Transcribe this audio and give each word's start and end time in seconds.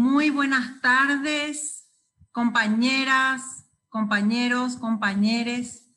Muy 0.00 0.30
buenas 0.30 0.80
tardes, 0.80 1.88
compañeras, 2.30 3.66
compañeros, 3.88 4.76
compañeres 4.76 5.90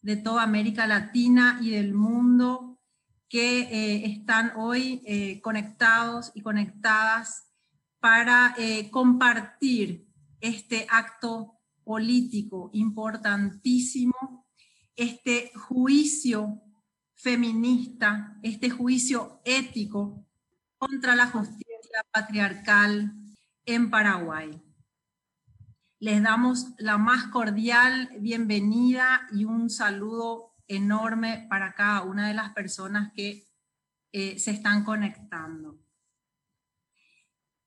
de 0.00 0.14
toda 0.14 0.44
América 0.44 0.86
Latina 0.86 1.58
y 1.60 1.70
del 1.70 1.92
mundo 1.92 2.78
que 3.28 3.62
eh, 3.62 4.06
están 4.06 4.52
hoy 4.54 5.02
eh, 5.04 5.40
conectados 5.40 6.30
y 6.36 6.42
conectadas 6.42 7.48
para 7.98 8.54
eh, 8.58 8.90
compartir 8.92 10.06
este 10.40 10.86
acto 10.88 11.58
político 11.82 12.70
importantísimo, 12.74 14.46
este 14.94 15.50
juicio 15.56 16.62
feminista, 17.16 18.38
este 18.44 18.70
juicio 18.70 19.40
ético 19.44 20.24
contra 20.78 21.16
la 21.16 21.26
justicia 21.26 22.04
patriarcal 22.12 23.16
en 23.68 23.90
Paraguay. 23.90 24.62
Les 26.00 26.22
damos 26.22 26.68
la 26.78 26.96
más 26.96 27.26
cordial 27.26 28.10
bienvenida 28.18 29.28
y 29.30 29.44
un 29.44 29.68
saludo 29.68 30.54
enorme 30.66 31.46
para 31.50 31.74
cada 31.74 32.02
una 32.02 32.28
de 32.28 32.34
las 32.34 32.54
personas 32.54 33.12
que 33.12 33.46
eh, 34.12 34.38
se 34.38 34.52
están 34.52 34.84
conectando. 34.84 35.78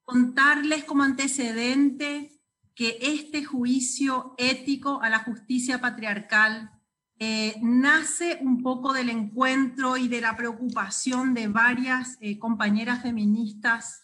Contarles 0.02 0.86
como 0.86 1.04
antecedente 1.04 2.42
que 2.74 2.98
este 3.00 3.46
juicio 3.46 4.34
ético 4.40 5.04
a 5.04 5.10
la 5.10 5.20
justicia 5.20 5.80
patriarcal 5.82 6.72
eh, 7.20 7.58
nace 7.62 8.40
un 8.42 8.64
poco 8.64 8.92
del 8.94 9.12
encuentro 9.12 9.98
y 9.98 10.08
de 10.08 10.22
la 10.22 10.36
preocupación 10.36 11.36
de 11.36 11.48
varias 11.48 12.18
eh, 12.22 12.40
compañeras 12.40 13.04
feministas 13.04 14.01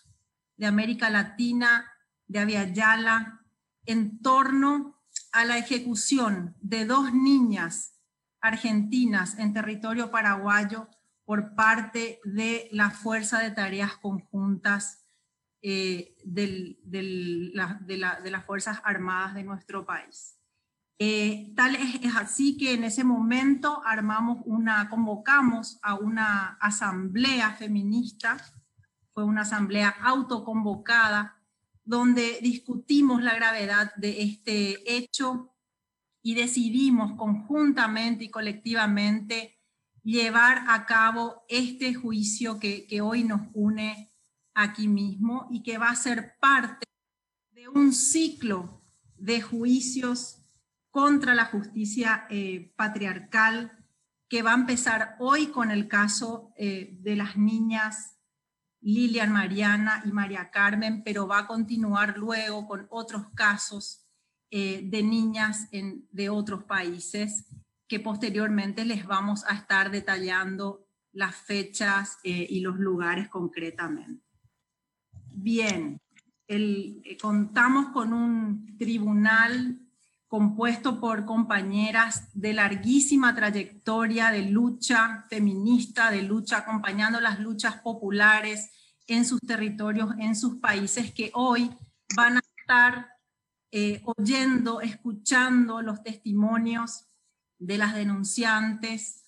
de 0.58 0.66
América 0.66 1.10
Latina, 1.10 1.92
de 2.28 2.40
Aviala, 2.40 3.42
en 3.86 4.20
torno 4.22 5.02
a 5.32 5.46
la 5.46 5.58
ejecución 5.58 6.56
de 6.60 6.86
dos 6.86 7.14
niñas 7.14 7.98
argentinas 8.42 9.38
en 9.40 9.54
territorio 9.54 10.12
paraguayo 10.12 10.90
por 11.26 11.56
parte 11.56 12.20
de 12.24 12.70
la 12.72 12.90
Fuerza 12.92 13.40
de 13.40 13.52
Tareas 13.52 13.98
Conjuntas 13.98 15.04
eh, 15.62 16.16
de, 16.24 17.52
las 17.54 18.46
Fuerzas 18.46 18.80
Armadas 18.84 19.34
de 19.34 19.44
nuestro 19.44 19.86
país. 19.86 20.40
Eh, 21.00 21.54
tal 21.56 21.76
es, 21.76 21.96
es, 22.02 22.16
así 22.16 22.58
que 22.58 22.74
en 22.74 22.84
ese 22.84 23.04
momento 23.04 23.82
armamos 23.86 24.40
una, 24.46 24.90
convocamos 24.90 25.80
a 25.84 25.96
una 25.96 26.58
asamblea 26.62 27.52
feminista, 27.54 28.38
fue 29.18 29.24
una 29.24 29.42
asamblea 29.42 29.90
autoconvocada, 30.04 31.42
donde 31.84 32.38
discutimos 32.44 33.24
la 33.24 33.34
gravedad 33.34 33.92
de 33.96 34.22
este 34.22 34.96
hecho 34.96 35.56
y 36.22 36.36
decidimos 36.36 37.14
conjuntamente 37.18 38.26
y 38.26 38.30
colectivamente 38.30 39.58
llevar 40.04 40.66
a 40.68 40.86
cabo 40.86 41.46
este 41.50 41.96
juicio 41.96 42.60
que, 42.60 42.86
que 42.86 43.02
hoy 43.02 43.24
nos 43.24 43.42
une 43.56 44.14
aquí 44.54 44.88
mismo 44.88 45.48
y 45.50 45.64
que 45.64 45.80
va 45.80 45.90
a 45.90 45.96
ser 45.96 46.36
parte 46.40 46.86
de 47.54 47.70
un 47.70 47.94
ciclo 47.94 48.84
de 49.16 49.42
juicios 49.42 50.44
contra 50.92 51.34
la 51.34 51.46
justicia 51.46 52.28
eh, 52.30 52.72
patriarcal 52.76 53.84
que 54.30 54.44
va 54.44 54.52
a 54.52 54.60
empezar 54.60 55.16
hoy 55.18 55.48
con 55.48 55.72
el 55.72 55.88
caso 55.88 56.54
eh, 56.56 57.00
de 57.02 57.16
las 57.16 57.36
niñas 57.36 58.17
Lilian 58.88 59.34
Mariana 59.34 60.02
y 60.06 60.14
María 60.14 60.50
Carmen, 60.50 61.04
pero 61.04 61.28
va 61.28 61.40
a 61.40 61.48
continuar 61.48 62.18
luego 62.18 62.66
con 62.66 62.88
otros 62.90 63.24
casos 63.36 64.08
eh, 64.50 64.82
de 64.86 65.04
niñas 65.04 65.68
de 65.72 66.30
otros 66.30 66.64
países 66.64 67.46
que 67.86 68.00
posteriormente 68.00 68.86
les 68.86 69.06
vamos 69.06 69.44
a 69.46 69.56
estar 69.56 69.92
detallando 69.92 70.88
las 71.12 71.36
fechas 71.36 72.18
y 72.24 72.62
los 72.62 72.78
lugares 72.78 73.28
concretamente. 73.28 74.24
Bien, 75.32 76.00
el, 76.48 77.04
contamos 77.22 77.88
con 77.88 78.14
un 78.14 78.78
tribunal 78.78 79.82
compuesto 80.28 81.00
por 81.00 81.26
compañeras 81.26 82.30
de 82.34 82.54
larguísima 82.54 83.36
trayectoria 83.36 84.32
de 84.32 84.44
lucha 84.44 85.26
feminista, 85.30 86.10
de 86.10 86.22
lucha 86.22 86.60
acompañando 86.60 87.20
las 87.20 87.40
luchas 87.40 87.82
populares 87.82 88.72
en 89.08 89.26
sus 89.26 89.40
territorios, 89.42 90.10
en 90.20 90.36
sus 90.36 90.58
países, 90.58 91.12
que 91.14 91.32
hoy 91.34 91.72
van 92.16 92.38
a 92.38 92.42
estar 92.60 93.08
eh, 93.72 94.02
oyendo, 94.18 94.82
escuchando 94.82 95.82
los 95.82 96.04
testimonios 96.04 97.06
de 97.60 97.78
las 97.78 97.96
denunciantes 97.96 99.26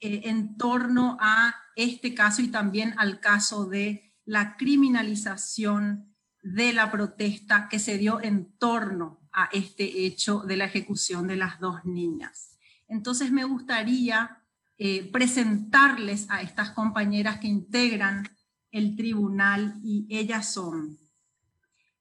eh, 0.00 0.22
en 0.24 0.56
torno 0.56 1.16
a 1.20 1.54
este 1.76 2.14
caso 2.14 2.42
y 2.42 2.48
también 2.48 2.94
al 2.98 3.20
caso 3.20 3.66
de 3.66 4.14
la 4.24 4.56
criminalización 4.56 6.14
de 6.42 6.72
la 6.72 6.90
protesta 6.90 7.68
que 7.68 7.78
se 7.78 7.98
dio 7.98 8.22
en 8.22 8.56
torno 8.58 9.20
a 9.32 9.48
este 9.52 10.06
hecho 10.06 10.40
de 10.40 10.56
la 10.56 10.66
ejecución 10.66 11.26
de 11.26 11.36
las 11.36 11.58
dos 11.58 11.84
niñas. 11.84 12.56
Entonces 12.86 13.32
me 13.32 13.44
gustaría 13.44 14.42
eh, 14.76 15.10
presentarles 15.10 16.26
a 16.30 16.42
estas 16.42 16.70
compañeras 16.70 17.38
que 17.38 17.48
integran 17.48 18.28
el 18.74 18.96
tribunal 18.96 19.78
y 19.84 20.04
ellas 20.10 20.52
son 20.52 20.98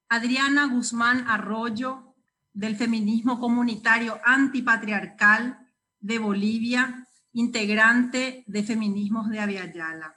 Adriana 0.09 0.65
Guzmán 0.65 1.27
Arroyo, 1.27 2.15
del 2.51 2.75
feminismo 2.75 3.39
comunitario 3.39 4.19
antipatriarcal 4.25 5.71
de 5.99 6.17
Bolivia, 6.17 7.07
integrante 7.31 8.43
de 8.47 8.63
Feminismos 8.63 9.29
de 9.29 9.39
Aviala. 9.39 10.15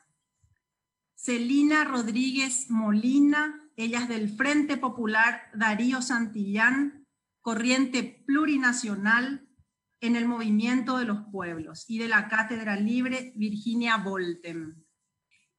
Celina 1.14 1.84
Rodríguez 1.84 2.70
Molina, 2.70 3.68
ella 3.76 4.00
es 4.00 4.08
del 4.08 4.30
Frente 4.30 4.78
Popular 4.78 5.50
Darío 5.54 6.00
Santillán, 6.00 7.06
corriente 7.42 8.24
plurinacional 8.26 9.46
en 10.00 10.16
el 10.16 10.26
movimiento 10.26 10.96
de 10.96 11.04
los 11.04 11.18
pueblos 11.30 11.84
y 11.86 11.98
de 11.98 12.08
la 12.08 12.28
Cátedra 12.28 12.76
Libre 12.76 13.34
Virginia 13.36 13.98
Volten. 13.98 14.85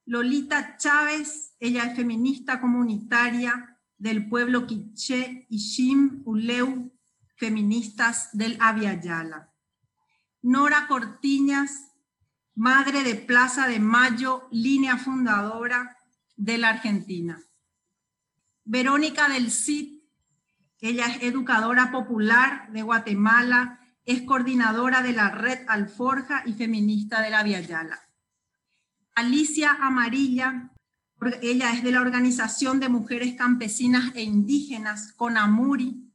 Lolita 0.08 0.78
Chávez, 0.78 1.54
ella 1.60 1.84
es 1.84 1.98
feminista 1.98 2.62
comunitaria 2.62 3.78
del 3.98 4.30
pueblo 4.30 4.66
quiché 4.66 5.46
y 5.50 5.58
Shim 5.58 6.22
Uleu, 6.24 6.94
feministas 7.36 8.30
del 8.32 8.58
Yala. 8.58 9.54
Nora 10.42 10.88
Cortiñas, 10.88 11.92
madre 12.56 13.04
de 13.04 13.16
Plaza 13.16 13.68
de 13.68 13.82
Mayo, 13.82 14.48
línea 14.50 14.96
fundadora 14.96 15.98
de 16.38 16.58
la 16.58 16.70
Argentina. 16.70 17.44
Verónica 18.64 19.28
del 19.28 19.52
Cid, 19.52 20.04
ella 20.80 21.08
es 21.08 21.24
educadora 21.24 21.92
popular 21.92 22.72
de 22.72 22.82
Guatemala, 22.82 23.82
es 24.06 24.22
coordinadora 24.22 25.02
de 25.02 25.12
la 25.12 25.32
Red 25.32 25.66
Alforja 25.68 26.44
y 26.46 26.54
feminista 26.54 27.22
de 27.22 27.30
la. 27.30 28.07
Alicia 29.18 29.76
Amarilla, 29.82 30.70
ella 31.42 31.74
es 31.74 31.82
de 31.82 31.92
la 31.92 32.02
Organización 32.02 32.80
de 32.80 32.88
Mujeres 32.88 33.34
Campesinas 33.34 34.12
e 34.14 34.22
Indígenas, 34.22 35.12
CONAMURI, 35.14 36.14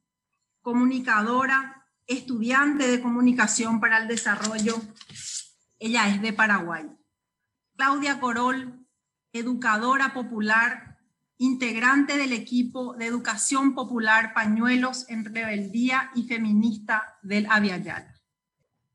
comunicadora, 0.61 1.85
estudiante 2.07 2.87
de 2.87 3.03
comunicación 3.03 3.81
para 3.81 3.99
el 3.99 4.07
desarrollo. 4.07 4.81
Ella 5.81 6.11
es 6.11 6.23
de 6.23 6.33
Paraguay. 6.33 6.93
Claudia 7.75 8.21
Corol, 8.21 8.87
educadora 9.33 10.15
popular, 10.15 10.97
integrante 11.39 12.17
del 12.17 12.33
equipo 12.33 12.95
de 12.95 13.07
educación 13.07 13.75
popular 13.75 14.33
Pañuelos 14.33 15.11
en 15.11 15.25
Rebeldía 15.25 16.13
y 16.15 16.29
Feminista 16.29 17.19
del 17.23 17.49
Aviala. 17.51 18.15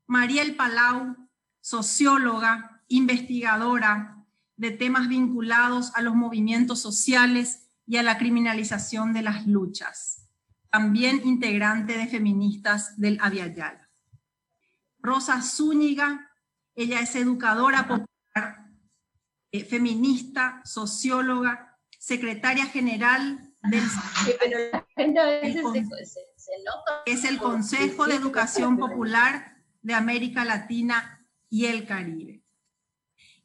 Mariel 0.05 0.55
Palau, 0.55 1.13
socióloga, 1.59 2.76
investigadora 2.87 4.25
de 4.55 4.71
temas 4.71 5.07
vinculados 5.07 5.91
a 5.95 6.01
los 6.01 6.15
movimientos 6.15 6.81
sociales 6.81 7.67
y 7.85 7.97
a 7.97 8.03
la 8.03 8.17
criminalización 8.17 9.13
de 9.13 9.21
las 9.21 9.47
luchas, 9.47 10.27
también 10.69 11.21
integrante 11.25 11.97
de 11.97 12.07
Feministas 12.07 12.99
del 12.99 13.17
Aviala. 13.21 13.89
Rosa 14.99 15.41
Zúñiga, 15.41 16.31
ella 16.75 16.99
es 16.99 17.15
educadora 17.15 17.87
popular, 17.87 18.67
eh, 19.51 19.63
feminista, 19.63 20.61
socióloga, 20.65 21.77
secretaria 21.97 22.65
general 22.65 23.53
del 23.63 23.83
es 27.05 27.23
el 27.23 27.37
Consejo 27.37 28.05
de 28.05 28.15
Educación 28.15 28.77
Popular 28.77 29.57
de 29.81 29.93
América 29.93 30.45
Latina 30.45 31.25
y 31.49 31.65
el 31.65 31.85
Caribe. 31.85 32.36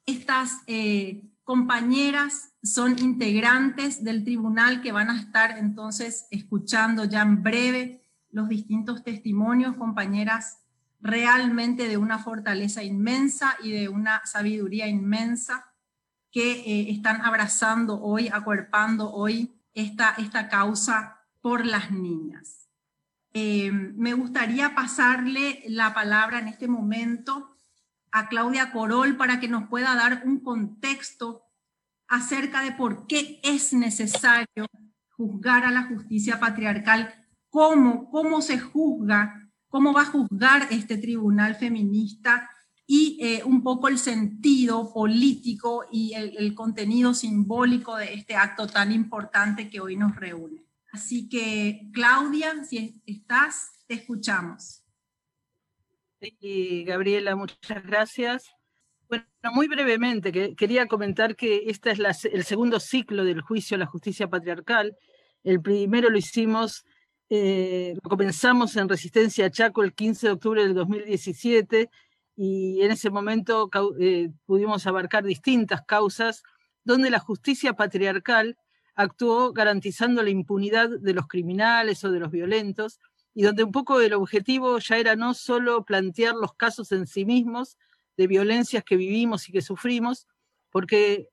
Estas 0.07 0.63
eh, 0.67 1.23
compañeras 1.45 2.55
son 2.63 2.99
integrantes 2.99 4.03
del 4.05 4.25
tribunal 4.25 4.83
que 4.83 4.93
van 4.93 5.11
a 5.11 5.21
estar 5.21 5.59
entonces 5.59 6.27
escuchando 6.31 7.05
ya 7.05 7.23
en 7.23 7.43
breve 7.43 8.03
los 8.31 8.49
distintos 8.49 9.05
testimonios, 9.05 9.77
compañeras 9.77 10.59
realmente 11.01 11.89
de 11.89 11.97
una 11.97 12.19
fortaleza 12.19 12.83
inmensa 12.83 13.57
y 13.63 13.73
de 13.73 13.89
una 13.89 14.25
sabiduría 14.25 14.87
inmensa 14.87 15.67
que 16.31 16.53
eh, 16.53 16.91
están 16.91 17.21
abrazando 17.23 18.01
hoy, 18.01 18.29
acuerpando 18.29 19.13
hoy 19.13 19.53
esta, 19.75 20.15
esta 20.17 20.49
causa 20.49 21.19
por 21.41 21.67
las 21.67 21.91
niñas. 21.91 22.69
Eh, 23.35 23.71
me 23.73 24.15
gustaría 24.15 24.75
pasarle 24.75 25.63
la 25.67 25.93
palabra 25.93 26.39
en 26.39 26.49
este 26.49 26.69
momento 26.69 27.52
a 28.13 28.29
Claudia 28.29 28.71
Corol 28.71 29.17
para 29.17 29.41
que 29.41 29.49
nos 29.49 29.69
pueda 29.69 29.95
dar 29.95 30.23
un 30.25 30.41
contexto 30.41 31.43
acerca 32.07 32.63
de 32.63 32.73
por 32.73 33.07
qué 33.07 33.41
es 33.43 33.73
necesario 33.73 34.67
juzgar 35.11 35.65
a 35.65 35.71
la 35.71 35.85
justicia 35.85 36.39
patriarcal, 36.39 37.15
cómo, 37.49 38.11
cómo 38.11 38.43
se 38.43 38.59
juzga, 38.59 39.51
cómo 39.69 39.93
va 39.93 40.03
a 40.03 40.07
juzgar 40.07 40.69
este 40.71 40.99
tribunal 40.99 41.55
feminista 41.55 42.51
y 42.87 43.19
eh, 43.23 43.43
un 43.45 43.63
poco 43.63 43.89
el 43.89 43.97
sentido 43.97 44.93
político 44.93 45.87
y 45.91 46.13
el, 46.13 46.55
contenido 46.55 47.15
simbólico 47.15 47.97
de 47.97 48.13
este 48.13 48.37
acto 48.37 48.67
tan 48.67 48.93
importante 48.93 49.71
que 49.71 49.81
hoy 49.81 49.97
nos 49.97 50.15
reúne. 50.17 50.67
Así 50.93 51.29
que, 51.31 51.89
Claudia, 51.95 52.63
si 52.65 53.01
estás, 53.07 53.85
te 53.87 53.95
escuchamos. 53.95 54.82
Gabriela, 56.85 57.35
muchas 57.37 57.85
gracias. 57.85 58.55
Bueno, 59.09 59.27
muy 59.53 59.69
brevemente, 59.69 60.33
que, 60.33 60.55
quería 60.55 60.87
comentar 60.87 61.37
que 61.37 61.65
este 61.67 61.91
es 61.91 62.25
el 62.25 62.45
segundo 62.45 62.81
ciclo 62.81 63.25
del 63.25 63.41
juicio 63.41 63.75
a 63.75 63.79
la 63.79 63.87
justicia 63.87 64.29
patriarcal. 64.29 64.97
El 65.43 65.61
primero 65.61 66.09
lo 66.11 66.17
hicimos, 66.17 66.85
eh, 67.29 67.95
lo 68.03 68.09
comenzamos 68.09 68.77
en 68.77 68.89
Resistencia 68.89 69.51
Chaco 69.51 69.83
el 69.83 69.95
15 69.95 70.29
de 70.29 70.33
octubre 70.33 70.63
del 70.63 70.75
2017 70.75 71.91
y 72.37 72.81
en 72.83 72.93
ese 72.93 73.11
momento 73.11 73.69
eh, 74.01 74.31
pudimos 74.47 74.87
abarcar 74.87 75.25
distintas 75.25 75.83
causas 75.83 76.43
donde 76.85 77.11
la 77.11 77.19
justicia 77.19 77.75
patriarcal 77.75 78.57
actuó 78.95 79.53
garantizando 79.53 80.23
la 80.23 80.31
impunidad 80.31 80.89
de 80.89 81.15
los 81.15 81.27
criminales 81.27 82.05
o 82.05 82.11
de 82.11 82.21
los 82.21 82.31
violentos 82.31 83.01
y 83.35 83.43
donde 83.43 83.65
un 83.65 83.73
poco 83.73 84.01
el 84.01 84.13
objetivo 84.13 84.79
ya 84.79 84.99
era 84.99 85.17
no 85.17 85.35
solo 85.35 85.85
plantear 85.85 86.35
los 86.35 86.55
casos 86.55 86.93
en 86.93 87.07
sí 87.07 87.25
mismos 87.25 87.79
de 88.17 88.27
violencias 88.27 88.85
que 88.85 88.97
vivimos 88.97 89.49
y 89.49 89.53
que 89.53 89.63
sufrimos, 89.63 90.27
porque 90.71 91.29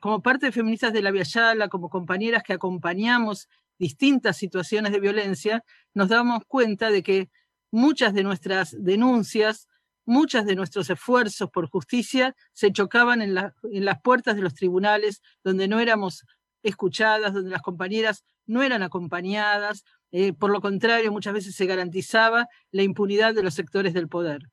como 0.00 0.22
parte 0.22 0.46
de 0.46 0.52
Feministas 0.52 0.92
de 0.92 1.02
la 1.02 1.12
Viayala, 1.12 1.68
como 1.68 1.88
compañeras 1.88 2.42
que 2.42 2.52
acompañamos 2.52 3.48
distintas 3.78 4.36
situaciones 4.36 4.92
de 4.92 5.00
violencia, 5.00 5.64
nos 5.94 6.08
damos 6.08 6.44
cuenta 6.48 6.90
de 6.90 7.02
que 7.02 7.30
muchas 7.70 8.12
de 8.12 8.24
nuestras 8.24 8.74
denuncias 8.78 9.68
muchos 10.04 10.44
de 10.44 10.56
nuestros 10.56 10.90
esfuerzos 10.90 11.50
por 11.50 11.68
justicia 11.68 12.34
se 12.52 12.72
chocaban 12.72 13.22
en, 13.22 13.34
las 13.34 14.02
puertas 14.02 14.36
de 14.36 14.42
los 14.42 14.54
tribunales, 14.54 15.22
donde 15.44 15.68
no 15.68 15.80
éramos 15.80 16.24
escuchadas, 16.62 17.32
donde 17.32 17.50
las 17.50 17.62
compañeras 17.62 18.24
no 18.46 18.62
eran 18.62 18.82
acompañadas. 18.82 19.84
Eh, 20.10 20.32
por 20.32 20.50
lo 20.50 20.60
contrario, 20.60 21.12
muchas 21.12 21.34
veces 21.34 21.54
se 21.54 21.66
garantizaba 21.66 22.48
la 22.70 22.82
impunidad 22.82 23.34
de 23.34 23.42
los 23.42 23.54
sectores 23.54 23.94
del 23.94 24.08
poder. 24.08 24.50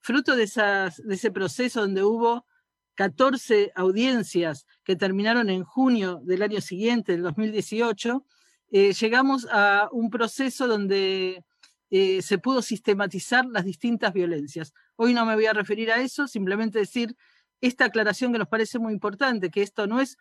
Fruto 0.00 0.36
de, 0.36 0.44
ese 0.44 1.30
proceso 1.30 1.80
donde 1.80 2.02
hubo 2.02 2.46
14 2.94 3.72
audiencias 3.74 4.66
que 4.84 4.96
terminaron 4.96 5.50
en 5.50 5.64
junio 5.64 6.20
del 6.24 6.42
año 6.42 6.60
siguiente, 6.60 7.12
del 7.12 7.22
2018, 7.22 8.24
eh, 8.70 8.92
llegamos 8.92 9.46
a 9.50 9.88
un 9.92 10.10
proceso 10.10 10.66
donde 10.66 11.44
eh, 11.90 12.22
se 12.22 12.38
pudo 12.38 12.60
sistematizar 12.60 13.46
las 13.46 13.64
distintas 13.64 14.12
violencias. 14.12 14.72
Hoy 14.96 15.14
no 15.14 15.24
me 15.24 15.34
voy 15.34 15.46
a 15.46 15.52
referir 15.52 15.90
a 15.90 16.00
eso, 16.00 16.28
simplemente 16.28 16.80
decir 16.80 17.16
esta 17.60 17.86
aclaración 17.86 18.32
que 18.32 18.38
nos 18.38 18.48
parece 18.48 18.78
muy 18.78 18.92
importante, 18.92 19.50
que 19.50 19.62
esto 19.62 19.86
no 19.86 20.00
es 20.00 20.16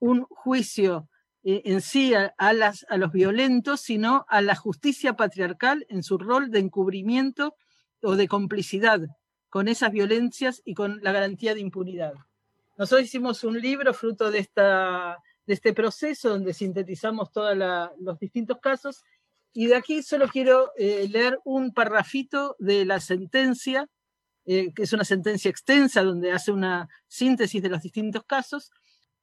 un 0.00 0.24
juicio 0.24 1.08
eh, 1.42 1.62
en 1.64 1.80
sí 1.80 2.12
a, 2.14 2.52
los 2.52 3.12
violentos, 3.12 3.80
sino 3.80 4.26
a 4.28 4.42
la 4.42 4.56
justicia 4.56 5.14
patriarcal 5.14 5.86
en 5.88 6.02
su 6.02 6.18
rol 6.18 6.50
de 6.50 6.58
encubrimiento 6.58 7.54
o 8.02 8.16
de 8.16 8.28
complicidad 8.28 9.00
con 9.48 9.68
esas 9.68 9.92
violencias 9.92 10.62
y 10.64 10.74
con 10.74 11.00
la 11.02 11.12
garantía 11.12 11.54
de 11.54 11.60
impunidad. 11.60 12.14
Nosotros 12.76 13.06
hicimos 13.06 13.44
un 13.44 13.60
libro 13.60 13.94
fruto 13.94 14.30
de 14.30 14.38
este 15.46 15.72
proceso 15.72 16.30
donde 16.30 16.54
sintetizamos 16.54 17.30
todos 17.30 17.56
los 17.98 18.18
distintos 18.18 18.58
casos 18.58 19.02
y 19.52 19.66
de 19.66 19.76
aquí 19.76 20.02
solo 20.02 20.28
quiero 20.28 20.72
eh, 20.76 21.08
leer 21.10 21.38
un 21.44 21.72
parrafito 21.72 22.56
de 22.58 22.84
la 22.84 23.00
sentencia, 23.00 23.88
eh, 24.46 24.72
que 24.74 24.84
es 24.84 24.92
una 24.92 25.04
sentencia 25.04 25.50
extensa 25.50 26.02
donde 26.02 26.32
hace 26.32 26.52
una 26.52 26.88
síntesis 27.08 27.62
de 27.62 27.68
los 27.68 27.82
distintos 27.82 28.24
casos, 28.24 28.70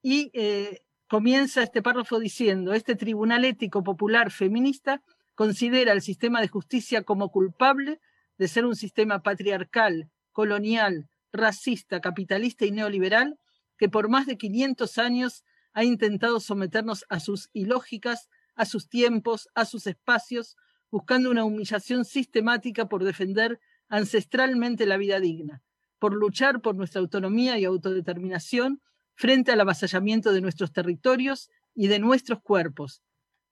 y 0.02 0.32
eh, 0.34 0.82
comienza 1.08 1.64
este 1.64 1.82
párrafo 1.82 2.20
diciendo, 2.20 2.74
este 2.74 2.96
Tribunal 2.96 3.46
Ético 3.46 3.84
Popular 3.84 4.32
Feminista 4.32 5.02
considera 5.36 5.94
el 5.94 6.02
sistema 6.02 6.42
de 6.42 6.48
justicia 6.48 7.04
como 7.04 7.30
culpable 7.30 8.00
de 8.38 8.48
ser 8.48 8.66
un 8.66 8.76
sistema 8.76 9.22
patriarcal, 9.24 10.10
colonial, 10.32 11.10
racista, 11.32 12.02
capitalista 12.02 12.66
y 12.66 12.72
neoliberal 12.72 13.38
que 13.78 13.90
por 13.90 14.10
más 14.10 14.26
de 14.26 14.38
500 14.38 14.98
años 14.98 15.44
ha 15.74 15.84
intentado 15.84 16.40
someternos 16.40 17.06
a 17.10 17.20
sus 17.20 17.50
ilógicas, 17.54 18.30
a 18.56 18.66
sus 18.66 18.90
tiempos, 18.90 19.48
a 19.54 19.66
sus 19.66 19.86
espacios, 19.86 20.56
buscando 20.90 21.30
una 21.30 21.44
humillación 21.44 22.06
sistemática 22.06 22.88
por 22.88 23.04
defender 23.04 23.60
ancestralmente 23.88 24.86
la 24.86 24.98
vida 24.98 25.20
digna, 25.20 25.62
por 26.00 26.14
luchar 26.14 26.62
por 26.62 26.76
nuestra 26.76 27.02
autonomía 27.02 27.60
y 27.60 27.66
autodeterminación 27.66 28.82
frente 29.18 29.52
al 29.52 29.60
avasallamiento 29.60 30.32
de 30.32 30.42
nuestros 30.42 30.72
territorios 30.72 31.50
y 31.74 31.88
de 31.88 31.98
nuestros 31.98 32.40
cuerpos. 32.40 33.02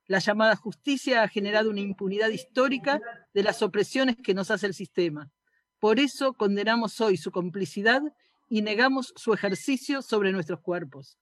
La 0.06 0.19
llamada 0.19 0.56
justicia 0.56 1.23
ha 1.23 1.27
generado 1.27 1.71
una 1.71 1.81
impunidad 1.81 2.29
histórica 2.29 3.01
de 3.33 3.41
las 3.41 3.63
opresiones 3.63 4.15
que 4.15 4.35
nos 4.35 4.51
hace 4.51 4.67
el 4.67 4.75
sistema. 4.75 5.31
Por 5.79 6.00
eso 6.00 6.33
condenamos 6.33 7.01
hoy 7.01 7.17
su 7.17 7.31
complicidad 7.31 8.03
y 8.47 8.62
negamos 8.62 9.12
su 9.15 9.33
ejercicio 9.33 10.03
sobre 10.03 10.31
nuestros 10.31 10.59
cuerpos. 10.59 11.17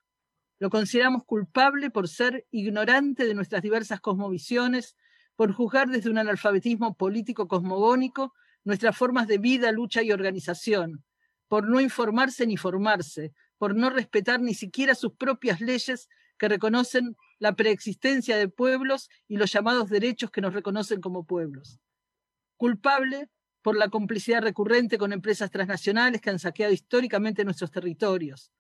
Lo 0.60 0.70
consideramos 0.70 1.24
culpable 1.24 1.90
por 1.90 2.10
ser 2.10 2.46
ignorante 2.52 3.26
de 3.26 3.36
nuestras 3.36 3.62
diversas 3.62 4.02
cosmovisiones, 4.02 4.98
por 5.38 5.54
juzgar 5.54 5.88
desde 5.88 6.10
un 6.10 6.18
analfabetismo 6.18 6.96
político 6.96 7.48
cosmogónico 7.48 8.34
nuestras 8.66 8.98
formas 8.98 9.26
de 9.28 9.38
vida, 9.38 9.72
lucha 9.72 10.04
y 10.04 10.12
organización, 10.12 11.06
por 11.48 11.70
no 11.70 11.80
informarse 11.80 12.46
ni 12.46 12.58
formarse, 12.58 13.34
por 13.58 13.76
no 13.76 13.90
respetar 13.90 14.42
ni 14.42 14.54
siquiera 14.54 14.96
sus 14.96 15.14
propias 15.14 15.62
leyes 15.62 16.10
que 16.38 16.50
reconocen 16.50 17.16
la 17.40 17.56
preexistencia 17.56 18.38
de 18.38 18.50
pueblos 18.50 19.10
y 19.28 19.38
los 19.38 19.52
llamados 19.52 19.90
derechos 19.90 20.32
que 20.32 20.42
nos 20.42 20.54
reconocen 20.54 21.02
como 21.02 21.26
pueblos. 21.26 21.80
Culpable 22.58 23.30
por 23.62 23.78
la 23.78 23.90
complicidad 23.90 24.42
recurrente 24.42 24.98
con 24.98 25.14
empresas 25.14 25.52
transnacionales 25.52 26.22
que 26.22 26.30
han 26.30 26.40
saqueado 26.40 26.74
históricamente 26.74 27.46
nuestros 27.46 27.72
territorios, 27.72 28.52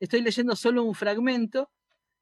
estoy 0.00 0.22
leyendo 0.22 0.56
solo 0.56 0.82
un 0.82 0.94
fragmento, 0.94 1.70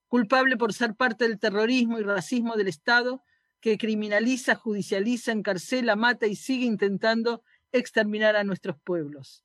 culpable 0.09 0.57
por 0.57 0.73
ser 0.73 0.95
parte 0.95 1.27
del 1.27 1.39
terrorismo 1.39 1.99
y 1.99 2.03
racismo 2.03 2.57
del 2.57 2.69
Estado 2.69 3.23
que 3.61 3.79
criminaliza, 3.79 4.55
judicializa, 4.55 5.33
encarcela, 5.33 5.97
mata 5.97 6.27
y 6.27 6.37
sigue 6.37 6.65
intentando 6.65 7.43
exterminar 7.73 8.37
a 8.37 8.45
nuestros 8.45 8.77
pueblos. 8.81 9.45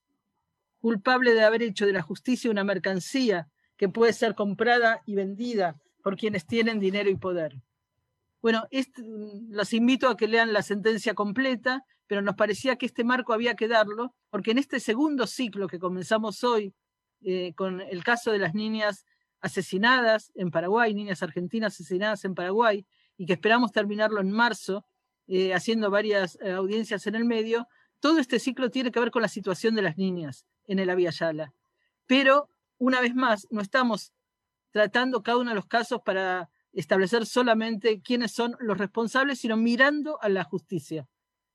Culpable 0.83 1.33
de 1.33 1.45
haber 1.45 1.63
hecho 1.63 1.85
de 1.85 1.93
la 1.93 2.01
justicia 2.01 2.51
una 2.51 2.65
mercancía 2.65 3.47
que 3.77 3.87
puede 3.87 4.11
ser 4.11 4.35
comprada 4.35 5.01
y 5.05 5.15
vendida 5.15 5.77
por 6.03 6.17
quienes 6.17 6.45
tienen 6.45 6.81
dinero 6.81 7.09
y 7.09 7.15
poder. 7.15 7.61
Bueno, 8.41 8.67
los 9.47 9.71
invito 9.71 10.09
a 10.09 10.17
que 10.17 10.27
lean 10.27 10.51
la 10.51 10.61
sentencia 10.61 11.13
completa, 11.13 11.85
pero 12.05 12.21
nos 12.21 12.35
parecía 12.35 12.75
que 12.75 12.85
este 12.85 13.05
marco 13.05 13.31
había 13.31 13.55
que 13.55 13.69
darlo, 13.69 14.13
porque 14.29 14.51
en 14.51 14.57
este 14.57 14.81
segundo 14.81 15.25
ciclo 15.25 15.69
que 15.69 15.79
comenzamos 15.79 16.43
hoy 16.43 16.73
eh, 17.21 17.53
con 17.55 17.79
el 17.79 18.03
caso 18.03 18.33
de 18.33 18.39
las 18.39 18.53
niñas 18.53 19.05
asesinadas 19.39 20.33
en 20.35 20.51
Paraguay, 20.51 20.93
niñas 20.93 21.23
argentinas 21.23 21.75
asesinadas 21.75 22.25
en 22.25 22.35
Paraguay, 22.35 22.85
y 23.15 23.25
que 23.25 23.31
esperamos 23.31 23.71
terminarlo 23.71 24.19
en 24.19 24.31
marzo, 24.31 24.85
eh, 25.27 25.53
haciendo 25.53 25.89
varias 25.89 26.37
eh, 26.41 26.51
audiencias 26.51 27.07
en 27.07 27.15
el 27.15 27.23
medio, 27.23 27.69
todo 28.01 28.19
este 28.19 28.37
ciclo 28.37 28.69
tiene 28.69 28.91
que 28.91 28.99
ver 28.99 29.11
con 29.11 29.21
la 29.21 29.29
situación 29.29 29.75
de 29.75 29.81
las 29.81 29.97
niñas 29.97 30.45
en 30.67 30.79
el 30.79 30.89
Avia 30.89 31.11
Yala. 31.11 31.53
Pero, 32.05 32.49
una 32.77 33.01
vez 33.01 33.15
más, 33.15 33.47
no 33.51 33.61
estamos 33.61 34.13
tratando 34.71 35.23
cada 35.23 35.37
uno 35.37 35.51
de 35.51 35.55
los 35.55 35.67
casos 35.67 36.01
para 36.03 36.49
establecer 36.71 37.25
solamente 37.25 38.01
quiénes 38.01 38.31
son 38.31 38.55
los 38.59 38.77
responsables, 38.77 39.39
sino 39.39 39.57
mirando 39.57 40.21
a 40.21 40.29
la 40.29 40.43
justicia, 40.43 41.07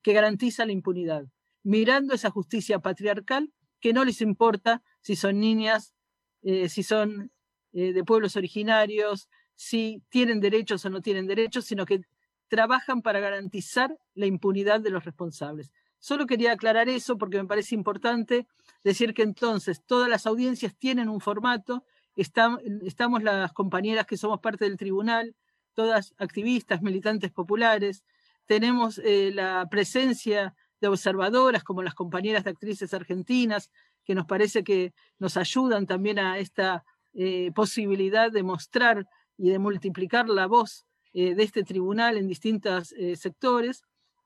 que 0.02 0.12
garantiza 0.12 0.64
la 0.64 0.72
impunidad, 0.72 1.24
mirando 1.62 2.14
esa 2.14 2.30
justicia 2.30 2.78
patriarcal 2.78 3.52
que 3.80 3.92
no 3.92 4.04
les 4.04 4.20
importa 4.20 4.82
si 5.00 5.16
son 5.16 5.40
niñas 5.40 5.94
eh, 6.42 6.68
si 6.68 6.82
son 6.82 7.32
eh, 7.72 7.92
de 7.92 8.04
pueblos 8.04 8.36
originarios, 8.36 9.28
si 9.54 10.02
tienen 10.08 10.40
derechos 10.40 10.84
o 10.84 10.90
no 10.90 11.02
tienen 11.02 11.26
derechos, 11.26 11.64
sino 11.64 11.84
que 11.84 12.02
trabajan 12.48 13.02
para 13.02 13.20
garantizar 13.20 13.98
la 14.14 14.26
impunidad 14.26 14.80
de 14.80 14.90
los 14.90 15.04
responsables. 15.04 15.72
Solo 15.98 16.26
quería 16.26 16.52
aclarar 16.52 16.88
eso 16.88 17.18
porque 17.18 17.38
me 17.38 17.48
parece 17.48 17.74
importante 17.74 18.46
decir 18.84 19.14
que 19.14 19.22
entonces 19.22 19.82
todas 19.84 20.08
las 20.08 20.26
audiencias 20.26 20.76
tienen 20.76 21.08
un 21.08 21.20
formato, 21.20 21.84
estamos 22.14 23.22
las 23.22 23.52
compañeras 23.52 24.06
que 24.06 24.16
somos 24.16 24.40
parte 24.40 24.64
del 24.64 24.76
tribunal, 24.76 25.34
todas 25.74 26.14
activistas, 26.18 26.82
militantes 26.82 27.30
populares, 27.30 28.02
tenemos 28.48 28.98
eh, 29.04 29.30
la 29.32 29.68
presencia 29.70 30.54
de 30.80 30.88
observadoras 30.88 31.62
como 31.62 31.82
las 31.82 31.94
compañeras 31.94 32.44
de 32.44 32.50
actrices 32.50 32.94
argentinas, 32.94 33.70
que 34.04 34.14
nos 34.14 34.24
parece 34.24 34.64
que 34.64 34.94
nos 35.18 35.36
ayudan 35.36 35.86
también 35.86 36.18
a 36.18 36.38
esta 36.38 36.82
eh, 37.12 37.52
posibilidad 37.54 38.32
de 38.32 38.42
mostrar 38.42 39.06
y 39.36 39.50
de 39.50 39.58
multiplicar 39.58 40.28
la 40.30 40.46
voz 40.46 40.86
eh, 41.12 41.34
de 41.34 41.42
este 41.42 41.62
tribunal 41.62 42.16
en 42.16 42.26
distintos 42.26 42.94
sectores, 43.16 43.82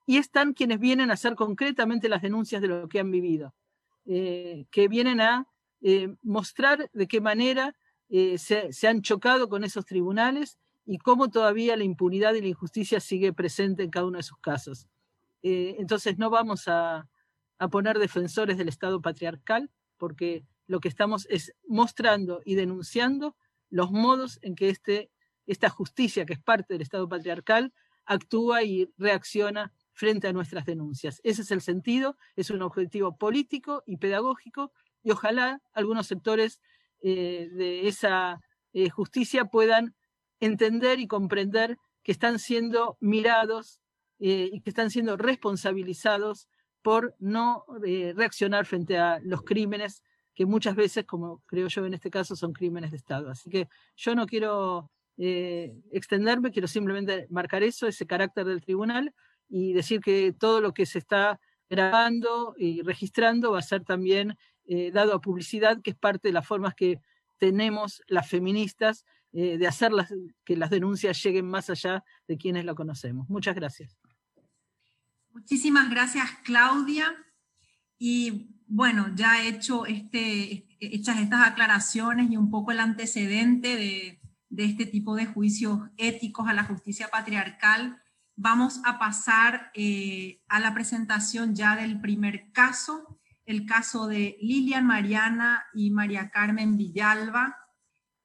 y 0.07 0.19
están 0.19 0.53
quienes 0.53 0.79
vienen 0.79 1.11
a 1.11 1.15
hacer 1.15 1.35
concretamente 1.35 2.09
las 2.09 2.23
denuncias 2.23 2.63
de 2.63 2.69
lo 2.69 2.89
que 2.89 3.01
han 3.01 3.11
vivido, 3.11 3.55
que 4.05 4.89
vienen 4.89 5.21
a 5.21 5.47
mostrar 6.23 6.91
de 6.93 7.07
qué 7.07 7.21
manera 7.21 7.77
se, 8.09 8.73
se 8.73 8.89
han 8.89 9.03
chocado 9.03 9.49
con 9.49 9.65
esos 9.65 9.85
tribunales 9.85 10.59
y 10.85 10.99
cómo 10.99 11.31
todavía 11.31 11.77
la 11.77 11.85
impunidad 11.85 12.35
y 12.35 12.41
la 12.41 12.49
injusticia 12.49 13.01
sigue 13.01 13.33
presente 13.33 13.83
en 13.83 13.91
cada 13.91 14.07
uno 14.07 14.19
de 14.19 14.25
sus 14.25 14.39
casos. 14.39 14.89
Eh, 15.43 15.77
entonces 15.79 16.19
no 16.19 16.31
vamos 16.31 16.69
a, 16.69 17.09
poner 17.71 18.01
defensores 18.01 18.59
del 18.59 18.69
Estado 18.69 19.01
patriarcal, 19.01 19.71
porque 19.97 20.45
lo 20.67 20.81
que 20.81 20.89
estamos 20.89 21.29
es 21.31 21.55
mostrando 21.65 22.43
y 22.45 22.57
denunciando 22.57 23.37
los 23.71 23.93
modos 23.93 24.41
en 24.43 24.57
que 24.57 24.69
este, 24.69 25.13
esta 25.47 25.69
justicia, 25.69 26.27
que 26.27 26.33
es 26.33 26.41
parte 26.41 26.75
del 26.75 26.83
Estado 26.83 27.09
patriarcal, 27.09 27.73
actúa 28.05 28.65
y 28.65 28.93
reacciona 28.99 29.73
frente 29.93 30.29
a 30.29 30.33
nuestras 30.33 30.65
denuncias. 30.65 31.21
Ese 31.23 31.43
es 31.43 31.51
el 31.51 31.61
sentido, 31.61 32.17
es 32.37 32.51
un 32.51 32.63
objetivo 32.63 33.17
político 33.17 33.83
y 33.87 33.99
pedagógico, 33.99 34.73
y 35.03 35.11
ojalá 35.11 35.61
algunos 35.73 36.07
sectores 36.07 36.61
eh, 37.03 37.49
de 37.53 37.89
esa 37.89 38.41
eh, 38.73 38.89
justicia 38.89 39.47
puedan 39.47 39.95
entender 40.41 41.01
y 41.01 41.07
comprender 41.07 41.79
que 42.03 42.13
están 42.13 42.39
siendo 42.39 42.97
mirados 43.01 43.81
eh, 44.19 44.51
y 44.53 44.61
que 44.61 44.71
están 44.71 44.91
siendo 44.91 45.17
responsabilizados 45.17 46.49
por 46.83 47.15
no 47.21 47.65
reaccionar 48.17 48.67
frente 48.67 48.99
a 48.99 49.21
los 49.23 49.43
crímenes 49.43 50.03
que 50.35 50.47
muchas 50.47 50.75
veces, 50.75 51.05
como 51.05 51.41
creo 51.47 51.69
yo 51.69 51.87
en 51.87 51.95
este 51.95 52.11
caso, 52.11 52.35
son 52.35 52.53
crímenes 52.53 52.91
de 52.91 52.97
Estado. 52.97 53.31
Así 53.31 53.49
que 53.51 53.69
yo 53.95 54.17
no 54.17 54.27
quiero 54.27 54.91
extenderme, 55.17 56.51
quiero 56.51 56.67
simplemente 56.67 57.29
marcar 57.31 57.63
eso, 57.63 57.87
ese 57.87 58.05
carácter 58.05 58.47
del 58.47 58.63
tribunal 58.63 59.15
y 59.53 59.73
decir 59.73 60.01
que 60.01 60.33
todo 60.33 60.61
lo 60.61 60.73
que 60.73 60.87
se 60.87 60.99
está 60.99 61.39
grabando 61.69 62.55
y 62.59 62.83
registrando 62.83 63.53
va 63.53 63.61
a 63.61 63.63
ser 63.63 63.85
también 63.85 64.37
dado 64.93 65.15
a 65.15 65.21
publicidad, 65.21 65.83
que 65.83 65.91
es 65.91 65.97
parte 65.97 66.29
de 66.29 66.33
las 66.33 66.47
formas 66.47 66.75
que 66.75 66.99
tenemos 67.39 68.01
las 68.07 68.29
feministas 68.29 69.05
eh, 69.33 69.57
de 69.57 69.67
hacer 69.67 69.93
que 70.45 70.57
las 70.59 70.69
denuncias 70.69 71.23
lleguen 71.23 71.47
más 71.47 71.71
allá 71.71 72.05
de 72.29 72.37
quienes 72.37 72.67
lo 72.67 72.75
conocemos. 72.75 73.31
Muchas 73.31 73.55
gracias. 73.55 73.99
Muchísimas 75.33 75.89
gracias, 75.89 76.29
Claudia. 76.45 77.13
Y 77.99 78.61
bueno, 78.67 79.11
ya 79.15 79.43
he 79.43 79.49
hecho 79.49 79.87
este, 79.87 80.69
estas 80.79 81.17
aclaraciones 81.33 82.31
y 82.31 82.37
un 82.37 82.51
poco 82.51 82.73
el 82.73 82.81
antecedente 82.81 83.77
de, 83.77 84.21
este 84.65 84.85
tipo 84.85 85.17
de 85.17 85.25
juicios 85.25 85.81
éticos 85.97 86.47
a 86.47 86.53
la 86.53 86.65
justicia 86.65 87.09
patriarcal, 87.09 88.03
vamos 88.37 88.81
a 88.85 88.99
pasar 88.99 89.71
eh, 89.75 90.41
a 90.49 90.61
la 90.61 90.75
presentación 90.75 91.55
ya 91.55 91.77
del 91.77 92.01
primer 92.01 92.51
caso, 92.53 93.21
el 93.45 93.67
caso 93.67 94.07
de 94.07 94.37
Lilian 94.41 94.87
Mariana 94.87 95.65
y 95.75 95.91
María 95.91 96.31
Carmen 96.31 96.77
Villalba, 96.77 97.59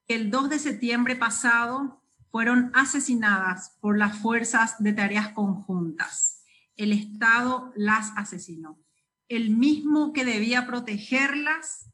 el 0.06 0.30
2 0.30 0.50
de 0.50 0.58
septiembre 0.58 1.16
pasado 1.16 2.02
fueron 2.30 2.70
asesinadas 2.74 3.76
por 3.80 3.98
las 3.98 4.18
fuerzas 4.18 4.76
de 4.82 4.92
tareas 4.92 5.32
conjuntas. 5.32 6.44
El 6.76 6.92
Estado 6.92 7.72
las 7.76 8.12
asesinó. 8.16 8.78
El 9.28 9.50
mismo 9.50 10.12
que 10.12 10.24
debía 10.24 10.66
protegerlas 10.66 11.90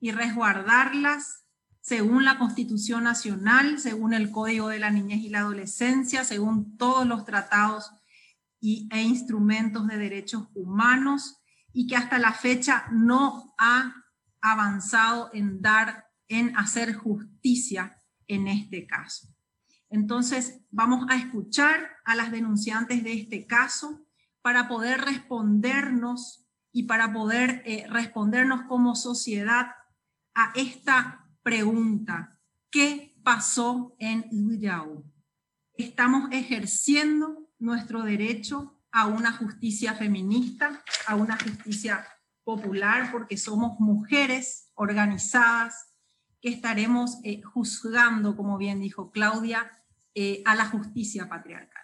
y 0.00 0.12
resguardarlas 0.12 1.44
según 1.88 2.22
la 2.22 2.36
Constitución 2.36 3.04
Nacional, 3.04 3.78
según 3.78 4.12
el 4.12 4.30
Código 4.30 4.68
de 4.68 4.78
la 4.78 4.90
Niñez 4.90 5.20
y 5.20 5.30
la 5.30 5.38
Adolescencia, 5.38 6.22
según 6.22 6.76
todos 6.76 7.06
los 7.06 7.24
tratados 7.24 7.90
y, 8.60 8.90
e 8.92 9.00
instrumentos 9.00 9.86
de 9.86 9.96
derechos 9.96 10.48
humanos, 10.54 11.38
y 11.72 11.86
que 11.86 11.96
hasta 11.96 12.18
la 12.18 12.34
fecha 12.34 12.84
no 12.92 13.54
ha 13.56 13.94
avanzado 14.42 15.30
en 15.32 15.62
dar 15.62 16.10
en 16.28 16.54
hacer 16.58 16.94
justicia 16.94 17.96
en 18.26 18.48
este 18.48 18.86
caso. 18.86 19.34
Entonces, 19.88 20.60
vamos 20.70 21.06
a 21.08 21.16
escuchar 21.16 21.88
a 22.04 22.14
las 22.14 22.30
denunciantes 22.30 23.02
de 23.02 23.14
este 23.14 23.46
caso 23.46 24.04
para 24.42 24.68
poder 24.68 25.00
respondernos 25.00 26.46
y 26.70 26.82
para 26.82 27.14
poder 27.14 27.62
eh, 27.64 27.86
respondernos 27.88 28.64
como 28.64 28.94
sociedad 28.94 29.68
a 30.34 30.52
esta 30.54 31.17
pregunta. 31.42 32.38
¿Qué 32.70 33.16
pasó 33.22 33.94
en 33.98 34.28
Uyau? 34.30 35.04
Estamos 35.74 36.28
ejerciendo 36.32 37.48
nuestro 37.58 38.02
derecho 38.02 38.80
a 38.90 39.06
una 39.06 39.32
justicia 39.32 39.94
feminista, 39.94 40.82
a 41.06 41.14
una 41.14 41.38
justicia 41.38 42.06
popular, 42.44 43.10
porque 43.12 43.36
somos 43.36 43.78
mujeres 43.78 44.70
organizadas, 44.74 45.92
que 46.40 46.48
estaremos 46.50 47.18
eh, 47.24 47.42
juzgando, 47.42 48.36
como 48.36 48.58
bien 48.58 48.80
dijo 48.80 49.10
Claudia, 49.10 49.70
eh, 50.14 50.42
a 50.44 50.54
la 50.54 50.66
justicia 50.66 51.28
patriarcal. 51.28 51.82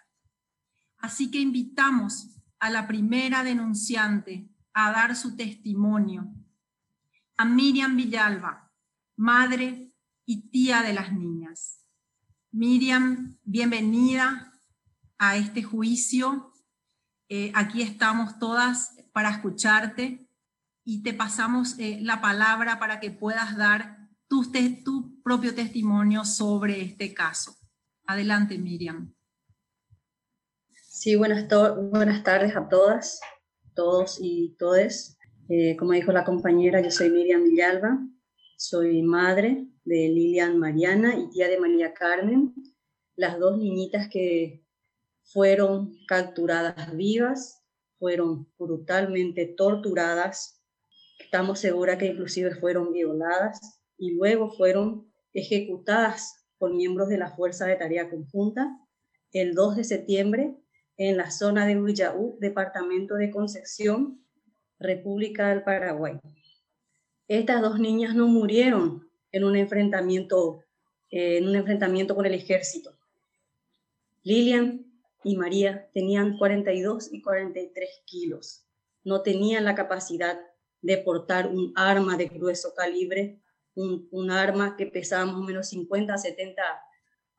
Así 0.99 1.31
que 1.31 1.39
invitamos 1.39 2.31
a 2.59 2.71
la 2.71 2.87
primera 2.87 3.45
denunciante 3.45 4.49
a 4.73 4.91
dar 4.91 5.17
su 5.17 5.37
testimonio, 5.37 6.33
a 7.37 7.45
Miriam 7.45 7.97
Villalba, 7.97 8.64
madre 9.17 9.93
y 10.27 10.51
tía 10.51 10.83
de 10.83 10.93
las 10.93 11.13
niñas. 11.13 11.85
Miriam, 12.51 13.39
bienvenida 13.43 14.53
a 15.19 15.37
este 15.37 15.63
juicio. 15.63 16.53
Eh, 17.29 17.53
aquí 17.55 17.83
estamos 17.83 18.39
todas 18.39 18.97
para 19.13 19.31
escucharte 19.31 20.29
y 20.85 21.03
te 21.03 21.15
pasamos 21.15 21.77
la 21.79 22.21
palabra 22.21 22.79
para 22.79 23.01
que 23.01 23.11
puedas 23.11 23.57
dar 23.57 24.09
tu, 24.29 24.51
tu 24.85 25.23
propio 25.23 25.55
testimonio 25.55 26.25
sobre 26.25 26.83
este 26.83 27.15
caso. 27.15 27.57
Adelante, 28.07 28.59
Miriam. 28.59 29.15
Sí, 30.73 31.17
buenas, 31.17 31.47
buenas 31.91 32.23
tardes 32.23 32.55
a 32.57 32.69
todas, 32.69 33.21
todos 33.75 34.19
y 34.21 34.55
todes. 34.59 35.19
Eh, 35.49 35.77
como 35.77 35.93
dijo 35.93 36.13
la 36.13 36.25
compañera, 36.25 36.81
yo 36.81 36.91
soy 36.91 37.11
Miriam 37.11 37.45
Villalba, 37.45 37.99
soy 38.69 39.03
madre 39.03 39.67
de 39.85 40.09
Lilian 40.09 40.59
Mariana 40.59 41.19
y 41.19 41.29
tía 41.29 41.49
de 41.49 41.61
María 41.61 41.93
Carmen, 41.93 42.55
las 43.15 43.39
dos 43.39 43.59
niñitas 43.59 44.09
que 44.09 44.65
fueron 45.23 45.95
capturadas 46.07 46.97
vivas, 46.97 47.63
fueron 47.99 48.49
brutalmente 48.59 49.45
torturadas, 49.47 50.63
estamos 51.19 51.61
seguras 51.61 51.99
que 51.99 52.07
inclusive 52.07 52.55
fueron 52.55 52.93
violadas 52.93 53.61
y 53.99 54.13
luego 54.13 54.51
fueron 54.51 55.13
ejecutadas 55.35 56.47
por 56.57 56.75
miembros 56.75 57.09
de 57.09 57.19
la 57.19 57.31
Fuerza 57.31 57.67
de 57.67 57.77
Tarea 57.77 58.09
Conjunta 58.09 58.79
el 59.33 59.55
2 59.55 59.77
de 59.77 59.85
septiembre 59.85 60.57
en 60.97 61.17
la 61.19 61.31
zona 61.31 61.67
de 61.67 61.79
Huillaú, 61.79 62.39
departamento 62.41 63.17
de 63.17 63.31
Concepción, 63.31 64.25
República 64.79 65.51
del 65.51 65.65
Paraguay. 65.65 66.19
Estas 67.29 67.63
dos 67.63 67.79
niñas 67.79 68.15
no 68.15 68.27
murieron 68.27 69.09
en 69.33 69.45
un 69.45 69.57
enfrentamiento, 69.57 70.65
eh, 71.11 71.39
en 71.39 71.49
un 71.49 71.57
enfrentamiento 71.57 72.15
con 72.15 72.27
el 72.27 72.35
ejército. 72.35 72.97
Lilian 74.23 74.87
y 75.23 75.37
María 75.37 75.91
tenían 75.93 76.39
42 76.39 77.13
y 77.13 77.23
43 77.23 78.03
kilos. 78.05 78.65
No 79.03 79.23
tenían 79.23 79.65
la 79.65 79.75
capacidad 79.75 80.39
de 80.83 80.99
portar 80.99 81.49
un 81.49 81.73
arma 81.77 82.17
de 82.17 82.27
grueso 82.27 82.75
calibre 82.75 83.41
un, 83.75 84.31
arma 84.31 84.77
que 84.77 84.87
pesaba 84.87 85.27
más 85.27 85.37
o 85.37 85.43
menos 85.43 85.69
50 85.69 86.15
a 86.15 86.19
70 86.19 86.63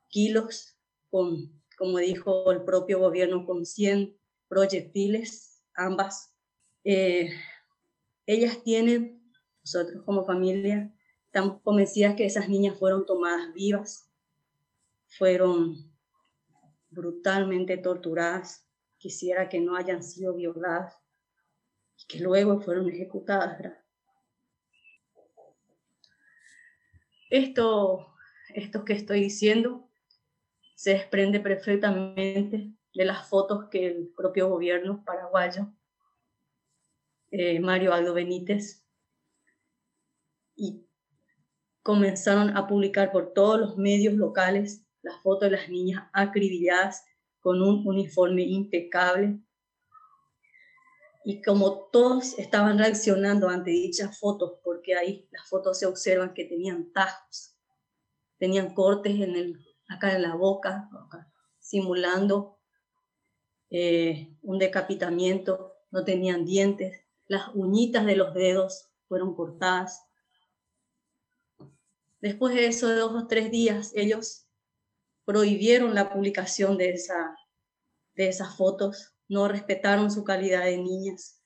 kilos, 0.07 0.77
con, 1.09 1.61
como 1.77 1.97
dijo 1.99 2.51
el 2.51 2.63
propio 2.63 2.99
gobierno, 2.99 3.45
con 3.45 3.65
100 3.65 4.15
proyectiles, 4.47 5.61
ambas. 5.75 6.33
Eh, 6.83 7.29
ellas 8.25 8.63
tienen, 8.63 9.24
nosotros 9.65 10.03
como 10.03 10.23
familia, 10.25 10.93
Estamos 11.35 11.61
convencidas 11.63 12.15
que 12.15 12.25
esas 12.25 12.47
niñas 12.47 12.79
fueron 12.79 13.05
tomadas 13.05 13.53
vivas, 13.53 14.09
fueron 15.17 15.93
brutalmente 16.89 17.75
torturadas, 17.75 18.65
quisiera 18.97 19.49
que 19.49 19.59
no 19.59 19.75
hayan 19.75 20.01
sido 20.01 20.33
violadas 20.33 20.95
y 21.97 22.07
que 22.07 22.21
luego 22.21 22.61
fueron 22.61 22.87
ejecutadas. 22.87 23.61
Esto, 27.29 28.15
esto 28.53 28.85
que 28.85 28.93
estoy 28.93 29.19
diciendo 29.19 29.91
se 30.75 30.91
desprende 30.91 31.41
perfectamente 31.41 32.71
de 32.93 33.05
las 33.05 33.27
fotos 33.27 33.65
que 33.69 33.87
el 33.87 34.07
propio 34.15 34.47
gobierno 34.47 35.03
paraguayo, 35.03 35.67
eh, 37.29 37.59
Mario 37.59 37.93
Aldo 37.93 38.13
Benítez, 38.13 38.84
y 40.55 40.87
comenzaron 41.83 42.55
a 42.57 42.67
publicar 42.67 43.11
por 43.11 43.33
todos 43.33 43.59
los 43.59 43.77
medios 43.77 44.13
locales 44.13 44.85
las 45.01 45.21
fotos 45.21 45.51
de 45.51 45.57
las 45.57 45.69
niñas 45.69 46.09
acribilladas 46.13 47.05
con 47.39 47.61
un 47.61 47.85
uniforme 47.85 48.41
impecable. 48.41 49.39
Y 51.23 51.41
como 51.41 51.89
todos 51.91 52.37
estaban 52.39 52.79
reaccionando 52.79 53.49
ante 53.49 53.71
dichas 53.71 54.19
fotos, 54.19 54.59
porque 54.63 54.95
ahí 54.95 55.27
las 55.31 55.47
fotos 55.47 55.79
se 55.79 55.85
observan 55.85 56.33
que 56.33 56.45
tenían 56.45 56.91
tajos, 56.91 57.55
tenían 58.37 58.73
cortes 58.73 59.13
en 59.15 59.35
el, 59.35 59.59
acá 59.87 60.15
en 60.15 60.23
la 60.23 60.35
boca, 60.35 60.89
simulando 61.59 62.59
eh, 63.69 64.35
un 64.41 64.59
decapitamiento, 64.59 65.73
no 65.91 66.03
tenían 66.03 66.45
dientes, 66.45 67.01
las 67.27 67.49
uñitas 67.53 68.05
de 68.05 68.15
los 68.15 68.33
dedos 68.33 68.89
fueron 69.07 69.35
cortadas. 69.35 70.03
Después 72.21 72.55
de 72.55 72.67
eso, 72.67 72.87
de 72.87 72.95
dos 72.95 73.23
o 73.23 73.27
tres 73.27 73.51
días, 73.51 73.91
ellos 73.95 74.47
prohibieron 75.25 75.95
la 75.95 76.11
publicación 76.11 76.77
de, 76.77 76.91
esa, 76.91 77.35
de 78.13 78.29
esas 78.29 78.55
fotos, 78.55 79.15
no 79.27 79.47
respetaron 79.47 80.11
su 80.11 80.23
calidad 80.23 80.65
de 80.65 80.77
niñas, 80.77 81.41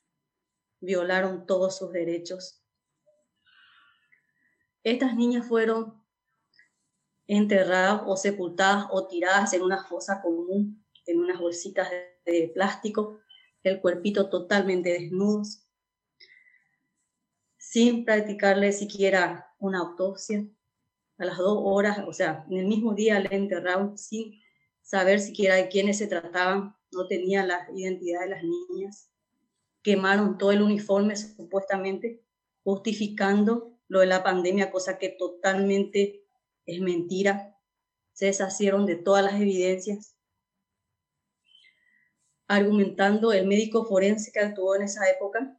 violaron 0.82 1.46
todos 1.46 1.78
sus 1.78 1.92
derechos. 1.92 2.62
Estas 4.84 5.16
niñas 5.16 5.48
fueron 5.48 6.04
enterradas 7.28 8.02
o 8.06 8.18
sepultadas 8.18 8.88
o 8.92 9.08
tiradas 9.08 9.54
en 9.54 9.62
una 9.62 9.86
fosa 9.86 10.22
común, 10.22 10.84
en 11.06 11.20
unas 11.20 11.40
bolsitas 11.40 11.90
de, 12.26 12.52
plástico, 12.54 13.20
el 13.64 13.82
cuerpito 13.82 14.30
totalmente 14.30 14.92
desnudos, 14.94 15.68
sin 17.58 18.06
practicarle 18.06 18.72
siquiera 18.72 19.54
una 19.60 19.80
autopsia. 19.80 20.48
A 21.20 21.26
las 21.26 21.38
dos 21.38 21.60
horas, 21.62 22.00
o 22.08 22.14
sea, 22.14 22.46
en 22.50 22.60
el 22.60 22.66
mismo 22.66 22.94
día 22.94 23.20
le 23.20 23.36
enterraron 23.36 23.98
sin 23.98 24.42
saber 24.82 25.20
siquiera 25.20 25.56
de 25.56 25.68
quiénes 25.68 25.98
se 25.98 26.08
trataban, 26.08 26.76
no 26.92 27.08
tenían 27.08 27.50
la 27.50 27.68
identidad 27.76 28.22
de 28.22 28.30
las 28.30 28.44
niñas. 28.44 29.12
Quemaron 29.84 30.38
todo 30.38 30.52
el 30.52 30.62
uniforme 30.62 31.16
supuestamente, 31.18 32.24
justificando 32.64 33.78
lo 33.90 34.00
de 34.00 34.06
la 34.06 34.24
pandemia, 34.24 34.72
cosa 34.72 34.98
que 34.98 35.10
totalmente 35.10 36.24
es 36.66 36.80
mentira. 36.80 37.58
Se 38.14 38.28
deshacieron 38.28 38.86
de 38.86 38.96
todas 38.96 39.24
las 39.24 39.36
evidencias, 39.36 40.16
argumentando 42.48 43.34
el 43.34 43.46
médico 43.46 43.86
forense 43.86 44.32
que 44.32 44.40
actuó 44.40 44.76
en 44.76 44.84
esa 44.84 45.10
época, 45.10 45.58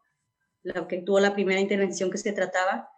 la 0.62 0.88
que 0.88 1.02
tuvo 1.02 1.21
la 1.21 1.35
primera 1.35 1.61
intervención 1.61 2.11
que 2.11 2.19
se 2.19 2.33
trataba 2.33 2.90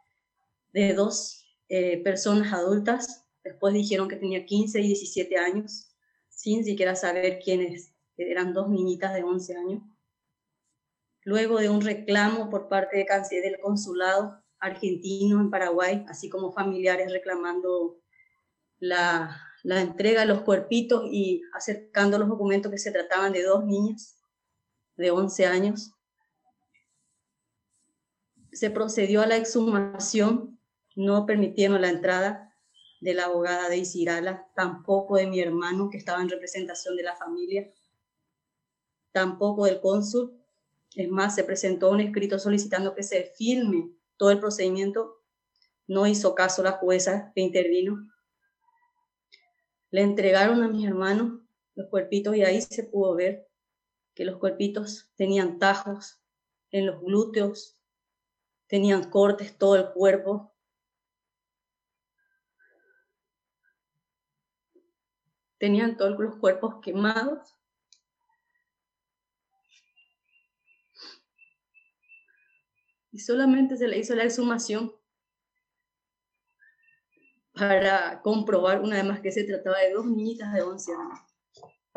de 0.73 0.95
dos 0.95 1.41
eh, 1.74 2.02
personas 2.02 2.52
adultas, 2.52 3.24
después 3.42 3.72
dijeron 3.72 4.06
que 4.06 4.16
tenía 4.16 4.44
15 4.44 4.78
y 4.78 4.88
17 4.88 5.38
años, 5.38 5.88
sin 6.28 6.66
siquiera 6.66 6.94
saber 6.94 7.40
quiénes, 7.42 7.94
eran 8.18 8.52
dos 8.52 8.68
niñitas 8.68 9.14
de 9.14 9.22
11 9.22 9.56
años. 9.56 9.82
Luego 11.24 11.61
de 11.61 11.70
un 11.70 11.80
reclamo 11.80 12.50
por 12.50 12.68
parte 12.68 12.98
de 12.98 13.40
del 13.40 13.58
consulado 13.58 14.44
argentino 14.58 15.40
en 15.40 15.48
Paraguay, 15.48 16.04
así 16.11 16.28
como 16.28 16.52
familiares 16.52 17.11
reclamando 17.11 18.02
la, 18.78 19.40
la 19.62 19.80
entrega 19.80 20.20
de 20.20 20.26
los 20.26 20.42
cuerpitos 20.42 21.08
y 21.11 21.40
acercando 21.54 22.18
los 22.18 22.28
documentos 22.28 22.70
que 22.70 22.76
se 22.76 22.92
trataban 22.92 23.32
de 23.32 23.44
dos 23.44 23.64
niñas 23.64 24.18
de 24.96 25.11
11 25.11 25.46
años. 25.46 25.92
Se 28.52 28.68
procedió 28.68 29.22
a 29.22 29.26
la 29.26 29.37
exhumación, 29.38 30.58
no 30.96 31.26
permitieron 31.26 31.81
la 31.81 31.90
entrada 31.90 32.55
de 33.00 33.14
la 33.14 33.24
abogada 33.24 33.68
de 33.68 33.78
Isirala, 33.78 34.48
tampoco 34.55 35.16
de 35.16 35.26
mi 35.26 35.40
hermano 35.40 35.90
que 35.90 35.98
estaba 35.98 36.22
en 36.22 36.28
representación 36.28 36.96
de 36.96 37.02
la 37.02 37.16
familia, 37.16 37.70
tampoco 39.11 39.64
del 39.64 39.81
cónsul. 39.81 40.38
Es 40.94 41.09
más, 41.09 41.35
se 41.35 41.44
presentó 41.44 41.90
un 41.90 42.00
escrito 42.00 42.38
solicitando 42.38 42.94
que 42.94 43.02
se 43.02 43.24
filme 43.37 43.90
todo 44.16 44.31
el 44.31 44.38
procedimiento. 44.38 45.20
No 45.87 46.07
hizo 46.07 46.35
caso 46.35 46.62
la 46.62 46.72
jueza 46.72 47.33
que 47.35 47.40
intervino. 47.40 48.09
Le 49.90 50.02
entregaron 50.02 50.62
a 50.62 50.68
mis 50.68 50.87
hermanos 50.87 51.40
los 51.74 51.88
cuerpitos 51.88 52.37
y 52.37 52.44
ahí 52.44 52.61
se 52.62 52.85
pudo 52.85 53.14
ver 53.14 53.48
que 54.14 54.24
los 54.24 54.37
cuerpitos 54.37 55.11
tenían 55.16 55.59
tajos 55.59 56.20
en 56.70 56.87
los 56.87 57.00
glúteos, 57.02 57.78
tenían 58.66 59.11
cortes 59.11 59.57
todo 59.57 59.76
el 59.76 59.90
cuerpo. 59.90 60.51
Tenían 65.62 65.96
todos 65.96 66.18
los 66.18 66.35
cuerpos 66.40 66.81
quemados 66.83 67.57
y 73.12 73.20
solamente 73.20 73.77
se 73.77 73.87
le 73.87 73.96
hizo 73.96 74.16
la 74.16 74.25
exhumación 74.25 74.92
para 77.55 78.20
comprobar 78.22 78.81
una 78.81 78.96
vez 78.96 79.05
más 79.05 79.20
que 79.20 79.31
se 79.31 79.44
trataba 79.44 79.79
de 79.79 79.92
dos 79.92 80.05
niñitas 80.05 80.53
de 80.53 80.62
11 80.62 80.94
años. 80.94 81.20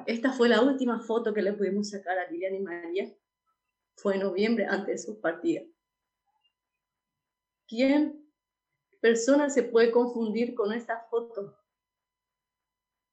Esta 0.05 0.31
fue 0.31 0.47
la 0.47 0.61
última 0.61 0.99
foto 0.99 1.33
que 1.33 1.41
le 1.41 1.53
pudimos 1.53 1.89
sacar 1.89 2.19
a 2.19 2.29
Lilian 2.29 2.53
y 2.53 2.59
María. 2.59 3.17
Fue 3.95 4.13
en 4.13 4.21
noviembre 4.21 4.67
antes 4.67 5.01
de 5.01 5.11
su 5.11 5.19
partida. 5.19 5.63
¿Quién 7.67 8.29
persona 9.01 9.49
se 9.49 9.63
puede 9.63 9.89
confundir 9.89 10.53
con 10.53 10.71
esta 10.71 11.07
foto? 11.09 11.64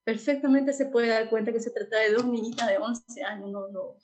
Perfectamente 0.05 0.73
se 0.73 0.87
puede 0.87 1.09
dar 1.09 1.31
cuenta 1.31 1.53
que 1.53 1.61
se 1.61 1.71
trata 1.71 1.99
de 1.99 2.13
dos 2.13 2.25
niñitas 2.25 2.69
de 2.69 2.79
11 2.79 3.23
años, 3.23 3.51
no, 3.51 3.69
no, 3.69 3.97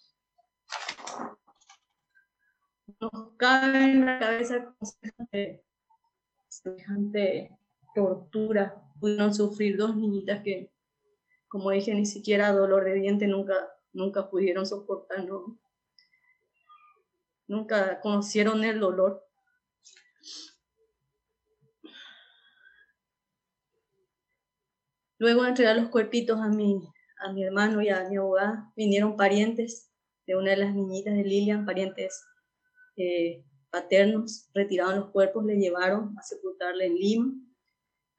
nos 3.01 3.37
cae 3.37 3.93
en 3.93 4.07
la 4.07 4.19
cabeza 4.19 4.75
semejante, 4.83 5.65
semejante 6.49 7.59
tortura. 7.95 8.83
Pudieron 8.99 9.33
sufrir 9.33 9.77
dos 9.77 9.97
niñitas 9.97 10.43
que, 10.43 10.73
como 11.49 11.71
dije, 11.71 11.95
ni 11.95 12.07
siquiera 12.07 12.53
dolor 12.53 12.85
de 12.85 12.95
diente 12.95 13.27
nunca, 13.27 13.55
nunca 13.93 14.29
pudieron 14.29 14.67
soportar, 14.67 15.25
nunca 17.47 18.01
conocieron 18.01 18.65
el 18.65 18.81
dolor. 18.81 19.28
Luego 25.19 25.43
de 25.43 25.49
entregar 25.51 25.77
los 25.77 25.89
cuerpitos 25.91 26.41
a 26.41 26.49
mi, 26.49 26.81
a 27.19 27.33
mi 27.33 27.45
hermano 27.45 27.83
y 27.83 27.89
a 27.89 28.09
mi 28.09 28.17
abogada, 28.17 28.73
vinieron 28.77 29.17
parientes 29.17 29.91
de 30.27 30.37
una 30.37 30.51
de 30.51 30.59
las 30.59 30.75
niñitas 30.75 31.15
de 31.15 31.25
Lilian, 31.25 31.67
parientes 31.67 32.23
eh, 32.97 33.45
paternos 33.71 34.49
retiraron 34.55 35.01
los 35.01 35.11
cuerpos, 35.11 35.45
le 35.45 35.57
llevaron 35.57 36.17
a 36.19 36.23
sepultarle 36.23 36.87
en 36.87 36.95
Lima. 36.95 37.33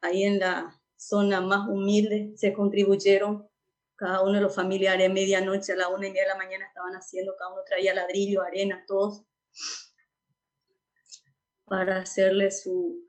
Ahí 0.02 0.24
en 0.24 0.40
la 0.40 0.80
zona 0.96 1.42
más 1.42 1.68
humilde 1.70 2.34
se 2.36 2.54
contribuyeron 2.54 3.48
cada 3.96 4.22
uno 4.22 4.34
de 4.34 4.42
los 4.42 4.56
familiares, 4.56 5.12
medianoche 5.12 5.74
a 5.74 5.76
la 5.76 5.90
una 5.90 6.08
y 6.08 6.12
media 6.12 6.24
de 6.24 6.30
la 6.30 6.38
mañana 6.38 6.66
estaban 6.66 6.94
haciendo, 6.94 7.36
cada 7.38 7.52
uno 7.52 7.62
traía 7.68 7.94
ladrillo, 7.94 8.42
arena, 8.42 8.86
todos, 8.88 9.26
para 11.66 11.98
hacerle 11.98 12.50
su, 12.50 13.06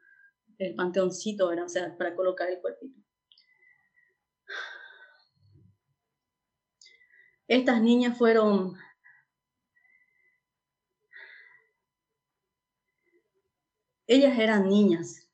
el 0.58 0.74
panteoncito, 0.74 1.48
o 1.48 1.68
sea, 1.68 1.96
para 1.96 2.16
colocar 2.16 2.50
el 2.50 2.60
cuerpito. 2.60 2.99
Estas 7.50 7.82
niñas 7.82 8.16
fueron 8.16 8.78
Ellas 14.06 14.38
eran 14.38 14.68
niñas. 14.68 15.28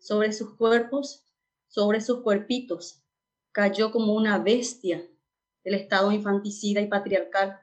Sobre 0.00 0.32
sus 0.32 0.56
cuerpos, 0.56 1.24
sobre 1.68 2.00
sus 2.00 2.22
cuerpitos, 2.22 3.04
cayó 3.52 3.92
como 3.92 4.14
una 4.14 4.38
bestia 4.38 5.08
el 5.62 5.74
estado 5.74 6.10
infanticida 6.10 6.80
y 6.80 6.88
patriarcal. 6.88 7.60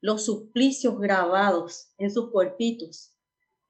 Los 0.00 0.24
suplicios 0.24 0.98
grabados 0.98 1.92
en 1.98 2.10
sus 2.10 2.32
cuerpitos 2.32 3.16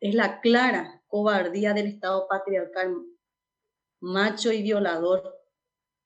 Es 0.00 0.14
la 0.14 0.40
clara 0.40 1.02
cobardía 1.06 1.74
del 1.74 1.88
Estado 1.88 2.26
patriarcal, 2.28 2.96
macho 4.00 4.52
y 4.52 4.62
violador, 4.62 5.43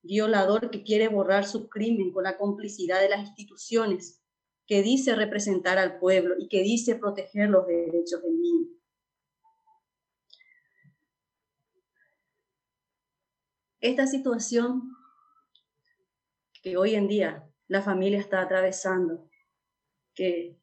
violador 0.03 0.71
que 0.71 0.83
quiere 0.83 1.09
borrar 1.09 1.47
su 1.47 1.69
crimen 1.69 2.13
con 2.13 2.25
la 2.25 2.37
complicidad 2.37 3.01
de 3.01 3.09
las 3.09 3.21
instituciones, 3.21 4.23
que 4.67 4.83
dice 4.83 5.15
representar 5.15 5.79
al 5.79 5.99
pueblo 5.99 6.35
y 6.39 6.49
que 6.49 6.63
dice 6.63 6.95
proteger 6.95 7.49
los 7.49 7.67
derechos 7.67 8.23
del 8.23 8.41
niño. 8.41 8.69
Esta 13.81 14.07
situación 14.07 14.95
que 16.63 16.77
hoy 16.77 16.95
en 16.95 17.09
día 17.09 17.49
la 17.69 17.83
familia 17.83 18.19
está 18.19 18.43
atravesando, 18.43 19.31
que 20.15 20.59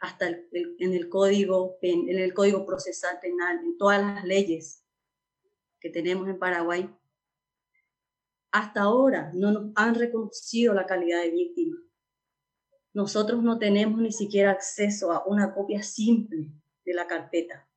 hasta 0.00 0.28
en 0.28 0.92
el 0.92 1.08
código 1.08 1.78
en 1.82 2.18
el 2.18 2.34
código 2.34 2.66
procesal 2.66 3.18
penal, 3.20 3.58
en 3.64 3.76
todas 3.78 4.00
las 4.00 4.24
leyes 4.24 4.84
que 5.80 5.90
tenemos 5.90 6.28
en 6.28 6.38
Paraguay, 6.38 6.88
hasta 8.50 8.82
ahora 8.82 9.30
no 9.34 9.52
nos 9.52 9.72
han 9.74 9.94
reconocido 9.94 10.74
la 10.74 10.86
calidad 10.86 11.22
de 11.22 11.30
víctima. 11.30 11.76
Nosotros 12.94 13.42
no 13.42 13.58
tenemos 13.58 14.00
ni 14.00 14.12
siquiera 14.12 14.50
acceso 14.50 15.12
a 15.12 15.24
una 15.26 15.54
copia 15.54 15.82
simple 15.82 16.50
de 16.84 16.94
la 16.94 17.06
carpeta. 17.06 17.68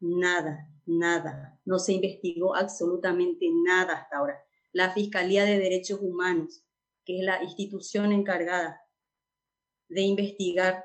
Nada, 0.00 0.68
nada. 0.86 1.60
No 1.64 1.78
se 1.78 1.94
investigó 1.94 2.54
absolutamente 2.54 3.46
nada 3.64 3.94
hasta 3.94 4.18
ahora. 4.18 4.44
La 4.72 4.90
Fiscalía 4.92 5.44
de 5.44 5.58
Derechos 5.58 6.00
Humanos, 6.00 6.62
que 7.04 7.18
es 7.18 7.24
la 7.24 7.42
institución 7.42 8.12
encargada 8.12 8.80
de 9.88 10.02
investigar 10.02 10.84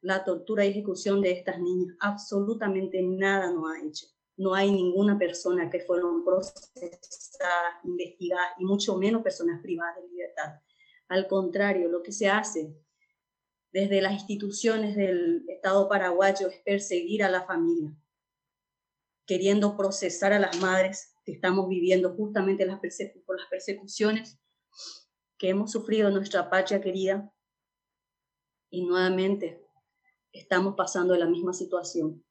la 0.00 0.24
tortura 0.24 0.64
y 0.64 0.70
ejecución 0.70 1.20
de 1.20 1.32
estas 1.32 1.58
niñas, 1.60 1.96
absolutamente 2.00 3.02
nada 3.02 3.50
no 3.50 3.68
ha 3.68 3.80
hecho 3.80 4.06
no 4.38 4.54
hay 4.54 4.70
ninguna 4.70 5.18
persona 5.18 5.68
que 5.68 5.80
fueron 5.80 6.24
procesadas, 6.24 6.94
investigadas 7.84 8.52
y 8.58 8.64
mucho 8.64 8.96
menos 8.96 9.22
personas 9.22 9.60
privadas 9.60 9.96
de 9.96 10.08
libertad. 10.08 10.60
Al 11.08 11.26
contrario, 11.26 11.88
lo 11.88 12.02
que 12.02 12.12
se 12.12 12.28
hace 12.28 12.72
desde 13.72 14.00
las 14.00 14.12
instituciones 14.12 14.96
del 14.96 15.44
Estado 15.48 15.88
paraguayo 15.88 16.48
es 16.48 16.60
perseguir 16.62 17.24
a 17.24 17.30
la 17.30 17.44
familia, 17.44 17.94
queriendo 19.26 19.76
procesar 19.76 20.32
a 20.32 20.38
las 20.38 20.56
madres 20.60 21.14
que 21.24 21.32
estamos 21.32 21.68
viviendo 21.68 22.14
justamente 22.14 22.64
las 22.64 22.80
por 23.26 23.38
las 23.38 23.48
persecuciones 23.50 24.38
que 25.36 25.48
hemos 25.48 25.72
sufrido 25.72 26.08
en 26.08 26.14
nuestra 26.14 26.48
patria 26.48 26.80
querida 26.80 27.32
y 28.70 28.84
nuevamente 28.84 29.66
estamos 30.32 30.74
pasando 30.76 31.16
la 31.16 31.26
misma 31.26 31.52
situación. 31.52 32.24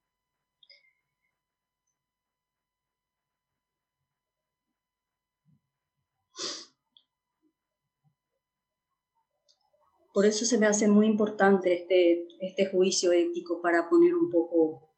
Por 10.18 10.26
eso 10.26 10.44
se 10.44 10.58
me 10.58 10.66
hace 10.66 10.88
muy 10.88 11.06
importante 11.06 11.72
este, 11.72 12.26
este 12.40 12.66
juicio 12.66 13.12
ético 13.12 13.62
para 13.62 13.88
poner 13.88 14.16
un 14.16 14.28
poco 14.28 14.90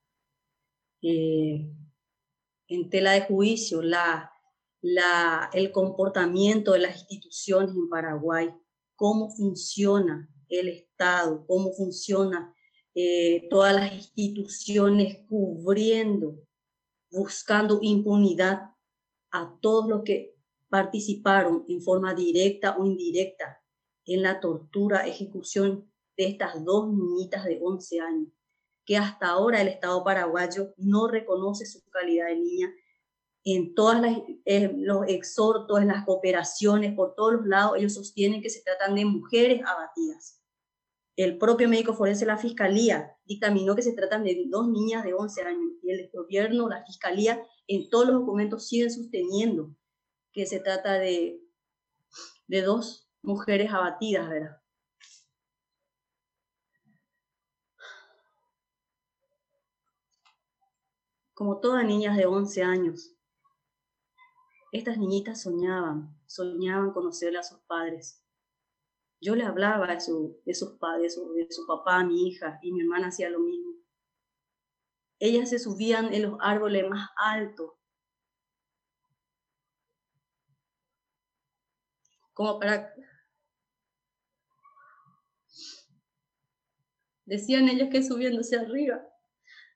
eh, 1.03 1.71
en 2.69 2.89
tela 2.89 3.13
de 3.13 3.27
juicio 3.27 3.83
la, 3.83 4.33
la, 4.81 5.51
el 5.53 5.73
comportamiento 5.73 6.73
de 6.73 6.79
las 6.79 7.01
instituciones 7.01 7.75
en 7.77 7.91
Paraguay, 7.91 8.49
cómo 8.97 9.29
funciona 9.29 10.27
el 10.49 10.69
Estado, 10.69 11.45
cómo 11.47 11.71
funciona 11.75 12.55
eh, 12.95 13.47
todas 13.51 13.75
las 13.75 13.93
instituciones 14.15 15.19
cubriendo, 15.29 16.39
buscando 17.11 17.79
impunidad 17.83 18.71
a 19.33 19.55
todos 19.61 19.87
los 19.87 20.03
que 20.03 20.35
participaron 20.71 21.67
en 21.69 21.83
forma 21.83 22.15
directa 22.15 22.79
o 22.79 22.87
indirecta 22.87 23.60
en 24.15 24.23
la 24.23 24.41
tortura, 24.41 25.07
ejecución 25.07 25.89
de 26.17 26.27
estas 26.27 26.65
dos 26.65 26.93
niñitas 26.93 27.45
de 27.45 27.61
11 27.63 28.01
años, 28.01 28.29
que 28.85 28.97
hasta 28.97 29.29
ahora 29.29 29.61
el 29.61 29.69
Estado 29.69 30.03
paraguayo 30.03 30.75
no 30.77 31.07
reconoce 31.07 31.65
su 31.65 31.81
calidad 31.91 32.27
de 32.27 32.37
niña. 32.37 32.75
En 33.45 33.75
todos 33.75 33.97
eh, 34.45 34.73
los 34.77 35.07
exhortos, 35.07 35.81
en 35.81 35.89
las 35.89 36.05
cooperaciones, 36.05 36.95
por 36.95 37.15
todos 37.15 37.35
los 37.35 37.47
lados, 37.47 37.79
ellos 37.79 37.95
sostienen 37.95 38.43
que 38.43 38.51
se 38.51 38.63
tratan 38.63 38.97
de 38.97 39.05
mujeres 39.05 39.63
abatidas. 39.65 40.41
El 41.17 41.39
propio 41.39 41.69
médico 41.69 41.95
forense 41.95 42.27
la 42.27 42.37
Fiscalía 42.37 43.17
dictaminó 43.25 43.77
que 43.77 43.83
se 43.83 43.93
tratan 43.93 44.25
de 44.25 44.45
dos 44.49 44.69
niñas 44.69 45.05
de 45.05 45.15
11 45.15 45.43
años 45.43 45.73
y 45.83 45.91
el 45.91 46.11
gobierno, 46.13 46.69
la 46.69 46.85
Fiscalía, 46.85 47.47
en 47.69 47.89
todos 47.89 48.07
los 48.07 48.21
documentos 48.21 48.67
siguen 48.67 48.91
sosteniendo 48.91 49.75
que 50.33 50.47
se 50.47 50.59
trata 50.59 50.95
de, 50.95 51.41
de 52.49 52.63
dos 52.63 53.10
mujeres 53.23 53.73
abatidas, 53.73 54.29
¿verdad? 54.29 54.61
Como 61.35 61.59
todas 61.61 61.85
niñas 61.85 62.17
de 62.17 62.27
11 62.27 62.63
años, 62.63 63.17
estas 64.73 64.99
niñitas 64.99 65.43
soñaban, 65.43 66.15
soñaban 66.27 66.93
conocerle 66.93 67.39
a 67.39 67.43
sus 67.43 67.61
padres. 67.61 68.23
Yo 69.21 69.35
le 69.35 69.45
hablaba 69.45 69.87
de, 69.87 70.01
su, 70.01 70.41
de 70.45 70.55
sus 70.55 70.79
padres, 70.79 71.17
de 71.35 71.47
su 71.51 71.67
papá 71.67 72.05
mi 72.05 72.29
hija, 72.29 72.59
y 72.63 72.73
mi 72.73 72.81
hermana 72.81 73.09
hacía 73.09 73.31
lo 73.31 73.41
mismo. 73.41 73.75
Ellas 75.19 75.51
se 75.51 75.59
subían 75.59 76.13
en 76.15 76.23
los 76.23 76.39
árboles 76.41 76.89
más 76.89 77.11
altos 77.17 77.73
como 82.41 82.59
para 82.59 82.95
Decían 87.31 87.69
ellas 87.69 87.91
que 87.93 88.03
subiéndose 88.03 88.57
arriba, 88.57 89.09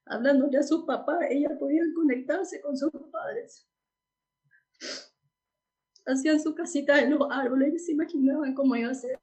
hablándole 0.07 0.59
a 0.59 0.65
sus 0.65 0.85
papás, 0.87 1.19
ellas 1.31 1.53
podían 1.57 1.95
conectarse 1.95 2.61
con 2.61 2.77
sus 2.77 2.91
padres. 3.13 3.71
Hacían 6.05 6.41
su 6.41 6.53
casita 6.57 6.99
en 6.99 7.11
los 7.11 7.31
árboles 7.31 7.75
y 7.75 7.79
se 7.79 7.93
imaginaban 7.93 8.55
cómo 8.55 8.75
iba 8.75 8.91
a 8.91 8.95
ser. 8.95 9.21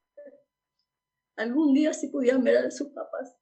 Algún 1.36 1.74
día 1.74 1.92
si 1.92 2.08
podían 2.08 2.42
ver 2.42 2.56
a 2.56 2.70
sus 2.70 2.88
papás. 2.88 3.36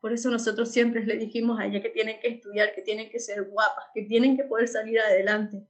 Por 0.00 0.12
eso 0.12 0.30
nosotros 0.30 0.70
siempre 0.70 1.06
le 1.06 1.16
dijimos 1.16 1.58
a 1.58 1.64
ella 1.64 1.80
que 1.80 1.88
tienen 1.88 2.20
que 2.20 2.28
estudiar, 2.28 2.74
que 2.74 2.82
tienen 2.82 3.08
que 3.08 3.20
ser 3.20 3.44
guapas, 3.44 3.86
que 3.94 4.02
tienen 4.02 4.36
que 4.36 4.44
poder 4.44 4.68
salir 4.68 5.00
adelante. 5.00 5.66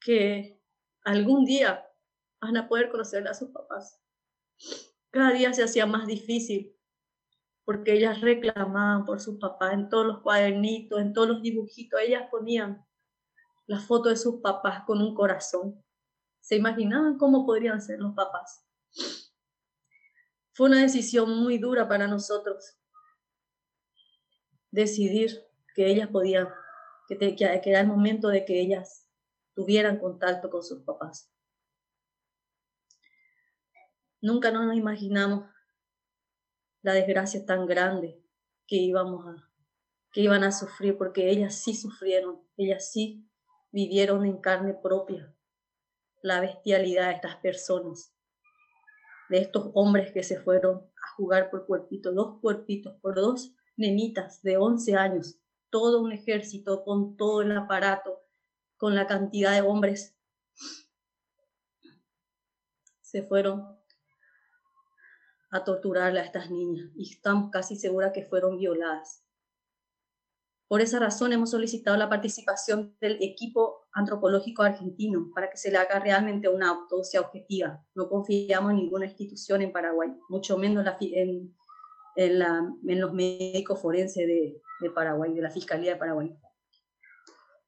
Que 0.00 0.58
algún 1.04 1.44
día 1.44 1.86
van 2.42 2.56
a 2.56 2.68
poder 2.68 2.90
conocer 2.90 3.26
a 3.28 3.34
sus 3.34 3.50
papás. 3.50 4.00
Cada 5.10 5.30
día 5.30 5.52
se 5.54 5.62
hacía 5.62 5.86
más 5.86 6.06
difícil 6.06 6.76
porque 7.64 7.92
ellas 7.92 8.20
reclamaban 8.20 9.04
por 9.04 9.20
sus 9.20 9.38
papás 9.38 9.74
en 9.74 9.88
todos 9.88 10.04
los 10.04 10.20
cuadernitos, 10.20 11.00
en 11.00 11.12
todos 11.12 11.28
los 11.28 11.42
dibujitos, 11.42 12.00
ellas 12.00 12.28
ponían 12.28 12.84
la 13.66 13.78
foto 13.78 14.08
de 14.08 14.16
sus 14.16 14.40
papás 14.40 14.82
con 14.84 15.00
un 15.00 15.14
corazón. 15.14 15.80
Se 16.40 16.56
imaginaban 16.56 17.16
cómo 17.16 17.46
podrían 17.46 17.80
ser 17.80 18.00
los 18.00 18.14
papás. 18.14 18.66
Fue 20.54 20.68
una 20.68 20.82
decisión 20.82 21.30
muy 21.38 21.58
dura 21.58 21.88
para 21.88 22.08
nosotros 22.08 22.76
decidir 24.72 25.46
que 25.76 25.86
ellas 25.86 26.08
podían, 26.08 26.48
que, 27.06 27.16
que 27.36 27.70
era 27.70 27.80
el 27.80 27.86
momento 27.86 28.28
de 28.28 28.44
que 28.44 28.60
ellas 28.60 29.08
tuvieran 29.54 30.00
contacto 30.00 30.50
con 30.50 30.64
sus 30.64 30.82
papás. 30.82 31.31
Nunca 34.22 34.50
nos 34.52 34.74
imaginamos 34.74 35.50
la 36.80 36.94
desgracia 36.94 37.44
tan 37.44 37.66
grande 37.66 38.22
que 38.66 38.76
íbamos 38.76 39.26
a 39.26 39.52
que 40.12 40.20
iban 40.20 40.44
a 40.44 40.52
sufrir 40.52 40.96
porque 40.96 41.30
ellas 41.30 41.56
sí 41.56 41.74
sufrieron, 41.74 42.40
ellas 42.56 42.92
sí 42.92 43.28
vivieron 43.72 44.24
en 44.26 44.36
carne 44.40 44.74
propia 44.74 45.34
la 46.22 46.40
bestialidad 46.40 47.08
de 47.08 47.14
estas 47.14 47.36
personas, 47.36 48.14
de 49.28 49.38
estos 49.38 49.70
hombres 49.74 50.12
que 50.12 50.22
se 50.22 50.38
fueron 50.38 50.76
a 50.76 51.14
jugar 51.16 51.50
por 51.50 51.66
cuerpitos, 51.66 52.14
dos 52.14 52.38
cuerpitos, 52.40 52.94
por 53.00 53.16
dos 53.16 53.54
nenitas 53.76 54.42
de 54.42 54.56
11 54.58 54.94
años, 54.94 55.40
todo 55.70 56.00
un 56.00 56.12
ejército 56.12 56.84
con 56.84 57.16
todo 57.16 57.42
el 57.42 57.56
aparato, 57.56 58.20
con 58.76 58.94
la 58.94 59.06
cantidad 59.06 59.52
de 59.52 59.62
hombres, 59.62 60.16
se 63.00 63.22
fueron 63.22 63.81
a 65.52 65.62
torturarle 65.64 66.18
a 66.18 66.24
estas 66.24 66.50
niñas 66.50 66.90
y 66.96 67.12
estamos 67.12 67.50
casi 67.50 67.76
seguras 67.76 68.12
que 68.12 68.24
fueron 68.24 68.58
violadas. 68.58 69.22
Por 70.66 70.80
esa 70.80 70.98
razón 70.98 71.34
hemos 71.34 71.50
solicitado 71.50 71.98
la 71.98 72.08
participación 72.08 72.96
del 72.98 73.18
equipo 73.20 73.86
Antropológico 73.92 74.62
Argentino 74.62 75.30
para 75.34 75.50
que 75.50 75.58
se 75.58 75.70
le 75.70 75.76
haga 75.76 76.00
realmente 76.00 76.48
una 76.48 76.70
autopsia 76.70 77.20
objetiva. 77.20 77.84
No 77.94 78.08
confiamos 78.08 78.70
en 78.70 78.78
ninguna 78.78 79.04
institución 79.04 79.60
en 79.60 79.70
Paraguay, 79.70 80.08
mucho 80.30 80.56
menos 80.56 80.86
en, 81.00 81.54
los 82.16 83.12
médicos 83.12 83.82
forenses 83.82 84.26
de, 84.26 84.62
de, 84.80 84.90
Paraguay, 84.90 85.34
de 85.34 85.42
la 85.42 85.50
Fiscalía 85.50 85.92
de 85.92 85.98
Paraguay. 85.98 86.34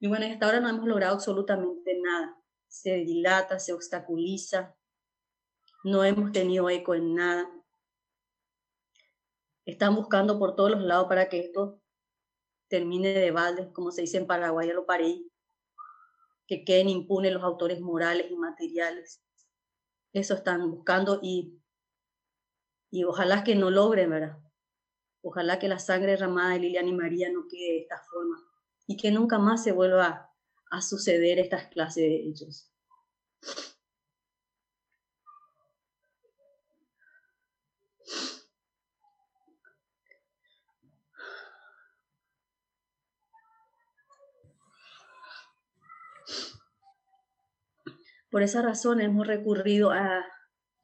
Y 0.01 0.09
bueno, 0.09 0.25
hasta 0.25 0.47
ahora 0.47 0.61
no 0.61 0.70
hemos 0.70 0.87
logrado 0.87 1.16
absolutamente 1.16 2.01
nada. 2.03 2.35
Se 2.66 2.94
dilata, 3.05 3.59
se 3.59 3.75
obstaculiza, 3.75 4.75
no 5.85 6.03
hemos 6.03 6.33
tenido 6.33 6.70
eco 6.70 6.94
en 6.94 7.14
nada. 7.14 7.54
Están 9.66 9.94
buscando 9.96 10.38
por 10.38 10.57
todos 10.57 10.72
los 10.72 10.83
lados 10.83 11.07
para 11.09 11.29
que 11.29 11.40
esto 11.40 11.81
termine 12.68 13.09
de 13.14 13.31
balde, 13.31 13.72
como 13.72 13.90
se 13.90 14.03
dice 14.03 14.18
en 14.18 14.27
Paraguay, 14.27 14.70
a 14.70 14.74
lo 14.74 14.85
pareí, 14.85 15.31
que 16.46 16.64
queden 16.64 16.88
impunes 16.88 17.33
los 17.33 17.42
autores 17.42 17.81
morales 17.81 18.31
y 18.31 18.37
materiales. 18.37 19.22
Eso 20.12 20.35
están 20.35 20.70
buscando 20.70 21.18
y, 21.22 21.61
y 22.90 23.05
ojalá 23.05 23.42
que 23.42 23.55
no 23.55 23.70
logren, 23.70 24.11
¿verdad? 24.11 24.38
Ojalá 25.22 25.59
que 25.59 25.68
la 25.68 25.79
sangre 25.79 26.12
derramada 26.12 26.53
de 26.53 26.61
Liliana 26.61 26.88
y 26.88 26.92
María 26.92 27.33
no 27.33 27.46
quede 27.48 27.72
de 27.72 27.81
esta 27.81 27.98
forma 28.11 28.37
y 28.87 28.96
que 28.96 29.11
nunca 29.11 29.38
más 29.38 29.64
se 29.64 29.72
vuelva 29.72 30.31
a 30.70 30.83
suceder 30.83 31.38
estas 31.38 31.68
clases 31.68 32.03
de 32.03 32.29
hechos. 32.29 32.74
Por 48.35 48.42
esa 48.42 48.62
razón 48.62 49.01
hemos 49.01 49.29
recurrido 49.29 49.92
a 49.92 50.27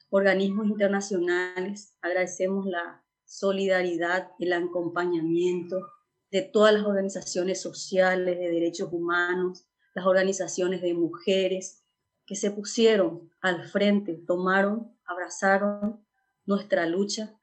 organismos 0.08 0.68
internacionales, 0.68 1.98
agradecemos 2.00 2.64
la 2.64 3.04
solidaridad, 3.24 4.30
el 4.38 4.52
acompañamiento 4.52 5.84
de 6.30 6.42
todas 6.42 6.72
las 6.72 6.84
organizaciones 6.84 7.60
sociales 7.60 8.38
de 8.38 8.50
derechos 8.50 8.90
humanos, 8.92 9.66
las 9.96 10.06
organizaciones 10.06 10.80
de 10.80 10.94
mujeres 10.94 11.84
que 12.24 12.36
se 12.36 12.52
pusieron 12.52 13.32
al 13.40 13.64
frente, 13.64 14.22
tomaron, 14.28 14.96
abrazaron 15.04 16.06
nuestra 16.46 16.86
lucha, 16.86 17.36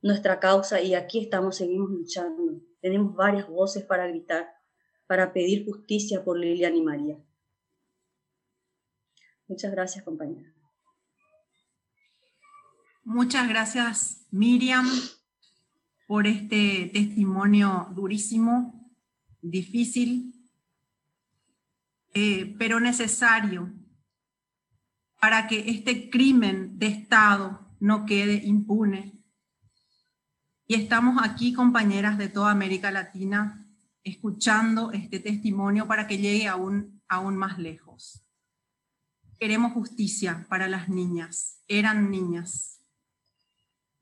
nuestra 0.00 0.40
causa 0.40 0.80
y 0.80 0.94
aquí 0.94 1.20
estamos, 1.20 1.56
seguimos 1.56 1.90
luchando. 1.90 2.42
Tenemos 2.80 3.14
varias 3.14 3.48
voces 3.48 3.84
para 3.84 4.06
gritar, 4.06 4.48
para 5.06 5.34
pedir 5.34 5.66
justicia 5.66 6.24
por 6.24 6.38
Lilian 6.38 6.74
y 6.74 6.80
María. 6.80 7.27
Muchas 9.48 9.72
gracias, 9.72 10.04
compañera. 10.04 10.52
Muchas 13.02 13.48
gracias, 13.48 14.26
Miriam, 14.30 14.86
por 16.06 16.26
este 16.26 16.90
testimonio 16.92 17.88
durísimo, 17.94 18.92
difícil, 19.40 20.34
eh, 22.12 22.54
pero 22.58 22.80
necesario 22.80 23.72
para 25.20 25.46
que 25.48 25.70
este 25.70 26.10
crimen 26.10 26.78
de 26.78 26.88
Estado 26.88 27.74
no 27.80 28.04
quede 28.04 28.44
impune. 28.44 29.14
Y 30.66 30.74
estamos 30.74 31.16
aquí, 31.22 31.54
compañeras 31.54 32.18
de 32.18 32.28
toda 32.28 32.50
América 32.50 32.90
Latina, 32.90 33.66
escuchando 34.04 34.92
este 34.92 35.18
testimonio 35.18 35.86
para 35.86 36.06
que 36.06 36.18
llegue 36.18 36.46
aún, 36.46 37.00
aún 37.08 37.36
más 37.36 37.58
lejos. 37.58 37.87
Queremos 39.38 39.72
justicia 39.72 40.46
para 40.48 40.66
las 40.66 40.88
niñas. 40.88 41.62
Eran 41.68 42.10
niñas. 42.10 42.80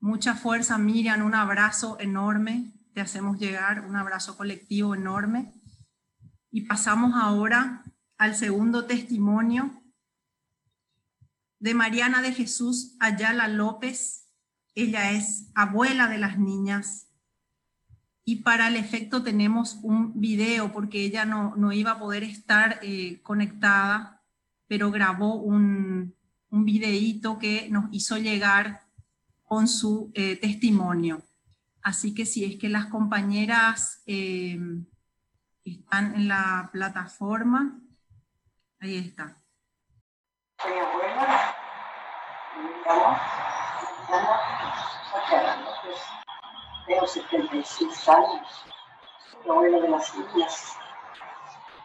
Mucha 0.00 0.34
fuerza, 0.34 0.78
Miriam, 0.78 1.26
un 1.26 1.34
abrazo 1.34 1.98
enorme. 2.00 2.72
Te 2.94 3.02
hacemos 3.02 3.38
llegar 3.38 3.84
un 3.84 3.96
abrazo 3.96 4.38
colectivo 4.38 4.94
enorme. 4.94 5.52
Y 6.50 6.62
pasamos 6.62 7.14
ahora 7.14 7.84
al 8.16 8.34
segundo 8.34 8.86
testimonio 8.86 9.82
de 11.58 11.74
Mariana 11.74 12.22
de 12.22 12.32
Jesús 12.32 12.96
Ayala 12.98 13.46
López. 13.46 14.30
Ella 14.74 15.12
es 15.12 15.50
abuela 15.54 16.08
de 16.08 16.16
las 16.16 16.38
niñas. 16.38 17.08
Y 18.24 18.36
para 18.36 18.68
el 18.68 18.76
efecto 18.76 19.22
tenemos 19.22 19.80
un 19.82 20.18
video 20.18 20.72
porque 20.72 21.04
ella 21.04 21.26
no, 21.26 21.54
no 21.56 21.72
iba 21.72 21.92
a 21.92 21.98
poder 21.98 22.22
estar 22.22 22.80
eh, 22.82 23.20
conectada 23.22 24.15
pero 24.68 24.90
grabó 24.90 25.34
un, 25.34 26.14
un 26.50 26.64
videíto 26.64 27.38
que 27.38 27.68
nos 27.70 27.86
hizo 27.92 28.18
llegar 28.18 28.82
con 29.44 29.68
su 29.68 30.10
eh, 30.14 30.36
testimonio. 30.36 31.22
Así 31.82 32.14
que 32.14 32.26
si 32.26 32.44
es 32.44 32.56
que 32.58 32.68
las 32.68 32.86
compañeras 32.86 34.02
eh, 34.06 34.58
están 35.64 36.14
en 36.14 36.28
la 36.28 36.68
plataforma, 36.72 37.78
ahí 38.80 38.96
está. 38.96 39.36
Soy 40.60 40.72
abuela, 40.72 41.54
tengo 46.86 47.06
76 47.06 48.08
años, 48.08 48.64
soy 49.30 49.50
abuela 49.50 49.80
de 49.80 49.88
las 49.88 50.14
niñas, 50.16 50.76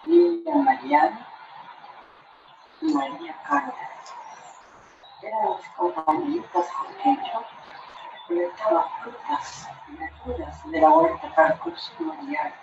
Niña 0.05 0.55
Mariana, 0.55 1.30
María 2.81 3.35
Carmen. 3.43 3.73
Eran 5.21 5.57
mis 5.57 5.67
compañeritas 5.69 6.67
con 6.71 7.11
ellos 7.11 7.45
recolectaba 8.31 8.89
frutas 9.01 9.69
y 9.87 9.95
verduras 9.97 10.71
de 10.71 10.81
la 10.81 10.89
huerta 10.89 11.35
para 11.35 11.53
el 11.53 11.59
consumo 11.59 12.15
diario. 12.25 12.55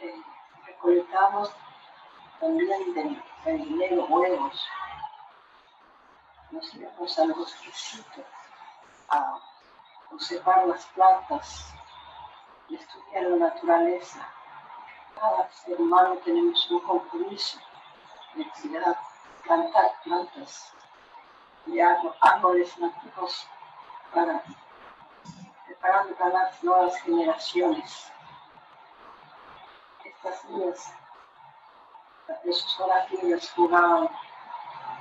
Eh, 0.00 0.22
también 2.40 2.94
del, 2.94 3.64
dinero 3.64 4.06
huevos. 4.06 4.66
Nos 6.50 6.74
íbamos 6.74 7.18
al 7.18 7.32
bosquecito 7.34 8.24
a 9.10 9.38
observar 10.12 10.66
las 10.66 10.86
plantas 10.86 11.74
y 12.68 12.76
estudiar 12.76 13.24
la 13.24 13.36
naturaleza 13.48 14.26
cada 15.14 15.50
ser 15.50 15.80
humano 15.80 16.16
tenemos 16.24 16.70
un 16.70 16.80
compromiso, 16.80 17.58
de 18.34 18.46
plantar 19.42 19.92
plantas 20.04 20.72
y 21.66 21.80
árboles 21.80 22.78
nativos 22.78 23.46
para 24.14 24.42
preparando 25.66 26.14
para 26.16 26.30
las 26.30 26.64
nuevas 26.64 27.00
generaciones. 27.02 28.12
Estas 30.04 30.44
niñas, 30.46 30.92
esos 32.44 32.80
niñas 33.22 33.50
jugaban 33.54 34.08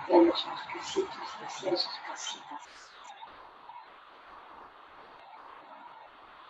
en 0.09 0.27
los 0.27 0.45
bosquecitos 0.45 1.17
hacían 1.45 1.77
sus 1.77 1.99
casitas. 2.07 2.61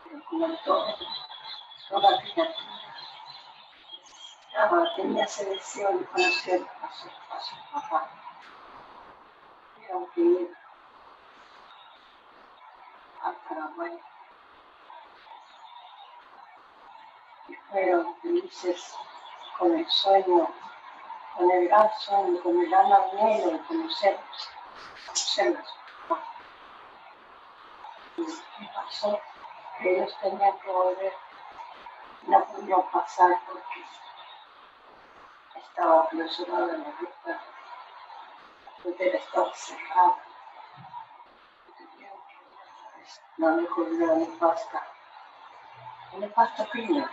Pero 0.03 0.23
como 0.25 0.57
todo, 0.57 0.95
toda 1.89 2.21
criatura 2.21 2.86
tenía 4.95 5.25
ese 5.25 5.45
deseo 5.45 5.97
de 5.97 6.05
conocer 6.05 6.67
a 6.81 6.91
su, 6.91 7.07
a 7.07 7.39
su 7.39 7.55
papá. 7.71 8.09
Tuvieron 9.75 10.07
que 10.11 10.21
ir 10.21 10.57
Paraguay. 13.47 13.99
Y 17.47 17.55
fueron 17.55 18.15
felices 18.21 18.95
con 19.57 19.77
el 19.77 19.89
sueño, 19.89 20.49
con 21.35 21.51
el 21.51 21.67
gran 21.67 21.89
sueño, 21.99 22.41
con 22.41 22.59
el 22.59 22.69
gran 22.69 22.91
anhelo 22.91 23.51
de 23.51 23.59
conocerlos, 23.65 24.49
conocerlos. 25.05 25.73
Me 28.17 28.67
pasó 28.73 29.19
que 29.79 29.97
ellos 29.97 30.17
tenían 30.21 30.59
que 30.59 30.71
volver, 30.71 31.13
no 32.23 32.43
pudieron 32.45 32.89
pasar 32.91 33.39
porque 33.45 33.85
estaba 35.77 36.09
clausurada 36.09 36.73
en 36.73 36.83
la 36.83 36.91
ruta, 36.99 37.39
frontera 38.81 39.17
estaba 39.19 39.53
cerrada. 39.53 40.17
La 43.37 43.49
mejor 43.51 43.87
nefasta, 43.89 44.87
nefasta 46.13 46.65
fina. 46.65 47.11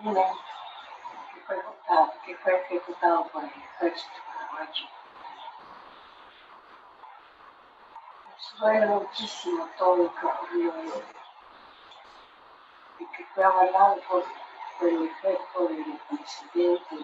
Una 0.00 0.20
que 1.32 1.40
fue, 1.46 1.62
votado, 1.62 2.12
que 2.26 2.36
fue 2.36 2.60
ejecutado 2.60 3.24
por 3.28 3.44
el 3.44 3.50
ejército 3.50 4.16
paraguayo. 4.26 4.86
Nos 8.28 8.58
duele 8.58 8.86
muchísimo 8.86 9.66
todo 9.78 9.96
lo 9.96 10.14
que 10.14 10.26
ocurrió 10.26 10.74
y 12.98 13.06
que 13.06 13.24
fue 13.24 13.44
avalado 13.44 13.96
por, 14.02 14.24
el 14.80 15.06
efecto 15.08 15.68
del 15.68 16.00
presidente 16.08 16.96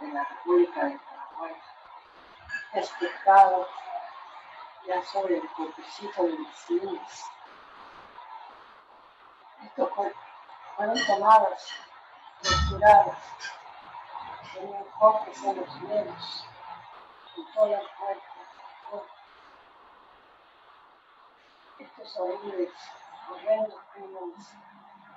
de 0.00 0.08
la 0.08 0.24
República 0.24 0.84
de 0.84 0.98
Paraguay, 0.98 1.56
explicado 2.74 3.68
ya 4.86 5.02
sobre 5.04 5.36
el 5.36 5.48
cuerpecito 5.50 6.22
de 6.24 6.38
mis 6.38 6.70
niñas. 6.70 7.24
Estos 9.64 9.90
fueron 10.76 11.06
tomadas, 11.06 11.72
torturadas, 12.42 13.18
tenían 14.52 14.84
cortes 14.98 15.42
en 15.44 15.56
los 15.56 15.88
dedos, 15.88 16.46
en 17.36 17.54
toda 17.54 17.68
la 17.68 17.88
cuerpo. 17.98 19.06
Estos 21.78 22.16
horribles, 22.18 22.72
horrendos 23.30 23.80
crímenes 23.92 24.54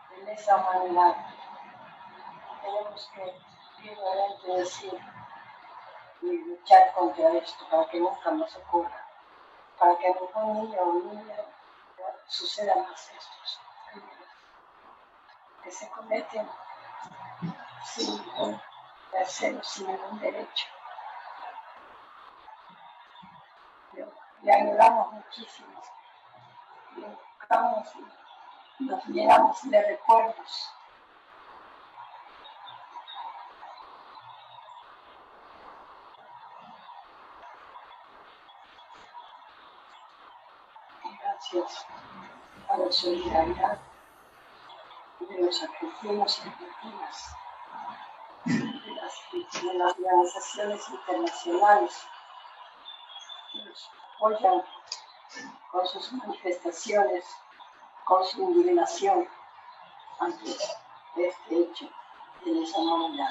de 0.10 0.24
lesa 0.24 0.56
humanidad. 0.56 1.16
Tenemos 2.62 3.12
que 3.14 3.34
firmemente 3.78 4.48
decir 4.52 5.00
y 6.22 6.38
luchar 6.46 6.92
contra 6.94 7.32
esto 7.32 7.66
para 7.70 7.86
que 7.90 8.00
nunca 8.00 8.32
nos 8.32 8.56
ocurra, 8.58 9.06
para 9.78 9.98
que 9.98 10.08
a 10.08 10.14
ningún 10.14 10.54
niño 10.54 10.82
o 10.82 10.94
niña 10.94 11.36
suceda 12.28 12.76
más 12.76 13.10
estos 13.10 13.60
que 15.64 15.72
se 15.72 15.90
cometen 15.90 16.50
sin 17.86 18.24
tercero, 19.12 19.64
sin 19.64 19.88
ningún 19.88 20.20
derecho. 20.20 20.68
Le 24.42 24.54
ayudamos 24.54 25.14
muchísimo, 25.14 25.82
le 26.96 27.08
buscamos 27.08 27.96
nos 28.80 29.06
llenamos 29.08 29.70
de 29.70 29.82
recuerdos. 29.82 30.72
Gracias 41.22 41.86
a 42.70 42.78
la 42.78 42.92
solidaridad 42.92 43.80
de 45.20 45.42
los 45.42 45.64
argentinos 45.64 46.40
y 46.40 46.50
argentinas, 46.50 47.36
de 48.46 49.74
las, 49.74 49.96
organizaciones 49.98 50.90
internacionales 50.90 52.08
que 53.52 53.64
nos 53.64 53.90
apoyan 54.16 54.64
con 55.72 55.88
sus 55.88 56.14
manifestaciones, 56.14 57.26
con 58.10 58.26
su 58.26 58.42
indignación 58.42 59.26
ante 60.20 60.50
este 60.50 61.62
hecho 61.62 61.88
de 62.44 62.64
esa 62.64 62.80
humanidad. 62.80 63.30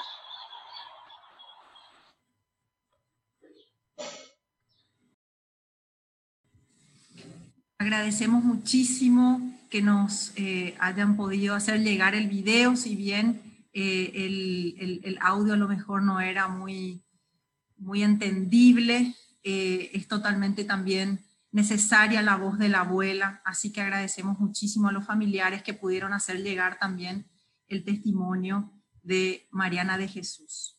Agradecemos 7.79 8.45
muchísimo 8.45 9.41
que 9.69 9.83
nos 9.83 10.33
eh, 10.37 10.77
hayan 10.79 11.17
podido 11.17 11.57
hacer 11.57 11.81
llegar 11.81 12.15
el 12.15 12.29
video, 12.29 12.77
si 12.77 12.95
bien 12.95 13.43
eh, 13.73 14.13
el, 15.03 15.19
audio 15.21 15.55
a 15.55 15.57
lo 15.57 15.67
mejor 15.67 16.03
no 16.03 16.21
era 16.21 16.47
muy, 16.47 17.03
muy 17.79 18.05
entendible, 18.05 19.15
eh, 19.43 19.91
es 19.93 20.07
totalmente 20.07 20.65
también 20.65 21.28
necesaria 21.51 22.23
la 22.23 22.37
voz 22.37 22.59
de 22.59 22.69
la 22.69 22.81
abuela, 22.81 23.41
así 23.45 23.73
que 23.73 23.81
agradecemos 23.81 24.39
muchísimo 24.39 24.89
a 24.89 24.93
los 24.93 25.07
familiares 25.07 25.63
que 25.63 25.75
pudieron 25.75 26.13
hacer 26.13 26.43
llegar 26.43 26.79
también 26.79 27.27
el 27.69 27.85
testimonio 27.85 28.73
de 29.03 29.49
Mariana 29.51 29.97
de 29.99 30.09
Jesús. 30.09 30.79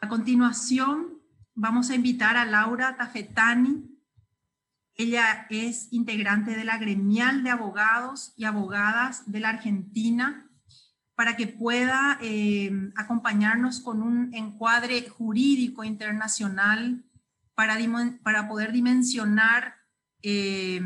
A 0.00 0.08
continuación, 0.08 1.20
vamos 1.54 1.90
a 1.90 1.94
invitar 1.94 2.36
a 2.36 2.44
Laura 2.44 2.96
Tafetani, 2.96 3.94
ella 4.96 5.46
es 5.50 5.92
integrante 5.92 6.52
de 6.56 6.64
la 6.64 6.78
gremial 6.78 7.42
de 7.42 7.50
abogados 7.50 8.32
y 8.36 8.44
abogadas 8.44 9.30
de 9.30 9.40
la 9.40 9.48
Argentina 9.48 10.48
para 11.16 11.36
que 11.36 11.48
pueda 11.48 12.18
eh, 12.20 12.70
acompañarnos 12.96 13.80
con 13.80 14.02
un 14.02 14.32
encuadre 14.34 15.08
jurídico 15.08 15.82
internacional 15.82 17.04
para, 17.54 17.76
para 18.22 18.48
poder 18.48 18.72
dimensionar 18.72 19.76
eh, 20.22 20.80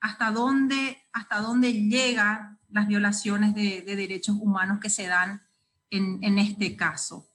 hasta, 0.00 0.30
dónde, 0.30 1.02
hasta 1.12 1.38
dónde 1.40 1.72
llegan 1.72 2.58
las 2.68 2.88
violaciones 2.88 3.54
de, 3.54 3.82
derechos 3.82 4.36
humanos 4.40 4.80
que 4.80 4.90
se 4.90 5.06
dan 5.06 5.42
en, 5.90 6.38
este 6.38 6.76
caso. 6.76 7.28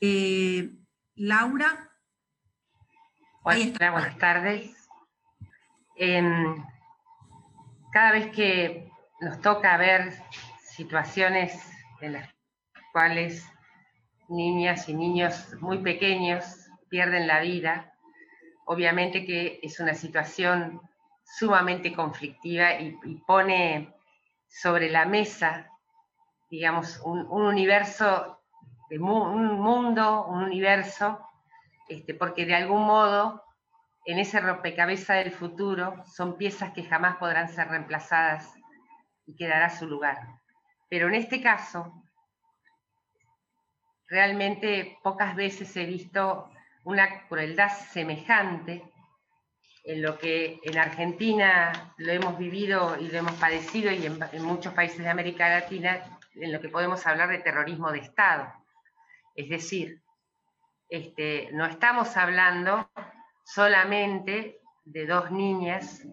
Eh, 0.00 0.74
Laura. 1.14 1.90
Hola, 3.42 3.90
buenas 3.92 4.18
tardes. 4.18 4.76
Em, 5.96 6.56
cada 7.92 8.12
vez 8.12 8.34
que 8.34 8.90
nos 9.20 9.40
toca 9.40 9.76
ver 9.76 10.12
situaciones 10.76 11.60
en 12.00 12.14
las 12.14 12.28
cuales 12.92 13.44
niñas 14.28 14.88
y 14.88 14.94
niños 14.94 15.54
muy 15.60 15.78
pequeños 15.78 16.68
pierden 16.88 17.26
la 17.26 17.40
vida, 17.40 17.94
obviamente 18.68 19.24
que 19.24 19.60
es 19.62 19.80
una 19.80 19.94
situación 19.94 20.80
sumamente 21.24 21.94
conflictiva 21.94 22.74
y, 22.74 22.92
pone 23.26 23.94
sobre 24.46 24.90
la 24.90 25.06
mesa, 25.06 25.70
digamos, 26.50 27.00
un, 27.02 27.26
universo, 27.30 28.42
un 28.90 29.60
mundo, 29.60 30.26
un 30.26 30.44
universo, 30.44 31.18
este, 31.88 32.12
porque 32.12 32.44
de 32.44 32.56
algún 32.56 32.84
modo 32.84 33.42
en 34.04 34.18
ese 34.18 34.38
rompecabezas 34.38 35.24
del 35.24 35.32
futuro 35.32 36.04
son 36.04 36.36
piezas 36.36 36.72
que 36.72 36.84
jamás 36.84 37.16
podrán 37.16 37.48
ser 37.48 37.68
reemplazadas 37.68 38.54
y 39.26 39.34
quedará 39.34 39.70
su 39.70 39.86
lugar. 39.86 40.18
Pero 40.90 41.08
en 41.08 41.14
este 41.14 41.40
caso, 41.40 42.02
realmente 44.08 44.98
pocas 45.02 45.34
veces 45.34 45.74
he 45.76 45.86
visto 45.86 46.50
una 46.88 47.26
crueldad 47.28 47.68
semejante 47.68 48.82
en 49.84 50.00
lo 50.00 50.18
que 50.18 50.58
en 50.62 50.78
Argentina 50.78 51.92
lo 51.98 52.12
hemos 52.12 52.38
vivido 52.38 52.96
y 52.98 53.08
lo 53.08 53.18
hemos 53.18 53.34
padecido 53.34 53.92
y 53.92 54.06
en, 54.06 54.42
muchos 54.42 54.72
países 54.72 55.00
de 55.00 55.10
América 55.10 55.50
Latina, 55.50 56.18
en 56.34 56.50
lo 56.50 56.62
que 56.62 56.70
podemos 56.70 57.06
hablar 57.06 57.28
de 57.28 57.40
terrorismo 57.40 57.92
de 57.92 57.98
Estado. 57.98 58.50
Es 59.36 59.50
decir, 59.50 60.00
este, 60.88 61.50
no 61.52 61.66
estamos 61.66 62.16
hablando 62.16 62.90
solamente 63.44 64.58
de 64.86 65.06
dos 65.06 65.30
niñas 65.30 66.06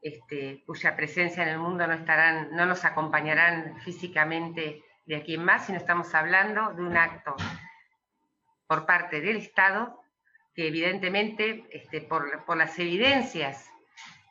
este, 0.00 0.64
cuya 0.64 0.96
presencia 0.96 1.42
en 1.42 1.50
el 1.50 1.58
mundo 1.58 1.86
no, 1.86 1.92
estarán, 1.92 2.56
no 2.56 2.64
nos 2.64 2.86
acompañarán 2.86 3.78
físicamente 3.80 4.82
de 5.04 5.16
aquí 5.16 5.34
en 5.34 5.44
más, 5.44 5.66
sino 5.66 5.76
estamos 5.76 6.14
hablando 6.14 6.72
de 6.72 6.82
un 6.82 6.96
acto 6.96 7.36
por 8.66 8.86
parte 8.86 9.20
del 9.20 9.36
Estado 9.36 10.05
que 10.56 10.68
evidentemente, 10.68 11.68
este, 11.70 12.00
por, 12.00 12.56
las 12.56 12.78
evidencias 12.78 13.70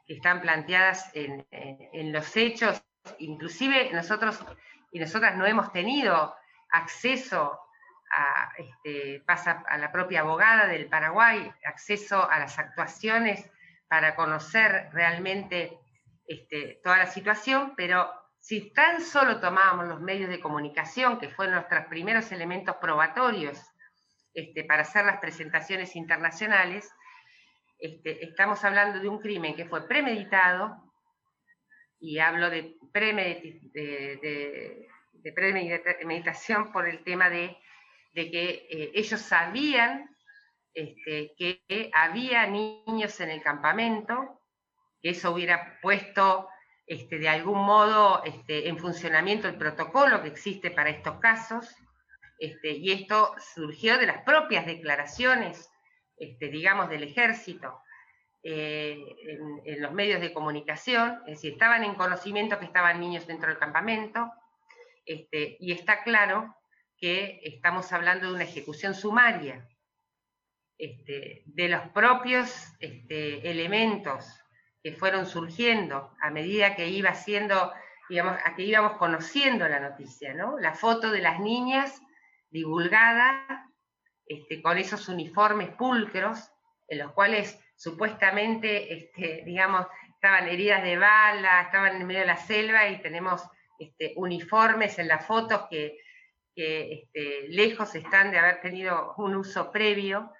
que 0.07 0.15
están 0.15 0.41
planteadas 0.41 1.11
en, 1.13 1.45
en, 1.51 2.11
los 2.11 2.35
hechos, 2.35 2.83
inclusive 3.19 3.91
nosotros 3.93 4.43
y 4.91 4.99
nosotras 4.99 5.37
no 5.37 5.45
hemos 5.45 5.71
tenido 5.71 6.35
acceso 6.71 7.59
este, 8.57 9.21
pasa 9.25 9.63
a 9.67 9.77
la 9.77 9.91
propia 9.91 10.21
abogada 10.21 10.67
del 10.67 10.87
Paraguay, 10.87 11.51
acceso 11.65 12.29
a 12.29 12.39
las 12.39 12.57
actuaciones 12.57 13.49
para 13.87 14.15
conocer 14.15 14.89
realmente 14.93 15.77
este, 16.27 16.79
toda 16.83 16.97
la 16.97 17.07
situación, 17.07 17.73
pero 17.75 18.09
si 18.39 18.71
tan 18.71 19.01
solo 19.01 19.39
tomábamos 19.39 19.87
los 19.87 20.01
medios 20.01 20.29
de 20.29 20.39
comunicación, 20.39 21.19
que 21.19 21.29
fueron 21.29 21.55
nuestros 21.55 21.85
primeros 21.85 22.31
elementos 22.31 22.77
probatorios 22.77 23.59
este, 24.35 24.63
para 24.63 24.83
hacer 24.83 25.05
las 25.05 25.17
presentaciones 25.19 25.95
internacionales, 25.95 26.93
estamos 27.79 28.63
hablando 28.63 28.99
de 28.99 29.09
un 29.09 29.19
crimen 29.19 29.55
que 29.55 29.65
fue 29.65 29.87
premeditado, 29.87 30.83
y 31.99 32.19
hablo 32.19 32.49
de, 32.49 32.75
de 35.23 35.33
premeditación 35.33 36.71
por 36.71 36.87
el 36.87 37.03
tema 37.03 37.29
de 37.29 37.57
que 38.13 38.67
eh, 38.69 38.91
ellos 38.93 39.19
sabían 39.21 40.15
este, 40.73 41.33
que 41.37 41.89
había 41.93 42.45
niños 42.47 43.19
en 43.21 43.29
el 43.29 43.41
campamento, 43.41 44.41
que 45.01 45.11
eso 45.11 45.31
hubiera 45.31 45.79
puesto 45.81 46.49
este, 46.85 47.17
de 47.17 47.29
algún 47.29 47.65
modo 47.65 48.23
este, 48.23 48.67
en 48.67 48.77
funcionamiento 48.77 49.47
el 49.47 49.57
protocolo 49.57 50.21
que 50.21 50.27
existe 50.27 50.71
para 50.71 50.89
estos 50.89 51.19
casos, 51.19 51.75
y 52.39 52.91
esto 52.91 53.33
surgió 53.53 53.97
de 53.97 54.07
las 54.07 54.23
propias 54.23 54.65
declaraciones, 54.65 55.69
digamos, 56.39 56.89
del 56.89 57.03
ejército. 57.03 57.81
eh, 58.47 59.15
en, 59.65 59.81
los 59.81 59.91
medios 59.91 60.21
de 60.21 60.31
comunicación, 60.31 61.19
es 61.25 61.37
decir, 61.37 61.53
estaban 61.53 61.83
en 61.83 61.95
conocimiento 61.95 62.59
que 62.59 62.65
estaban 62.65 62.99
niños 62.99 63.25
dentro 63.25 63.49
del 63.49 63.57
campamento, 63.57 64.31
este, 65.05 65.57
y 65.59 65.71
está 65.71 66.03
claro 66.03 66.55
que 66.97 67.39
estamos 67.43 67.91
hablando 67.91 68.27
de 68.27 68.35
una 68.35 68.43
ejecución 68.43 68.93
sumaria 68.93 69.67
este, 70.77 71.43
de 71.45 71.69
los 71.69 71.89
propios 71.89 72.51
este, 72.79 73.49
elementos 73.49 74.25
que 74.83 74.93
fueron 74.93 75.25
surgiendo 75.25 76.11
a 76.21 76.29
medida 76.29 76.75
que 76.75 76.87
iba 76.87 77.13
siendo, 77.13 77.73
digamos, 78.09 78.37
a 78.43 78.55
que 78.55 78.63
íbamos 78.63 78.97
conociendo 78.97 79.67
la 79.67 79.79
noticia, 79.79 80.33
¿no? 80.33 80.59
La 80.59 80.73
foto 80.73 81.11
de 81.11 81.21
las 81.21 81.39
niñas 81.39 82.01
divulgada 82.49 83.65
este, 84.27 84.61
con 84.61 84.77
esos 84.77 85.07
uniformes 85.07 85.69
pulcros, 85.69 86.51
en 86.87 86.99
los 86.99 87.11
cuales 87.13 87.59
supuestamente, 87.75 88.93
este, 88.93 89.43
digamos, 89.45 89.85
estaban 90.13 90.47
heridas 90.47 90.83
de 90.83 90.97
bala, 90.97 91.61
estaban 91.61 92.01
en 92.01 92.07
medio 92.07 92.21
de 92.21 92.27
la 92.27 92.37
selva 92.37 92.87
y 92.87 93.01
tenemos 93.01 93.43
este, 93.77 94.13
uniformes 94.15 94.97
en 94.97 95.07
las 95.07 95.25
fotos 95.25 95.67
que, 95.69 95.99
este, 96.55 97.49
lejos 97.49 97.93
están 97.95 98.31
de 98.31 98.39
haber 98.39 98.61
tenido 98.61 99.13
un 99.17 99.35
uso 99.35 99.71
previo. 99.71 100.31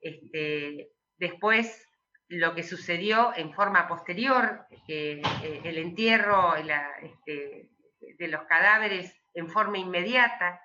Este, 0.00 0.92
después, 1.18 1.86
lo 2.28 2.54
que 2.54 2.62
sucedió 2.62 3.32
en 3.36 3.52
forma 3.52 3.88
posterior, 3.88 4.66
que 4.86 5.20
eh, 5.42 5.60
el 5.64 5.78
entierro 5.78 6.54
este, 6.54 7.68
de 8.16 8.28
los 8.28 8.42
cadáveres 8.44 9.12
en 9.34 9.48
forma 9.48 9.78
inmediata, 9.78 10.60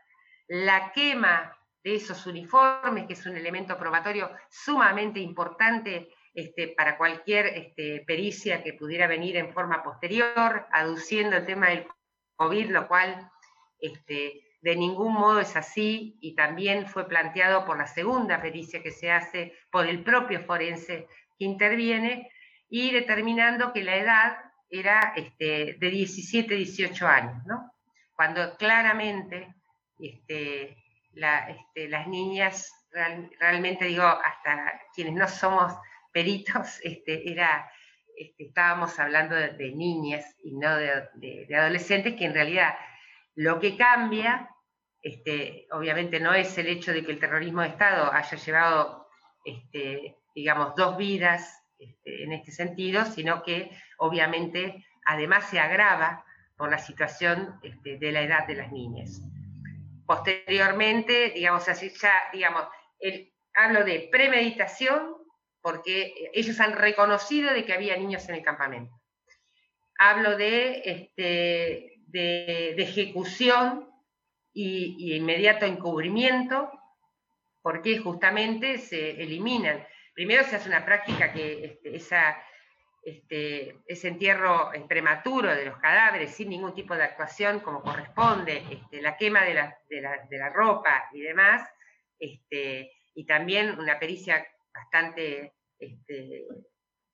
la 0.52 0.92
quema 0.92 1.58
de 1.82 1.96
esos 1.96 2.28
uniformes, 2.28 3.08
que 3.08 3.14
es 3.14 3.26
un 3.26 3.38
elemento 3.38 3.78
probatorio 3.78 4.30
sumamente 4.50 5.22
importante 5.22 6.10
este, 6.34 6.68
para 6.68 6.98
cualquier 6.98 7.46
este, 7.46 8.04
pericia 8.06 8.62
que 8.62 8.74
pudiera 8.74 9.08
venir 9.08 9.38
en 9.38 9.54
forma 9.54 9.82
posterior, 9.82 10.68
aduciendo 10.74 11.38
el 11.38 11.46
tema 11.46 11.70
del 11.70 11.88
COVID, 12.36 12.70
lo 12.70 12.86
cual 12.90 13.32
este, 13.80 14.58
de 14.60 14.76
ningún 14.76 15.14
modo 15.14 15.40
es 15.40 15.56
así 15.56 16.18
y 16.20 16.36
también 16.36 16.86
fue 16.86 17.08
planteado 17.08 17.64
por 17.64 17.78
la 17.78 17.88
segunda 17.88 18.42
pericia 18.42 18.84
que 18.84 18.92
se 18.92 19.10
hace 19.10 19.54
por 19.72 19.88
el 19.88 20.04
propio 20.04 20.44
forense 20.44 21.08
que 21.40 21.46
interviene 21.46 22.30
y 22.70 22.92
determinando 22.92 23.72
que 23.72 23.86
la 23.86 23.96
edad 23.96 24.38
era 24.70 25.14
de 25.40 25.78
17, 25.80 26.56
18 26.56 27.08
años, 27.08 27.46
¿no? 27.46 27.72
cuando 28.18 28.58
claramente 28.58 29.56
este, 30.02 30.78
este, 31.14 31.90
las 31.90 32.08
niñas, 32.08 32.72
realmente 33.40 33.86
digo, 33.86 34.04
hasta 34.04 34.82
quienes 34.96 35.14
no 35.14 35.28
somos 35.28 35.74
peritos, 36.12 36.80
este, 36.84 37.30
era, 37.30 37.70
este, 38.18 38.46
estábamos 38.46 38.98
hablando 39.00 39.36
de, 39.36 39.72
niñas 39.72 40.26
y 40.44 40.54
no 40.54 40.76
de, 40.76 41.48
adolescentes, 41.56 42.16
que 42.16 42.26
en 42.26 42.34
realidad 42.34 42.76
lo 43.36 43.60
que 43.60 43.78
cambia, 43.78 44.50
este, 45.02 45.68
obviamente 45.72 46.20
no 46.20 46.34
es 46.34 46.58
el 46.58 46.68
hecho 46.68 46.94
de 46.94 47.04
que 47.04 47.12
el 47.12 47.20
terrorismo 47.20 47.62
de 47.62 47.70
Estado 47.70 48.12
haya 48.14 48.38
llevado, 48.38 49.08
digamos, 50.36 50.76
dos 50.76 50.98
vidas 50.98 51.64
en 52.06 52.34
este 52.34 52.52
sentido, 52.52 53.06
sino 53.06 53.42
que 53.42 53.72
obviamente 53.98 54.86
además 55.06 55.50
se 55.50 55.60
agrava 55.60 56.24
por 56.56 56.70
la 56.70 56.78
situación 56.78 57.60
de 57.84 58.12
la 58.12 58.22
edad 58.22 58.46
de 58.46 58.56
las 58.56 58.72
niñas. 58.72 59.22
Posteriormente, 60.12 61.30
digamos 61.30 61.70
así, 61.70 61.90
ya, 61.90 62.12
digamos, 62.34 62.68
el, 63.00 63.32
hablo 63.54 63.86
de 63.86 64.10
premeditación, 64.12 65.16
porque 65.62 66.14
ellos 66.34 66.60
han 66.60 66.74
reconocido 66.74 67.54
de 67.54 67.64
que 67.64 67.72
había 67.72 67.96
niños 67.96 68.28
en 68.28 68.36
el 68.36 68.42
campamento. 68.44 68.94
Hablo 69.98 70.36
de, 70.36 70.82
este, 70.84 71.94
de, 72.08 72.72
ejecución 72.78 73.90
y, 74.52 75.16
inmediato 75.16 75.66
encubrimiento, 75.66 76.70
porque 77.62 77.98
justamente 77.98 78.80
se 78.80 79.12
eliminan. 79.12 79.88
Primero 80.14 80.44
se 80.44 80.58
hace 80.58 80.68
una 80.68 80.84
práctica 80.84 81.32
que 81.32 81.64
este, 81.64 81.96
esa, 81.96 82.38
este, 83.04 83.80
ese 83.88 84.10
entierro 84.10 84.72
prematuro 84.88 85.56
de 85.56 85.66
los 85.66 85.78
cadáveres 85.80 86.36
sin 86.36 86.50
ningún 86.50 86.76
tipo 86.76 86.96
de 86.96 87.04
actuación 87.04 87.60
como 87.62 87.82
corresponde, 87.82 88.64
este, 88.70 89.02
la 89.02 89.18
quema 89.18 89.44
de 89.44 89.56
la, 89.56 90.50
ropa 90.54 91.10
y 91.12 91.22
demás, 91.22 91.68
este, 92.20 92.92
y 93.16 93.26
también 93.26 93.80
una 93.80 93.98
pericia 93.98 94.46
bastante, 94.74 95.54
este, 95.80 96.46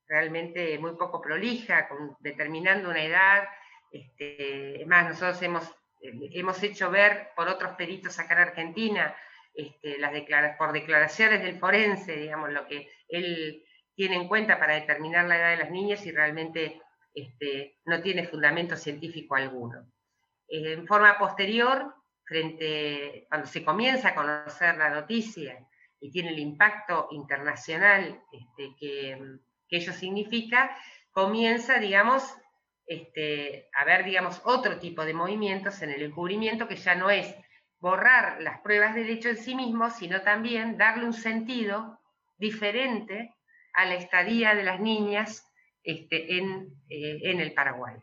realmente 0.08 0.78
muy 0.78 0.96
poco 0.98 1.22
prolija, 1.22 1.88
determinando 2.20 2.90
una 2.90 3.04
edad. 3.04 3.48
Este, 3.92 4.86
nosotros 4.86 5.42
hemos, 5.42 5.74
hemos 6.02 6.62
hecho 6.64 6.92
ver 6.92 7.30
por 7.36 7.48
otros 7.48 7.74
peritos 7.76 8.20
acá 8.20 8.34
en 8.34 8.42
Argentina, 8.42 9.16
este, 9.54 9.98
las 9.98 10.12
por 10.58 10.74
declaraciones 10.74 11.42
del 11.42 11.58
forense, 11.58 12.18
digamos, 12.18 12.52
lo 12.52 12.68
que 12.68 12.92
él 13.08 13.64
tiene 13.98 14.16
en 14.16 14.28
cuenta 14.28 14.60
para 14.60 14.76
determinar 14.76 15.26
la 15.26 15.38
edad 15.38 15.50
de 15.50 15.58
las 15.58 15.72
niñas 15.72 16.06
y 16.06 16.12
realmente 16.12 16.80
este, 17.16 17.80
no 17.86 18.00
tiene 18.00 18.28
fundamento 18.28 18.76
científico 18.76 19.36
alguno. 19.36 19.91
En 20.48 20.86
forma 20.86 21.18
posterior, 21.18 21.95
frente, 22.24 23.26
cuando 23.28 23.48
se 23.48 23.66
comienza 23.66 24.10
a 24.10 24.16
conocer 24.16 24.78
la 24.78 24.91
noticia 24.91 25.68
y 26.00 26.12
tiene 26.12 26.30
el 26.30 26.38
impacto 26.38 27.08
internacional 27.10 28.22
este, 28.32 28.76
que, 28.80 29.39
ello 29.70 29.91
significa, 29.91 30.78
comienza, 31.12 31.80
digamos, 31.80 32.24
este, 32.86 33.68
a 33.74 33.84
ver, 33.84 34.06
digamos, 34.06 34.39
otro 34.45 34.78
tipo 34.78 35.06
de 35.06 35.16
movimientos 35.16 35.82
en 35.82 35.89
el 35.89 36.04
encubrimiento 36.04 36.68
que 36.68 36.76
ya 36.76 36.93
no 36.93 37.10
es 37.10 37.36
borrar 37.80 38.41
las 38.43 38.62
pruebas 38.62 38.93
del 38.93 39.10
hecho 39.10 39.30
en 39.30 39.38
sí 39.38 39.56
mismo, 39.56 39.89
sino 39.89 40.22
también 40.22 40.78
darle 40.78 41.06
un 41.06 41.14
sentido 41.14 42.00
diferente 42.38 43.34
a 43.78 43.86
la 43.86 43.96
estadía 43.96 44.56
de 44.56 44.64
las 44.64 44.80
niñas 44.80 45.46
este, 45.84 46.38
en, 46.38 46.74
eh, 46.90 47.20
en, 47.22 47.40
el 47.40 47.54
Paraguay. 47.54 47.96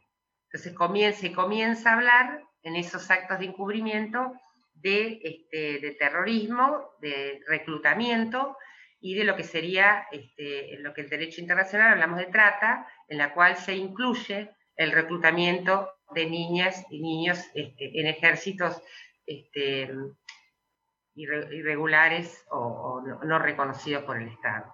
Entonces 0.47 0.73
comienza, 0.73 1.31
comienza 1.33 1.91
a 1.91 1.95
hablar 1.95 2.43
en 2.63 2.77
esos 2.77 3.11
actos 3.11 3.41
de 3.41 3.47
encubrimiento 3.47 4.33
de, 4.75 5.21
este, 5.23 5.81
de 5.81 5.91
terrorismo, 5.99 6.93
de 7.01 7.41
reclutamiento 7.49 8.57
y 9.01 9.17
de 9.17 9.25
lo 9.25 9.35
que 9.35 9.43
sería, 9.43 10.07
este, 10.13 10.79
lo 10.79 10.95
que 10.95 11.03
el 11.03 11.11
derecho 11.11 11.41
internacional 11.41 11.93
hablamos 11.93 12.19
de 12.19 12.27
trata, 12.27 12.87
en 13.09 13.19
la 13.19 13.35
cual 13.35 13.57
se 13.57 13.75
incluye 13.75 14.51
el 14.77 14.93
reclutamiento 14.93 15.91
de 16.15 16.27
niñas 16.27 16.87
y 16.89 17.01
niños 17.01 17.41
en 17.55 18.07
ejércitos 18.07 18.81
irregulares 21.15 22.45
o, 22.51 23.03
no, 23.25 23.39
reconocidos 23.39 24.05
por 24.05 24.21
el 24.21 24.29
Estado. 24.29 24.74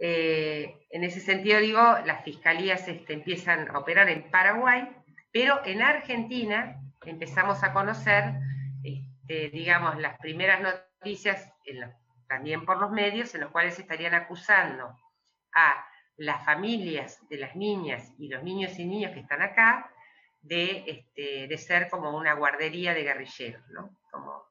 Eh, 0.00 0.86
en 0.90 1.04
ese 1.04 1.20
sentido, 1.20 1.58
digo, 1.58 1.80
las 2.06 2.22
fiscalías 2.24 2.86
este, 2.86 3.14
empiezan 3.14 3.68
a 3.74 3.78
operar 3.78 4.08
en 4.08 4.30
Paraguay, 4.30 4.88
pero 5.32 5.60
en 5.64 5.82
Argentina 5.82 6.80
empezamos 7.04 7.62
a 7.64 7.72
conocer, 7.72 8.24
este, 8.82 9.50
digamos, 9.50 9.98
las 9.98 10.18
primeras 10.18 10.60
noticias, 10.60 11.52
también 12.28 12.64
por 12.64 12.78
los 12.78 12.90
medios, 12.90 13.34
en 13.34 13.40
los 13.42 13.50
cuales 13.50 13.78
estarían 13.78 14.14
acusando 14.14 14.96
a 15.54 15.86
las 16.16 16.44
familias 16.44 17.20
de 17.28 17.38
las 17.38 17.56
niñas 17.56 18.12
y 18.18 18.28
los 18.28 18.42
niños 18.42 18.78
y 18.78 18.84
niñas 18.84 19.12
que 19.12 19.20
están 19.20 19.42
acá 19.42 19.90
de, 20.40 20.84
este, 20.86 21.46
de 21.48 21.58
ser 21.58 21.88
como 21.88 22.16
una 22.16 22.34
guardería 22.34 22.94
de 22.94 23.02
guerrilleros, 23.02 23.66
¿no? 23.70 23.98
Como, 24.10 24.44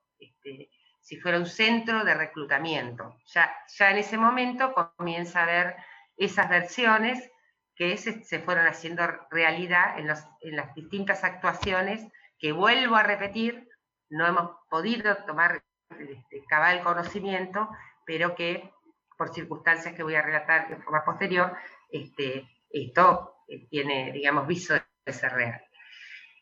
si 1.07 1.15
fuera 1.21 1.37
un 1.37 1.45
centro 1.45 2.03
de 2.03 2.13
reclutamiento. 2.13 3.17
Ya, 3.33 3.49
ya 3.77 3.91
en 3.91 3.97
ese 3.99 4.17
momento 4.17 4.73
comienza 4.73 5.43
a 5.43 5.45
ver 5.45 5.75
esas 6.17 6.49
versiones 6.49 7.31
que 7.77 7.95
se, 7.95 8.39
fueron 8.39 8.67
haciendo 8.67 9.07
realidad 9.31 9.97
en, 9.97 10.07
las 10.07 10.75
distintas 10.75 11.23
actuaciones 11.23 12.05
que 12.37 12.51
vuelvo 12.51 12.97
a 12.97 13.03
repetir, 13.03 13.69
no 14.09 14.27
hemos 14.27 14.51
podido 14.69 15.15
tomar 15.25 15.63
este, 15.97 16.43
cabal 16.49 16.83
conocimiento, 16.83 17.69
pero 18.05 18.35
que 18.35 18.69
por 19.17 19.33
circunstancias 19.33 19.95
que 19.95 20.03
voy 20.03 20.15
a 20.15 20.21
relatar 20.21 20.67
de 20.67 20.75
forma 20.75 21.05
posterior, 21.05 21.55
este, 21.89 22.49
esto 22.69 23.43
eh, 23.47 23.65
tiene, 23.69 24.11
digamos, 24.11 24.45
viso 24.45 24.73
de 25.05 25.13
ser 25.13 25.31
real. 25.31 25.63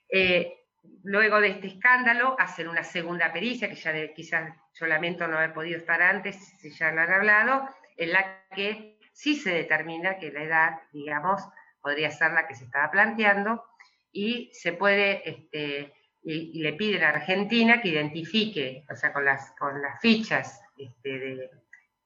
Eh, 0.10 0.65
luego 1.04 1.40
de 1.40 1.50
este 1.50 1.68
escándalo, 1.68 2.36
hacen 2.40 2.68
una 2.68 2.84
segunda 2.84 3.32
pericia, 3.32 3.70
que 3.70 3.76
ya 3.76 4.14
quizás 4.14 4.54
yo 4.74 4.86
lamento 4.88 5.28
no 5.28 5.38
haber 5.38 5.54
podido 5.54 5.78
estar 5.78 6.02
antes, 6.02 6.36
si 6.60 6.72
ya 6.72 6.92
lo 6.92 7.02
han 7.02 7.12
hablado, 7.12 7.70
en 7.98 8.12
la 8.14 8.44
que 8.56 9.00
sí 9.14 9.36
se 9.36 9.52
determina 9.52 10.18
que 10.18 10.32
la 10.32 10.44
edad, 10.44 10.82
digamos, 10.92 11.42
podría 11.82 12.12
ser 12.12 12.32
la 12.32 12.48
que 12.48 12.56
se 12.56 12.66
estaba 12.66 12.92
planteando, 12.92 13.64
y 14.12 14.50
se 14.54 14.74
puede, 14.74 15.30
este, 15.30 15.94
y, 16.24 16.62
le 16.62 16.74
piden 16.74 17.04
a 17.04 17.10
Argentina 17.10 17.82
que 17.82 17.90
identifique, 17.90 18.86
o 18.90 18.96
sea, 18.96 19.14
con 19.14 19.26
las, 19.26 19.52
con 19.60 19.82
las 19.82 20.00
fichas 20.02 20.62
este, 20.78 21.20
de, 21.20 21.50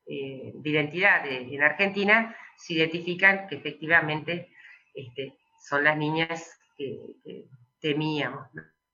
eh, 0.08 0.54
identidad 0.64 1.26
en 1.28 1.62
Argentina, 1.62 2.36
se 2.58 2.74
identifican 2.74 3.48
que 3.48 3.56
efectivamente 3.56 4.50
este, 4.94 5.38
son 5.60 5.84
las 5.84 5.98
niñas 5.98 6.60
que, 6.78 6.98
temíamos, 7.80 8.48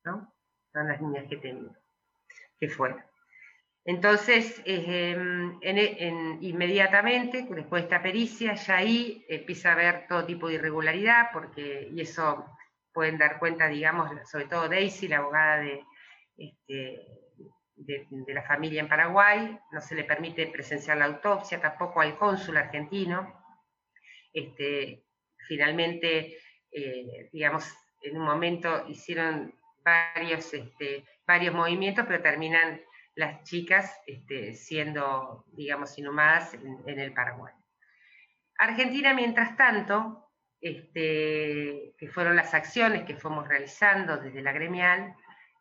¿no? 0.04 0.34
Son 0.74 0.88
las 0.88 1.02
niñas 1.02 1.26
que 1.30 1.38
temíamos, 1.38 1.78
que 2.60 2.70
fueron. 2.70 3.04
Entonces, 3.88 4.64
em, 4.66 5.60
inmediatamente, 6.42 7.46
después 7.48 7.84
de 7.84 7.86
esta 7.86 8.02
pericia, 8.02 8.56
ya 8.56 8.78
ahí 8.78 9.24
empieza 9.30 9.70
a 9.70 9.74
haber 9.74 10.08
todo 10.08 10.26
tipo 10.26 10.48
de 10.48 10.56
irregularidad, 10.56 11.30
porque, 11.32 11.90
y 11.92 12.02
eso 12.02 12.46
pueden 12.92 13.20
dar 13.20 13.38
cuenta, 13.38 13.68
digamos, 13.68 14.10
sobre 14.28 14.46
todo 14.46 14.68
Daisy, 14.68 15.08
la 15.08 15.18
abogada 15.18 15.60
de, 15.60 15.84
este, 16.36 17.06
de, 17.76 18.34
la 18.34 18.42
familia 18.44 18.82
en 18.82 18.90
Paraguay, 18.90 19.60
no 19.72 19.82
se 19.82 19.94
le 19.96 20.04
permite 20.04 20.48
presenciar 20.48 20.98
la 20.98 21.06
autopsia, 21.06 21.62
tampoco 21.62 22.02
al 22.02 22.18
cónsul 22.18 22.58
argentino. 22.58 23.40
Este, 24.34 25.06
finalmente, 25.48 26.38
eh, 26.72 27.30
digamos, 27.32 27.72
en 28.06 28.18
un 28.18 28.26
momento 28.26 28.86
hicieron 28.88 29.54
varios, 29.84 30.54
este, 30.54 31.06
varios 31.26 31.54
movimientos, 31.54 32.06
pero 32.08 32.22
terminan 32.22 32.82
las 33.16 33.44
chicas 33.44 34.00
este, 34.06 34.54
siendo, 34.54 35.46
digamos, 35.54 35.98
inhumadas 35.98 36.54
en, 36.54 37.00
el 37.00 37.14
Paraguay. 37.14 37.54
Argentina, 38.58 39.14
mientras 39.14 39.56
tanto, 39.56 40.30
este, 40.60 41.94
que 41.98 42.08
fueron 42.10 42.36
las 42.36 42.54
acciones 42.54 43.06
que 43.06 43.16
fuimos 43.16 43.48
realizando 43.48 44.18
desde 44.18 44.42
la 44.42 44.52
gremial, 44.52 45.16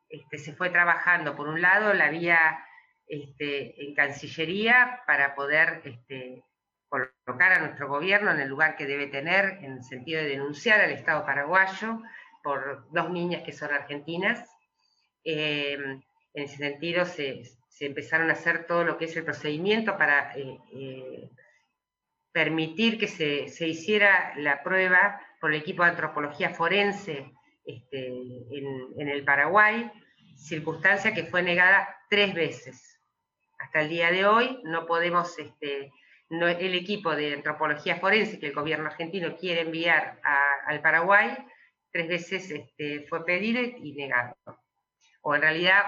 este, 0.09 0.39
se 0.39 0.53
fue 0.55 0.71
trabajando, 0.71 1.37
por 1.37 1.49
un 1.49 1.61
lado, 1.61 1.93
la 1.93 2.11
vía 2.11 2.65
este, 3.07 3.85
en 3.85 3.95
Cancillería 3.95 5.03
para 5.07 5.35
poder 5.35 5.83
este, 5.85 6.45
colocar 6.89 7.53
a 7.53 7.61
nuestro 7.61 7.89
gobierno 7.89 8.31
en 8.31 8.41
el 8.41 8.49
lugar 8.49 8.77
que 8.77 8.87
debe 8.87 9.07
tener, 9.07 9.59
en 9.63 9.73
el 9.73 9.85
sentido 9.85 10.23
de 10.23 10.29
denunciar 10.29 10.81
al 10.81 10.91
Estado 10.91 11.25
paraguayo 11.25 12.01
por 12.45 12.87
dos 12.93 13.11
niñas 13.11 13.43
que 13.43 13.53
son 13.53 13.73
argentinas. 13.73 14.49
Eh, 15.25 15.73
en 15.73 16.05
ese 16.35 16.59
sentido 16.59 17.07
se, 17.07 17.43
empezaron 17.81 18.29
a 18.29 18.35
hacer 18.35 18.67
todo 18.67 18.85
lo 18.85 18.99
que 18.99 19.07
es 19.07 19.17
el 19.17 19.25
procedimiento 19.25 19.97
para 19.97 20.37
eh, 20.37 20.59
eh, 20.75 21.31
permitir 22.31 22.99
que 22.99 23.09
se, 23.09 23.67
hiciera 23.67 24.35
la 24.37 24.63
prueba 24.63 25.21
por 25.41 25.53
el 25.53 25.61
equipo 25.61 25.83
de 25.83 25.91
antropología 25.91 26.51
forense 26.51 27.33
este, 27.65 28.09
en, 28.09 29.09
el 29.09 29.25
Paraguay, 29.25 29.91
circunstancia 30.37 31.15
que 31.15 31.25
fue 31.25 31.43
negada 31.43 31.89
tres 32.11 32.35
veces. 32.35 33.01
Hasta 33.59 33.81
el 33.81 33.89
día 33.89 34.11
de 34.11 34.27
hoy 34.27 34.61
no 34.65 34.85
podemos, 34.87 35.39
este, 35.39 35.93
el 36.29 36.75
equipo 36.75 37.17
de 37.17 37.35
antropología 37.35 37.97
forense 37.97 38.39
que 38.39 38.49
el 38.49 38.53
gobierno 38.53 38.87
argentino 38.87 39.37
quiere 39.37 39.63
enviar 39.63 40.21
al 40.67 40.83
Paraguay, 40.83 41.37
tres 41.95 42.09
veces 42.09 42.51
este, 42.51 43.07
fue 43.09 43.25
pedido 43.25 43.63
y 43.63 43.93
negado 43.93 44.35
o 45.23 45.35
en 45.35 45.43
realidad 45.43 45.85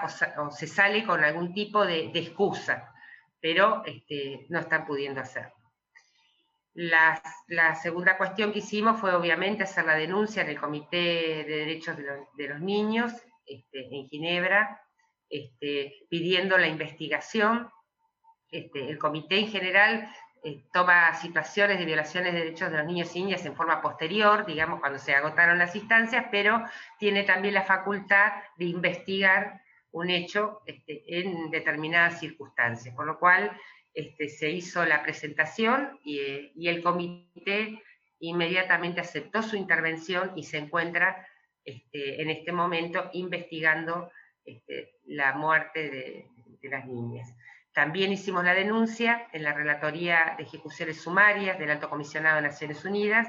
se 0.51 0.67
sale 0.67 1.05
con 1.05 1.23
algún 1.23 1.53
tipo 1.53 1.85
de, 1.85 2.11
excusa, 2.15 2.95
pero 3.41 3.83
este, 3.85 4.47
no 4.49 4.61
están 4.61 4.87
pudiendo 4.87 5.21
hacerlo. 5.21 5.53
La, 6.75 7.21
segunda 7.83 8.17
cuestión 8.17 8.53
que 8.53 8.61
hicimos 8.61 8.99
fue 8.99 9.15
obviamente 9.15 9.65
hacer 9.65 9.85
la 9.85 9.95
denuncia 9.95 10.43
en 10.43 10.51
el 10.51 10.61
Comité 10.61 11.45
de 11.45 11.45
Derechos 11.45 11.97
de 11.99 12.49
los, 12.49 12.61
Niños 12.61 13.13
este, 13.45 13.87
en 13.95 14.07
Ginebra, 14.09 14.81
pidiendo 16.09 16.57
la 16.57 16.69
investigación. 16.69 17.69
el 18.51 18.99
comité 18.99 19.41
en 19.41 19.49
general 19.49 20.09
eh, 20.47 20.63
toma 20.73 21.13
situaciones 21.15 21.77
de 21.77 21.85
violaciones 21.85 22.33
de 22.33 22.39
derechos 22.39 22.71
de 22.71 22.77
los 22.77 22.87
niños 22.87 23.17
y 23.17 23.25
niñas 23.25 23.45
en 23.45 23.57
forma 23.57 23.83
posterior, 23.83 24.47
digamos, 24.47 24.79
cuando 24.79 25.01
se 25.01 25.13
agotaron 25.13 25.59
las 25.59 25.75
instancias, 25.75 26.27
pero 26.31 26.63
tiene 27.01 27.25
también 27.25 27.53
la 27.53 27.65
facultad 27.65 28.33
de 28.57 28.67
investigar 28.67 29.61
un 29.91 30.09
hecho 30.09 30.63
este, 30.65 31.03
en 31.09 31.51
determinadas 31.51 32.21
circunstancias, 32.21 32.95
por 32.95 33.07
lo 33.07 33.19
cual 33.19 33.61
este, 33.93 34.29
se 34.29 34.49
hizo 34.49 34.87
la 34.87 35.03
presentación 35.03 35.99
y, 36.05 36.21
el 36.69 36.81
comité 36.81 37.83
inmediatamente 38.21 39.01
aceptó 39.01 39.43
su 39.43 39.57
intervención 39.57 40.31
y 40.37 40.45
se 40.45 40.59
encuentra 40.59 41.27
este, 41.65 42.23
en 42.23 42.31
este 42.31 42.53
momento 42.53 43.11
investigando 43.15 44.13
la 45.07 45.33
muerte 45.33 45.91
de 46.63 46.69
las 46.69 46.87
niñas. 46.87 47.35
También 47.77 48.11
hicimos 48.11 48.43
la 48.43 48.55
denuncia 48.55 49.29
en 49.35 49.43
la 49.43 49.53
Relatoría 49.53 50.35
de 50.39 50.45
Ejecuciones 50.45 51.03
Sumarias 51.03 51.59
del 51.59 51.71
Alto 51.71 51.91
Comisionado 51.91 52.37
de 52.37 52.49
Naciones 52.49 52.83
Unidas, 52.87 53.29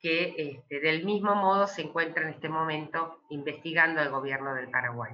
que 0.00 0.34
este, 0.36 0.80
del 0.80 1.04
mismo 1.04 1.36
modo 1.36 1.68
se 1.68 1.82
encuentra 1.82 2.24
en 2.24 2.30
este 2.30 2.48
momento 2.48 3.20
investigando 3.30 4.00
al 4.00 4.10
gobierno 4.10 4.52
del 4.56 4.68
Paraguay. 4.68 5.12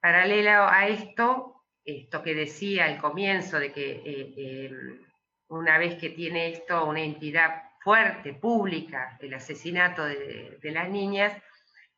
Paralelo 0.00 0.66
a 0.68 0.88
esto, 0.88 1.62
esto 1.84 2.20
que 2.20 2.34
decía 2.34 2.86
al 2.86 2.98
comienzo 2.98 3.60
de 3.60 3.70
que 3.70 3.92
eh, 3.92 4.66
em, 4.66 5.00
una 5.50 5.78
vez 5.78 5.94
que 5.94 6.10
tiene 6.10 6.48
esto 6.48 6.84
una 6.84 7.02
entidad 7.02 7.62
fuerte, 7.78 8.34
pública, 8.34 9.16
el 9.20 9.34
asesinato 9.34 10.04
de, 10.04 10.58
de 10.60 10.70
las 10.72 10.88
niñas, 10.88 11.32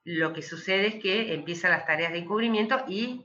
lo 0.04 0.34
que 0.34 0.42
sucede 0.42 0.88
es 0.88 0.94
que 0.96 1.32
empiezan 1.32 1.70
las 1.70 1.86
tareas 1.86 2.12
de 2.12 2.18
encubrimiento 2.18 2.84
y 2.86 3.24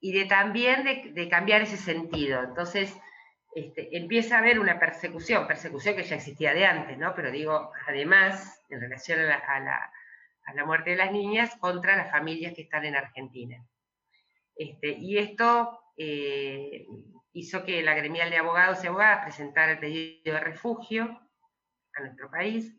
y 0.00 0.12
de 0.12 0.24
también 0.24 0.84
de, 0.84 1.28
cambiar 1.28 1.62
ese 1.62 1.76
sentido. 1.76 2.42
Entonces, 2.42 2.96
este, 3.54 3.96
empieza 3.96 4.36
a 4.36 4.38
haber 4.38 4.58
una 4.58 4.78
persecución, 4.78 5.46
persecución 5.46 5.94
que 5.94 6.04
ya 6.04 6.16
existía 6.16 6.54
de 6.54 6.64
antes, 6.64 6.96
¿no? 6.96 7.14
Pero 7.14 7.30
digo, 7.30 7.70
además, 7.86 8.64
en 8.70 8.80
relación 8.80 9.20
a 9.20 9.60
la, 10.54 10.64
muerte 10.64 10.90
de 10.90 10.96
las 10.96 11.12
niñas, 11.12 11.54
contra 11.60 11.96
las 11.96 12.10
familias 12.10 12.54
que 12.54 12.62
están 12.62 12.84
en 12.84 12.96
Argentina. 12.96 13.62
Este, 14.56 14.88
y 14.88 15.18
esto 15.18 15.80
eh, 15.96 16.86
hizo 17.32 17.64
que 17.64 17.82
la 17.82 17.94
gremial 17.94 18.30
de 18.30 18.38
abogados 18.38 18.82
y 18.82 18.86
abogadas 18.86 19.22
presentara 19.22 19.72
el 19.72 19.78
pedido 19.78 20.34
de 20.34 20.40
refugio 20.40 21.20
a 21.94 22.00
nuestro 22.00 22.30
país, 22.30 22.74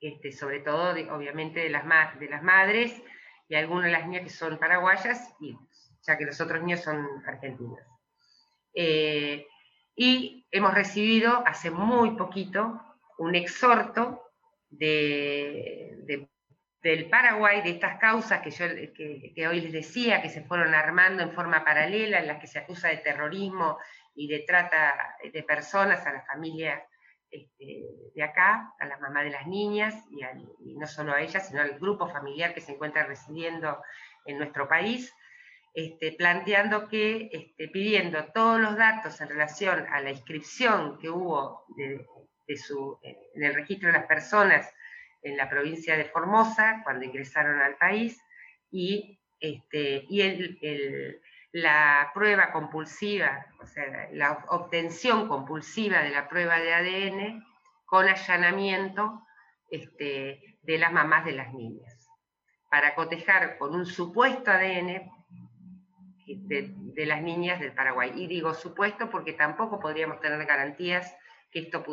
este, 0.00 0.32
sobre 0.32 0.60
todo, 0.60 0.90
obviamente, 1.14 1.60
de 1.60 1.70
las, 1.70 1.84
de 2.18 2.28
las 2.28 2.42
madres 2.42 3.02
y 3.48 3.54
algunas 3.54 3.86
de 3.86 3.92
las 3.92 4.06
niñas 4.06 4.24
que 4.24 4.30
son 4.30 4.58
paraguayas 4.58 5.34
ya 6.02 6.18
que 6.18 6.24
los 6.24 6.40
otros 6.40 6.60
niños 6.60 6.80
son 6.80 7.06
argentinos. 7.26 7.80
Eh, 8.74 9.46
y 9.94 10.46
hemos 10.50 10.74
recibido 10.74 11.42
hace 11.46 11.70
muy 11.70 12.12
poquito 12.12 12.80
un 13.18 13.34
exhorto 13.34 14.22
del 14.70 16.28
Paraguay, 17.10 17.62
de 17.62 17.70
estas 17.70 17.98
causas 17.98 18.40
que, 18.40 18.50
yo, 18.50 18.66
que, 18.94 19.46
hoy 19.46 19.60
les 19.60 19.72
decía, 19.72 20.22
que 20.22 20.30
se 20.30 20.42
fueron 20.42 20.74
armando 20.74 21.22
en 21.22 21.32
forma 21.32 21.64
paralela, 21.64 22.20
en 22.20 22.26
las 22.26 22.40
que 22.40 22.46
se 22.46 22.58
acusa 22.58 22.88
de 22.88 22.96
terrorismo 22.98 23.78
y 24.14 24.28
de 24.28 24.40
trata 24.40 25.16
de 25.32 25.42
personas 25.42 26.06
a 26.06 26.12
la 26.12 26.22
familia 26.22 26.84
este, 27.30 27.82
de 28.14 28.22
acá, 28.22 28.74
a 28.78 28.86
la 28.86 28.98
mamá 28.98 29.22
de 29.22 29.30
las 29.30 29.46
niñas, 29.46 29.94
y, 30.10 30.22
y, 30.70 30.76
no 30.76 30.86
solo 30.86 31.12
a 31.12 31.20
ellas, 31.20 31.48
sino 31.48 31.60
al 31.60 31.78
grupo 31.78 32.08
familiar 32.08 32.54
que 32.54 32.60
se 32.60 32.72
encuentra 32.72 33.04
residiendo 33.04 33.82
en 34.24 34.38
nuestro 34.38 34.68
país. 34.68 35.14
Este, 35.74 36.12
planteando 36.12 36.86
que, 36.86 37.30
este, 37.32 37.68
pidiendo 37.68 38.26
todos 38.34 38.60
los 38.60 38.76
datos 38.76 39.18
en 39.22 39.28
relación 39.30 39.86
a 39.90 40.02
la 40.02 40.10
inscripción 40.10 40.98
que 40.98 41.08
hubo 41.08 41.64
en 41.78 42.06
el 43.42 43.54
registro 43.54 43.86
de 43.86 43.94
las 43.94 44.06
personas 44.06 44.70
en 45.22 45.38
la 45.38 45.48
provincia 45.48 45.96
de 45.96 46.04
Formosa 46.04 46.82
cuando 46.84 47.06
ingresaron 47.06 47.58
al 47.60 47.76
país 47.76 48.20
y, 48.70 49.18
este, 49.40 50.04
la 51.52 52.10
prueba 52.12 52.52
compulsiva, 52.52 53.46
o 53.58 53.66
sea, 53.66 54.10
la 54.12 54.44
obtención 54.48 55.26
compulsiva 55.26 56.02
de 56.02 56.10
la 56.10 56.28
prueba 56.28 56.58
de 56.58 56.74
ADN 56.74 57.46
con 57.86 58.08
allanamiento 58.08 59.22
de 59.70 60.78
las 60.78 60.92
mamás 60.92 61.24
de 61.24 61.32
las 61.32 61.54
niñas, 61.54 62.10
para 62.70 62.94
cotejar 62.94 63.56
con 63.56 63.74
un 63.74 63.86
supuesto 63.86 64.50
ADN 64.50 65.10
de, 66.40 67.06
las 67.06 67.22
niñas 67.22 67.60
del 67.60 67.72
Paraguay. 67.72 68.12
Y 68.14 68.26
digo 68.26 68.54
supuesto 68.54 69.10
porque 69.10 69.32
tampoco 69.32 69.80
podríamos 69.80 70.20
tener 70.20 70.44
garantías 70.46 71.14
que 71.50 71.60
esto 71.60 71.84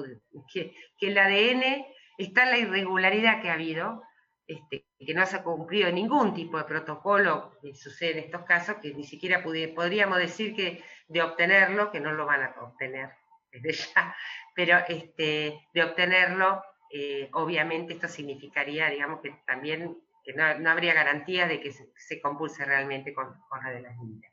que, 0.52 0.76
el 1.02 1.18
ADN 1.18 1.86
está 2.18 2.44
en 2.44 2.52
la 2.52 2.58
irregularidad 2.58 3.42
que 3.42 3.50
ha 3.50 3.54
habido, 3.54 4.04
este, 4.48 4.86
que 5.00 5.14
no 5.14 5.26
se 5.26 5.38
ha 5.38 5.44
cumplido 5.44 5.92
ningún 5.92 6.34
tipo 6.34 6.58
de 6.58 6.64
protocolo 6.64 7.58
que 7.62 7.76
sucede 7.76 8.12
en 8.12 8.26
estos 8.26 8.44
casos, 8.44 8.78
que 8.82 8.94
ni 8.94 9.04
siquiera 9.04 9.44
podríamos 9.44 10.18
decir 10.18 10.56
que 10.56 10.84
de 11.08 11.22
obtenerlo, 11.22 11.92
que 11.92 12.00
no 12.00 12.14
lo 12.14 12.26
van 12.26 12.44
a 12.44 12.56
obtener 12.62 13.10
desde 13.52 13.72
ya, 13.96 14.16
pero 14.56 14.78
este, 14.88 15.68
de 15.74 15.84
obtenerlo, 15.84 16.64
eh, 16.92 17.30
obviamente 17.34 17.94
esto 17.94 18.08
significaría, 18.08 18.90
digamos, 18.90 19.22
que 19.22 19.32
también 19.46 19.98
no, 20.34 20.70
habría 20.70 20.94
garantía 20.94 21.48
de 21.48 21.60
que 21.60 21.72
se, 21.72 22.22
compulse 22.22 22.66
realmente 22.66 23.14
con, 23.14 23.40
con, 23.48 23.64
la 23.64 23.72
de 23.72 23.82
las 23.82 23.98
niñas. 23.98 24.32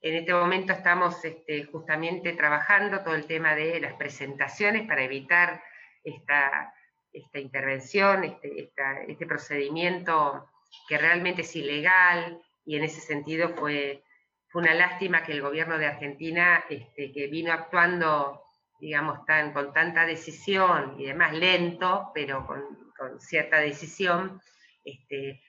En 0.00 0.14
este 0.14 0.32
momento 0.32 0.72
estamos 0.72 1.24
este, 1.24 1.64
justamente 1.64 2.32
trabajando 2.32 3.02
todo 3.02 3.14
el 3.14 3.26
tema 3.26 3.54
de 3.54 3.80
las 3.80 3.94
presentaciones 3.94 4.86
para 4.86 5.02
evitar 5.02 5.62
esta, 6.04 6.72
esta 7.12 7.38
intervención, 7.38 8.24
este, 8.24 8.72
este 9.08 9.26
procedimiento 9.26 10.48
que 10.88 10.98
realmente 10.98 11.42
es 11.42 11.56
ilegal 11.56 12.40
y 12.64 12.76
en 12.76 12.84
ese 12.84 13.00
sentido 13.00 13.50
fue, 13.56 14.04
fue 14.48 14.62
una 14.62 14.74
lástima 14.74 15.22
que 15.22 15.32
el 15.32 15.42
gobierno 15.42 15.78
de 15.78 15.86
Argentina, 15.86 16.64
este, 16.68 17.12
que 17.12 17.26
vino 17.28 17.52
actuando, 17.52 18.42
digamos, 18.80 19.24
tan, 19.24 19.52
con 19.52 19.72
tanta 19.72 20.06
decisión 20.06 20.96
y 20.98 21.06
además 21.06 21.32
lento, 21.32 22.10
pero 22.14 22.46
con, 22.46 22.88
cierta 23.20 23.58
decisión, 23.58 24.40
este, 24.90 25.42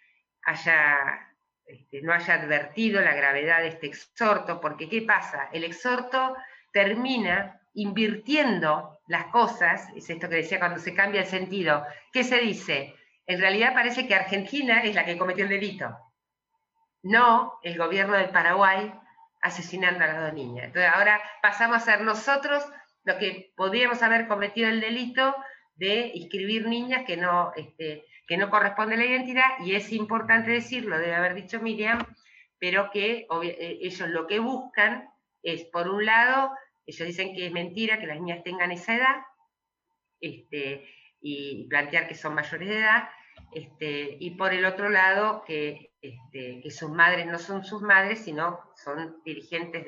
este, 1.65 2.01
no 2.01 2.13
haya 2.13 2.33
advertido 2.35 3.01
la 3.01 3.13
gravedad 3.13 3.61
de 3.61 3.69
este 3.69 3.87
exhorto, 3.87 4.59
porque 4.59 4.89
¿qué 4.89 5.01
pasa? 5.03 5.49
El 5.53 5.63
exhorto 5.63 6.35
termina 6.71 7.59
invirtiendo 7.73 8.99
las 9.07 9.25
cosas, 9.27 9.89
es 9.95 10.09
esto 10.09 10.27
que 10.29 10.37
decía 10.37 10.59
cuando 10.59 10.79
se 10.79 10.93
cambia 10.93 11.21
el 11.21 11.27
sentido, 11.27 11.85
¿qué 12.11 12.23
se 12.23 12.39
dice? 12.39 12.95
En 13.25 13.39
realidad 13.39 13.73
parece 13.73 14.07
que 14.07 14.15
Argentina 14.15 14.81
es 14.81 14.95
la 14.95 15.05
que 15.05 15.17
cometió 15.17 15.43
el 15.43 15.49
delito, 15.49 15.95
no 17.03 17.59
el 17.63 17.77
gobierno 17.77 18.17
del 18.17 18.29
Paraguay 18.29 18.91
asesinando 19.41 20.03
a 20.03 20.07
las 20.07 20.21
dos 20.21 20.33
niñas. 20.33 20.65
Entonces 20.65 20.91
ahora 20.93 21.21
pasamos 21.41 21.77
a 21.77 21.79
ser 21.79 22.01
nosotros 22.01 22.65
los 23.03 23.17
que 23.17 23.53
podríamos 23.55 24.01
haber 24.01 24.27
cometido 24.27 24.69
el 24.69 24.81
delito 24.81 25.35
de 25.75 26.11
inscribir 26.13 26.67
niñas 26.67 27.03
que 27.05 27.17
no, 27.17 27.53
este, 27.55 28.03
que 28.29 28.37
no 28.37 28.51
corresponde 28.51 28.93
a 28.93 28.99
la 28.99 29.05
identidad, 29.05 29.49
y 29.65 29.73
es 29.73 29.91
importante 29.91 30.51
decirlo, 30.51 30.99
debe 30.99 31.15
haber 31.15 31.33
dicho 31.33 31.59
Miriam, 31.59 31.97
pero 32.59 32.91
que 32.91 33.25
eh, 33.43 33.77
ellos 33.81 34.07
lo 34.07 34.27
que 34.27 34.37
buscan 34.37 35.09
es, 35.41 35.65
por 35.65 35.89
un 35.89 36.05
lado, 36.05 36.51
ellos 36.85 37.07
dicen 37.07 37.33
que 37.33 37.47
es 37.47 37.51
mentira 37.51 37.99
que 37.99 38.05
las 38.05 38.19
niñas 38.19 38.43
tengan 38.43 38.71
esa 38.71 38.93
edad, 38.93 39.15
este, 40.21 40.87
y 41.19 41.67
plantear 41.69 42.07
que 42.07 42.13
son 42.13 42.35
mayores 42.35 42.69
de 42.69 42.77
edad, 42.77 43.09
este, 43.51 44.17
y 44.19 44.29
por 44.37 44.53
el 44.53 44.63
otro 44.65 44.89
lado, 44.89 45.43
que, 45.43 45.93
este, 45.99 46.61
que, 46.61 46.69
sus 46.69 46.91
madres 46.91 47.25
no 47.25 47.39
son 47.39 47.65
sus 47.65 47.81
madres, 47.81 48.19
sino 48.19 48.59
son 48.75 49.23
dirigentes 49.25 49.83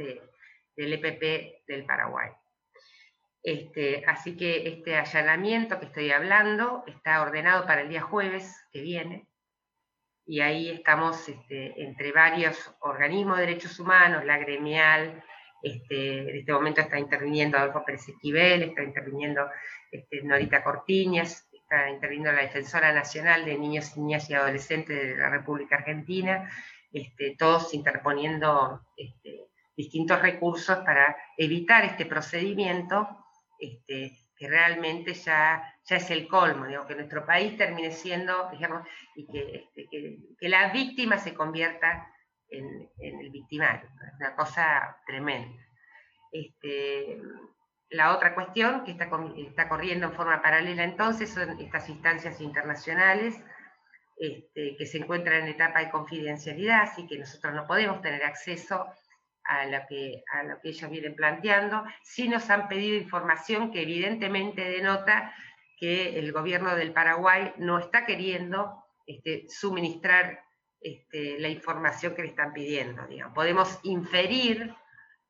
del 0.76 0.94
EPP 0.94 1.68
del 1.68 1.86
Paraguay. 1.86 2.32
Este, 3.44 4.04
así 4.06 4.38
que 4.38 4.68
este 4.68 4.96
allanamiento 4.96 5.80
que 5.80 5.88
estoy 5.88 6.12
hablando 6.12 6.84
está 6.86 7.22
ordenado 7.22 7.66
para 7.66 7.82
el 7.82 7.90
día 7.90 8.02
jueves 8.02 8.56
que 8.72 8.82
viene, 8.82 9.28
y 10.26 10.42
ahí 10.42 10.70
estamos 10.70 11.28
este, 11.28 11.82
entre 11.82 12.12
varios 12.12 12.74
organismos 12.82 13.38
de 13.38 13.48
derechos 13.48 13.80
humanos, 13.80 14.24
la 14.26 14.38
gremial, 14.38 15.24
este, 15.64 16.30
en 16.30 16.38
este 16.38 16.54
momento 16.54 16.82
está 16.82 17.00
interviniendo 17.00 17.58
Adolfo 17.58 17.84
Pérez 17.84 18.08
Esquivel, 18.08 18.64
está 18.64 18.84
interviniendo 18.84 19.50
este, 19.92 20.22
Norita 20.24 20.64
Cortiñas, 20.64 21.48
está 21.52 21.90
interviniendo 21.90 22.32
la 22.32 22.42
Defensora 22.44 22.94
Nacional 22.94 23.46
de 23.46 23.58
Niños, 23.58 23.98
Niñas 23.98 24.30
y 24.30 24.36
Adolescentes 24.36 24.96
de 24.96 25.18
la 25.18 25.30
República 25.30 25.78
Argentina, 25.78 26.50
todos 27.38 27.74
interponiendo 27.74 28.82
distintos 29.76 30.22
recursos 30.22 30.78
para 30.80 31.16
evitar 31.38 31.86
este 31.86 32.06
procedimiento 32.06 33.21
este, 33.62 34.18
que 34.36 34.50
realmente 34.50 35.14
ya, 35.14 35.64
ya 35.86 35.98
es 35.98 36.10
el 36.10 36.28
colmo, 36.28 36.66
que 36.88 36.96
nuestro 36.96 37.24
país 37.28 37.56
termine 37.58 37.92
siendo, 37.92 38.50
digamos, 38.50 38.88
y 39.16 39.28
que, 39.28 39.56
este, 39.56 39.88
que, 40.40 40.50
la 40.50 40.74
víctima 40.74 41.20
se 41.20 41.36
convierta 41.36 42.12
en, 42.50 42.90
el 43.00 43.30
victimario. 43.30 43.88
Es 44.08 44.16
una 44.20 44.36
cosa 44.36 44.98
tremenda. 45.06 45.62
Este, 46.32 47.22
la 47.92 48.16
otra 48.16 48.34
cuestión 48.34 48.84
que 48.84 48.94
está, 48.94 49.08
está, 49.38 49.70
corriendo 49.70 50.08
en 50.08 50.14
forma 50.14 50.42
paralela 50.42 50.86
entonces 50.86 51.30
son 51.30 51.60
estas 51.60 51.88
instancias 51.90 52.42
internacionales 52.42 53.40
este, 54.18 54.76
que 54.76 54.86
se 54.88 54.98
encuentran 54.98 55.44
en 55.44 55.50
etapa 55.50 55.82
de 55.82 55.92
confidencialidad, 55.92 56.82
así 56.82 57.06
que 57.06 57.20
nosotros 57.20 57.54
no 57.54 57.68
podemos 57.68 58.02
tener 58.02 58.24
acceso 58.24 58.88
a 59.52 59.66
lo, 59.66 59.86
que, 59.88 60.24
a 60.32 60.62
que 60.62 60.70
ellos 60.70 60.90
vienen 60.90 61.16
planteando. 61.16 61.84
Sí 62.04 62.30
nos 62.30 62.50
han 62.50 62.70
pedido 62.70 62.96
información 62.96 63.72
que 63.72 63.82
evidentemente 63.82 64.62
denota 64.64 65.36
que 65.78 66.18
el 66.18 66.32
gobierno 66.32 66.76
del 66.76 66.94
Paraguay 66.94 67.54
no 67.58 67.78
está 67.80 68.06
queriendo 68.06 68.86
este, 69.06 69.46
suministrar 69.50 70.42
este, 70.80 71.38
la 71.40 71.50
información 71.50 72.16
que 72.16 72.22
le 72.22 72.30
están 72.30 72.54
pidiendo. 72.54 73.06
Podemos 73.34 73.80
inferir 73.84 74.74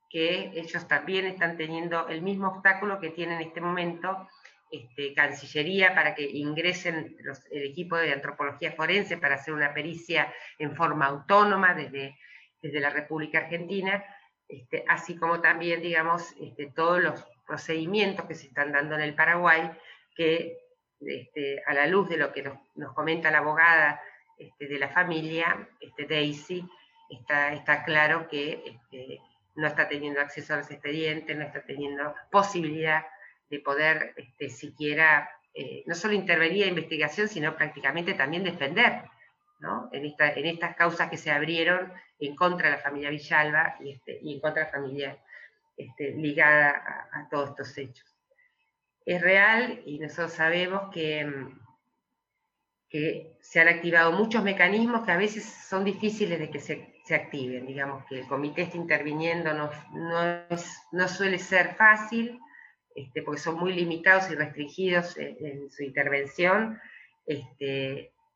que 0.09 0.51
ellos 0.53 0.87
también 0.87 1.25
están 1.25 1.57
teniendo 1.57 2.07
el 2.09 2.21
mismo 2.21 2.49
obstáculo 2.49 2.99
que 2.99 3.09
tiene 3.09 3.35
en 3.35 3.41
este 3.41 3.61
momento 3.61 4.27
este, 4.69 5.13
Cancillería 5.13 5.95
para 5.95 6.13
que 6.13 6.29
ingresen 6.29 7.17
el 7.51 7.63
equipo 7.63 7.97
de 7.97 8.13
antropología 8.13 8.73
forense 8.73 9.17
para 9.17 9.35
hacer 9.35 9.53
una 9.53 9.73
pericia 9.73 10.31
en 10.59 10.75
forma 10.75 11.07
autónoma 11.07 11.73
desde 11.73 12.17
desde 12.61 12.79
la 12.79 12.89
República 12.89 13.39
Argentina, 13.39 14.03
este, 14.47 14.83
así 14.87 15.15
como 15.15 15.41
también, 15.41 15.81
digamos, 15.81 16.33
este, 16.39 16.67
todos 16.67 17.01
los 17.01 17.25
procedimientos 17.47 18.25
que 18.25 18.35
se 18.35 18.47
están 18.47 18.71
dando 18.71 18.95
en 18.95 19.01
el 19.01 19.15
Paraguay, 19.15 19.71
que 20.15 20.57
este, 20.99 21.63
a 21.65 21.73
la 21.73 21.87
luz 21.87 22.09
de 22.09 22.17
lo 22.17 22.31
que 22.31 22.43
nos, 22.43 22.93
comenta 22.93 23.31
la 23.31 23.39
abogada 23.39 24.01
de 24.59 24.79
la 24.79 24.89
familia, 24.89 25.69
Daisy, 26.09 26.67
está, 27.09 27.83
claro 27.83 28.27
que 28.27 28.79
no 29.55 29.67
está 29.67 29.87
teniendo 29.87 30.19
acceso 30.19 30.53
a 30.53 30.57
los 30.57 30.71
expedientes, 30.71 31.37
no 31.37 31.43
está 31.43 31.61
teniendo 31.63 32.15
posibilidad 32.31 33.05
de 33.49 33.59
poder 33.59 34.15
siquiera 34.49 35.29
eh, 35.53 35.83
no 35.85 35.95
solo 35.95 36.13
intervenir 36.13 36.63
en 36.63 36.69
investigación, 36.69 37.27
sino 37.27 37.55
prácticamente 37.55 38.13
también 38.13 38.43
defender 38.43 39.03
en, 39.91 40.45
estas 40.45 40.75
causas 40.75 41.09
que 41.09 41.17
se 41.17 41.31
abrieron 41.31 41.91
en 42.19 42.35
contra 42.35 42.69
de 42.69 42.75
la 42.77 42.81
familia 42.81 43.09
Villalba 43.09 43.75
y, 43.79 43.91
este, 43.91 44.19
en 44.19 44.39
contra 44.39 44.65
de 44.65 44.71
la 44.71 44.77
familia 44.77 45.17
este, 45.77 46.11
ligada 46.11 47.09
a, 47.11 47.27
todos 47.29 47.49
estos 47.49 47.77
hechos. 47.77 48.07
Es 49.05 49.21
real 49.21 49.81
y 49.85 49.99
nosotros 49.99 50.33
sabemos 50.33 50.91
que, 50.93 51.27
que 52.89 53.37
se 53.41 53.59
han 53.59 53.67
activado 53.67 54.11
muchos 54.11 54.43
mecanismos 54.43 55.05
que 55.05 55.11
a 55.11 55.17
veces 55.17 55.43
son 55.45 55.83
difíciles 55.83 56.39
de 56.39 56.49
que 56.49 56.59
se, 56.59 56.91
activen. 57.13 57.67
Digamos 57.67 58.05
que 58.05 58.19
el 58.19 58.27
comité 58.27 58.61
está 58.61 58.77
interviniendo, 58.77 59.53
no, 59.53 59.69
no, 60.93 61.07
suele 61.09 61.39
ser 61.39 61.75
fácil, 61.75 62.39
este, 62.95 63.21
porque 63.21 63.41
son 63.41 63.59
muy 63.59 63.73
limitados 63.73 64.31
y 64.31 64.35
restringidos 64.35 65.17
en, 65.17 65.69
su 65.69 65.83
intervención. 65.83 66.79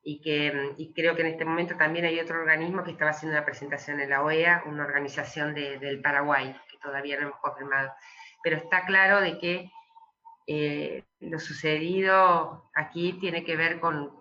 Y 0.07 0.21
que 0.21 0.53
mm, 0.53 0.93
creo 0.93 1.15
que 1.15 1.23
en 1.23 1.29
este 1.29 1.43
momento 1.43 1.75
también 1.75 2.05
hay 2.05 2.19
otro 2.19 2.39
organismo 2.39 2.83
que 2.83 2.91
estaba 2.91 3.11
haciendo 3.11 3.35
una 3.35 3.45
presentación 3.45 3.99
en 3.99 4.11
la 4.11 4.23
OEA, 4.23 4.63
una 4.67 4.85
organización 4.85 5.53
del 5.55 5.99
Paraguay, 5.99 6.55
que 6.69 6.77
todavía 6.77 7.19
no 7.19 7.27
hemos 7.27 7.39
confirmado. 7.39 7.91
Pero 8.43 8.57
está 8.57 8.85
claro 8.85 9.19
de 9.19 9.39
que 9.39 9.71
eh, 10.45 11.03
lo 11.21 11.39
sucedido 11.39 12.69
aquí 12.75 13.13
tiene 13.13 13.43
que 13.43 13.57
ver 13.57 13.79
con, 13.79 14.13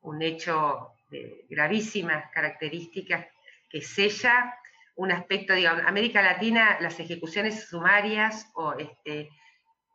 un 0.00 0.22
hecho 0.22 0.92
de 1.10 1.44
gravísimas 1.50 2.30
características 2.32 3.26
que 3.68 3.82
sella 3.82 4.54
un 4.96 5.12
aspecto, 5.12 5.52
digamos, 5.52 5.84
América 5.84 6.22
Latina, 6.22 6.78
las 6.80 6.98
ejecuciones 6.98 7.68
sumarias, 7.68 8.50
o 8.54 8.72
este, 8.72 9.28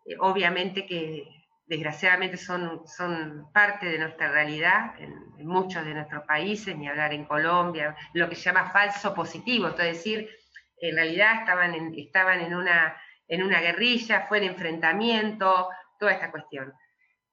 eh, 0.05 0.15
obviamente 0.19 0.85
que 0.85 1.27
desgraciadamente 1.65 2.37
son, 2.37 2.87
son 2.87 3.51
parte 3.53 3.87
de 3.87 3.97
nuestra 3.97 4.31
realidad 4.31 4.95
en, 4.99 5.23
muchos 5.45 5.83
de 5.83 5.93
nuestros 5.93 6.23
países, 6.23 6.75
ni 6.77 6.87
hablar 6.87 7.13
en 7.13 7.25
Colombia, 7.25 7.97
lo 8.13 8.29
que 8.29 8.35
se 8.35 8.43
llama 8.43 8.71
falso 8.71 9.13
positivo, 9.13 9.67
es 9.67 9.77
decir, 9.77 10.29
en 10.77 10.95
realidad 10.95 11.41
estaban 11.41 11.75
en, 11.75 11.93
estaban 11.99 12.39
en, 12.39 12.55
una, 12.55 12.95
en 13.27 13.43
una 13.43 13.59
guerrilla, 13.59 14.25
fue 14.27 14.37
en 14.37 14.45
enfrentamiento, 14.45 15.67
toda 15.99 16.13
esta 16.13 16.31
cuestión. 16.31 16.73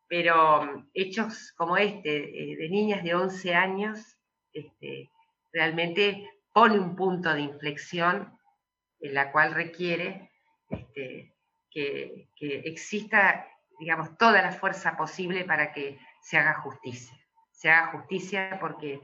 Pero 0.08 0.64
mm, 0.64 0.90
hechos 0.92 1.52
como 1.56 1.76
este, 1.76 2.16
eh, 2.16 2.56
de 2.56 2.68
niñas 2.68 3.04
de 3.04 3.14
11 3.14 3.54
años, 3.54 4.18
este, 4.52 5.08
realmente 5.52 6.28
pone 6.52 6.78
un 6.78 6.96
punto 6.96 7.32
de 7.32 7.42
inflexión 7.42 8.36
en 9.00 9.14
la 9.14 9.30
cual 9.30 9.54
requiere 9.54 10.32
este, 10.68 11.32
que, 11.70 12.28
que 12.34 12.58
exista 12.64 13.46
digamos, 13.80 14.16
toda 14.18 14.42
la 14.42 14.52
fuerza 14.52 14.96
posible 14.96 15.44
para 15.44 15.72
que 15.72 15.98
se 16.20 16.36
haga 16.36 16.54
justicia. 16.60 17.18
Se 17.50 17.70
haga 17.70 17.92
justicia 17.92 18.58
porque 18.60 19.00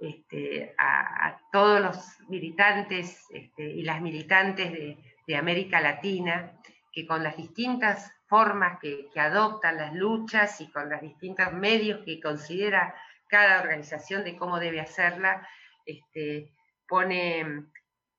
este, 0.00 0.74
a, 0.78 1.38
todos 1.50 1.80
los 1.80 2.20
militantes 2.28 3.24
este, 3.30 3.64
y 3.64 3.82
las 3.82 4.00
militantes 4.00 4.72
de, 4.72 4.96
América 5.36 5.80
Latina, 5.80 6.52
que 6.92 7.06
con 7.06 7.22
las 7.22 7.38
distintas 7.38 8.12
formas 8.26 8.78
que, 8.80 9.08
adoptan 9.16 9.78
las 9.78 9.94
luchas 9.94 10.60
y 10.60 10.70
con 10.70 10.90
los 10.90 11.00
distintos 11.00 11.50
medios 11.54 12.04
que 12.04 12.20
considera 12.20 12.94
cada 13.28 13.62
organización 13.62 14.24
de 14.24 14.36
cómo 14.36 14.58
debe 14.58 14.78
hacerla, 14.78 15.48
este, 15.86 16.52
pone, 16.86 17.64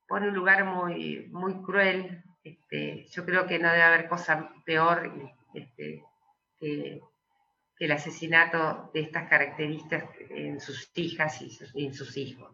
pone 0.07 0.29
un 0.29 0.33
lugar 0.33 0.65
muy, 0.65 1.27
muy 1.31 1.61
cruel. 1.61 2.23
Yo 3.11 3.25
creo 3.25 3.45
que 3.45 3.59
no 3.59 3.69
debe 3.69 3.83
haber 3.83 4.07
cosa 4.07 4.49
peor 4.65 5.11
este, 5.53 6.03
que, 6.59 7.01
el 7.79 7.91
asesinato 7.91 8.91
de 8.93 9.01
estas 9.01 9.27
características 9.27 10.05
en 10.29 10.61
sus 10.61 10.89
hijas 10.95 11.41
y, 11.41 11.85
en 11.85 11.93
sus 11.93 12.15
hijos. 12.15 12.49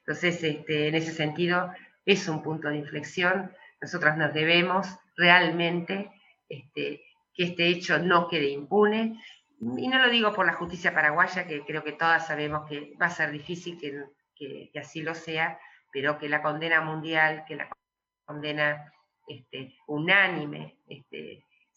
Entonces, 0.00 0.42
este, 0.42 0.88
en 0.88 0.94
ese 0.96 1.12
sentido, 1.12 1.72
es 2.04 2.28
un 2.28 2.42
punto 2.42 2.68
de 2.68 2.76
inflexión. 2.76 3.52
Nosotros 3.80 4.16
nos 4.16 4.34
debemos 4.34 4.86
realmente 5.16 6.10
este, 6.48 7.02
que 7.34 7.44
este 7.44 7.68
hecho 7.68 7.98
no 7.98 8.28
quede 8.28 8.50
impune. 8.50 9.22
Y 9.60 9.88
no 9.88 9.98
lo 9.98 10.10
digo 10.10 10.32
por 10.32 10.46
la 10.46 10.54
justicia 10.54 10.94
paraguaya, 10.94 11.46
que 11.46 11.64
creo 11.64 11.84
que 11.84 11.92
todas 11.92 12.26
sabemos 12.26 12.68
que 12.68 12.94
va 13.00 13.06
a 13.06 13.10
ser 13.10 13.30
difícil 13.30 13.78
que, 13.78 14.70
así 14.78 15.02
lo 15.02 15.14
sea, 15.14 15.58
pero 15.92 16.18
que 16.18 16.28
la 16.28 16.42
condena 16.42 16.80
mundial, 16.80 17.44
que 17.46 17.56
la 17.56 17.68
condena 18.24 18.92
unánime, 19.86 20.76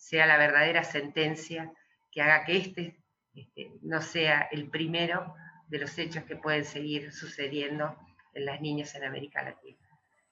sea 0.04 0.26
la 0.26 0.38
verdadera 0.38 0.84
sentencia 0.84 1.72
que 2.12 2.22
haga 2.22 2.44
que 2.44 2.58
este, 2.58 3.02
este, 3.34 3.72
no 3.84 4.02
sea 4.02 4.42
el 4.52 4.70
primero 4.70 5.34
de 5.70 5.80
los 5.80 5.98
hechos 5.98 6.26
que 6.26 6.36
pueden 6.36 6.66
seguir 6.66 7.14
sucediendo 7.14 7.98
en 8.34 8.46
las 8.46 8.60
niñas 8.60 8.94
en 8.96 9.06
América 9.06 9.42
Latina. 9.42 9.80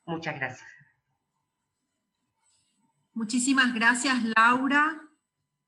Muchas 0.06 0.36
gracias. 0.36 0.70
Muchísimas 3.14 3.74
gracias, 3.74 4.18
Laura. 4.36 5.02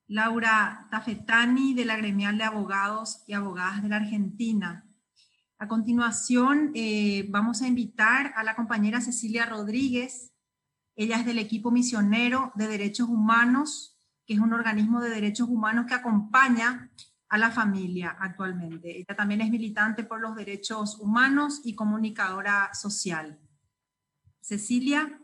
Laura 0.07 0.85
Tafetani, 0.91 1.73
de 1.73 1.85
la 1.85 1.95
Gremial 1.95 2.37
de 2.37 2.43
Abogados 2.43 3.23
y 3.25 3.33
Abogadas 3.33 3.81
de 3.81 3.87
la 3.87 3.95
Argentina. 3.95 4.85
A 5.57 5.69
continuación, 5.69 6.71
eh, 6.75 7.25
vamos 7.29 7.61
a 7.61 7.67
invitar 7.67 8.33
a 8.35 8.43
la 8.43 8.55
compañera 8.55 8.99
Cecilia 8.99 9.45
Rodríguez. 9.45 10.33
Ella 10.97 11.17
es 11.19 11.25
del 11.25 11.39
equipo 11.39 11.71
misionero 11.71 12.51
de 12.55 12.67
derechos 12.67 13.07
humanos 13.07 13.92
que 14.25 14.33
es 14.33 14.39
un 14.39 14.53
organismo 14.53 15.01
de 15.01 15.09
derechos 15.09 15.49
humanos 15.49 15.85
que 15.87 15.95
acompaña 15.95 16.89
a 17.29 17.37
la 17.37 17.51
familia 17.51 18.15
actualmente. 18.19 18.95
Ella 18.95 19.15
también 19.15 19.41
es 19.41 19.49
militante 19.49 20.03
por 20.03 20.21
los 20.21 20.35
derechos 20.35 20.99
humanos 20.99 21.61
y 21.63 21.75
comunicadora 21.75 22.73
social. 22.73 23.39
Cecilia. 24.39 25.19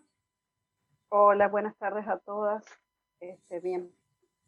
Hola, 1.10 1.47
buenas 1.50 1.78
tardes 1.78 2.08
a 2.08 2.18
todas. 2.18 2.64
Este, 3.20 3.60
bien, 3.60 3.91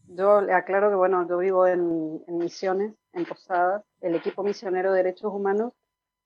yo 0.07 0.41
le 0.41 0.53
aclaro 0.53 0.89
que, 0.89 0.95
bueno, 0.95 1.27
yo 1.27 1.37
vivo 1.37 1.67
en, 1.67 2.23
Misiones, 2.27 2.95
en 3.13 3.25
Posadas. 3.25 3.83
El 3.99 4.15
equipo 4.15 4.43
misionero 4.43 4.91
de 4.91 5.03
derechos 5.03 5.31
humanos 5.33 5.73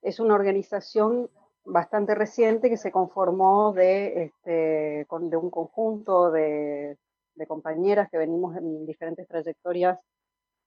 es 0.02 0.20
una 0.20 0.36
organización 0.36 1.30
bastante 1.66 2.16
reciente 2.16 2.70
que 2.70 2.78
se 2.78 2.92
conformó 2.92 3.74
de, 3.74 4.24
este, 4.24 5.06
de 5.10 5.38
un 5.38 5.50
conjunto 5.50 6.32
de 6.32 6.98
de 7.36 7.48
compañeras 7.48 8.10
que 8.10 8.18
venimos 8.18 8.56
en 8.58 8.86
diferentes 8.86 9.28
trayectorias, 9.28 10.00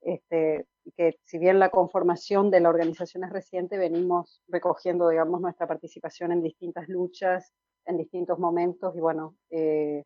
este, 0.01 0.67
que 0.97 1.19
si 1.25 1.39
bien 1.39 1.59
la 1.59 1.71
conformación 1.71 2.51
de 2.51 2.61
la 2.61 2.69
organización 2.69 3.25
es 3.25 3.31
reciente, 3.31 3.79
venimos 3.79 4.43
recogiendo, 4.49 5.09
digamos, 5.09 5.41
nuestra 5.41 5.67
participación 5.67 6.33
en 6.33 6.43
distintas 6.43 6.89
luchas, 6.89 7.53
en 7.85 7.97
distintos 7.97 8.39
momentos, 8.39 8.95
y 8.97 9.01
bueno, 9.01 9.35
eh, 9.51 10.05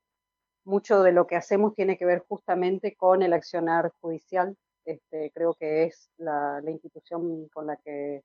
mucho 0.64 1.02
de 1.02 1.12
lo 1.12 1.26
que 1.26 1.36
hacemos 1.36 1.74
tiene 1.74 1.96
que 1.98 2.06
ver 2.06 2.24
justamente 2.28 2.94
con 2.94 3.22
el 3.22 3.32
accionar 3.32 3.92
judicial. 4.00 4.56
Este, 4.84 5.30
creo 5.32 5.54
que 5.54 5.84
es 5.84 6.10
la, 6.16 6.60
la, 6.62 6.70
institución 6.70 7.48
con 7.48 7.66
la 7.66 7.76
que 7.76 8.22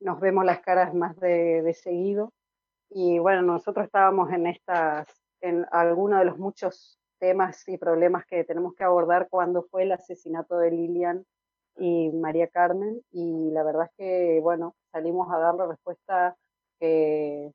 nos 0.00 0.20
vemos 0.20 0.44
las 0.44 0.60
caras 0.60 0.94
más 0.94 1.18
de, 1.18 1.62
de 1.62 1.74
seguido. 1.74 2.32
Y 2.90 3.18
bueno, 3.18 3.42
nosotros 3.42 3.86
estábamos 3.86 4.32
en 4.32 4.46
estas, 4.46 5.06
en 5.40 5.66
algunos 5.72 6.20
de 6.20 6.24
los 6.26 6.38
muchos 6.38 6.99
temas 7.20 7.68
y 7.68 7.78
problemas 7.78 8.26
que 8.26 8.42
tenemos 8.44 8.74
que 8.74 8.82
abordar 8.82 9.28
cuando 9.30 9.62
fue 9.62 9.84
el 9.84 9.92
asesinato 9.92 10.58
de 10.58 10.72
Lilian 10.72 11.24
y 11.76 12.10
María 12.10 12.48
Carmen 12.48 13.00
y 13.12 13.50
la 13.52 13.62
verdad 13.62 13.84
es 13.84 13.92
que, 13.96 14.40
bueno, 14.40 14.74
salimos 14.90 15.32
a 15.32 15.38
dar 15.38 15.54
la 15.54 15.66
respuesta 15.66 16.36
que, 16.80 17.52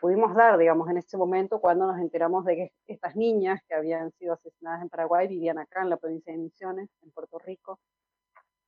pudimos 0.00 0.34
dar, 0.34 0.56
digamos, 0.56 0.88
en 0.88 0.96
ese 0.96 1.18
momento 1.18 1.60
cuando 1.60 1.86
nos 1.86 1.98
enteramos 1.98 2.46
de 2.46 2.56
que 2.56 2.72
estas 2.86 3.16
niñas 3.16 3.60
que 3.68 3.74
habían 3.74 4.12
sido 4.12 4.32
asesinadas 4.32 4.80
en 4.80 4.88
Paraguay 4.88 5.28
vivían 5.28 5.58
acá 5.58 5.82
en 5.82 5.90
la 5.90 5.98
provincia 5.98 6.32
de 6.32 6.38
Misiones, 6.38 6.88
en 7.02 7.10
Puerto 7.10 7.38
Rico, 7.38 7.78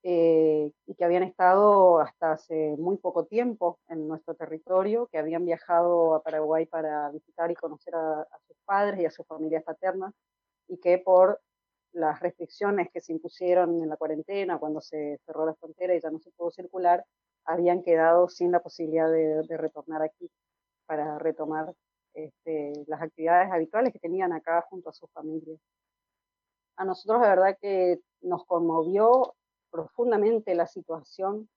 eh, 0.08 0.70
y 0.86 0.94
que 0.94 1.04
habían 1.04 1.24
estado 1.24 1.98
hasta 1.98 2.30
hace 2.30 2.76
muy 2.78 2.96
poco 2.96 3.24
tiempo 3.24 3.80
en 3.88 4.06
nuestro 4.06 4.36
territorio, 4.36 5.08
que 5.08 5.18
habían 5.18 5.44
viajado 5.44 6.14
a 6.14 6.22
Paraguay 6.22 6.64
para 6.64 7.10
visitar 7.10 7.50
y 7.50 7.56
conocer 7.56 7.92
a, 7.96 8.24
sus 8.46 8.56
padres 8.64 9.00
y 9.00 9.06
a 9.06 9.10
sus 9.10 9.26
familias 9.26 9.64
paternas, 9.64 10.14
y 10.68 10.78
que 10.78 10.98
por 10.98 11.40
las 11.90 12.20
restricciones 12.20 12.88
que 12.92 13.00
se 13.00 13.14
impusieron 13.14 13.82
en 13.82 13.88
la 13.88 13.96
cuarentena, 13.96 14.58
cuando 14.58 14.80
se 14.80 15.18
cerró 15.26 15.44
la 15.44 15.56
frontera 15.56 15.96
y 15.96 16.00
ya 16.00 16.10
no 16.10 16.20
se 16.20 16.30
pudo 16.30 16.52
circular, 16.52 17.04
habían 17.44 17.82
quedado 17.82 18.28
sin 18.28 18.52
la 18.52 18.60
posibilidad 18.60 19.10
de, 19.10 19.56
retornar 19.56 20.02
aquí 20.02 20.30
para 20.86 21.18
retomar 21.18 21.74
este, 22.14 22.84
las 22.86 23.02
actividades 23.02 23.50
habituales 23.50 23.92
que 23.92 23.98
tenían 23.98 24.32
acá 24.32 24.64
junto 24.70 24.88
a 24.88 24.92
sus 24.92 25.10
familias. 25.10 25.58
A 26.76 26.84
nosotros 26.84 27.22
la 27.22 27.30
verdad 27.30 27.58
que 27.60 27.98
nos 28.20 28.44
conmovió 28.46 29.34
profundamente 29.70 30.54
la 30.54 30.66
situación. 30.66 31.48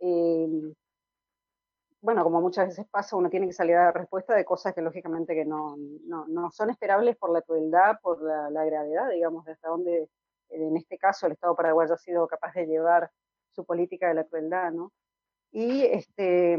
Eh, 0.00 0.48
bueno, 2.00 2.22
como 2.22 2.40
muchas 2.40 2.68
veces 2.68 2.86
pasa, 2.88 3.16
uno 3.16 3.30
tiene 3.30 3.46
que 3.46 3.52
salir 3.52 3.76
a 3.76 3.86
dar 3.86 3.94
respuesta 3.94 4.34
de 4.34 4.44
cosas 4.44 4.74
que 4.74 4.82
lógicamente 4.82 5.34
que 5.34 5.44
no, 5.44 5.76
no, 6.04 6.26
no 6.28 6.50
son 6.52 6.70
esperables 6.70 7.16
por 7.16 7.30
la 7.30 7.42
crueldad, 7.42 7.98
por 8.00 8.22
la, 8.22 8.64
gravedad, 8.64 9.10
digamos, 9.10 9.44
de 9.44 9.52
hasta 9.52 9.68
dónde, 9.68 10.08
en 10.50 10.76
este 10.76 10.98
caso, 10.98 11.26
el 11.26 11.32
Estado 11.32 11.56
paraguayo 11.56 11.94
ha 11.94 11.98
sido 11.98 12.28
capaz 12.28 12.52
de 12.54 12.66
llevar 12.66 13.10
su 13.50 13.64
política 13.64 14.08
de 14.08 14.14
la 14.14 14.24
crueldad, 14.24 14.72
¿no? 14.72 14.92
Y 15.50 15.82
este, 15.82 16.58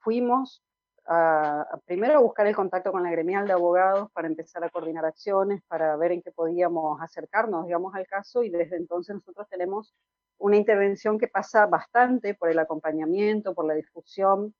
fuimos 0.00 0.62
a, 1.06 1.80
primero 1.84 2.14
a 2.18 2.22
buscar 2.22 2.46
el 2.46 2.54
contacto 2.54 2.92
con 2.92 3.02
la 3.02 3.10
gremial 3.10 3.46
de 3.46 3.52
abogados 3.52 4.10
para 4.12 4.28
empezar 4.28 4.64
a 4.64 4.70
coordinar 4.70 5.04
acciones, 5.04 5.62
para 5.68 5.96
ver 5.96 6.12
en 6.12 6.22
qué 6.22 6.32
podíamos 6.32 7.00
acercarnos, 7.00 7.66
digamos, 7.66 7.94
al 7.94 8.06
caso, 8.06 8.42
y 8.42 8.50
desde 8.50 8.76
entonces 8.76 9.16
nosotros 9.16 9.48
tenemos 9.48 9.94
una 10.38 10.56
intervención 10.56 11.18
que 11.18 11.28
pasa 11.28 11.66
bastante 11.66 12.34
por 12.34 12.50
el 12.50 12.58
acompañamiento, 12.58 13.54
por 13.54 13.66
la 13.66 13.74
difusión, 13.74 14.54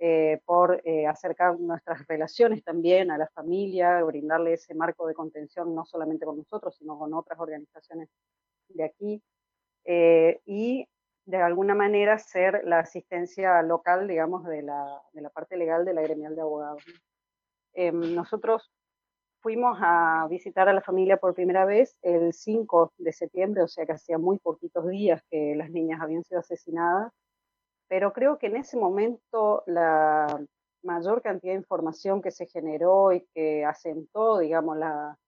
eh, 0.00 0.40
por 0.44 0.80
eh, 0.84 1.06
acercar 1.06 1.58
nuestras 1.58 2.06
relaciones 2.06 2.62
también 2.62 3.10
a 3.10 3.18
la 3.18 3.28
familia, 3.28 4.02
brindarle 4.04 4.52
ese 4.54 4.74
marco 4.74 5.06
de 5.08 5.14
contención 5.14 5.74
no 5.74 5.84
solamente 5.84 6.24
con 6.24 6.36
nosotros, 6.38 6.76
sino 6.76 6.96
con 6.98 7.14
otras 7.14 7.38
organizaciones 7.40 8.08
de 8.68 8.84
aquí. 8.84 9.22
Eh, 9.84 10.40
y 10.44 10.86
de 11.28 11.36
alguna 11.36 11.74
manera 11.74 12.18
ser 12.18 12.62
la 12.64 12.78
asistencia 12.78 13.60
local, 13.60 14.08
digamos, 14.08 14.44
de 14.44 14.62
la, 14.62 15.02
de 15.12 15.20
la 15.20 15.28
parte 15.28 15.58
legal 15.58 15.84
de 15.84 15.92
la 15.92 16.00
gremial 16.00 16.34
de 16.34 16.40
abogados. 16.40 16.82
Em, 17.74 18.14
nosotros 18.14 18.72
fuimos 19.42 19.76
a 19.82 20.26
visitar 20.30 20.70
a 20.70 20.72
la 20.72 20.80
familia 20.80 21.18
por 21.18 21.34
primera 21.34 21.66
vez 21.66 21.98
el 22.00 22.32
5 22.32 22.94
de 22.96 23.12
septiembre, 23.12 23.62
o 23.62 23.68
sea 23.68 23.84
que 23.84 23.92
hacía 23.92 24.16
muy 24.16 24.38
poquitos 24.38 24.88
días 24.88 25.22
que 25.30 25.54
las 25.54 25.68
niñas 25.68 26.00
habían 26.00 26.24
sido 26.24 26.40
asesinadas, 26.40 27.12
pero 27.88 28.14
creo 28.14 28.38
que 28.38 28.46
en 28.46 28.56
ese 28.56 28.78
momento 28.78 29.64
la 29.66 30.42
mayor 30.82 31.20
cantidad 31.20 31.52
de 31.52 31.58
información 31.58 32.22
que 32.22 32.30
se 32.30 32.46
generó 32.46 33.12
y 33.12 33.26
que 33.34 33.66
asentó, 33.66 34.38
digamos, 34.38 34.78
la, 34.78 35.18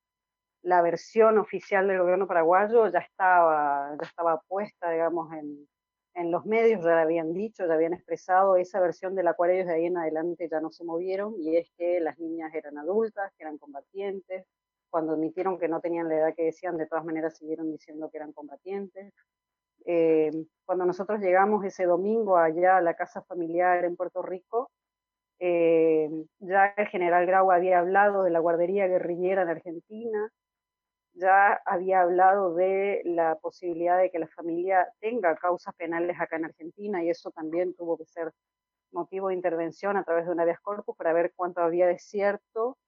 la 0.62 0.80
versión 0.80 1.36
oficial 1.36 1.88
del 1.88 2.00
gobierno 2.00 2.26
paraguayo 2.26 2.88
ya 2.88 3.00
estaba, 3.00 3.94
ya 4.00 4.08
estaba 4.08 4.40
puesta, 4.48 4.90
digamos, 4.90 5.30
en, 5.34 5.68
en 6.14 6.30
los 6.30 6.44
medios 6.46 6.84
ya 6.84 7.00
habían 7.02 7.32
dicho, 7.32 7.66
ya 7.66 7.74
habían 7.74 7.94
expresado 7.94 8.56
esa 8.56 8.80
versión 8.80 9.14
de 9.14 9.22
la 9.22 9.34
cual 9.34 9.50
ellos 9.50 9.66
de 9.66 9.74
ahí 9.74 9.86
en 9.86 9.96
adelante 9.96 10.48
ya 10.50 10.60
no 10.60 10.70
se 10.70 10.84
movieron, 10.84 11.34
y 11.38 11.56
es 11.56 11.70
que 11.76 12.00
las 12.00 12.18
niñas 12.18 12.52
eran 12.54 12.78
adultas, 12.78 13.32
que 13.36 13.44
eran 13.44 13.58
combatientes, 13.58 14.46
cuando 14.90 15.12
admitieron 15.12 15.58
que 15.58 15.68
no 15.68 15.80
tenían 15.80 16.08
la 16.08 16.16
edad 16.16 16.34
que 16.34 16.44
decían, 16.44 16.76
de 16.76 16.86
todas 16.86 17.04
maneras 17.04 17.36
siguieron 17.36 17.70
diciendo 17.70 18.10
que 18.10 18.18
eran 18.18 18.32
combatientes. 18.32 19.12
Eh, 19.86 20.30
cuando 20.64 20.84
nosotros 20.84 21.20
llegamos 21.20 21.64
ese 21.64 21.84
domingo 21.84 22.36
allá 22.36 22.76
a 22.76 22.82
la 22.82 22.94
casa 22.94 23.22
familiar 23.22 23.84
en 23.84 23.96
Puerto 23.96 24.20
Rico, 24.20 24.70
eh, 25.38 26.10
ya 26.40 26.74
el 26.76 26.86
general 26.88 27.24
Grau 27.26 27.50
había 27.50 27.78
hablado 27.78 28.24
de 28.24 28.30
la 28.30 28.40
guardería 28.40 28.88
guerrillera 28.88 29.42
en 29.42 29.48
Argentina, 29.48 30.30
ya 31.14 31.60
había 31.64 32.02
hablado 32.02 32.54
de 32.54 33.02
la 33.04 33.36
posibilidad 33.36 33.98
de 33.98 34.10
que 34.10 34.18
la 34.18 34.28
familia 34.28 34.92
tenga 35.00 35.36
causas 35.36 35.74
penales 35.74 36.16
acá 36.20 36.36
en 36.36 36.46
Argentina 36.46 37.02
y 37.02 37.10
eso 37.10 37.30
también 37.30 37.74
tuvo 37.74 37.98
que 37.98 38.06
ser 38.06 38.32
motivo 38.92 39.28
de 39.28 39.34
intervención 39.34 39.96
a 39.96 40.04
través 40.04 40.26
de 40.26 40.32
un 40.32 40.40
habeas 40.40 40.60
corpus 40.60 40.96
para 40.96 41.12
ver 41.12 41.32
cuánto 41.36 41.60
había 41.60 41.86
de 41.86 41.98
cierto. 41.98 42.78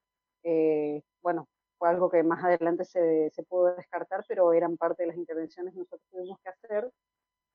Eh, 0.43 1.01
bueno, 1.21 1.47
fue 1.77 1.89
algo 1.89 2.09
que 2.09 2.23
más 2.23 2.43
adelante 2.43 2.85
se, 2.85 3.29
se, 3.31 3.43
pudo 3.43 3.75
descartar, 3.75 4.23
pero 4.27 4.53
eran 4.53 4.77
parte 4.77 5.03
de 5.03 5.07
las 5.07 5.17
intervenciones 5.17 5.73
que 5.73 5.79
nosotros 5.79 6.07
tuvimos 6.11 6.39
que 6.39 6.49
hacer. 6.49 6.91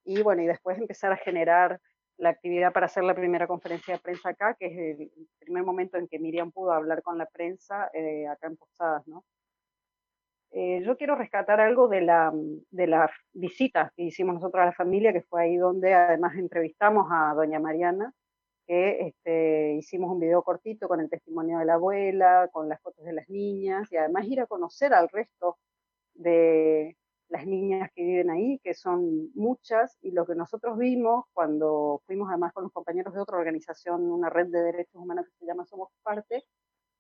Y 0.05 0.23
bueno, 0.23 0.43
y 0.43 0.47
después 0.47 0.79
empezar 0.79 1.12
a 1.12 1.16
generar 1.16 1.81
la 2.19 2.31
actividad 2.31 2.73
para 2.73 2.87
hacer 2.87 3.05
la 3.05 3.14
primera 3.14 3.47
conferencia 3.47 3.95
de 3.95 4.01
prensa 4.01 4.31
acá, 4.31 4.55
que 4.55 4.66
es 4.66 5.01
el 5.01 5.29
primer 5.39 5.62
momento 5.62 5.97
en 5.97 6.09
que 6.09 6.19
Miriam 6.19 6.51
pudo 6.51 6.73
hablar 6.73 7.03
con 7.03 7.16
la 7.16 7.27
prensa 7.27 7.91
eh, 7.95 8.27
acá 8.27 8.49
en 8.49 8.57
Posadas, 8.57 9.07
¿no? 9.07 9.25
Eh, 10.51 10.82
yo 10.84 10.96
quiero 10.96 11.14
rescatar 11.14 11.61
algo 11.61 11.88
de 11.88 12.01
la, 12.01 12.32
de 12.70 12.86
la 12.86 13.11
visita 13.32 13.92
que 13.96 14.05
hicimos 14.05 14.34
nosotros 14.34 14.62
a 14.62 14.66
la 14.66 14.72
familia, 14.72 15.12
que 15.12 15.22
fue 15.22 15.42
ahí 15.42 15.57
donde 15.57 15.92
además 15.94 16.36
entrevistamos 16.36 17.07
a 17.11 17.34
doña 17.34 17.61
Mariana, 17.61 18.12
que 18.66 19.09
este, 19.09 19.74
hicimos 19.74 20.11
un 20.11 20.20
video 20.20 20.42
cortito 20.42 20.88
con 20.88 21.01
el 21.01 21.11
testimonio 21.11 21.59
de 21.59 21.64
la 21.66 21.74
abuela, 21.74 22.49
con 22.53 22.68
las 22.68 22.80
fotos 22.80 23.05
de 23.05 23.12
las 23.12 23.28
niñas, 23.28 23.90
y 23.92 23.96
además 23.96 24.26
ir 24.26 24.40
a 24.40 24.46
conocer 24.46 24.94
al 24.94 25.09
resto 25.11 25.59
de 26.14 26.96
las 27.28 27.46
niñas 27.46 27.90
que 27.94 28.05
viven 28.05 28.30
ahí, 28.30 28.59
que 28.61 28.74
son 28.74 29.30
muchas, 29.34 29.99
y 30.01 30.12
lo 30.12 30.26
que 30.26 30.34
nosotros 30.34 30.78
vimos 30.78 31.26
cuando 31.34 32.03
fuimos 32.07 32.28
además 32.30 32.53
con 32.55 32.64
los 32.64 32.72
compañeros 32.72 33.14
de 33.14 33.20
otra 33.20 33.38
organización, 33.38 34.11
una 34.11 34.30
red 34.30 34.46
de 34.49 34.62
derechos 34.62 34.96
humanos 35.01 35.26
que 35.26 35.36
se 35.38 35.46
llama 35.46 35.66
Somos 35.66 35.90
Parte, 36.03 36.44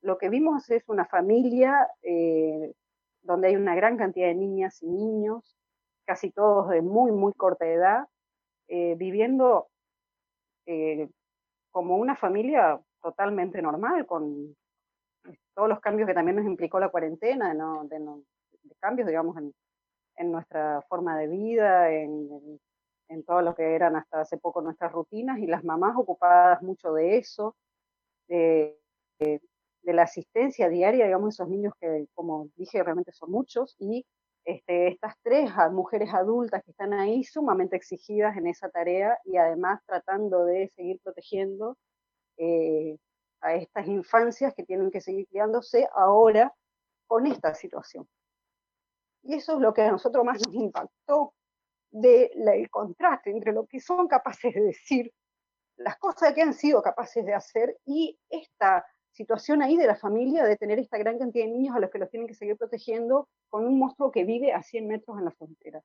lo 0.02 0.18
que 0.18 0.28
vimos 0.28 0.70
es 0.70 0.84
una 0.88 1.06
familia 1.06 1.88
eh, 2.02 2.72
donde 3.28 3.48
hay 3.48 3.56
una 3.56 3.74
gran 3.74 3.98
cantidad 3.98 4.26
de 4.26 4.34
niñas 4.34 4.82
y 4.82 4.88
niños, 4.88 5.54
casi 6.06 6.30
todos 6.30 6.70
de 6.70 6.80
muy, 6.80 7.12
muy 7.12 7.34
corta 7.34 7.66
edad, 7.66 8.08
eh, 8.68 8.94
viviendo 8.96 9.68
eh, 10.64 11.10
como 11.70 11.98
una 11.98 12.16
familia 12.16 12.80
totalmente 13.02 13.60
normal, 13.60 14.06
con 14.06 14.56
todos 15.54 15.68
los 15.68 15.80
cambios 15.80 16.08
que 16.08 16.14
también 16.14 16.36
nos 16.36 16.46
implicó 16.46 16.80
la 16.80 16.88
cuarentena, 16.88 17.52
de, 17.52 18.00
cambios, 18.80 19.06
digamos, 19.06 19.36
en, 19.36 20.32
nuestra 20.32 20.80
forma 20.88 21.18
de 21.18 21.26
vida, 21.28 21.92
en, 21.92 22.58
todo 23.26 23.42
lo 23.42 23.54
que 23.54 23.74
eran 23.74 23.96
hasta 23.96 24.22
hace 24.22 24.38
poco 24.38 24.62
nuestras 24.62 24.90
rutinas, 24.90 25.38
y 25.38 25.46
las 25.46 25.64
mamás 25.64 25.96
ocupadas 25.98 26.62
mucho 26.62 26.94
de 26.94 27.18
eso, 27.18 27.54
de, 28.26 28.80
de 29.88 29.94
la 29.94 30.02
asistencia 30.02 30.68
diaria, 30.68 31.06
digamos, 31.06 31.34
esos 31.34 31.48
niños 31.48 31.72
que, 31.80 32.08
como 32.12 32.50
dije, 32.56 32.82
realmente 32.82 33.10
son 33.10 33.30
muchos, 33.30 33.74
y 33.78 34.04
este, 34.44 34.88
estas 34.88 35.14
tres 35.22 35.50
mujeres 35.72 36.12
adultas 36.12 36.62
que 36.62 36.72
están 36.72 36.92
ahí 36.92 37.24
sumamente 37.24 37.76
exigidas 37.76 38.36
en 38.36 38.48
esa 38.48 38.68
tarea 38.68 39.18
y 39.24 39.38
además 39.38 39.80
tratando 39.86 40.44
de 40.44 40.70
seguir 40.76 41.00
protegiendo 41.02 41.78
eh, 42.36 42.98
a 43.40 43.54
estas 43.54 43.86
infancias 43.86 44.52
que 44.54 44.64
tienen 44.64 44.90
que 44.90 45.00
seguir 45.00 45.26
criándose 45.26 45.88
ahora 45.94 46.52
con 47.06 47.26
esta 47.26 47.54
situación. 47.54 48.06
Y 49.22 49.36
eso 49.36 49.54
es 49.54 49.60
lo 49.60 49.72
que 49.72 49.82
a 49.82 49.90
nosotros 49.90 50.22
más 50.22 50.38
nos 50.46 50.54
impactó 50.54 51.32
del 51.90 52.68
contraste 52.68 53.30
entre 53.30 53.52
lo 53.52 53.64
que 53.66 53.80
son 53.80 54.06
capaces 54.06 54.52
de 54.52 54.60
decir, 54.60 55.10
las 55.78 55.96
cosas 55.96 56.34
que 56.34 56.42
han 56.42 56.52
sido 56.52 56.82
capaces 56.82 57.24
de 57.24 57.32
hacer 57.32 57.78
y 57.86 58.18
esta 58.28 58.84
situación 59.18 59.62
ahí 59.62 59.76
de 59.76 59.88
la 59.88 59.96
familia 59.96 60.44
de 60.44 60.56
tener 60.56 60.78
esta 60.78 60.96
gran 60.96 61.18
cantidad 61.18 61.44
de 61.44 61.50
niños 61.50 61.74
a 61.74 61.80
los 61.80 61.90
que 61.90 61.98
los 61.98 62.08
tienen 62.08 62.28
que 62.28 62.34
seguir 62.34 62.56
protegiendo 62.56 63.28
con 63.48 63.66
un 63.66 63.76
monstruo 63.76 64.12
que 64.12 64.22
vive 64.22 64.52
a 64.52 64.62
100 64.62 64.86
metros 64.86 65.18
en 65.18 65.24
la 65.24 65.32
frontera. 65.32 65.82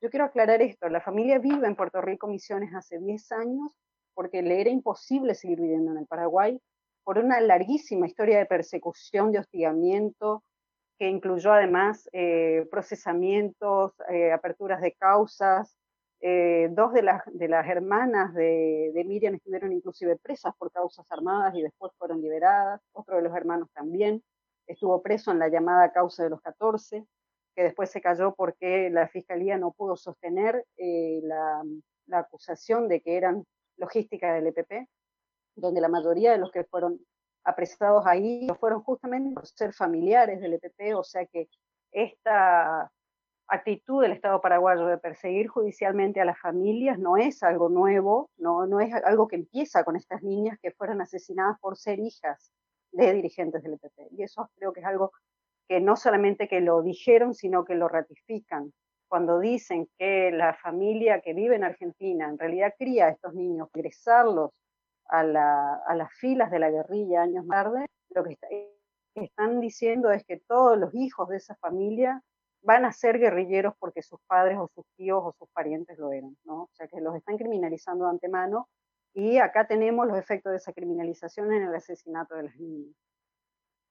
Yo 0.00 0.08
quiero 0.08 0.24
aclarar 0.24 0.62
esto, 0.62 0.88
la 0.88 1.02
familia 1.02 1.38
vive 1.38 1.66
en 1.66 1.76
Puerto 1.76 2.00
Rico 2.00 2.26
Misiones 2.28 2.74
hace 2.74 2.98
10 2.98 3.32
años 3.32 3.68
porque 4.14 4.40
le 4.40 4.58
era 4.62 4.70
imposible 4.70 5.34
seguir 5.34 5.60
viviendo 5.60 5.92
en 5.92 5.98
el 5.98 6.06
Paraguay 6.06 6.58
por 7.04 7.18
una 7.18 7.40
larguísima 7.42 8.06
historia 8.06 8.38
de 8.38 8.46
persecución, 8.46 9.32
de 9.32 9.40
hostigamiento, 9.40 10.42
que 10.98 11.08
incluyó 11.08 11.52
además 11.52 12.08
eh, 12.12 12.66
procesamientos, 12.70 13.92
eh, 14.08 14.32
aperturas 14.32 14.80
de 14.80 14.92
causas, 14.92 15.76
eh, 16.24 16.68
dos 16.70 16.92
de 16.92 17.02
las, 17.02 17.20
hermanas 17.66 18.32
de, 18.32 19.02
Miriam 19.04 19.34
estuvieron 19.34 19.72
inclusive 19.72 20.16
presas 20.18 20.54
por 20.56 20.70
causas 20.70 21.04
armadas 21.10 21.52
y 21.56 21.62
después 21.62 21.92
fueron 21.98 22.22
liberadas. 22.22 22.80
Otro 22.92 23.16
de 23.16 23.22
los 23.22 23.34
hermanos 23.34 23.68
también 23.74 24.22
estuvo 24.68 25.02
preso 25.02 25.32
en 25.32 25.40
la 25.40 25.48
llamada 25.48 25.92
causa 25.92 26.22
de 26.22 26.30
los 26.30 26.40
14, 26.40 27.04
que 27.56 27.62
después 27.64 27.90
se 27.90 28.00
cayó 28.00 28.36
porque 28.36 28.88
la 28.88 29.08
fiscalía 29.08 29.58
no 29.58 29.72
pudo 29.72 29.96
sostener 29.96 30.64
eh, 30.76 31.20
la, 31.24 31.64
acusación 32.12 32.88
de 32.88 33.00
que 33.00 33.16
eran 33.16 33.44
logística 33.76 34.32
del 34.32 34.46
EPP, 34.46 34.86
donde 35.56 35.80
la 35.80 35.88
mayoría 35.88 36.30
de 36.32 36.38
los 36.38 36.52
que 36.52 36.62
fueron 36.64 37.00
apresados 37.42 38.06
ahí 38.06 38.46
fueron 38.60 38.82
justamente 38.82 39.40
ser 39.56 39.72
familiares 39.72 40.40
del 40.40 40.54
EPP, 40.54 40.94
o 40.94 41.02
sea 41.02 41.26
que 41.26 41.48
esta 41.90 42.92
actitud 43.48 44.02
del 44.02 44.12
Estado 44.12 44.40
paraguayo 44.40 44.86
de 44.86 44.98
perseguir 44.98 45.48
judicialmente 45.48 46.20
a 46.20 46.24
las 46.24 46.38
familias 46.38 46.98
no 46.98 47.16
es 47.16 47.42
algo 47.42 47.68
nuevo, 47.68 48.30
no, 48.36 48.66
no 48.66 48.80
es 48.80 48.92
algo 49.04 49.28
que 49.28 49.36
empieza 49.36 49.84
con 49.84 49.96
estas 49.96 50.22
niñas 50.22 50.58
que 50.60 50.70
fueron 50.70 51.00
asesinadas 51.00 51.58
por 51.60 51.76
ser 51.76 51.98
hijas 51.98 52.52
de 52.92 53.12
dirigentes 53.12 53.62
del 53.62 53.74
EPP. 53.74 54.12
Y 54.12 54.22
eso 54.22 54.50
creo 54.56 54.72
que 54.72 54.80
es 54.80 54.86
algo 54.86 55.12
que 55.68 55.80
no 55.80 55.96
solamente 55.96 56.48
que 56.48 56.60
lo 56.60 56.82
dijeron, 56.82 57.34
sino 57.34 57.64
que 57.64 57.74
lo 57.74 57.88
ratifican. 57.88 58.72
Cuando 59.08 59.38
dicen 59.38 59.88
que 59.98 60.30
la 60.30 60.54
familia 60.54 61.20
que 61.20 61.34
vive 61.34 61.56
en 61.56 61.64
Argentina 61.64 62.28
en 62.28 62.38
realidad 62.38 62.74
cría 62.78 63.06
a 63.06 63.10
estos 63.10 63.34
niños, 63.34 63.68
ingresarlos 63.74 64.50
a, 65.08 65.20
a 65.20 65.94
las 65.94 66.12
filas 66.14 66.50
de 66.50 66.58
la 66.58 66.70
guerrilla 66.70 67.22
años 67.22 67.44
más 67.44 67.64
tarde, 67.64 67.86
lo 68.14 68.24
que 68.24 68.38
están 69.14 69.60
diciendo 69.60 70.10
es 70.10 70.24
que 70.24 70.38
todos 70.38 70.78
los 70.78 70.94
hijos 70.94 71.28
de 71.28 71.36
esa 71.36 71.54
familia 71.56 72.22
van 72.62 72.84
a 72.84 72.92
ser 72.92 73.18
guerrilleros 73.18 73.74
porque 73.78 74.02
sus 74.02 74.20
padres 74.26 74.58
o 74.58 74.68
sus 74.74 74.84
tíos 74.96 75.20
o 75.24 75.32
sus 75.32 75.48
parientes 75.50 75.98
lo 75.98 76.12
eran, 76.12 76.36
¿no? 76.44 76.62
O 76.62 76.70
sea 76.72 76.86
que 76.88 77.00
los 77.00 77.14
están 77.16 77.36
criminalizando 77.36 78.04
de 78.04 78.10
antemano 78.10 78.68
y 79.14 79.38
acá 79.38 79.66
tenemos 79.66 80.06
los 80.06 80.16
efectos 80.16 80.52
de 80.52 80.58
esa 80.58 80.72
criminalización 80.72 81.52
en 81.52 81.64
el 81.64 81.74
asesinato 81.74 82.34
de 82.34 82.44
las 82.44 82.56
niñas. 82.56 82.94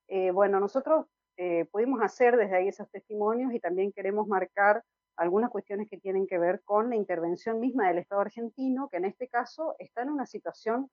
Eh, 0.08 0.32
bueno, 0.32 0.60
nosotros 0.60 1.06
eh, 1.38 1.66
pudimos 1.66 2.02
hacer 2.02 2.38
desde 2.38 2.56
ahí 2.56 2.68
esos 2.68 2.90
testimonios 2.90 3.54
y 3.54 3.60
también 3.60 3.92
queremos 3.92 4.28
marcar 4.28 4.84
algunas 5.16 5.52
cuestiones 5.52 5.90
que 5.90 5.98
tienen 5.98 6.26
que 6.26 6.40
ver 6.40 6.62
con 6.64 6.90
la 6.90 6.96
intervención 6.96 7.60
misma 7.60 7.88
del 7.88 8.00
Estado 8.00 8.22
argentino, 8.22 8.90
que 8.90 8.98
en 8.98 9.06
este 9.06 9.28
caso 9.28 9.76
está 9.78 10.02
en 10.02 10.10
una 10.10 10.26
situación 10.26 10.90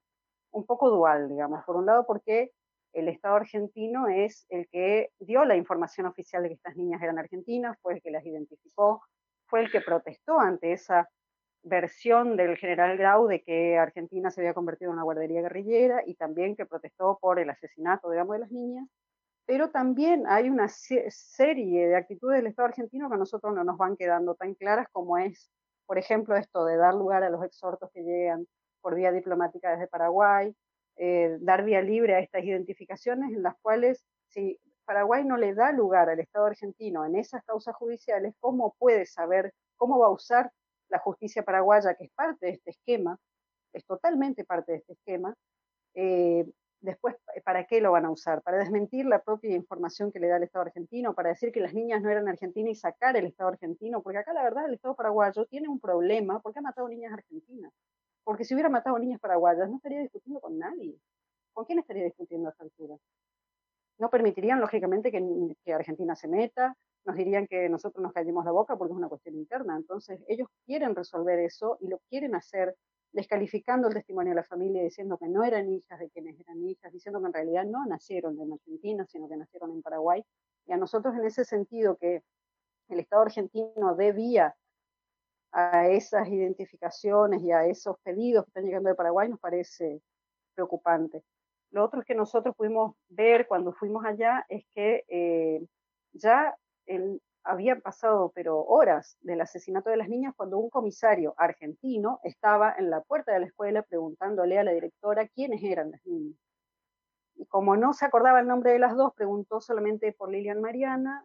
un 0.51 0.66
poco 0.66 0.91
dual, 0.91 1.29
digamos. 1.29 1.64
Por 1.64 1.76
un 1.76 1.87
lado, 1.87 2.07
porque 2.07 2.53
el 2.93 3.09
Estado 3.09 3.36
argentino 3.36 4.09
es 4.09 4.47
el 4.49 4.68
que 4.68 5.11
dio 5.18 5.45
la 5.45 5.57
información 5.57 6.07
oficial 6.07 6.43
de 6.43 6.51
que 6.51 6.55
estas 6.55 6.76
niñas 6.76 7.03
eran 7.03 7.18
argentinas, 7.18 7.78
fue 7.82 7.95
el 7.95 8.03
que 8.03 8.11
las 8.11 8.24
identificó, 8.24 9.03
fue 9.47 9.61
el 9.61 9.70
que 9.70 9.80
protestó 9.80 10.41
ante 10.41 10.72
esa 10.72 11.09
versión 11.62 12.36
del 12.36 12.57
general 12.57 12.97
Grau 12.97 13.26
de 13.26 13.43
que 13.43 13.78
Argentina 13.78 14.30
se 14.30 14.41
había 14.41 14.55
convertido 14.55 14.91
en 14.91 14.95
una 14.95 15.05
guardería 15.05 15.43
guerrillera 15.43 16.03
y 16.07 16.14
también 16.14 16.57
que 16.57 16.66
protestó 16.66 17.18
por 17.20 17.39
el 17.39 17.51
asesinato, 17.51 18.11
digamos, 18.11 18.34
de 18.34 18.41
las 18.41 18.51
niñas. 18.51 18.89
Pero 19.47 19.70
también 19.70 20.24
hay 20.26 20.51
una 20.51 20.68
serie 20.68 21.89
de 21.89 21.97
actitudes 21.97 22.39
del 22.39 22.49
Estado 22.49 22.68
argentino 22.68 23.09
que 23.09 23.14
a 23.14 23.18
nosotros 23.18 23.55
no 23.55 23.64
nos 23.64 23.78
van 23.78 23.97
quedando 23.97 24.34
tan 24.34 24.55
claras 24.55 24.89
como 24.93 25.18
es, 25.18 25.51
por 25.86 25.99
ejemplo, 25.99 26.36
esto 26.36 26.64
de 26.64 26.76
dar 26.76 26.95
lugar 26.95 27.22
a 27.22 27.30
los 27.30 27.43
exhortos 27.43 27.91
que 27.93 28.03
llegan 28.03 28.47
por 28.80 28.95
vía 28.95 29.11
diplomática 29.11 29.70
desde 29.70 29.89
Paraguay, 29.89 30.55
eh, 30.99 31.38
dar 31.40 31.64
vía 31.64 31.80
libre 31.80 32.14
a 32.14 32.20
estas 32.20 32.44
identificaciones 32.44 33.32
en 33.32 33.42
las 33.42 33.55
cuales 33.62 34.05
si 34.28 34.61
Paraguay 34.84 35.24
no 35.24 35.36
le 35.36 35.55
da 35.55 35.72
lugar 35.72 36.09
al 36.09 36.20
Estado 36.20 36.46
argentino 36.46 37.05
en 37.05 37.16
esas 37.16 37.44
causas 37.44 37.74
judiciales, 37.76 38.34
¿cómo 38.40 38.74
puede 38.78 39.07
saber, 39.07 39.53
cómo 39.76 39.99
va 39.99 40.09
a 40.09 40.11
usar 40.11 40.51
la 40.88 40.99
justicia 40.99 41.42
paraguaya, 41.42 41.94
que 41.94 42.05
es 42.05 42.11
parte 42.12 42.46
de 42.46 42.53
este 42.53 42.70
esquema, 42.70 43.18
es 43.72 43.84
totalmente 43.84 44.44
parte 44.44 44.72
de 44.72 44.78
este 44.78 44.94
esquema, 44.94 45.34
eh, 45.94 46.46
después, 46.80 47.16
¿para 47.44 47.64
qué 47.64 47.80
lo 47.80 47.92
van 47.92 48.07
a 48.07 48.11
usar? 48.11 48.42
¿Para 48.42 48.59
desmentir 48.59 49.07
la 49.07 49.22
propia 49.22 49.55
información 49.55 50.12
que 50.12 50.20
le 50.20 50.28
da 50.28 50.36
el 50.36 50.44
Estado 50.44 50.66
argentino? 50.66 51.14
¿Para 51.14 51.30
decir 51.30 51.53
que 51.53 51.61
las 51.61 51.74
niñas 51.74 52.03
no 52.03 52.11
eran 52.11 52.28
argentinas 52.28 52.72
y 52.72 52.74
sacar 52.74 53.16
el 53.16 53.26
Estado 53.26 53.51
argentino? 53.51 54.03
Porque 54.03 54.18
acá 54.18 54.32
la 54.32 54.42
verdad 54.42 54.66
el 54.66 54.74
Estado 54.74 54.94
paraguayo 54.94 55.44
tiene 55.46 55.68
un 55.68 55.80
problema 55.80 56.40
porque 56.40 56.61
ha 56.61 56.62
matado 56.62 56.88
niñas 56.88 57.12
argentinas. 57.12 57.72
Porque 58.29 58.45
si 58.45 58.53
hubiera 58.53 58.68
matado 58.68 58.99
niñas 58.99 59.20
paraguayas, 59.20 59.70
no 59.70 59.76
estaría 59.76 60.01
discutiendo 60.01 60.39
con 60.39 60.59
nadie. 60.59 60.95
¿Con 61.55 61.64
quién 61.64 61.79
estaría 61.79 62.05
discutiendo 62.05 62.49
a 62.49 62.51
esta 62.51 62.62
altura? 62.62 62.95
No 63.97 64.11
permitirían, 64.11 64.61
lógicamente, 64.61 65.11
que, 65.11 65.72
Argentina 65.72 66.14
se 66.14 66.29
meta, 66.29 66.76
nos 67.07 67.16
dirían 67.16 67.47
que 67.47 67.70
nosotros 67.70 68.03
nos 68.03 68.12
callemos 68.12 68.45
la 68.45 68.51
boca 68.51 68.76
porque 68.76 68.93
es 68.93 68.99
una 68.99 69.09
cuestión 69.09 69.35
interna. 69.35 69.79
Entonces, 69.79 70.20
ellos 70.29 70.47
quieren 70.66 70.95
resolver 70.95 71.39
eso 71.39 71.79
y 71.81 71.89
lo 71.89 72.01
quieren 72.11 72.35
hacer 72.35 72.76
descalificando 73.12 73.89
el 73.89 73.95
testimonio 73.95 74.33
de 74.33 74.43
la 74.43 74.45
familia, 74.45 74.83
diciendo 74.83 75.16
que 75.16 75.26
no 75.26 75.43
eran 75.43 75.72
hijas 75.72 75.99
de 75.99 76.11
quienes 76.11 76.39
eran 76.39 76.62
hijas, 76.62 76.93
diciendo 76.93 77.22
que 77.22 77.29
en 77.29 77.33
realidad 77.33 77.64
no 77.64 77.87
nacieron 77.87 78.39
en 78.39 78.53
Argentina, 78.53 79.07
sino 79.07 79.26
que 79.26 79.39
nacieron 79.39 79.70
en 79.70 79.81
Paraguay. 79.81 80.22
Y 80.66 80.72
a 80.72 80.76
nosotros 80.76 81.14
en 81.14 81.24
ese 81.24 81.47
sentido 81.47 81.97
que 81.97 82.22
el 82.91 83.01
Estado 83.01 83.22
argentino 83.22 83.95
debía 83.97 84.55
a 85.53 85.88
esas 85.88 86.28
identificaciones 86.28 87.42
y 87.42 87.53
a 87.53 87.66
esos 87.66 87.96
pedidos 88.01 88.44
que 88.44 88.51
están 88.51 88.64
llegando 88.64 88.88
de 88.88 88.94
Paraguay 88.94 89.28
nos 89.28 89.40
parece 89.40 90.01
preocupante. 90.55 91.22
Lo 91.70 91.84
otro 91.84 92.03
que 92.03 92.14
nosotros 92.14 92.55
pudimos 92.57 92.94
ver 93.09 93.46
cuando 93.46 93.72
fuimos 93.72 94.05
allá 94.05 94.44
es 94.49 94.64
que 94.74 95.05
eh, 95.09 95.64
ya 96.12 96.57
habían 97.44 97.80
pasado 97.80 98.32
pero 98.34 98.64
horas 98.64 99.16
del 99.20 99.40
asesinato 99.40 99.90
de 99.90 99.96
las 99.96 100.09
niñas 100.09 100.34
cuando 100.36 100.59
un 100.59 100.70
comisario 100.70 101.34
argentino 101.36 102.20
estaba 102.22 102.74
en 102.78 102.90
la 102.90 103.01
puerta 103.03 103.32
de 103.32 103.40
la 103.40 103.46
escuela 103.46 103.82
preguntándole 103.82 104.59
a 104.59 104.64
la 104.64 104.72
directora 104.72 105.28
quiénes 105.28 105.62
eran 105.62 105.90
las 105.90 106.05
niñas. 106.05 106.38
Y 107.36 107.46
como 107.46 107.76
no 107.76 107.92
se 107.92 108.05
acordaba 108.05 108.40
el 108.40 108.49
nombre 108.49 108.72
de 108.72 108.80
las 108.80 108.96
dos, 108.96 109.14
preguntó 109.14 109.61
solamente 109.61 110.12
por 110.12 110.30
Lilian 110.30 110.61
Mariana, 110.61 111.24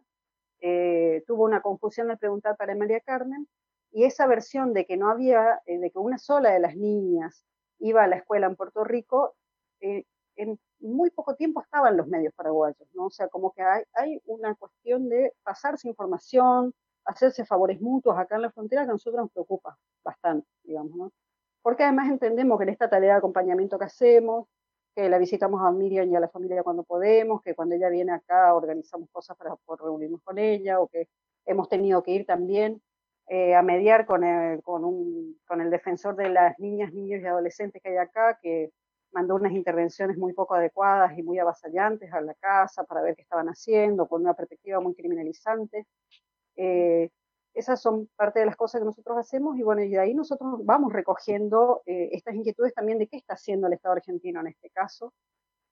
eh, 0.60 1.24
tuvo 1.26 1.44
una 1.44 1.60
confusión 1.60 2.10
al 2.10 2.18
preguntar 2.18 2.56
para 2.56 2.74
María 2.74 3.00
Carmen, 3.00 3.48
y 3.94 4.04
esa 4.04 4.26
versión 4.26 4.72
de 4.74 4.86
que 4.86 4.96
no 4.96 5.08
había, 5.08 5.62
eh, 5.66 5.78
de 5.78 5.90
que 5.92 6.00
una 6.00 6.18
sola 6.18 6.50
de 6.50 6.58
las 6.58 6.76
niñas 6.76 7.44
iba 7.78 8.02
a 8.02 8.08
la 8.08 8.16
escuela 8.16 8.48
en 8.48 8.56
Puerto 8.56 8.82
Rico, 8.82 9.36
eh, 9.80 10.04
en 10.34 10.58
muy 10.80 11.10
poco 11.10 11.36
tiempo 11.36 11.62
estaban 11.62 11.96
los 11.96 12.08
medios 12.08 12.34
paraguayos, 12.34 12.88
¿no? 12.92 13.06
O 13.06 13.10
sea, 13.10 13.28
como 13.28 13.52
que 13.52 13.62
hay, 13.62 13.84
hay 13.94 14.20
una 14.26 14.56
cuestión 14.56 15.08
de 15.08 15.32
pasarse 15.44 15.86
información, 15.88 16.74
hacerse 17.04 17.46
favores 17.46 17.80
mutuos 17.80 18.18
acá 18.18 18.34
en 18.34 18.42
la 18.42 18.50
frontera 18.50 18.82
que 18.82 18.90
a 18.90 18.92
nosotros 18.94 19.22
nos 19.22 19.30
preocupa 19.30 19.78
bastante, 20.02 20.48
digamos, 20.64 20.96
¿no? 20.96 21.12
Porque 21.62 21.84
además 21.84 22.10
entendemos 22.10 22.58
que 22.58 22.64
en 22.64 22.70
esta 22.70 22.90
tarea 22.90 23.12
de 23.12 23.18
acompañamiento 23.18 23.78
que 23.78 23.84
hacemos, 23.84 24.48
que 24.96 25.08
la 25.08 25.18
visitamos 25.18 25.62
a 25.62 25.70
Miriam 25.70 26.10
y 26.10 26.16
a 26.16 26.20
la 26.20 26.28
familia 26.28 26.64
cuando 26.64 26.82
podemos, 26.82 27.42
que 27.42 27.54
cuando 27.54 27.76
ella 27.76 27.90
viene 27.90 28.12
acá 28.12 28.54
organizamos 28.54 29.08
cosas 29.12 29.36
para 29.36 29.56
reunirnos 29.68 30.20
con 30.22 30.38
ella, 30.38 30.80
o 30.80 30.88
que 30.88 31.08
hemos 31.46 31.68
tenido 31.68 32.02
que 32.02 32.10
ir 32.10 32.26
también 32.26 32.82
eh, 33.28 33.54
a 33.54 33.62
mediar 33.62 34.04
con 34.04 34.22
el, 34.22 34.62
con, 34.62 35.60
el 35.60 35.70
defensor 35.70 36.14
de 36.16 36.28
las 36.28 36.58
niñas, 36.58 36.92
niños 36.92 37.22
y 37.22 37.26
adolescentes 37.26 37.82
que 37.82 37.90
hay 37.90 37.96
acá, 37.96 38.38
que 38.42 38.70
mandó 39.12 39.36
unas 39.36 39.52
intervenciones 39.52 40.18
muy 40.18 40.32
poco 40.34 40.54
adecuadas 40.54 41.16
y 41.16 41.22
muy 41.22 41.38
avasallantes 41.38 42.12
a 42.12 42.20
la 42.20 42.34
casa 42.34 42.84
para 42.84 43.00
ver 43.00 43.16
qué 43.16 43.22
estaban 43.22 43.48
haciendo, 43.48 44.06
con 44.06 44.22
una 44.22 44.34
perspectiva 44.34 44.80
muy 44.80 44.94
criminalizante. 44.94 45.86
Eh, 46.56 47.08
esas 47.54 47.80
son 47.80 48.08
parte 48.16 48.40
de 48.40 48.46
las 48.46 48.56
cosas 48.56 48.80
que 48.80 48.84
nosotros 48.84 49.16
hacemos 49.16 49.56
y 49.56 49.62
bueno, 49.62 49.82
y 49.82 49.88
de 49.88 50.00
ahí 50.00 50.12
nosotros 50.12 50.64
vamos 50.64 50.92
recogiendo 50.92 51.82
eh, 51.86 52.10
estas 52.12 52.34
inquietudes 52.34 52.74
también 52.74 52.98
de 52.98 53.06
qué 53.06 53.16
está 53.16 53.34
haciendo 53.34 53.68
el 53.68 53.74
Estado 53.74 53.94
argentino 53.94 54.40
en 54.40 54.48
este 54.48 54.70
caso. 54.70 55.14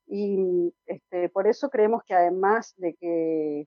Y 0.07 0.73
este, 0.87 1.29
por 1.29 1.47
eso 1.47 1.69
creemos 1.71 2.03
que 2.05 2.15
además 2.15 2.75
de 2.77 2.95
que 2.95 3.67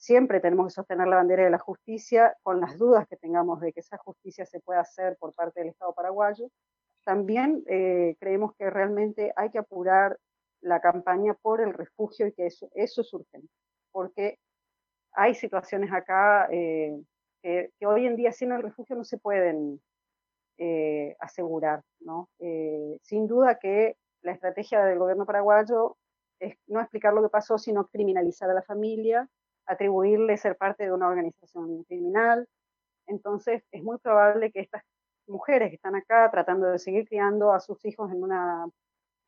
siempre 0.00 0.40
tenemos 0.40 0.66
que 0.66 0.74
sostener 0.76 1.06
la 1.08 1.16
bandera 1.16 1.44
de 1.44 1.50
la 1.50 1.58
justicia, 1.58 2.34
con 2.42 2.58
las 2.58 2.78
dudas 2.78 3.06
que 3.06 3.16
tengamos 3.16 3.60
de 3.60 3.72
que 3.74 3.80
esa 3.80 3.98
justicia 3.98 4.46
se 4.46 4.58
pueda 4.58 4.80
hacer 4.80 5.18
por 5.18 5.34
parte 5.34 5.60
del 5.60 5.68
Estado 5.68 5.92
paraguayo, 5.92 6.50
también 7.04 7.62
eh, 7.66 8.16
creemos 8.18 8.54
que 8.56 8.70
realmente 8.70 9.32
hay 9.36 9.50
que 9.50 9.58
apurar 9.58 10.18
la 10.62 10.80
campaña 10.80 11.34
por 11.34 11.60
el 11.60 11.74
refugio 11.74 12.26
y 12.26 12.32
que 12.32 12.46
eso, 12.46 12.70
eso 12.74 13.02
es 13.02 13.12
urgente, 13.12 13.52
porque 13.92 14.38
hay 15.12 15.34
situaciones 15.34 15.92
acá 15.92 16.48
eh, 16.50 16.98
que, 17.42 17.70
hoy 17.86 18.06
en 18.06 18.16
día 18.16 18.32
sin 18.32 18.52
el 18.52 18.62
refugio 18.62 18.96
no 18.96 19.04
se 19.04 19.18
pueden 19.18 19.82
eh, 20.56 21.14
asegurar. 21.20 21.82
¿no? 22.00 22.30
sin 23.02 23.26
duda 23.26 23.58
que 23.58 23.96
la 24.22 24.32
estrategia 24.32 24.82
del 24.86 24.98
gobierno 24.98 25.26
paraguayo 25.26 25.98
es 26.38 26.56
no 26.66 26.80
explicar 26.80 27.12
lo 27.12 27.20
que 27.20 27.28
pasó, 27.28 27.58
sino 27.58 27.88
criminalizar 27.88 28.48
a 28.48 28.54
la 28.54 28.62
familia, 28.62 29.28
atribuirle 29.70 30.36
ser 30.36 30.56
parte 30.56 30.84
de 30.84 30.92
una 30.92 31.08
organización 31.08 31.84
criminal. 31.84 32.48
Entonces 33.06 33.62
es 33.70 33.82
muy 33.82 33.98
probable 33.98 34.50
que 34.50 34.60
estas 34.60 34.82
mujeres 35.26 35.70
que 35.70 35.76
están 35.76 35.94
acá 35.94 36.28
tratando 36.30 36.66
de 36.66 36.78
seguir 36.78 37.06
criando 37.08 37.52
a 37.52 37.60
sus 37.60 37.84
hijos 37.84 38.10
en 38.10 38.22
una 38.22 38.66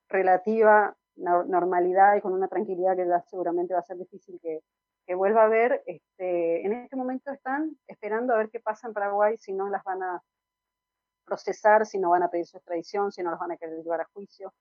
relativa 0.09 0.97
normalidad 1.17 2.17
y 2.17 2.21
con 2.21 2.33
una 2.33 2.49
tranquilidad 2.49 2.97
que 2.97 3.07
seguramente 3.29 3.75
va 3.75 3.81
a 3.81 3.85
ser 3.85 3.99
difícil 3.99 4.41
que, 4.41 4.63
vuelva 5.15 5.45
a 5.45 5.49
ver, 5.49 5.83
este, 5.85 6.65
en 6.65 6.73
este 6.73 6.97
momento 6.97 7.31
están 7.31 7.77
esperando 7.87 8.33
a 8.33 8.39
ver 8.39 8.49
qué 8.49 8.61
pasa 8.61 8.87
en 8.89 8.95
Paraguay, 8.95 9.37
si 9.37 9.53
no 9.53 9.69
las 9.69 9.85
van 9.85 10.03
a 10.03 10.23
procesar, 11.27 11.85
si 11.85 11.99
no 11.99 12.11
van 12.11 12.23
a 12.23 12.31
pedir 12.31 12.47
su 12.47 12.57
extradición, 12.57 13.13
si 13.13 13.23
no 13.23 13.31
las 13.31 13.39
van 13.39 13.53
a 13.53 13.59
querer 13.59 13.83
llevar 13.83 14.01
a 14.01 14.09
juicio. 14.15 14.55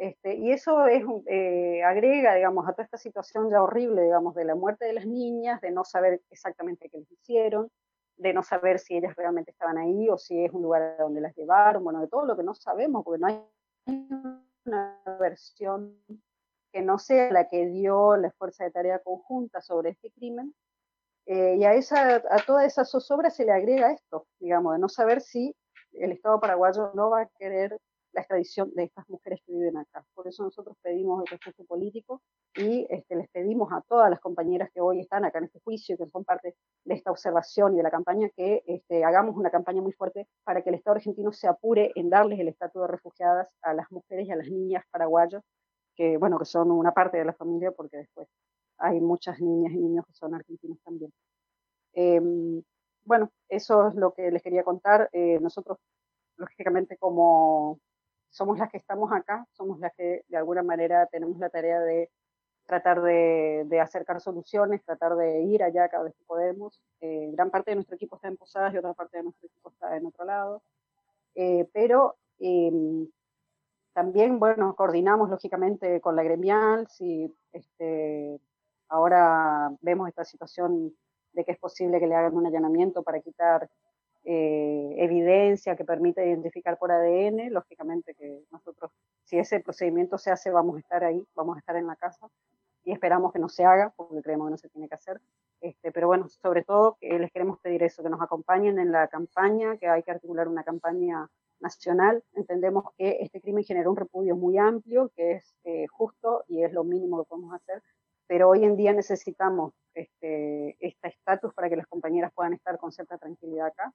Este, 0.00 0.34
y 0.34 0.50
eso 0.50 0.86
es, 0.86 1.04
eh, 1.26 1.82
agrega, 1.84 2.34
digamos, 2.34 2.66
a 2.66 2.72
toda 2.72 2.84
esta 2.84 2.96
situación 2.96 3.50
ya 3.50 3.62
horrible, 3.62 4.00
digamos, 4.00 4.34
de 4.34 4.46
la 4.46 4.54
muerte 4.54 4.86
de 4.86 4.94
las 4.94 5.04
niñas, 5.04 5.60
de 5.60 5.70
no 5.72 5.84
saber 5.84 6.22
exactamente 6.30 6.88
qué 6.88 7.00
les 7.00 7.12
hicieron, 7.12 7.70
de 8.16 8.32
no 8.32 8.42
saber 8.42 8.78
si 8.78 8.96
ellas 8.96 9.14
realmente 9.14 9.50
estaban 9.50 9.76
ahí 9.76 10.08
o 10.08 10.16
si 10.16 10.42
es 10.42 10.52
un 10.54 10.62
lugar 10.62 10.96
donde 10.98 11.20
las 11.20 11.36
llevaron, 11.36 11.84
bueno, 11.84 12.00
de 12.00 12.08
todo 12.08 12.24
lo 12.24 12.34
que 12.34 12.42
no 12.42 12.54
sabemos, 12.54 13.04
porque 13.04 13.20
no 13.20 13.26
hay 13.26 13.44
una 14.64 14.98
versión 15.20 15.94
que 16.72 16.80
no 16.80 16.98
sea 16.98 17.30
la 17.30 17.50
que 17.50 17.66
dio 17.66 18.16
la 18.16 18.30
Fuerza 18.30 18.64
de 18.64 18.70
Tarea 18.70 19.00
Conjunta 19.00 19.60
sobre 19.60 19.90
este 19.90 20.10
crimen. 20.12 20.54
Eh, 21.26 21.56
y 21.58 21.64
a, 21.64 21.74
esa, 21.74 22.22
a 22.30 22.38
toda 22.46 22.64
esa 22.64 22.86
zozobra 22.86 23.28
se 23.28 23.44
le 23.44 23.52
agrega 23.52 23.92
esto, 23.92 24.26
digamos, 24.38 24.72
de 24.72 24.78
no 24.78 24.88
saber 24.88 25.20
si 25.20 25.54
el 25.92 26.12
Estado 26.12 26.40
paraguayo 26.40 26.90
no 26.94 27.10
va 27.10 27.20
a 27.20 27.30
querer 27.38 27.78
la 28.12 28.22
extradición 28.22 28.72
de 28.74 28.84
estas 28.84 29.08
mujeres 29.08 29.40
que 29.46 29.52
viven 29.52 29.76
acá. 29.76 30.04
Por 30.14 30.26
eso 30.26 30.42
nosotros 30.42 30.76
pedimos 30.82 31.22
el 31.22 31.26
refugio 31.28 31.64
político 31.64 32.22
y 32.56 32.86
este, 32.90 33.16
les 33.16 33.28
pedimos 33.28 33.72
a 33.72 33.82
todas 33.82 34.10
las 34.10 34.20
compañeras 34.20 34.70
que 34.72 34.80
hoy 34.80 35.00
están 35.00 35.24
acá 35.24 35.38
en 35.38 35.44
este 35.44 35.60
juicio, 35.60 35.96
que 35.96 36.06
son 36.06 36.24
parte 36.24 36.56
de 36.84 36.94
esta 36.94 37.10
observación 37.10 37.74
y 37.74 37.76
de 37.76 37.82
la 37.82 37.90
campaña, 37.90 38.28
que 38.36 38.62
este, 38.66 39.04
hagamos 39.04 39.36
una 39.36 39.50
campaña 39.50 39.82
muy 39.82 39.92
fuerte 39.92 40.26
para 40.44 40.62
que 40.62 40.70
el 40.70 40.76
Estado 40.76 40.96
argentino 40.96 41.32
se 41.32 41.48
apure 41.48 41.92
en 41.94 42.10
darles 42.10 42.40
el 42.40 42.48
estatus 42.48 42.82
de 42.82 42.88
refugiadas 42.88 43.48
a 43.62 43.74
las 43.74 43.90
mujeres 43.90 44.26
y 44.26 44.32
a 44.32 44.36
las 44.36 44.48
niñas 44.48 44.84
paraguayas, 44.90 45.42
que, 45.94 46.16
bueno, 46.16 46.38
que 46.38 46.44
son 46.46 46.70
una 46.70 46.92
parte 46.92 47.18
de 47.18 47.24
la 47.24 47.32
familia, 47.34 47.70
porque 47.72 47.98
después 47.98 48.28
hay 48.78 49.00
muchas 49.00 49.40
niñas 49.40 49.72
y 49.72 49.78
niños 49.78 50.06
que 50.06 50.14
son 50.14 50.34
argentinos 50.34 50.78
también. 50.84 51.12
Em, 51.92 52.62
bueno, 53.04 53.30
eso 53.48 53.88
es 53.88 53.94
lo 53.94 54.12
que 54.12 54.30
les 54.30 54.42
quería 54.42 54.64
contar. 54.64 55.08
Eh, 55.12 55.38
nosotros, 55.40 55.78
lógicamente, 56.36 56.96
como 56.96 57.78
somos 58.30 58.58
las 58.58 58.70
que 58.70 58.78
estamos 58.78 59.12
acá, 59.12 59.46
somos 59.52 59.78
las 59.80 59.92
que 59.94 60.24
de 60.28 60.36
alguna 60.36 60.62
manera 60.62 61.06
tenemos 61.06 61.38
la 61.38 61.50
tarea 61.50 61.80
de 61.80 62.10
tratar 62.70 63.02
de, 63.02 63.80
acercar 63.82 64.20
soluciones, 64.20 64.84
tratar 64.84 65.16
de 65.16 65.42
ir 65.42 65.62
allá 65.62 65.88
cada 65.88 66.04
vez 66.04 66.14
que 66.14 66.24
podemos. 66.24 66.80
Eh, 67.00 67.28
gran 67.32 67.50
parte 67.50 67.72
de 67.72 67.74
nuestro 67.76 67.96
equipo 67.96 68.16
está 68.16 68.28
en 68.28 68.36
Posadas 68.36 68.72
y 68.72 68.78
otra 68.78 68.94
parte 68.94 69.16
de 69.16 69.24
nuestro 69.24 69.48
equipo 69.48 69.70
está 69.70 69.96
en 69.96 70.06
otro 70.06 70.24
lado. 70.24 70.62
Eh, 71.34 71.68
pero 71.72 72.16
em, 72.38 73.08
también, 73.92 74.38
bueno, 74.38 74.76
coordinamos 74.76 75.28
lógicamente 75.30 76.00
con 76.00 76.14
la 76.14 76.22
gremial, 76.22 76.86
si 76.86 77.34
este, 77.52 78.40
ahora 78.88 79.72
vemos 79.80 80.08
esta 80.08 80.24
situación 80.24 80.94
de 81.32 81.44
que 81.44 81.52
es 81.52 81.58
posible 81.58 81.98
que 81.98 82.06
le 82.06 82.14
hagan 82.14 82.36
un 82.36 82.46
allanamiento 82.46 83.02
para 83.02 83.20
quitar 83.20 83.68
eh, 84.24 84.94
evidencia 84.98 85.76
que 85.76 85.84
permite 85.84 86.26
identificar 86.26 86.78
por 86.78 86.92
ADN, 86.92 87.52
lógicamente 87.52 88.14
que 88.14 88.44
nosotros, 88.50 88.92
si 89.24 89.38
ese 89.38 89.60
procedimiento 89.60 90.18
se 90.18 90.30
hace, 90.30 90.50
vamos 90.50 90.76
a 90.76 90.80
estar 90.80 91.04
ahí, 91.04 91.24
vamos 91.34 91.56
a 91.56 91.60
estar 91.60 91.76
en 91.76 91.86
la 91.86 91.96
casa 91.96 92.28
y 92.84 92.92
esperamos 92.92 93.32
que 93.32 93.38
no 93.38 93.48
se 93.48 93.64
haga, 93.64 93.92
porque 93.96 94.22
creemos 94.22 94.48
que 94.48 94.50
no 94.52 94.58
se 94.58 94.68
tiene 94.68 94.88
que 94.88 94.94
hacer. 94.94 95.20
Este, 95.60 95.92
pero 95.92 96.06
bueno, 96.06 96.28
sobre 96.28 96.64
todo 96.64 96.96
les 97.00 97.30
queremos 97.30 97.58
pedir 97.60 97.82
eso, 97.82 98.02
que 98.02 98.08
nos 98.08 98.22
acompañen 98.22 98.78
en 98.78 98.92
la 98.92 99.08
campaña, 99.08 99.76
que 99.76 99.88
hay 99.88 100.02
que 100.02 100.10
articular 100.10 100.48
una 100.48 100.64
campaña 100.64 101.28
nacional. 101.60 102.24
Entendemos 102.34 102.84
que 102.96 103.18
este 103.20 103.40
crimen 103.40 103.64
generó 103.64 103.90
un 103.90 103.96
repudio 103.96 104.36
muy 104.36 104.58
amplio, 104.58 105.10
que 105.14 105.32
es 105.32 105.54
eh, 105.64 105.86
justo 105.88 106.44
y 106.48 106.62
es 106.62 106.72
lo 106.72 106.84
mínimo 106.84 107.22
que 107.22 107.28
podemos 107.28 107.54
hacer, 107.54 107.82
pero 108.30 108.48
hoy 108.48 108.64
en 108.64 108.76
día 108.76 108.92
necesitamos 108.92 109.72
este, 109.92 110.76
estatus 110.80 111.52
para 111.52 111.68
que 111.68 111.74
las 111.74 111.88
compañeras 111.88 112.30
puedan 112.32 112.52
estar 112.52 112.78
con 112.78 112.92
cierta 112.92 113.18
tranquilidad 113.18 113.66
acá, 113.66 113.92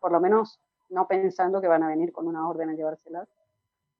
por 0.00 0.10
lo 0.10 0.20
menos 0.20 0.58
no 0.88 1.06
pensando 1.06 1.60
que 1.60 1.68
van 1.68 1.82
a 1.82 1.88
venir 1.88 2.10
con 2.10 2.26
una 2.26 2.48
orden 2.48 2.70
a 2.70 2.74
llevárselas. 2.74 3.28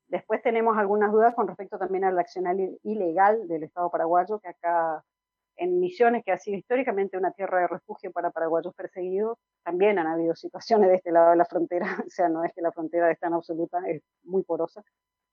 Después 0.09 0.41
tenemos 0.41 0.79
algunas 0.79 1.13
dudas 1.13 1.35
con 1.35 1.49
respecto 1.49 1.77
también 1.77 2.05
al 2.05 2.19
accional 2.19 2.79
ilegal 2.83 3.47
del 3.47 3.65
Estado 3.65 3.91
paraguayo, 3.91 4.39
que 4.39 4.49
acá 4.49 5.05
en 5.57 5.81
Misiones, 5.81 6.25
que 6.25 6.33
ha 6.33 6.39
sido 6.39 6.57
históricamente 6.57 7.19
una 7.19 7.33
tierra 7.33 7.61
de 7.61 7.67
refugio 7.67 8.11
para 8.11 8.31
paraguayos 8.31 8.75
perseguidos, 8.75 9.37
también 9.65 9.99
han 9.99 10.07
habido 10.07 10.35
situaciones 10.35 10.89
de 10.89 10.95
este 10.95 11.13
lado 11.13 11.33
de 11.33 11.37
la 11.37 11.45
frontera, 11.45 11.85
o 12.07 12.09
sea, 12.09 12.31
no 12.31 12.43
es 12.43 12.55
que 12.55 12.63
la 12.63 12.73
frontera 12.73 13.11
es 13.11 13.19
tan 13.19 13.35
absoluta, 13.35 13.81
es 13.87 14.03
muy 14.23 14.45
porosa, 14.45 14.83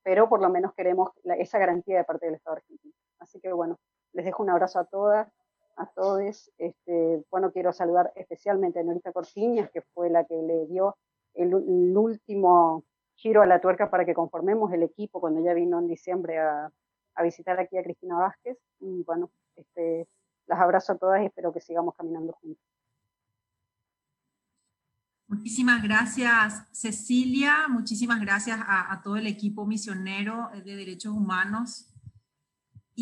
pero 0.04 0.28
por 0.28 0.42
lo 0.42 0.50
menos 0.50 0.74
queremos 0.74 1.12
esa 1.38 1.58
garantía 1.58 2.00
de 2.00 2.04
parte 2.04 2.26
del 2.26 2.36
Estado 2.36 2.58
argentino. 2.58 2.94
Así 3.18 3.40
que 3.40 3.54
bueno, 3.54 3.80
les 4.14 4.26
dejo 4.26 4.44
un 4.44 4.50
abrazo 4.50 4.80
a 4.80 4.86
todas, 4.86 5.32
a 5.78 5.88
todos. 5.88 6.52
Este, 6.58 7.24
bueno, 7.30 7.52
quiero 7.52 7.74
saludar 7.74 8.12
especialmente 8.16 8.80
a 8.80 8.84
Norita 8.84 9.12
Cortiñas, 9.12 9.70
que 9.72 9.82
fue 9.82 10.10
la 10.10 10.26
que 10.26 10.36
le 10.36 10.68
dio 10.68 10.98
el, 11.34 11.54
último 11.54 12.84
giro 13.16 13.42
a 13.42 13.46
la 13.46 13.62
tuerca 13.62 13.90
para 13.90 14.06
que 14.06 14.14
conformemos 14.14 14.72
el 14.74 14.84
equipo 14.84 15.20
cuando 15.20 15.40
ella 15.40 15.54
vino 15.54 15.80
en 15.80 15.88
diciembre 15.88 16.40
a, 16.40 16.72
visitar 17.24 17.60
aquí 17.60 17.78
a 17.78 17.84
Cristina 17.84 18.18
Vázquez. 18.18 18.58
Bueno, 18.80 19.30
este, 19.56 20.08
las 20.48 20.60
abrazo 20.60 20.94
a 20.94 20.98
todas 20.98 21.22
y 21.22 21.26
espero 21.26 21.54
que 21.54 21.62
sigamos 21.62 21.94
caminando 21.96 22.34
juntos. 22.34 22.64
Muchísimas 25.28 25.84
gracias, 25.84 26.68
Cecilia. 26.72 27.68
Muchísimas 27.70 28.20
gracias 28.20 28.60
a 28.60 29.00
todo 29.04 29.18
el 29.18 29.28
equipo 29.28 29.68
misionero 29.68 30.50
de 30.66 30.76
derechos 30.76 31.14
humanos 31.14 31.91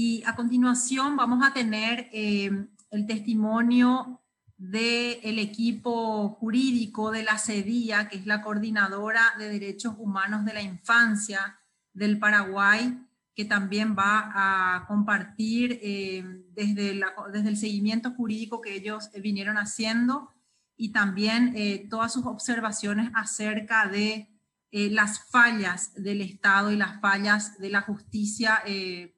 y 0.01 0.23
a 0.25 0.33
continuación 0.33 1.17
vamos 1.17 1.45
a 1.45 1.51
tener 1.51 2.09
eh, 2.13 2.67
el 2.89 3.05
testimonio 3.05 4.21
del 4.55 5.39
equipo 5.39 6.29
jurídico 6.39 7.11
de 7.11 7.23
la 7.23 7.37
CEDIA, 7.37 8.07
que 8.07 8.15
es 8.15 8.25
la 8.25 8.41
Coordinadora 8.41 9.21
de 9.37 9.49
Derechos 9.49 9.95
Humanos 9.97 10.45
de 10.45 10.53
la 10.53 10.61
Infancia 10.61 11.59
del 11.91 12.17
Paraguay, 12.17 12.97
que 13.35 13.43
también 13.43 13.93
va 13.93 14.31
a 14.33 14.85
compartir 14.87 15.81
eh, 15.83 16.23
desde, 16.53 17.01
desde 17.33 17.49
el 17.49 17.57
seguimiento 17.57 18.11
jurídico 18.11 18.61
que 18.61 18.75
ellos 18.75 19.09
vinieron 19.21 19.57
haciendo 19.57 20.31
y 20.77 20.93
también 20.93 21.51
eh, 21.57 21.87
todas 21.89 22.13
sus 22.13 22.25
observaciones 22.25 23.11
acerca 23.15 23.89
de 23.89 24.29
eh, 24.71 24.89
las 24.89 25.29
fallas 25.29 25.93
del 25.95 26.21
Estado 26.21 26.71
y 26.71 26.77
las 26.77 26.99
fallas 27.01 27.57
de 27.59 27.69
la 27.69 27.81
justicia 27.81 28.63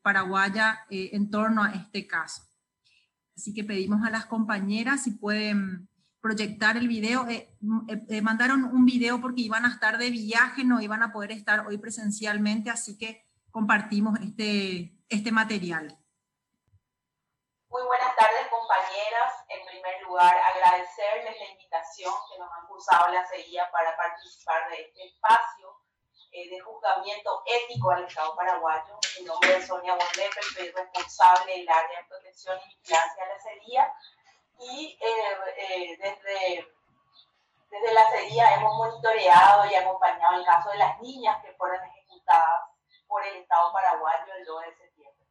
paraguaya 0.02 0.86
en 0.90 1.30
torno 1.30 1.64
a 1.64 1.72
este 1.72 2.08
caso. 2.08 2.44
Así 3.36 3.54
que 3.54 3.64
pedimos 3.64 4.06
a 4.06 4.10
las 4.10 4.26
compañeras 4.26 5.04
si 5.04 5.12
pueden 5.12 5.90
proyectar 6.22 6.78
el 6.78 6.88
video. 6.88 7.28
mandaron 8.22 8.64
un 8.66 8.86
video 8.86 9.20
porque 9.20 9.42
iban 9.42 9.66
a 9.66 9.70
estar 9.70 9.98
de 9.98 10.10
viaje, 10.12 10.64
no 10.64 10.80
iban 10.80 11.04
a 11.04 11.12
poder 11.12 11.32
estar 11.32 11.68
hoy 11.68 11.78
presencialmente, 11.78 12.70
así 12.70 12.98
que 12.98 13.26
compartimos 13.52 14.20
este, 14.22 14.98
este 15.10 15.32
material. 15.32 15.98
Muy 17.70 17.84
buenas 17.84 18.16
tardes, 18.18 18.31
lugar, 20.12 20.36
agradecerles 20.38 21.40
la 21.40 21.46
invitación 21.46 22.14
que 22.30 22.38
nos 22.38 22.52
han 22.52 22.68
cursado 22.68 23.08
la 23.14 23.26
seguida 23.28 23.70
para 23.72 23.96
participar 23.96 24.70
de 24.70 24.82
este 24.82 25.06
espacio 25.06 25.80
eh, 26.34 26.50
de 26.50 26.60
juzgamiento 26.60 27.44
ético 27.46 27.92
al 27.92 28.04
Estado 28.04 28.36
paraguayo. 28.36 29.00
En 29.20 29.26
nombre 29.26 29.54
de 29.54 29.66
Sonia 29.66 29.96
Bonlepe, 29.96 30.42
soy 30.54 30.70
responsable 30.72 31.58
del 31.58 31.70
área 31.70 32.02
de 32.02 32.08
protección 32.10 32.60
y 32.60 32.76
vigilancia 32.76 33.24
de 33.24 33.30
la 33.30 33.40
CEDIA. 33.40 33.94
Y 34.60 34.98
eh, 35.02 35.38
eh, 35.58 35.98
desde, 35.98 36.68
desde 37.70 37.94
la 37.94 38.12
CEDIA 38.12 38.56
hemos 38.56 38.76
monitoreado 38.76 39.66
y 39.72 39.76
acompañado 39.76 40.40
el 40.40 40.46
caso 40.46 40.72
de 40.72 40.78
las 40.78 41.00
niñas 41.00 41.42
que 41.42 41.54
fueron 41.54 41.82
ejecutadas 41.86 42.70
por 43.08 43.26
el 43.26 43.38
Estado 43.38 43.72
paraguayo 43.72 44.34
el 44.34 44.46
2 44.46 44.62
de 44.62 44.76
septiembre. 44.76 45.28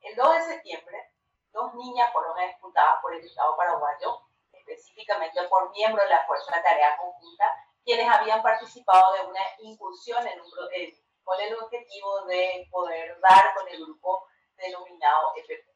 El 0.00 0.16
2 0.16 0.34
de 0.34 0.44
septiembre, 0.44 1.11
dos 1.52 1.74
niñas 1.74 2.12
fueron 2.12 2.38
ejecutadas 2.38 3.00
por 3.00 3.14
el 3.14 3.24
Estado 3.24 3.56
paraguayo, 3.56 4.22
específicamente 4.52 5.42
por 5.48 5.70
miembros 5.70 6.04
de 6.04 6.14
la 6.14 6.26
Fuerza 6.26 6.54
de 6.56 6.62
Tarea 6.62 6.96
Conjunta, 6.96 7.44
quienes 7.84 8.08
habían 8.08 8.42
participado 8.42 9.12
de 9.14 9.26
una 9.26 9.40
incursión 9.60 10.26
en 10.26 10.40
un, 10.40 10.50
con 11.24 11.40
el 11.40 11.54
objetivo 11.54 12.24
de 12.26 12.68
poder 12.70 13.20
dar 13.20 13.54
con 13.54 13.68
el 13.68 13.84
grupo 13.84 14.26
denominado 14.56 15.34
FP. 15.36 15.72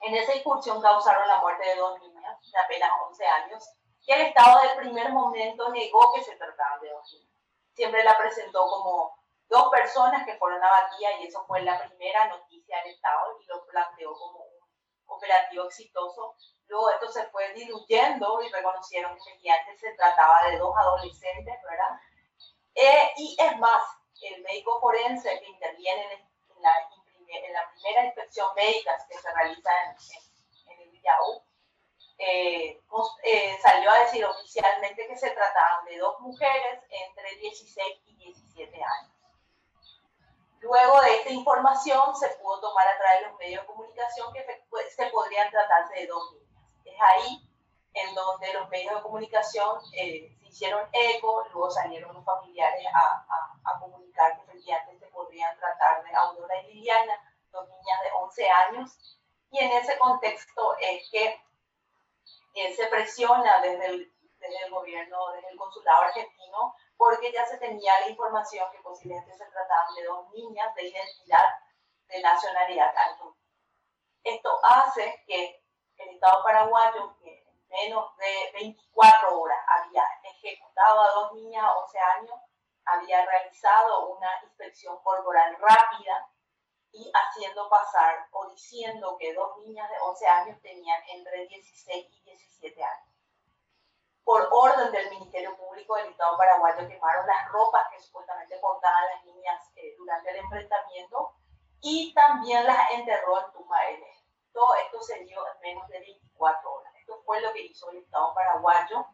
En 0.00 0.14
esa 0.14 0.34
incursión 0.34 0.80
causaron 0.80 1.26
la 1.26 1.40
muerte 1.40 1.66
de 1.66 1.76
dos 1.76 1.98
niñas 2.00 2.38
de 2.52 2.58
apenas 2.58 2.90
11 3.08 3.26
años 3.26 3.70
y 4.02 4.12
el 4.12 4.22
Estado 4.22 4.60
del 4.60 4.76
primer 4.76 5.12
momento 5.12 5.68
negó 5.70 6.12
que 6.14 6.22
se 6.22 6.36
trataban 6.36 6.80
de 6.80 6.90
dos 6.90 7.12
niñas. 7.12 7.42
Siempre 7.74 8.04
la 8.04 8.16
presentó 8.16 8.66
como 8.68 9.18
dos 9.48 9.70
personas 9.70 10.24
que 10.24 10.36
fueron 10.36 10.62
abatidas 10.62 11.14
y 11.20 11.26
eso 11.26 11.44
fue 11.46 11.62
la 11.62 11.78
primera 11.86 12.28
noticia 12.28 12.82
del 12.82 12.94
Estado 12.94 13.38
y 13.40 13.46
lo 13.46 13.66
planteó 13.66 14.12
como 14.14 14.44
un 14.44 14.55
operativo 15.06 15.64
exitoso. 15.66 16.34
Luego 16.68 16.90
esto 16.90 17.08
se 17.12 17.26
fue 17.26 17.52
diluyendo 17.54 18.42
y 18.42 18.48
reconocieron 18.50 19.16
que 19.40 19.50
antes 19.50 19.80
se 19.80 19.92
trataba 19.92 20.48
de 20.50 20.58
dos 20.58 20.76
adolescentes, 20.76 21.54
¿verdad? 21.62 22.00
Eh, 22.74 23.12
y 23.16 23.36
es 23.38 23.58
más, 23.58 23.82
el 24.22 24.42
médico 24.42 24.80
forense 24.80 25.38
que 25.40 25.46
interviene 25.46 26.12
en, 26.12 26.62
la, 26.62 27.72
primera 27.72 28.04
inspección 28.06 28.48
médica 28.54 28.96
que 29.08 29.18
se 29.18 29.32
realiza 29.32 29.70
en, 30.68 30.80
el 30.80 30.90
Villau, 30.90 31.42
eh, 32.18 32.80
eh, 33.24 33.58
salió 33.62 33.90
a 33.90 34.00
decir 34.00 34.24
oficialmente 34.24 35.06
que 35.06 35.16
se 35.16 35.30
trataban 35.30 35.84
de 35.86 35.98
dos 35.98 36.18
mujeres 36.20 36.80
entre 36.88 37.36
16 37.36 38.00
y 38.06 38.16
17 38.16 38.82
años. 38.82 39.15
Luego 40.60 41.00
de 41.02 41.14
esta 41.16 41.30
información 41.30 42.16
se 42.16 42.28
pudo 42.40 42.60
tomar 42.60 42.86
a 42.88 42.98
través 42.98 43.20
de 43.20 43.28
los 43.28 43.38
medios 43.38 43.62
de 43.62 43.66
comunicación 43.66 44.32
que 44.32 44.44
se 44.90 45.06
podrían 45.06 45.50
tratarse 45.50 45.94
de 45.94 46.06
dos 46.06 46.32
niñas. 46.32 46.64
Es 46.84 46.94
ahí 47.00 47.46
en 47.94 48.14
donde 48.14 48.52
los 48.52 48.68
medios 48.68 48.94
de 48.94 49.02
comunicación 49.02 49.80
eh, 49.92 50.36
se 50.40 50.48
hicieron 50.48 50.88
eco, 50.92 51.44
luego 51.52 51.70
salieron 51.70 52.14
los 52.14 52.24
familiares 52.24 52.84
a, 52.92 53.26
a, 53.64 53.80
comunicar 53.80 54.36
que 54.36 54.42
efectivamente 54.42 55.06
se 55.06 55.12
podrían 55.12 55.56
tratar 55.58 56.04
de 56.04 56.14
Aurora 56.14 56.60
y 56.62 56.74
Liliana, 56.74 57.34
dos 57.50 57.66
niñas 57.68 58.02
de 58.02 58.12
11 58.12 58.50
años, 58.50 59.18
y 59.50 59.58
en 59.58 59.72
ese 59.72 59.98
contexto 59.98 60.76
es 60.78 61.08
que 61.10 61.40
eh, 62.54 62.74
se 62.74 62.86
presiona 62.86 63.60
desde 63.62 63.86
el, 63.86 64.12
desde 64.38 64.64
el 64.64 64.70
gobierno, 64.70 65.32
desde 65.32 65.50
el 65.50 65.56
consulado 65.56 66.02
argentino, 66.02 66.74
porque 66.96 67.32
ya 67.32 67.44
se 67.46 67.58
tenía 67.58 68.00
la 68.00 68.08
información 68.08 68.70
que 68.72 68.78
posiblemente 68.78 69.36
se 69.36 69.46
trataban 69.46 69.94
de 69.94 70.04
dos 70.04 70.30
niñas 70.30 70.74
de 70.74 70.88
identidad 70.88 71.44
de 72.08 72.20
nacionalidad 72.22 72.96
argentina. 72.96 73.34
Esto 74.24 74.58
hace 74.64 75.22
que 75.26 75.62
el 75.98 76.08
Estado 76.10 76.42
paraguayo, 76.42 77.16
que 77.22 77.44
en 77.46 77.68
menos 77.68 78.16
de 78.16 78.50
24 78.54 79.40
horas 79.40 79.58
había 79.68 80.02
ejecutado 80.24 81.00
a 81.00 81.10
dos 81.12 81.32
niñas 81.34 81.64
de 81.64 81.80
11 81.80 81.98
años, 81.98 82.40
había 82.84 83.24
realizado 83.26 84.08
una 84.08 84.30
inspección 84.44 84.96
corporal 85.02 85.56
rápida 85.60 86.28
y 86.92 87.10
haciendo 87.12 87.68
pasar 87.68 88.28
o 88.30 88.48
diciendo 88.48 89.16
que 89.18 89.34
dos 89.34 89.58
niñas 89.58 89.90
de 89.90 89.98
11 89.98 90.28
años 90.28 90.62
tenían 90.62 91.02
entre 91.08 91.46
16 91.46 92.06
y 92.10 92.22
17 92.22 92.82
años 92.82 93.15
por 94.26 94.48
orden 94.50 94.90
del 94.90 95.08
Ministerio 95.10 95.56
Público 95.56 95.94
del 95.94 96.08
Estado 96.08 96.36
paraguayo, 96.36 96.88
quemaron 96.88 97.24
las 97.28 97.48
ropas 97.52 97.86
que 97.92 98.02
supuestamente 98.02 98.58
portaban 98.58 99.04
las 99.14 99.24
niñas 99.24 99.70
eh, 99.76 99.94
durante 99.96 100.30
el 100.30 100.38
enfrentamiento 100.38 101.32
y 101.80 102.12
también 102.12 102.66
las 102.66 102.90
enterró 102.90 103.38
en 103.38 103.52
Tumaele. 103.52 104.24
Todo 104.52 104.74
esto 104.84 105.00
se 105.00 105.20
dio 105.20 105.38
en 105.46 105.60
menos 105.60 105.88
de 105.88 106.00
24 106.00 106.72
horas. 106.72 106.92
Esto 106.96 107.22
fue 107.24 107.40
lo 107.40 107.52
que 107.52 107.66
hizo 107.66 107.88
el 107.92 107.98
Estado 107.98 108.34
paraguayo 108.34 109.06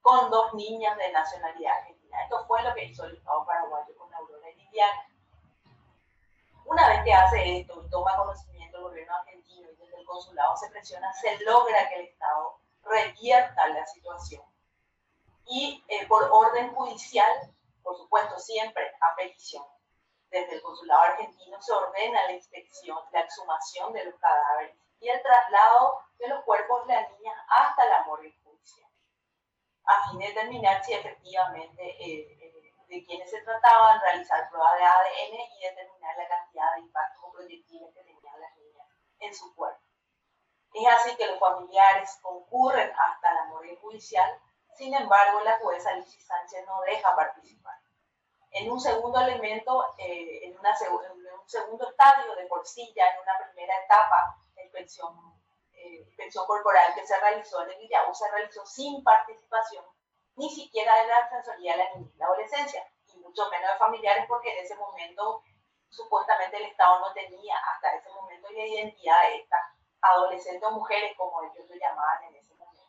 con 0.00 0.30
dos 0.30 0.54
niñas 0.54 0.96
de 0.96 1.12
nacionalidad 1.12 1.76
argentina. 1.80 2.22
Esto 2.22 2.46
fue 2.46 2.62
lo 2.62 2.72
que 2.72 2.84
hizo 2.84 3.04
el 3.04 3.18
Estado 3.18 3.44
paraguayo 3.44 3.94
con 3.98 4.14
Aurora 4.14 4.48
y 4.48 4.54
Liliana. 4.54 5.10
Una 6.64 6.88
vez 6.88 7.04
que 7.04 7.12
hace 7.12 7.58
esto 7.58 7.82
y 7.84 7.90
toma 7.90 8.16
conocimiento 8.16 8.78
el 8.78 8.84
gobierno 8.84 9.14
argentino 9.14 9.70
y 9.70 9.76
desde 9.76 10.00
el 10.00 10.06
consulado 10.06 10.56
se 10.56 10.70
presiona, 10.70 11.12
se 11.12 11.38
logra 11.44 11.86
que 11.90 11.96
el 11.96 12.06
Estado 12.06 12.56
revierta 12.82 13.66
la 13.68 13.84
situación 13.86 14.53
y 15.46 15.84
eh, 15.88 16.06
por 16.06 16.28
orden 16.30 16.74
judicial, 16.74 17.30
por 17.82 17.96
supuesto 17.96 18.38
siempre 18.38 18.92
a 19.00 19.14
petición. 19.16 19.64
Desde 20.30 20.54
el 20.54 20.62
consulado 20.62 21.02
argentino 21.02 21.60
se 21.62 21.72
ordena 21.72 22.24
la 22.24 22.32
inspección, 22.32 22.98
la 23.12 23.20
exhumación 23.20 23.92
de 23.92 24.04
los 24.06 24.14
cadáveres 24.18 24.76
y 25.00 25.08
el 25.08 25.22
traslado 25.22 26.00
de 26.18 26.28
los 26.28 26.42
cuerpos 26.44 26.86
de 26.86 26.94
las 26.94 27.10
niñas 27.12 27.36
hasta 27.48 27.84
la 27.84 28.04
morgue 28.04 28.36
judicial, 28.42 28.90
a 29.84 30.10
fin 30.10 30.18
de 30.18 30.26
determinar 30.28 30.82
si 30.84 30.94
efectivamente 30.94 31.82
eh, 31.84 32.38
eh, 32.40 32.72
de 32.88 33.04
quiénes 33.04 33.30
se 33.30 33.42
trataban, 33.42 34.00
realizar 34.00 34.48
pruebas 34.50 34.76
de 34.76 34.84
ADN 34.84 35.34
y 35.58 35.62
determinar 35.62 36.16
la 36.16 36.28
cantidad 36.28 36.74
de 36.74 36.80
impactos 36.80 37.24
proyectiles 37.32 37.94
que 37.94 38.02
tenían 38.02 38.40
las 38.40 38.56
niñas 38.56 38.88
en 39.20 39.34
su 39.34 39.54
cuerpo. 39.54 39.80
Es 40.72 40.88
así 40.88 41.16
que 41.16 41.26
los 41.26 41.38
familiares 41.38 42.18
concurren 42.20 42.92
hasta 42.98 43.34
la 43.34 43.44
morgue 43.44 43.76
judicial 43.76 44.40
sin 44.76 44.94
embargo, 44.94 45.40
la 45.40 45.58
jueza 45.58 45.90
Alicia 45.90 46.20
Sánchez 46.20 46.66
no 46.66 46.80
deja 46.82 47.14
participar. 47.14 47.74
En 48.50 48.70
un 48.70 48.80
segundo 48.80 49.20
elemento, 49.20 49.84
eh, 49.98 50.40
en, 50.44 50.58
una, 50.58 50.70
un 50.70 51.48
segundo 51.48 51.88
estadio 51.88 52.34
de 52.36 52.46
porcilla, 52.46 53.10
en 53.10 53.22
una 53.22 53.38
primera 53.38 53.76
etapa 53.84 54.38
de 54.54 54.64
inspección, 54.64 55.34
eh, 55.72 56.06
corporal 56.46 56.94
que 56.94 57.06
se 57.06 57.18
realizó 57.20 57.62
en 57.62 57.70
el 57.70 57.78
Villavo, 57.78 58.14
se 58.14 58.30
realizó 58.30 58.64
sin 58.64 59.02
participación 59.02 59.84
ni 60.36 60.50
siquiera 60.50 60.94
de 61.00 61.06
la 61.06 61.22
Defensoría 61.24 61.72
de 61.72 61.78
la 61.78 61.94
Niñez 61.94 62.14
y 62.14 62.18
la 62.18 62.26
Adolescencia, 62.26 62.92
y 63.06 63.18
mucho 63.18 63.48
menos 63.50 63.72
de 63.72 63.78
familiares, 63.78 64.24
porque 64.28 64.52
en 64.52 64.64
ese 64.64 64.74
momento 64.76 65.42
supuestamente 65.88 66.56
el 66.56 66.64
Estado 66.64 66.98
no 67.00 67.12
tenía 67.12 67.56
hasta 67.56 67.94
ese 67.94 68.10
momento 68.10 68.50
la 68.50 68.66
identidad 68.66 69.20
de 69.28 69.36
estas 69.36 69.60
adolescentes 70.00 70.68
o 70.68 70.72
mujeres, 70.72 71.16
como 71.16 71.42
ellos 71.42 71.68
lo 71.68 71.76
llamaban 71.76 72.24
en 72.24 72.36
ese 72.36 72.54
momento. 72.54 72.82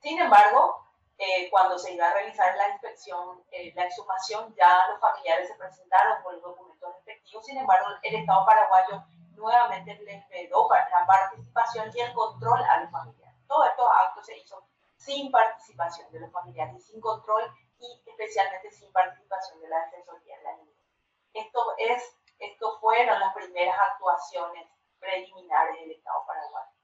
Sin 0.00 0.20
embargo, 0.20 0.86
eh, 1.22 1.48
cuando 1.50 1.78
se 1.78 1.92
iba 1.92 2.08
a 2.08 2.14
realizar 2.14 2.56
la 2.56 2.70
inspección, 2.70 3.44
eh, 3.52 3.72
la 3.76 3.84
exhumación, 3.84 4.52
ya 4.56 4.88
los 4.88 5.00
familiares 5.00 5.46
se 5.46 5.54
presentaron 5.54 6.20
con 6.24 6.34
los 6.34 6.42
documentos 6.42 6.94
respectivos. 6.96 7.46
Sin 7.46 7.58
embargo, 7.58 7.90
el 8.02 8.16
Estado 8.16 8.44
paraguayo 8.44 9.04
nuevamente 9.36 9.94
les 10.02 10.24
pedó 10.26 10.68
la 10.68 11.06
participación 11.06 11.92
y 11.94 12.00
el 12.00 12.12
control 12.12 12.60
a 12.64 12.80
los 12.80 12.90
familiares. 12.90 13.38
Todos 13.46 13.68
estos 13.68 13.88
actos 14.04 14.26
se 14.26 14.36
hizo 14.36 14.66
sin 14.96 15.30
participación 15.30 16.10
de 16.10 16.20
los 16.20 16.32
familiares 16.32 16.84
sin 16.84 17.00
control 17.00 17.44
y 17.78 18.02
especialmente 18.04 18.72
sin 18.72 18.92
participación 18.92 19.60
de 19.60 19.68
la 19.68 19.78
Defensoría 19.86 20.38
de 20.38 20.42
la 20.42 20.56
Niñez. 20.56 20.76
Esto, 21.34 21.60
es, 21.78 22.18
esto 22.40 22.80
fueron 22.80 23.20
las 23.20 23.32
primeras 23.32 23.76
actuaciones 23.92 24.68
preliminares 24.98 25.80
del 25.80 25.92
Estado 25.92 26.24
paraguayo. 26.26 26.81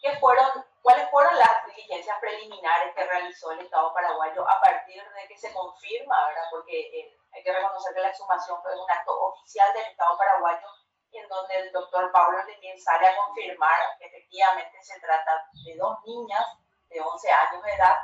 ¿Qué 0.00 0.16
fueron 0.18 0.64
¿Cuáles 0.82 1.10
fueron 1.10 1.36
las 1.38 1.66
diligencias 1.66 2.18
preliminares 2.20 2.94
que 2.94 3.04
realizó 3.04 3.52
el 3.52 3.60
Estado 3.60 3.92
paraguayo 3.92 4.48
a 4.48 4.60
partir 4.60 5.02
de 5.02 5.28
que 5.28 5.36
se 5.36 5.52
confirma, 5.52 6.26
¿verdad? 6.26 6.44
Porque 6.50 6.80
eh, 6.80 7.18
hay 7.32 7.42
que 7.42 7.52
reconocer 7.52 7.94
que 7.94 8.00
la 8.00 8.08
exhumación 8.08 8.62
fue 8.62 8.72
un 8.80 8.90
acto 8.90 9.12
oficial 9.12 9.70
del 9.74 9.84
Estado 9.84 10.16
paraguayo 10.16 10.66
en 11.12 11.28
donde 11.28 11.58
el 11.58 11.72
doctor 11.72 12.10
Pablo 12.12 12.42
Lenín 12.44 12.80
sale 12.80 13.08
a 13.08 13.16
confirmar 13.16 13.78
que 13.98 14.06
efectivamente 14.06 14.82
se 14.82 14.98
trata 15.00 15.44
de 15.66 15.76
dos 15.76 15.98
niñas 16.06 16.46
de 16.88 17.00
11 17.00 17.30
años 17.30 17.62
de 17.62 17.72
edad 17.72 17.98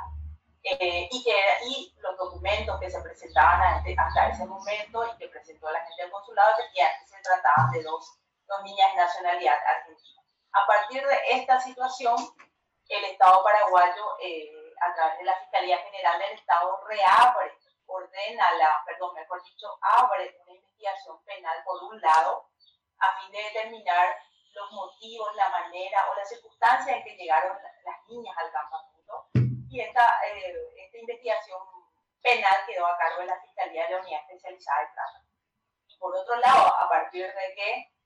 eh, 0.63 1.09
y, 1.09 1.23
que, 1.23 1.35
y 1.65 1.95
los 1.99 2.15
documentos 2.17 2.79
que 2.79 2.91
se 2.91 3.01
presentaban 3.01 3.83
hasta 3.97 4.27
ese 4.29 4.45
momento 4.45 5.05
y 5.07 5.17
que 5.17 5.29
presentó 5.29 5.71
la 5.71 5.79
gente 5.81 6.03
del 6.03 6.11
consulado 6.11 6.53
efectivamente 6.59 7.07
se 7.07 7.21
trataban 7.21 7.71
de 7.71 7.81
dos, 7.81 8.19
dos 8.45 8.63
niñas 8.63 8.91
de 8.91 8.97
nacionalidad 8.97 9.57
argentina. 9.65 10.16
A 10.57 10.65
partir 10.65 11.05
de 11.05 11.17
esta 11.29 11.59
situación, 11.59 12.15
el 12.89 13.05
Estado 13.05 13.43
paraguayo, 13.43 14.17
eh, 14.19 14.73
a 14.81 14.93
través 14.95 15.19
de 15.19 15.25
la 15.25 15.37
Fiscalía 15.41 15.77
General 15.77 16.17
del 16.17 16.31
Estado, 16.31 16.81
reabre, 16.87 17.53
ordena 17.85 18.51
la, 18.53 18.81
perdón, 18.85 19.13
mejor 19.13 19.43
dicho, 19.43 19.67
abre 19.81 20.35
una 20.41 20.53
investigación 20.53 21.23
penal 21.25 21.63
por 21.63 21.83
un 21.83 22.01
lado, 22.01 22.49
a 22.97 23.19
fin 23.19 23.31
de 23.31 23.43
determinar 23.43 24.17
los 24.53 24.71
motivos, 24.71 25.35
la 25.35 25.49
manera 25.49 26.09
o 26.09 26.15
las 26.15 26.27
circunstancias 26.27 26.97
en 26.97 27.03
que 27.03 27.15
llegaron 27.15 27.55
las 27.83 28.07
niñas 28.07 28.35
al 28.39 28.51
campamento. 28.51 29.29
Y 29.69 29.79
esta, 29.79 30.19
eh, 30.25 30.55
esta 30.75 30.97
investigación 30.97 31.61
penal 32.23 32.65
quedó 32.65 32.87
a 32.87 32.97
cargo 32.97 33.19
de 33.19 33.27
la 33.27 33.39
Fiscalía 33.41 33.83
de 33.83 33.91
la 33.91 34.01
Unidad 34.01 34.21
Especializada 34.21 34.79
de 34.79 34.87
Trata. 34.87 35.23
Y 35.87 35.97
por 35.99 36.15
otro 36.15 36.35
lado, 36.37 36.65
a 36.65 36.89
partir 36.89 37.27
de 37.27 37.55
que 37.55 37.96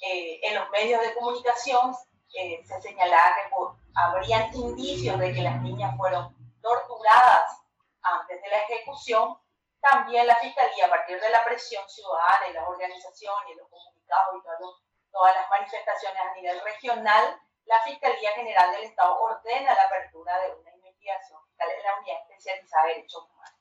eh, 0.00 0.40
en 0.42 0.54
los 0.54 0.70
medios 0.70 1.00
de 1.02 1.14
comunicación 1.14 1.94
eh, 2.34 2.62
se 2.64 2.80
señalaba 2.80 3.34
que 3.36 3.50
habrían 3.94 4.54
indicios 4.54 5.18
de 5.18 5.32
que 5.32 5.42
las 5.42 5.60
niñas 5.60 5.96
fueron 5.96 6.34
torturadas 6.62 7.60
antes 8.02 8.40
de 8.40 8.48
la 8.48 8.62
ejecución, 8.62 9.38
también 9.80 10.26
la 10.26 10.36
Fiscalía, 10.36 10.86
a 10.86 10.90
partir 10.90 11.20
de 11.20 11.30
la 11.30 11.44
presión 11.44 11.86
ciudadana 11.88 12.48
y 12.48 12.52
las 12.52 12.68
organizaciones, 12.68 13.56
los 13.56 13.68
comunicados 13.68 14.36
y 14.36 15.10
todas 15.10 15.34
las 15.34 15.50
manifestaciones 15.50 16.20
a 16.20 16.34
nivel 16.34 16.60
regional, 16.62 17.40
la 17.64 17.80
Fiscalía 17.82 18.32
General 18.32 18.70
del 18.72 18.84
Estado 18.84 19.20
ordena 19.20 19.74
la 19.74 19.84
apertura 19.84 20.40
de 20.40 20.54
una 20.54 20.70
investigación 20.70 21.40
fiscal 21.46 21.68
en 21.70 21.82
la 21.82 21.98
Unidad 21.98 22.20
Especializada 22.22 22.86
de 22.86 22.94
Derechos 22.94 23.24
Humanos. 23.24 23.60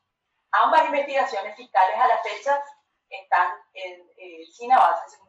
Ambas 0.52 0.86
investigaciones 0.86 1.56
fiscales 1.56 2.00
a 2.00 2.08
la 2.08 2.18
fecha 2.20 2.64
están 3.10 3.52
eh, 3.74 4.46
sin 4.52 4.72
significativos. 4.72 5.29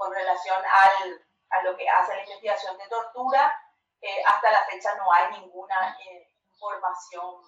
Con 0.00 0.14
relación 0.14 0.56
al 0.56 1.20
a 1.50 1.62
lo 1.62 1.76
que 1.76 1.88
hace 1.88 2.14
la 2.14 2.22
investigación 2.22 2.78
de 2.78 2.88
tortura, 2.88 3.52
eh, 4.00 4.22
hasta 4.26 4.50
la 4.50 4.64
fecha 4.64 4.94
no 4.94 5.12
hay 5.12 5.40
ninguna 5.40 5.98
eh, 6.06 6.32
información 6.54 7.42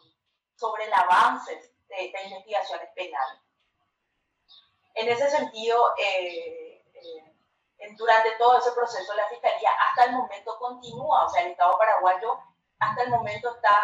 sobre 0.56 0.84
el 0.84 0.92
avance 0.92 1.54
de 1.88 2.06
estas 2.06 2.24
investigaciones 2.24 2.88
penales. 2.94 3.40
En 4.94 5.08
ese 5.08 5.30
sentido, 5.30 5.94
eh, 5.96 6.84
durante 7.96 8.32
todo 8.32 8.58
ese 8.58 8.72
proceso, 8.72 9.14
la 9.14 9.28
Fiscalía 9.28 9.70
hasta 9.88 10.04
el 10.04 10.12
momento 10.12 10.58
continúa, 10.58 11.24
o 11.24 11.28
sea, 11.30 11.42
el 11.42 11.52
Estado 11.52 11.78
paraguayo 11.78 12.38
hasta 12.80 13.02
el 13.02 13.10
momento 13.10 13.54
está, 13.54 13.76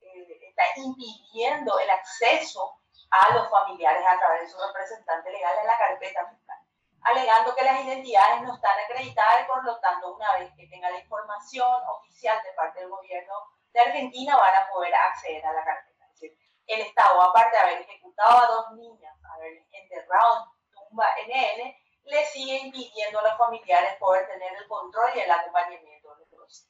está 0.00 0.62
impidiendo 0.76 1.78
el 1.78 1.90
acceso 1.90 2.78
a 3.10 3.34
los 3.34 3.50
familiares 3.50 4.04
a 4.06 4.18
través 4.18 4.42
de 4.42 4.48
su 4.48 4.58
representante 4.66 5.30
legal 5.30 5.58
en 5.58 5.66
la 5.66 5.78
carpeta 5.78 6.26
fiscal 6.26 6.59
alegando 7.02 7.54
que 7.54 7.64
las 7.64 7.84
identidades 7.84 8.42
no 8.42 8.54
están 8.54 8.78
acreditadas 8.78 9.42
y 9.42 9.46
por 9.46 9.64
lo 9.64 9.78
tanto 9.80 10.14
una 10.14 10.38
vez 10.38 10.52
que 10.56 10.66
tenga 10.66 10.90
la 10.90 10.98
información 10.98 11.82
oficial 11.88 12.40
de 12.42 12.52
parte 12.52 12.80
del 12.80 12.90
gobierno 12.90 13.34
de 13.72 13.80
Argentina 13.80 14.36
van 14.36 14.54
a 14.54 14.68
poder 14.70 14.94
acceder 14.94 15.44
a 15.46 15.52
la 15.52 15.64
carpeta. 15.64 16.04
Es 16.06 16.20
decir, 16.20 16.38
el 16.66 16.80
Estado, 16.80 17.22
aparte 17.22 17.56
de 17.56 17.62
haber 17.62 17.80
ejecutado 17.82 18.38
a 18.38 18.46
dos 18.46 18.72
niñas, 18.72 19.16
haber 19.34 19.64
enterrado 19.72 20.44
en 20.44 20.88
tumba 20.88 21.06
NN, 21.26 21.74
le 22.04 22.24
sigue 22.26 22.58
impidiendo 22.58 23.20
a 23.20 23.22
los 23.22 23.38
familiares 23.38 23.96
poder 23.96 24.26
tener 24.26 24.52
el 24.54 24.66
control 24.68 25.10
y 25.14 25.20
el 25.20 25.30
acompañamiento 25.30 26.14
del 26.16 26.26
proceso. 26.28 26.68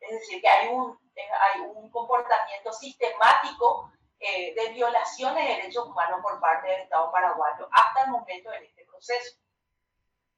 Es 0.00 0.10
decir, 0.20 0.42
que 0.42 0.48
hay 0.48 0.68
un, 0.68 0.98
hay 1.40 1.60
un 1.60 1.90
comportamiento 1.90 2.72
sistemático 2.72 3.90
eh, 4.26 4.54
de 4.54 4.68
violaciones 4.70 5.46
de 5.46 5.54
derechos 5.56 5.86
humanos 5.86 6.20
por 6.22 6.40
parte 6.40 6.66
del 6.66 6.80
Estado 6.80 7.12
paraguayo 7.12 7.68
hasta 7.70 8.04
el 8.04 8.10
momento 8.10 8.50
en 8.54 8.64
este 8.64 8.86
proceso. 8.86 9.36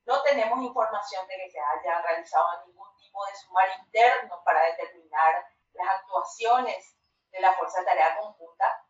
No 0.05 0.23
tenemos 0.23 0.61
información 0.61 1.25
de 1.29 1.37
que 1.37 1.51
se 1.53 1.61
haya 1.61 2.03
realizado 2.03 2.67
ningún 2.67 2.89
tipo 2.97 3.25
de 3.27 3.37
sumario 3.37 3.75
interno 3.85 4.43
para 4.45 4.65
determinar 4.65 5.47
las 5.75 5.89
actuaciones 6.01 6.97
de 7.31 7.41
la 7.41 7.53
Fuerza 7.53 7.79
de 7.79 7.87
Tarea 7.87 8.19
Conjunta. 8.19 8.85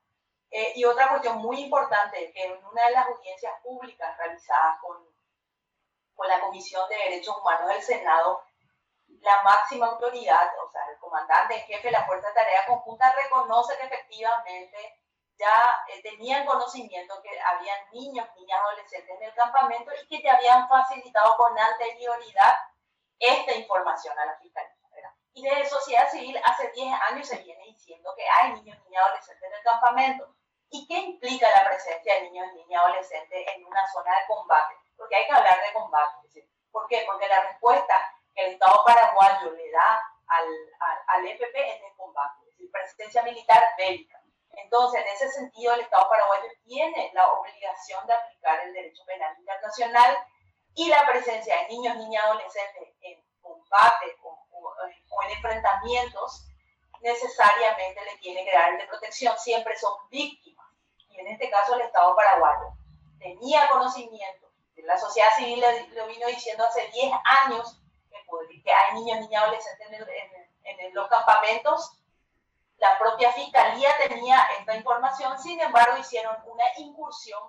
Eh, 0.50 0.72
y 0.76 0.84
otra 0.86 1.10
cuestión 1.10 1.38
muy 1.38 1.60
importante 1.60 2.24
es 2.24 2.32
que 2.32 2.44
en 2.44 2.64
una 2.64 2.86
de 2.86 2.92
las 2.92 3.06
audiencias 3.08 3.52
públicas 3.62 4.16
realizadas 4.16 4.78
con, 4.80 4.96
con 6.14 6.26
la 6.26 6.40
Comisión 6.40 6.88
de 6.88 6.96
Derechos 6.96 7.36
Humanos 7.36 7.68
del 7.68 7.82
Senado, 7.82 8.42
la 9.22 9.42
máxima 9.42 9.86
autoridad, 9.86 10.50
o 10.64 10.70
sea, 10.70 10.82
el 10.90 10.98
comandante 10.98 11.54
en 11.54 11.66
jefe 11.66 11.88
de 11.88 11.92
la 11.92 12.06
Fuerza 12.06 12.28
de 12.28 12.34
Tarea 12.34 12.66
Conjunta, 12.66 13.12
reconoce 13.12 13.76
que 13.78 13.86
efectivamente 13.86 15.00
ya 15.38 15.84
eh, 15.88 16.02
tenían 16.02 16.46
conocimiento 16.46 17.20
que 17.22 17.38
habían 17.40 17.78
niños, 17.92 18.26
niñas, 18.36 18.60
adolescentes 18.60 19.16
en 19.16 19.22
el 19.22 19.34
campamento 19.34 19.90
y 20.02 20.08
que 20.08 20.22
te 20.22 20.30
habían 20.30 20.68
facilitado 20.68 21.36
con 21.36 21.58
anterioridad 21.58 22.58
esta 23.18 23.52
información 23.52 24.18
a 24.18 24.26
la 24.26 24.36
fiscalía. 24.38 24.76
Y 25.36 25.42
de 25.42 25.68
sociedad 25.68 26.10
civil 26.10 26.40
hace 26.42 26.72
10 26.72 26.94
años 27.10 27.28
se 27.28 27.36
viene 27.36 27.62
diciendo 27.64 28.10
que 28.16 28.26
hay 28.26 28.52
niños, 28.54 28.82
niñas, 28.84 29.04
adolescentes 29.04 29.46
en 29.46 29.54
el 29.54 29.62
campamento. 29.62 30.34
¿Y 30.70 30.86
qué 30.88 30.94
implica 30.94 31.50
la 31.50 31.68
presencia 31.68 32.14
de 32.14 32.22
niños, 32.22 32.54
niñas, 32.54 32.82
adolescentes 32.82 33.46
en 33.54 33.66
una 33.66 33.86
zona 33.92 34.18
de 34.18 34.26
combate? 34.28 34.74
Porque 34.96 35.14
hay 35.14 35.26
que 35.26 35.32
hablar 35.32 35.60
de 35.62 35.74
combate. 35.74 36.48
¿Por 36.72 36.88
qué? 36.88 37.04
Porque 37.06 37.28
la 37.28 37.42
respuesta 37.42 38.15
el 38.36 38.52
Estado 38.52 38.82
paraguayo 38.84 39.50
le 39.52 39.70
da 39.70 40.00
al, 40.28 40.48
al, 40.80 40.98
al 41.08 41.26
EPP 41.26 41.54
es 41.54 41.80
de 41.80 41.94
combate, 41.96 42.44
es 42.44 42.50
decir, 42.52 42.70
presencia 42.70 43.22
militar 43.22 43.62
bélica. 43.78 44.20
Entonces, 44.52 45.02
en 45.02 45.08
ese 45.08 45.28
sentido, 45.30 45.74
el 45.74 45.80
Estado 45.80 46.08
paraguayo 46.08 46.48
tiene 46.64 47.10
la 47.14 47.30
obligación 47.32 48.06
de 48.06 48.14
aplicar 48.14 48.60
el 48.60 48.72
derecho 48.72 49.04
penal 49.04 49.34
internacional 49.38 50.16
y 50.74 50.88
la 50.88 51.06
presencia 51.06 51.56
de 51.56 51.68
niños, 51.68 51.96
niñas, 51.96 52.24
adolescentes 52.24 52.94
en 53.00 53.22
combate 53.40 54.16
o, 54.22 55.22
en 55.24 55.30
enfrentamientos 55.30 56.46
necesariamente 57.00 58.04
le 58.04 58.16
tiene 58.18 58.44
que 58.44 58.52
dar 58.52 58.76
de 58.76 58.86
protección, 58.86 59.36
siempre 59.38 59.76
son 59.76 59.92
víctimas. 60.10 60.66
Y 61.08 61.20
en 61.20 61.28
este 61.28 61.50
caso 61.50 61.74
el 61.74 61.82
Estado 61.82 62.14
paraguayo 62.16 62.72
tenía 63.18 63.68
conocimiento, 63.68 64.50
la 64.76 64.98
sociedad 64.98 65.28
civil 65.36 65.64
lo 65.94 66.06
vino 66.06 66.26
diciendo 66.26 66.64
hace 66.64 66.88
10 66.88 67.12
años 67.24 67.82
que, 68.64 68.72
hay 68.72 68.94
niños, 68.94 69.20
niñas, 69.20 69.42
adolescentes 69.42 69.90
en, 70.64 70.80
en 70.80 70.94
los 70.94 71.08
campamentos 71.08 72.02
la 72.78 72.98
propia 72.98 73.32
fiscalía 73.32 73.90
tenía 74.06 74.42
esta 74.58 74.76
información, 74.76 75.38
sin 75.38 75.60
embargo 75.60 75.96
hicieron 75.96 76.36
una 76.46 76.64
incursión 76.76 77.42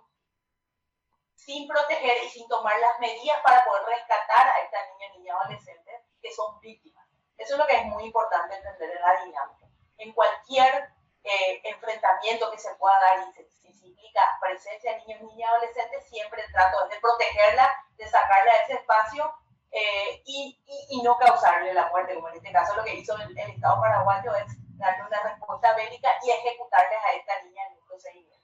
sin 1.35 1.67
proteger 1.67 2.23
y 2.23 2.29
sin 2.29 2.47
tomar 2.47 2.79
las 2.79 2.99
medidas 2.99 3.39
para 3.43 3.63
poder 3.65 3.85
rescatar 3.85 4.47
a 4.47 4.59
estas 4.61 4.81
niñas 4.93 5.17
niñas 5.17 5.37
adolescentes 5.41 6.01
que 6.21 6.33
son 6.33 6.59
víctimas. 6.59 7.05
Eso 7.37 7.53
es 7.53 7.59
lo 7.59 7.67
que 7.67 7.75
es 7.75 7.85
muy 7.85 8.05
importante 8.05 8.55
entender 8.55 8.91
en 8.91 9.01
la 9.01 9.23
dinámica. 9.23 9.67
En 9.97 10.13
cualquier 10.13 10.89
eh, 11.23 11.61
enfrentamiento 11.63 12.49
que 12.51 12.57
se 12.57 12.73
pueda 12.75 12.99
dar 12.99 13.19
y 13.19 13.43
si, 13.43 13.73
se 13.73 13.87
implica 13.87 14.21
presencia 14.41 14.93
de 14.93 15.05
niños, 15.05 15.21
niñas, 15.21 15.51
adolescentes, 15.51 16.07
siempre 16.07 16.43
trato 16.51 16.87
de 16.87 16.99
protegerla, 16.99 17.85
de 17.97 18.07
sacarla 18.07 18.53
de 18.53 18.63
ese 18.63 18.73
espacio 18.73 19.33
eh, 19.71 20.21
y, 20.25 20.59
y, 20.89 21.01
no 21.01 21.17
causarle 21.17 21.73
la 21.73 21.89
muerte, 21.89 22.15
como 22.15 22.29
en 22.29 22.35
este 22.35 22.51
caso 22.51 22.75
lo 22.75 22.83
que 22.83 22.95
hizo 22.95 23.15
el 23.17 23.37
Estado 23.37 23.81
paraguayo 23.81 24.33
es 24.35 24.45
darle 24.77 25.03
una 25.05 25.21
respuesta 25.23 25.75
bélica 25.75 26.09
y 26.23 26.31
ejecutarles 26.31 26.99
a 27.03 27.13
esta 27.13 27.43
niña 27.43 27.63
en 27.67 27.73
un 27.73 27.85
procedimiento. 27.87 28.37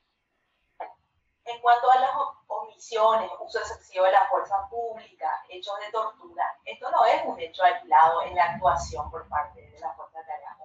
En 1.45 1.59
cuanto 1.61 1.91
a 1.91 1.99
las 1.99 2.11
omisiones, 2.47 3.29
uso 3.39 3.59
excesivo 3.59 4.05
de 4.05 4.11
la 4.11 4.27
fuerza 4.29 4.67
pública, 4.69 5.43
hechos 5.49 5.77
de 5.79 5.91
tortura, 5.91 6.57
esto 6.63 6.89
no 6.89 7.05
es 7.05 7.25
un 7.25 7.39
hecho 7.39 7.63
aislado 7.63 8.23
en 8.23 8.35
la 8.35 8.45
actuación 8.45 9.11
por 9.11 9.27
parte 9.27 9.61
de 9.61 9.79
la 9.79 9.93
Fuerza 9.93 10.19
de 10.19 10.25
Tarea 10.25 10.57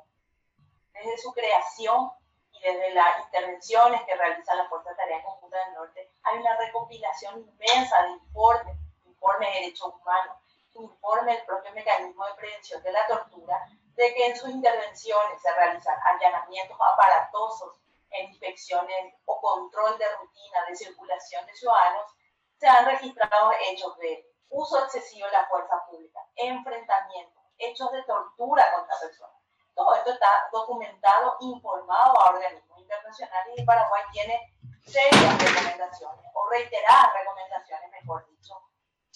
Desde 0.92 1.18
su 1.18 1.32
creación 1.32 2.12
y 2.52 2.60
desde 2.60 2.94
las 2.94 3.24
intervenciones 3.24 4.02
que 4.04 4.14
realiza 4.14 4.54
la 4.54 4.68
Fuerza 4.68 4.90
de 4.90 4.96
Tarea 4.96 5.22
Conjunta 5.24 5.58
del 5.64 5.74
Norte, 5.74 6.12
hay 6.22 6.38
una 6.38 6.56
recopilación 6.56 7.40
inmensa 7.40 8.02
de 8.02 8.10
informes, 8.10 8.76
informes 9.04 9.48
de 9.48 9.60
derechos 9.60 9.92
humanos, 10.00 10.36
informes 10.78 11.36
del 11.36 11.46
propio 11.46 11.72
mecanismo 11.72 12.26
de 12.26 12.34
prevención 12.34 12.82
de 12.82 12.92
la 12.92 13.06
tortura, 13.06 13.68
de 13.94 14.14
que 14.14 14.26
en 14.26 14.36
sus 14.36 14.50
intervenciones 14.50 15.42
se 15.42 15.52
realizan 15.54 15.96
allanamientos 16.04 16.76
aparatosos 16.80 17.80
en 18.10 18.28
inspecciones 18.28 19.14
o 19.24 19.40
control 19.40 19.98
de 19.98 20.08
rutina 20.16 20.64
de 20.68 20.76
circulación 20.76 21.44
de 21.46 21.54
ciudadanos, 21.54 22.10
se 22.58 22.66
han 22.66 22.86
registrado 22.86 23.52
hechos 23.60 23.96
de 23.98 24.26
uso 24.50 24.82
excesivo 24.84 25.26
de 25.26 25.32
la 25.32 25.46
fuerza 25.46 25.84
pública, 25.90 26.20
enfrentamientos, 26.36 27.42
hechos 27.58 27.90
de 27.92 28.02
tortura 28.04 28.72
contra 28.74 28.98
personas. 28.98 29.36
Todo 29.74 29.94
esto 29.94 30.12
está 30.12 30.48
documentado, 30.52 31.36
informado 31.40 32.20
a 32.20 32.30
organismos 32.30 32.80
internacionales 32.80 33.54
y 33.56 33.64
Paraguay 33.64 34.02
tiene 34.12 34.54
serias 34.84 35.38
recomendaciones, 35.38 36.24
o 36.32 36.48
reiteradas 36.50 37.12
recomendaciones, 37.14 37.90
mejor 37.92 38.26
dicho, 38.28 38.60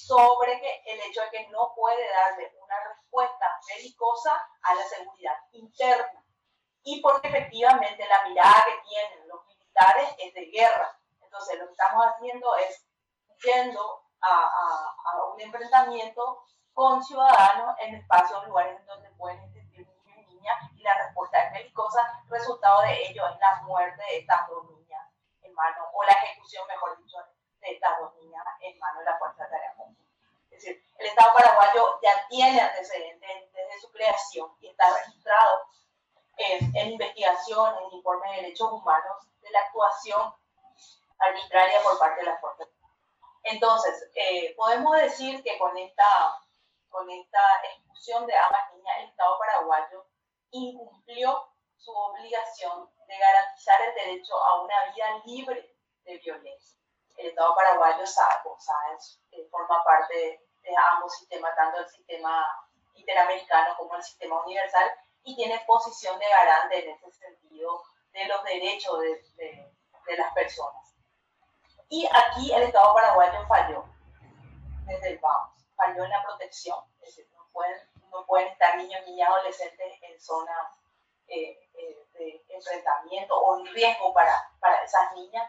sobre 0.06 0.60
que 0.60 0.82
el 0.86 1.00
hecho 1.00 1.22
de 1.22 1.30
que 1.30 1.48
no 1.48 1.72
puede 1.74 2.08
darle 2.10 2.52
una 2.60 2.74
respuesta 2.88 3.60
belicosa 3.68 4.32
a 4.62 4.74
la 4.74 4.82
seguridad 4.84 5.36
interna. 5.52 6.24
Y 6.82 7.00
porque 7.00 7.28
efectivamente 7.28 8.04
la 8.08 8.28
mirada 8.28 8.64
que 8.66 8.88
tienen 8.88 9.28
los 9.28 9.46
militares 9.46 10.08
es 10.18 10.34
de 10.34 10.46
guerra. 10.46 10.98
Entonces 11.20 11.58
lo 11.58 11.66
que 11.66 11.72
estamos 11.72 12.04
haciendo 12.06 12.56
es 12.56 12.84
yendo 13.44 14.02
a, 14.20 14.50
a, 15.04 15.24
un 15.32 15.40
enfrentamiento 15.40 16.44
con 16.72 17.02
ciudadanos 17.02 17.76
en 17.80 17.94
espacios, 17.94 18.46
lugares 18.46 18.84
donde 18.86 19.10
pueden 19.10 19.40
existir 19.44 19.86
niños 19.86 20.18
y 20.18 20.34
niñas, 20.34 20.56
y 20.74 20.82
la 20.82 20.94
respuesta 20.94 21.44
es 21.44 21.52
belicosa, 21.52 22.24
resultado 22.28 22.82
de 22.82 23.08
ello 23.08 23.28
es 23.28 23.38
la 23.38 23.62
muerte 23.62 24.02
de 24.02 24.18
estas 24.18 24.48
dos 24.48 24.64
niñas 24.70 25.06
en 25.42 25.52
mano, 25.54 25.88
o 25.92 26.02
la 26.04 26.12
ejecución, 26.12 26.66
mejor 26.66 26.96
dicho, 26.98 27.18
de 27.60 27.72
estas 27.72 27.98
dos 28.00 28.14
niñas 28.16 28.44
en 28.60 28.78
mano 28.78 29.00
de 29.00 29.04
la 29.04 29.18
Fuerza 29.18 29.44
de 29.44 29.50
Tarea 29.50 29.74
decir, 30.62 30.84
el 30.98 31.06
Estado 31.06 31.34
paraguayo 31.34 31.98
ya 32.02 32.26
tiene 32.28 32.60
antecedentes 32.60 33.52
desde 33.52 33.80
su 33.80 33.90
creación 33.92 34.50
y 34.60 34.68
está 34.68 34.94
registrado 34.96 35.66
en, 36.36 36.76
en 36.76 36.92
investigación, 36.92 37.74
en 37.78 37.96
informes 37.96 38.30
de 38.30 38.42
derechos 38.42 38.72
humanos, 38.72 39.16
de 39.40 39.50
la 39.50 39.60
actuación 39.60 40.34
arbitraria 41.18 41.82
por 41.82 41.98
parte 41.98 42.20
de 42.20 42.26
las 42.26 42.40
fuerzas. 42.40 42.68
Entonces, 43.44 44.10
eh, 44.14 44.54
podemos 44.56 44.96
decir 44.96 45.42
que 45.42 45.58
con 45.58 45.76
esta, 45.76 46.38
con 46.88 47.10
esta 47.10 47.40
expulsión 47.64 48.26
de 48.26 48.36
ambas 48.36 48.72
niñas, 48.74 48.98
el 49.00 49.08
Estado 49.08 49.38
paraguayo 49.38 50.06
incumplió 50.50 51.48
su 51.76 51.90
obligación 51.92 52.88
de 53.08 53.18
garantizar 53.18 53.82
el 53.82 53.94
derecho 53.94 54.34
a 54.40 54.62
una 54.62 54.92
vida 54.92 55.22
libre 55.24 55.76
de 56.04 56.18
violencia. 56.18 56.78
El 57.16 57.26
Estado 57.28 57.54
paraguayo 57.54 58.06
sabe, 58.06 58.50
sabe 58.58 58.96
eh, 59.32 59.48
forma 59.50 59.82
parte 59.84 60.48
de, 60.62 60.74
ambos 60.92 61.16
sistemas, 61.16 61.54
tanto 61.56 61.80
el 61.80 61.88
sistema 61.88 62.46
interamericano 62.94 63.76
como 63.76 63.96
el 63.96 64.02
sistema 64.02 64.42
universal, 64.44 64.90
y 65.24 65.36
tiene 65.36 65.62
posición 65.66 66.18
de 66.18 66.28
garante 66.28 66.84
en 66.84 66.90
ese 66.96 67.12
sentido 67.12 67.82
de 68.12 68.26
los 68.26 68.42
derechos 68.44 69.00
de, 69.00 69.22
de, 69.36 69.72
de 70.06 70.16
las 70.16 70.32
personas. 70.34 70.94
Y 71.88 72.08
aquí 72.10 72.52
el 72.52 72.62
Estado 72.62 72.94
paraguayo 72.94 73.46
falló 73.46 73.84
desde 74.86 75.10
el 75.10 75.18
vamos, 75.18 75.52
falló 75.76 76.04
en 76.04 76.10
la 76.10 76.22
protección, 76.22 76.78
es 77.00 77.08
decir, 77.08 77.28
no 77.34 77.46
pueden, 77.52 77.76
no 78.10 78.24
pueden 78.26 78.48
estar 78.48 78.76
niños, 78.76 79.00
niñas, 79.06 79.28
adolescentes 79.28 80.02
en 80.02 80.20
zonas 80.20 80.80
eh, 81.28 81.58
eh, 81.74 82.06
de 82.14 82.44
enfrentamiento 82.48 83.38
o 83.38 83.58
en 83.58 83.66
riesgo 83.74 84.12
para, 84.12 84.50
para 84.60 84.82
esas 84.82 85.14
niñas, 85.14 85.48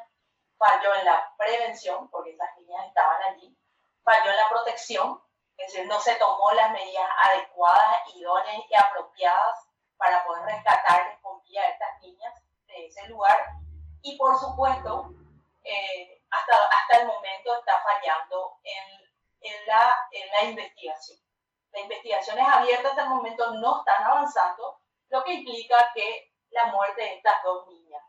falló 0.57 0.95
en 0.95 1.05
la 1.05 1.33
prevención, 1.37 2.09
porque 2.09 2.31
esas 2.31 2.57
niñas 2.57 2.87
estaban 2.87 3.21
allí, 3.23 3.57
falló 4.03 4.31
en 4.31 4.37
la 4.37 4.49
protección, 4.49 5.21
es 5.57 5.71
decir, 5.71 5.87
no 5.87 5.99
se 5.99 6.15
tomó 6.15 6.51
las 6.51 6.71
medidas 6.71 7.09
adecuadas, 7.23 8.15
idóneas 8.15 8.63
y 8.69 8.75
apropiadas 8.75 9.67
para 9.97 10.23
poder 10.25 10.43
rescatarles 10.45 11.19
con 11.21 11.41
vida 11.43 11.61
a 11.61 11.69
estas 11.69 12.01
niñas 12.01 12.33
de 12.67 12.87
ese 12.87 13.07
lugar. 13.07 13.39
Y 14.01 14.17
por 14.17 14.37
supuesto, 14.37 15.13
eh, 15.63 16.21
hasta, 16.29 16.53
hasta 16.55 17.01
el 17.01 17.07
momento 17.07 17.57
está 17.57 17.81
fallando 17.81 18.59
en, 18.63 19.51
en, 19.51 19.67
la, 19.67 19.93
en 20.11 20.31
la 20.31 20.43
investigación. 20.49 21.19
Las 21.71 21.83
investigaciones 21.83 22.45
abiertas 22.47 22.91
hasta 22.91 23.03
el 23.03 23.09
momento 23.09 23.51
no 23.55 23.79
están 23.79 24.03
avanzando, 24.03 24.79
lo 25.09 25.23
que 25.23 25.33
implica 25.33 25.91
que 25.93 26.33
la 26.49 26.65
muerte 26.65 27.01
de 27.01 27.15
estas 27.15 27.41
dos 27.43 27.67
niñas 27.67 28.03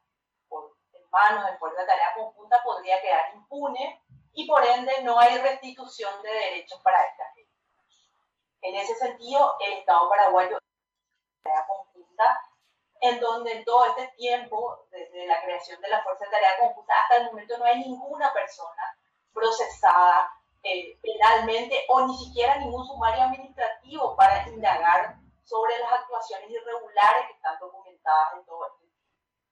por, 0.48 0.76
manos 1.10 1.46
de 1.46 1.56
fuerza 1.58 1.80
de 1.80 1.86
tarea 1.86 2.14
conjunta 2.14 2.60
podría 2.62 3.00
quedar 3.00 3.34
impune 3.34 4.03
y 4.34 4.46
por 4.46 4.64
ende 4.64 4.92
no 5.02 5.18
hay 5.18 5.38
restitución 5.38 6.22
de 6.22 6.30
derechos 6.30 6.80
para 6.82 7.02
estas 7.04 7.34
niñas. 7.36 7.54
En 8.62 8.74
ese 8.76 8.94
sentido, 8.96 9.56
el 9.60 9.74
Estado 9.74 10.08
paraguayo 10.08 10.58
tarea 11.42 11.66
conjunta 11.66 12.40
en 13.00 13.20
donde 13.20 13.52
en 13.52 13.64
todo 13.64 13.84
este 13.86 14.08
tiempo, 14.16 14.86
desde 14.90 15.26
la 15.26 15.42
creación 15.42 15.80
de 15.80 15.88
la 15.88 16.02
Fuerza 16.02 16.24
de 16.24 16.30
Tarea 16.30 16.58
Conjunta 16.58 16.94
hasta 17.02 17.16
el 17.18 17.26
momento, 17.26 17.58
no 17.58 17.64
hay 17.64 17.80
ninguna 17.80 18.32
persona 18.32 18.98
procesada 19.32 20.30
eh, 20.62 20.98
penalmente 21.02 21.84
o 21.88 22.06
ni 22.06 22.16
siquiera 22.16 22.56
ningún 22.56 22.86
sumario 22.86 23.24
administrativo 23.24 24.16
para 24.16 24.48
indagar 24.48 25.16
sobre 25.42 25.78
las 25.78 25.92
actuaciones 25.92 26.48
irregulares 26.48 27.26
que 27.26 27.34
están 27.34 27.58
documentadas 27.58 28.34
en 28.34 28.46
todo 28.46 28.66
esto. 28.66 28.84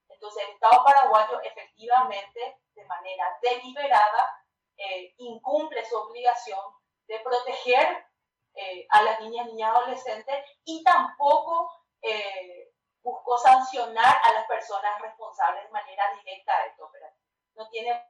Entonces, 0.08 0.44
el 0.44 0.54
Estado 0.54 0.82
paraguayo 0.84 1.40
efectivamente, 1.42 2.58
de 2.74 2.84
manera 2.86 3.38
deliberada, 3.42 4.41
eh, 4.76 5.14
incumple 5.18 5.84
su 5.84 5.96
obligación 5.96 6.60
de 7.06 7.18
proteger 7.20 8.06
eh, 8.54 8.86
a 8.90 9.02
las 9.02 9.20
niñas, 9.20 9.46
niñas, 9.46 9.76
adolescentes 9.76 10.44
y 10.64 10.82
tampoco 10.82 11.70
buscó 13.02 13.38
sancionar 13.38 14.16
a 14.24 14.32
las 14.32 14.46
personas 14.46 15.00
responsables 15.00 15.64
de 15.64 15.70
manera 15.70 16.04
directa 16.18 16.52
de 16.64 16.82
operación. 16.82 17.24
No 17.54 17.68
tiene 17.68 18.04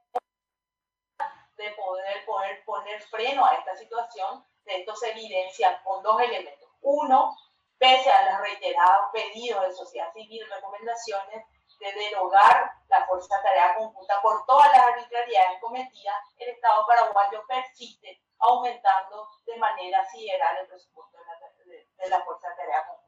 de 1.57 1.71
poder, 1.71 2.25
poder 2.25 2.63
poner 2.65 3.01
freno 3.03 3.45
a 3.45 3.55
esta 3.55 3.75
situación. 3.75 4.45
De 4.65 4.77
esto 4.77 4.95
se 4.95 5.11
evidencia 5.11 5.81
con 5.83 6.01
dos 6.03 6.19
elementos. 6.21 6.69
Uno, 6.81 7.35
pese 7.77 8.09
a 8.09 8.31
los 8.31 8.41
reiterados 8.41 9.07
pedidos 9.11 9.61
de 9.67 9.73
sociedad 9.73 10.11
civil, 10.13 10.49
recomendaciones 10.49 11.45
de 11.83 11.91
derogar 11.91 12.71
la 12.87 13.05
fuerza 13.05 13.37
de 13.37 13.43
tarea 13.43 13.75
conjunta 13.75 14.21
por 14.21 14.45
todas 14.45 14.71
las 14.71 14.87
arbitrariedades 14.87 15.59
cometidas, 15.59 16.15
el 16.37 16.49
Estado 16.49 16.85
paraguayo 16.87 17.43
persiste 17.47 18.21
aumentando 18.39 19.27
de 19.45 19.57
manera 19.57 20.05
sideral 20.05 20.57
el 20.57 20.67
presupuesto 20.67 21.17
de 21.17 21.25
la, 21.25 22.03
de 22.03 22.09
la 22.09 22.23
fuerza 22.23 22.49
de 22.49 22.55
tarea 22.55 22.87
conjunta. 22.87 23.03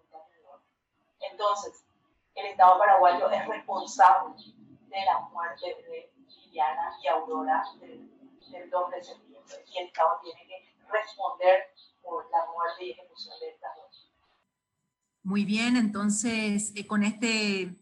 Entonces, 1.20 1.86
el 2.36 2.48
Estado 2.48 2.78
paraguayo 2.78 3.30
es 3.32 3.48
responsable 3.48 4.36
de 4.38 5.06
la 5.06 5.20
muerte 5.32 5.66
de 5.66 6.14
Liliana 6.28 6.98
y 7.02 7.08
Aurora 7.08 7.64
del, 7.80 8.12
2 8.70 8.92
de 8.92 9.04
septiembre 9.04 9.66
y 9.68 9.78
el 9.80 9.88
Estado 9.88 10.20
tiene 10.24 10.46
que 10.48 10.76
responder 10.90 11.74
por 12.02 12.30
la 12.32 12.46
muerte 12.52 12.86
y 12.86 12.92
ejecución 12.92 13.40
de 13.40 13.50
estas 13.50 13.76
dos. 13.76 14.12
Muy 15.24 15.44
bien, 15.44 15.76
entonces 15.76 16.72
eh, 16.76 16.86
con 16.86 17.04
este 17.04 17.76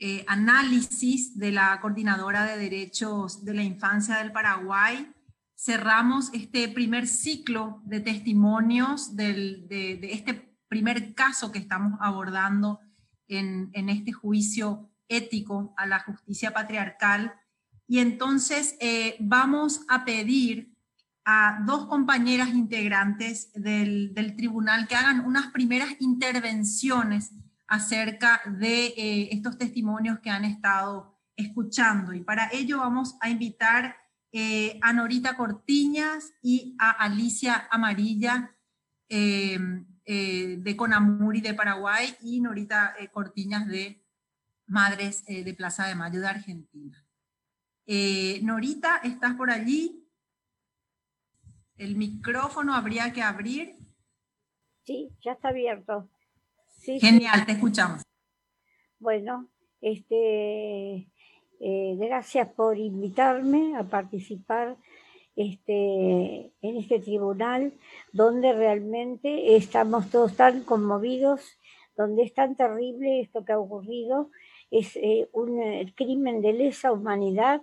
eh, 0.00 0.24
análisis 0.26 1.38
de 1.38 1.52
la 1.52 1.80
Coordinadora 1.80 2.44
de 2.44 2.58
Derechos 2.58 3.44
de 3.44 3.54
la 3.54 3.62
Infancia 3.62 4.16
del 4.16 4.32
Paraguay, 4.32 5.12
cerramos 5.54 6.30
este 6.32 6.68
primer 6.68 7.06
ciclo 7.06 7.82
de 7.84 8.00
testimonios 8.00 9.14
de 9.14 10.00
este 10.02 10.50
primer 10.68 11.14
caso 11.14 11.52
que 11.52 11.58
estamos 11.58 11.98
abordando 12.00 12.80
en, 13.30 13.88
este 13.88 14.12
juicio 14.12 14.90
ético 15.08 15.74
a 15.76 15.86
la 15.86 16.00
justicia 16.00 16.52
patriarcal. 16.52 17.34
Y 17.86 17.98
entonces 17.98 18.76
eh, 18.80 19.16
vamos 19.20 19.82
a 19.88 20.04
pedir 20.04 20.74
a 21.24 21.60
dos 21.66 21.86
compañeras 21.86 22.50
integrantes 22.50 23.52
del, 23.52 24.14
tribunal 24.36 24.88
que 24.88 24.96
hagan 24.96 25.24
unas 25.24 25.48
primeras 25.48 25.90
intervenciones 26.00 27.32
acerca 27.70 28.42
de 28.46 28.86
eh, 28.86 29.28
estos 29.30 29.56
testimonios 29.56 30.18
que 30.18 30.28
han 30.28 30.44
estado 30.44 31.16
escuchando. 31.36 32.12
Y 32.12 32.20
para 32.20 32.50
ello 32.52 32.78
vamos 32.78 33.16
a 33.20 33.30
invitar 33.30 33.96
eh, 34.32 34.78
a 34.82 34.92
Norita 34.92 35.36
Cortiñas 35.36 36.32
y 36.42 36.76
a 36.80 36.90
Alicia 36.90 37.68
Amarilla, 37.70 38.54
eh, 39.08 39.58
de 40.04 40.76
Conamuri 40.76 41.40
de 41.40 41.54
Paraguay 41.54 42.16
y 42.20 42.40
Norita 42.40 42.96
Cortiñas 43.12 43.68
de 43.68 44.04
Madres 44.66 45.24
de 45.24 45.54
Plaza 45.54 45.86
de 45.86 45.94
Mayo 45.94 46.20
de 46.20 46.26
Argentina. 46.26 47.06
Norita, 48.42 48.96
¿estás 49.04 49.34
por 49.36 49.52
allí? 49.52 50.04
El 51.76 51.94
micrófono 51.94 52.74
habría 52.74 53.12
que 53.12 53.22
abrir. 53.22 53.76
Sí, 54.82 55.12
ya 55.20 55.32
está 55.32 55.50
abierto. 55.50 56.10
Genial, 56.82 57.46
te 57.46 57.52
escuchamos. 57.52 58.02
Bueno, 58.98 59.48
este, 59.80 61.08
gracias 61.60 62.48
por 62.48 62.78
invitarme 62.78 63.76
a 63.76 63.84
participar 63.84 64.76
este, 65.36 66.52
en 66.60 66.76
este 66.76 67.00
tribunal 67.00 67.72
donde 68.12 68.52
realmente 68.52 69.56
estamos 69.56 70.10
todos 70.10 70.36
tan 70.36 70.64
conmovidos, 70.64 71.58
donde 71.96 72.24
es 72.24 72.34
tan 72.34 72.56
terrible 72.56 73.20
esto 73.20 73.44
que 73.44 73.52
ha 73.52 73.58
ocurrido, 73.58 74.30
es 74.70 74.96
eh, 74.96 75.28
un 75.32 75.60
eh, 75.62 75.92
crimen 75.96 76.42
de 76.42 76.52
lesa 76.52 76.92
humanidad, 76.92 77.62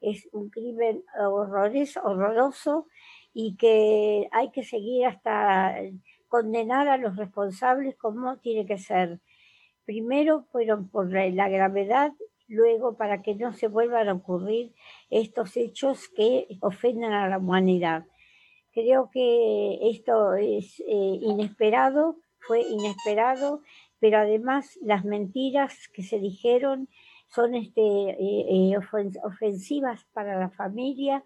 es 0.00 0.28
un 0.32 0.50
crimen 0.50 1.02
horroroso, 1.18 2.02
horroroso 2.02 2.88
y 3.32 3.56
que 3.56 4.28
hay 4.32 4.50
que 4.50 4.62
seguir 4.62 5.06
hasta 5.06 5.76
condenar 6.34 6.88
a 6.88 6.96
los 6.96 7.14
responsables 7.14 7.94
como 7.94 8.38
tiene 8.38 8.66
que 8.66 8.76
ser. 8.76 9.20
Primero 9.84 10.42
fueron 10.50 10.88
por 10.88 11.12
la 11.12 11.48
gravedad, 11.48 12.10
luego 12.48 12.96
para 12.96 13.22
que 13.22 13.36
no 13.36 13.52
se 13.52 13.68
vuelvan 13.68 14.08
a 14.08 14.14
ocurrir 14.14 14.74
estos 15.10 15.56
hechos 15.56 16.08
que 16.08 16.48
ofenden 16.60 17.12
a 17.12 17.28
la 17.28 17.38
humanidad. 17.38 18.06
Creo 18.72 19.10
que 19.12 19.78
esto 19.90 20.34
es 20.34 20.80
eh, 20.80 21.18
inesperado, 21.22 22.16
fue 22.40 22.62
inesperado, 22.62 23.62
pero 24.00 24.18
además 24.18 24.76
las 24.82 25.04
mentiras 25.04 25.88
que 25.94 26.02
se 26.02 26.18
dijeron 26.18 26.88
son 27.28 27.54
este, 27.54 27.80
eh, 27.80 28.72
eh, 28.72 28.76
ofensivas 29.22 30.04
para 30.12 30.36
la 30.40 30.50
familia, 30.50 31.22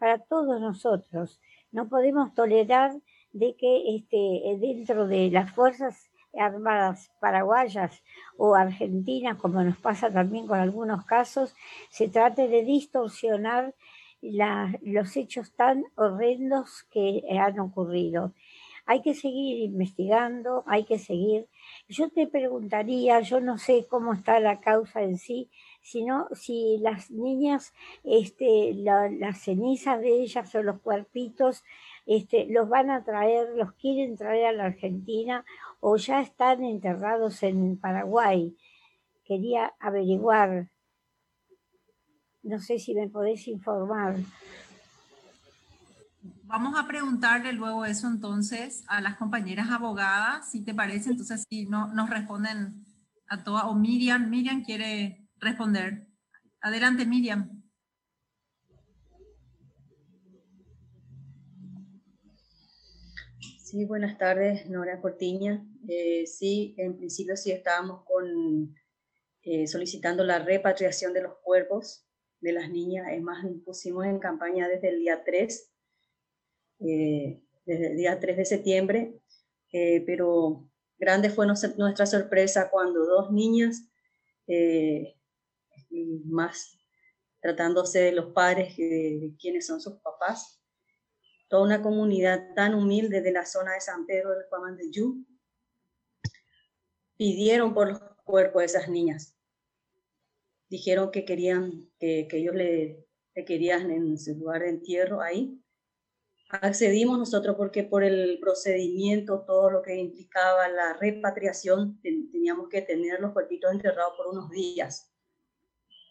para 0.00 0.18
todos 0.18 0.60
nosotros. 0.60 1.40
No 1.70 1.88
podemos 1.88 2.34
tolerar 2.34 2.90
de 3.32 3.54
que 3.56 3.96
este, 3.96 4.56
dentro 4.58 5.06
de 5.06 5.30
las 5.30 5.50
Fuerzas 5.52 6.10
Armadas 6.34 7.12
paraguayas 7.20 8.02
o 8.38 8.54
argentinas, 8.54 9.36
como 9.36 9.62
nos 9.62 9.76
pasa 9.76 10.10
también 10.10 10.46
con 10.46 10.58
algunos 10.58 11.04
casos, 11.04 11.54
se 11.90 12.08
trate 12.08 12.48
de 12.48 12.64
distorsionar 12.64 13.74
los 14.22 15.16
hechos 15.16 15.52
tan 15.52 15.84
horrendos 15.96 16.84
que 16.90 17.22
han 17.38 17.58
ocurrido. 17.60 18.32
Hay 18.86 19.02
que 19.02 19.14
seguir 19.14 19.60
investigando, 19.60 20.64
hay 20.66 20.84
que 20.84 20.98
seguir. 20.98 21.48
Yo 21.88 22.08
te 22.08 22.26
preguntaría, 22.26 23.20
yo 23.20 23.40
no 23.40 23.58
sé 23.58 23.86
cómo 23.88 24.12
está 24.12 24.40
la 24.40 24.60
causa 24.60 25.02
en 25.02 25.18
sí, 25.18 25.50
sino 25.82 26.28
si 26.32 26.78
las 26.78 27.10
niñas, 27.10 27.74
este, 28.04 28.72
las 28.74 29.42
cenizas 29.42 30.00
de 30.00 30.22
ellas 30.22 30.54
o 30.54 30.62
los 30.62 30.80
cuerpitos, 30.80 31.62
este, 32.06 32.46
los 32.50 32.68
van 32.68 32.90
a 32.90 33.04
traer, 33.04 33.50
los 33.56 33.72
quieren 33.72 34.16
traer 34.16 34.46
a 34.46 34.52
la 34.52 34.64
Argentina 34.64 35.44
o 35.80 35.96
ya 35.96 36.20
están 36.20 36.64
enterrados 36.64 37.42
en 37.42 37.78
Paraguay. 37.78 38.56
Quería 39.24 39.72
averiguar 39.78 40.68
no 42.42 42.58
sé 42.58 42.78
si 42.78 42.94
me 42.94 43.08
podés 43.08 43.46
informar. 43.48 44.16
Vamos 46.44 46.78
a 46.78 46.86
preguntarle 46.86 47.52
luego 47.52 47.84
eso 47.84 48.08
entonces 48.08 48.84
a 48.88 49.00
las 49.00 49.16
compañeras 49.16 49.70
abogadas, 49.70 50.50
si 50.50 50.62
te 50.62 50.74
parece, 50.74 51.10
entonces 51.10 51.44
si 51.48 51.66
no 51.66 51.92
nos 51.94 52.10
responden 52.10 52.84
a 53.28 53.42
todas, 53.42 53.64
o 53.64 53.74
Miriam, 53.74 54.28
Miriam 54.28 54.62
quiere 54.62 55.28
responder. 55.38 56.08
Adelante, 56.60 57.06
Miriam. 57.06 57.61
Sí, 63.72 63.86
buenas 63.86 64.18
tardes, 64.18 64.68
Nora 64.68 65.00
Cortiña. 65.00 65.66
Eh, 65.88 66.26
sí, 66.26 66.74
en 66.76 66.94
principio 66.94 67.38
sí 67.38 67.52
estábamos 67.52 68.04
con, 68.04 68.76
eh, 69.44 69.66
solicitando 69.66 70.24
la 70.24 70.40
repatriación 70.40 71.14
de 71.14 71.22
los 71.22 71.38
cuerpos 71.42 72.06
de 72.40 72.52
las 72.52 72.68
niñas. 72.68 73.06
Es 73.10 73.22
más, 73.22 73.42
pusimos 73.64 74.04
en 74.04 74.18
campaña 74.18 74.68
desde 74.68 74.90
el 74.90 74.98
día 74.98 75.24
3, 75.24 75.72
eh, 76.80 77.40
desde 77.64 77.86
el 77.92 77.96
día 77.96 78.20
3 78.20 78.36
de 78.36 78.44
septiembre, 78.44 79.22
eh, 79.72 80.02
pero 80.04 80.68
grande 80.98 81.30
fue 81.30 81.46
nuestra 81.46 82.04
sorpresa 82.04 82.68
cuando 82.68 83.06
dos 83.06 83.32
niñas, 83.32 83.88
eh, 84.48 85.16
más 86.26 86.78
tratándose 87.40 88.00
de 88.00 88.12
los 88.12 88.34
padres, 88.34 88.76
de 88.76 89.34
quienes 89.40 89.66
son 89.66 89.80
sus 89.80 89.94
papás, 90.02 90.61
toda 91.52 91.64
una 91.64 91.82
comunidad 91.82 92.54
tan 92.54 92.74
humilde 92.74 93.20
de 93.20 93.30
la 93.30 93.44
zona 93.44 93.74
de 93.74 93.80
San 93.82 94.06
Pedro 94.06 94.30
del 94.30 94.46
Juan 94.48 94.76
de 94.76 94.90
Yu, 94.90 95.26
pidieron 97.16 97.74
por 97.74 97.90
los 97.90 98.00
cuerpos 98.24 98.62
de 98.62 98.66
esas 98.66 98.88
niñas 98.88 99.36
dijeron 100.72 101.10
que 101.10 101.26
querían, 101.26 101.90
que, 101.98 102.26
ellos 102.32 102.54
le, 102.54 103.06
querían 103.46 103.90
en 103.90 104.18
su 104.18 104.34
lugar 104.34 104.62
de 104.62 104.70
entierro 104.70 105.20
ahí. 105.20 105.62
Accedimos 106.48 107.18
nosotros 107.18 107.56
porque 107.56 107.84
por 107.84 108.02
el 108.02 108.38
procedimiento, 108.40 109.44
todo 109.46 109.68
lo 109.70 109.82
que 109.82 109.96
implicaba 109.96 110.68
la 110.70 110.94
repatriación, 110.94 112.00
teníamos 112.00 112.70
que 112.70 112.80
tener 112.80 113.20
los 113.20 113.32
cuerpitos 113.32 113.70
enterrados 113.70 114.14
por 114.16 114.28
unos 114.28 114.50
días. 114.50 115.12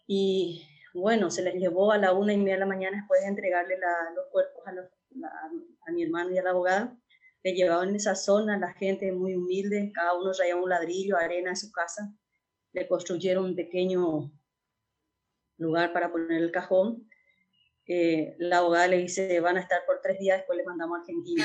Y 0.06 0.64
bueno, 0.94 1.28
se 1.32 1.42
les 1.42 1.54
llevó 1.54 1.90
a 1.90 1.98
la 1.98 2.12
una 2.12 2.32
y 2.32 2.36
media 2.36 2.54
de 2.54 2.60
la 2.60 2.66
mañana 2.66 2.98
después 2.98 3.20
de 3.22 3.28
entregarle 3.28 3.78
los 4.14 4.26
cuerpos 4.30 4.62
a, 4.64 4.72
a, 5.86 5.92
mi 5.92 6.02
hermano 6.02 6.30
y 6.30 6.38
a 6.38 6.42
la 6.42 6.50
abogada. 6.50 6.98
Le 7.42 7.54
llevaban 7.54 7.90
en 7.90 7.96
esa 7.96 8.14
zona, 8.14 8.58
la 8.58 8.72
gente 8.74 9.10
muy 9.12 9.34
humilde, 9.34 9.90
cada 9.94 10.14
uno 10.14 10.30
traía 10.32 10.56
un 10.56 10.68
ladrillo, 10.68 11.16
arena 11.16 11.50
en 11.50 11.56
su 11.56 11.72
casa. 11.72 12.14
Le 12.72 12.86
construyeron 12.86 13.44
un 13.46 13.56
pequeño 13.56 14.32
lugar 15.58 15.92
para 15.92 16.12
poner 16.12 16.42
el 16.42 16.52
cajón. 16.52 17.08
Eh, 17.86 18.36
la 18.38 18.58
abogada 18.58 18.88
le 18.88 18.98
dice, 18.98 19.40
van 19.40 19.56
a 19.56 19.60
estar 19.60 19.84
por 19.86 20.00
tres 20.00 20.18
días, 20.18 20.38
después 20.38 20.56
le 20.56 20.64
mandamos 20.64 20.98
a 20.98 21.00
Argentina. 21.00 21.44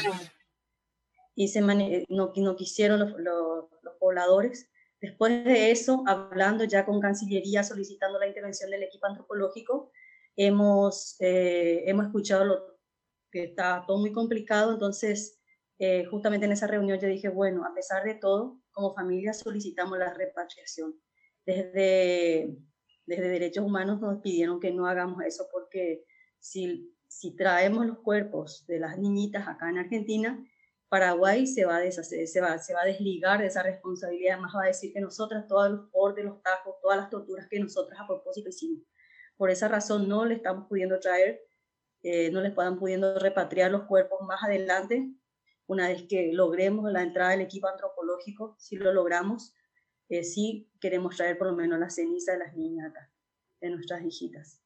Y 1.35 1.47
se 1.49 1.61
no, 1.61 2.33
no 2.35 2.55
quisieron 2.55 2.99
los, 2.99 3.13
los, 3.19 3.65
pobladores. 3.99 4.69
Después 5.01 5.43
de 5.45 5.71
eso, 5.71 6.03
hablando 6.07 6.63
ya 6.63 6.85
con 6.85 6.99
Cancillería, 6.99 7.63
solicitando 7.63 8.19
la 8.19 8.27
intervención 8.27 8.71
del 8.71 8.83
equipo 8.83 9.05
antropológico, 9.05 9.91
hemos, 10.35 11.15
eh, 11.19 11.83
hemos 11.87 12.05
escuchado 12.05 12.45
lo, 12.45 12.76
que 13.41 13.49
está 13.49 13.83
todo 13.87 13.97
muy 13.97 14.11
complicado, 14.11 14.73
entonces 14.73 15.39
eh, 15.79 16.05
justamente 16.05 16.45
en 16.45 16.51
esa 16.51 16.67
reunión 16.67 16.99
yo 16.99 17.07
dije, 17.07 17.29
bueno, 17.29 17.65
a 17.65 17.73
pesar 17.73 18.03
de 18.03 18.15
todo, 18.15 18.59
como 18.71 18.93
familia 18.93 19.33
solicitamos 19.33 19.97
la 19.97 20.13
repatriación. 20.13 20.95
Desde 21.45 22.57
desde 23.07 23.29
Derechos 23.29 23.65
Humanos 23.65 23.99
nos 24.01 24.21
pidieron 24.21 24.59
que 24.59 24.71
no 24.71 24.85
hagamos 24.85 25.23
eso 25.23 25.47
porque 25.51 26.03
si, 26.39 26.93
si 27.07 27.35
traemos 27.35 27.87
los 27.87 27.99
cuerpos 27.99 28.65
de 28.67 28.79
las 28.79 28.99
niñitas 28.99 29.47
acá 29.47 29.69
en 29.69 29.77
Argentina, 29.79 30.45
Paraguay 30.89 31.47
se 31.47 31.65
va, 31.65 31.77
a 31.77 31.79
deshacer, 31.79 32.27
se, 32.27 32.41
va, 32.41 32.59
se 32.59 32.73
va 32.73 32.81
a 32.81 32.85
desligar 32.85 33.39
de 33.39 33.47
esa 33.47 33.63
responsabilidad, 33.63 34.33
además 34.33 34.53
va 34.55 34.63
a 34.63 34.67
decir 34.67 34.93
que 34.93 35.01
nosotras, 35.01 35.47
todos 35.47 35.71
los 35.71 35.91
bordes, 35.91 36.25
los 36.25 36.41
tajos, 36.43 36.75
todas 36.81 36.97
las 36.97 37.09
torturas 37.09 37.47
que 37.49 37.59
nosotras 37.59 37.99
a 37.99 38.07
propósito 38.07 38.49
hicimos. 38.49 38.83
Por 39.37 39.49
esa 39.49 39.67
razón 39.67 40.07
no 40.07 40.25
le 40.25 40.35
estamos 40.35 40.67
pudiendo 40.67 40.99
traer, 40.99 41.41
eh, 42.09 42.31
no 42.31 42.39
les 42.39 42.53
puedan 42.53 42.79
pudiendo 42.79 43.19
repatriar 43.19 43.69
los 43.69 43.83
cuerpos 43.83 44.21
más 44.25 44.41
adelante, 44.41 45.09
una 45.65 45.89
vez 45.89 46.03
que 46.03 46.31
logremos 46.31 46.89
la 46.89 47.01
entrada 47.01 47.31
del 47.31 47.41
equipo 47.41 47.67
antropológico, 47.67 48.55
si 48.57 48.77
lo 48.77 48.93
logramos, 48.93 49.53
eh, 50.07 50.23
sí 50.23 50.69
queremos 50.79 51.17
traer 51.17 51.37
por 51.37 51.47
lo 51.47 51.53
menos 51.57 51.77
la 51.77 51.89
ceniza 51.89 52.31
de 52.31 52.39
las 52.39 52.55
niñas 52.55 52.93
de 53.59 53.69
nuestras 53.71 54.01
hijitas. 54.05 54.61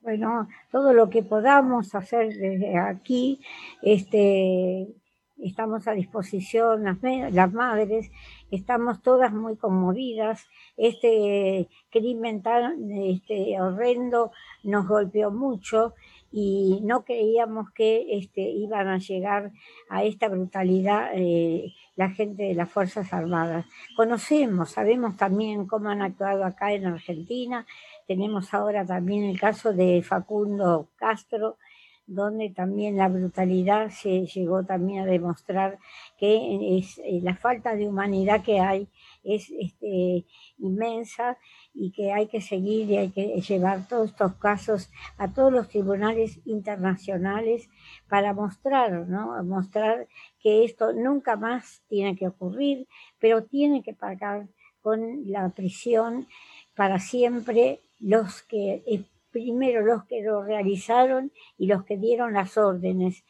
Bueno, 0.00 0.48
todo 0.72 0.92
lo 0.92 1.08
que 1.10 1.22
podamos 1.22 1.94
hacer 1.94 2.34
desde 2.34 2.76
aquí, 2.76 3.40
este, 3.80 4.88
estamos 5.36 5.86
a 5.86 5.92
disposición, 5.92 6.82
las, 6.82 6.98
las, 7.32 7.52
madres, 7.52 8.10
estamos 8.50 9.00
todas 9.00 9.32
muy 9.32 9.56
conmovidas. 9.56 10.44
Este 10.76 11.68
crimen 11.88 12.42
tan 12.42 12.90
este, 12.90 13.60
horrendo 13.60 14.32
nos 14.64 14.88
golpeó 14.88 15.30
mucho 15.30 15.94
y 16.32 16.80
no 16.82 17.04
creíamos 17.04 17.70
que 17.72 18.16
este, 18.16 18.40
iban 18.40 18.88
a 18.88 18.98
llegar 18.98 19.52
a 19.90 20.02
esta 20.02 20.28
brutalidad 20.28 21.10
eh, 21.14 21.74
la 21.94 22.08
gente 22.10 22.44
de 22.44 22.54
las 22.54 22.70
Fuerzas 22.70 23.12
Armadas. 23.12 23.66
Conocemos, 23.94 24.70
sabemos 24.70 25.16
también 25.16 25.66
cómo 25.66 25.90
han 25.90 26.00
actuado 26.00 26.44
acá 26.44 26.72
en 26.72 26.86
Argentina, 26.86 27.66
tenemos 28.06 28.52
ahora 28.54 28.84
también 28.84 29.24
el 29.24 29.38
caso 29.38 29.72
de 29.72 30.02
Facundo 30.02 30.88
Castro, 30.96 31.58
donde 32.06 32.50
también 32.50 32.96
la 32.96 33.08
brutalidad 33.08 33.90
se 33.90 34.26
llegó 34.26 34.64
también 34.64 35.02
a 35.02 35.06
demostrar 35.06 35.78
que 36.18 36.34
eh, 36.36 37.20
la 37.22 37.36
falta 37.36 37.74
de 37.74 37.88
humanidad 37.88 38.42
que 38.42 38.60
hay 38.60 38.88
es 39.22 39.50
este, 39.50 40.26
inmensa 40.58 41.38
y 41.74 41.92
que 41.92 42.12
hay 42.12 42.26
que 42.28 42.40
seguir 42.40 42.90
y 42.90 42.96
hay 42.96 43.10
que 43.10 43.40
llevar 43.40 43.88
todos 43.88 44.10
estos 44.10 44.34
casos 44.34 44.90
a 45.16 45.32
todos 45.32 45.52
los 45.52 45.68
tribunales 45.68 46.40
internacionales 46.44 47.68
para 48.08 48.34
mostrar, 48.34 49.08
¿no? 49.08 49.42
Mostrar 49.44 50.06
que 50.40 50.64
esto 50.64 50.92
nunca 50.92 51.36
más 51.36 51.82
tiene 51.88 52.16
que 52.16 52.28
ocurrir, 52.28 52.86
pero 53.18 53.44
tiene 53.44 53.82
que 53.82 53.94
pagar 53.94 54.48
con 54.80 55.30
la 55.30 55.48
prisión 55.50 56.26
para 56.74 56.98
siempre 56.98 57.80
los 58.00 58.42
que 58.42 58.82
eh, 58.86 59.04
primero 59.30 59.80
los 59.80 60.04
que 60.04 60.22
lo 60.22 60.42
realizaron 60.42 61.32
y 61.56 61.66
los 61.66 61.84
que 61.84 61.96
dieron 61.96 62.34
las 62.34 62.56
órdenes. 62.58 63.24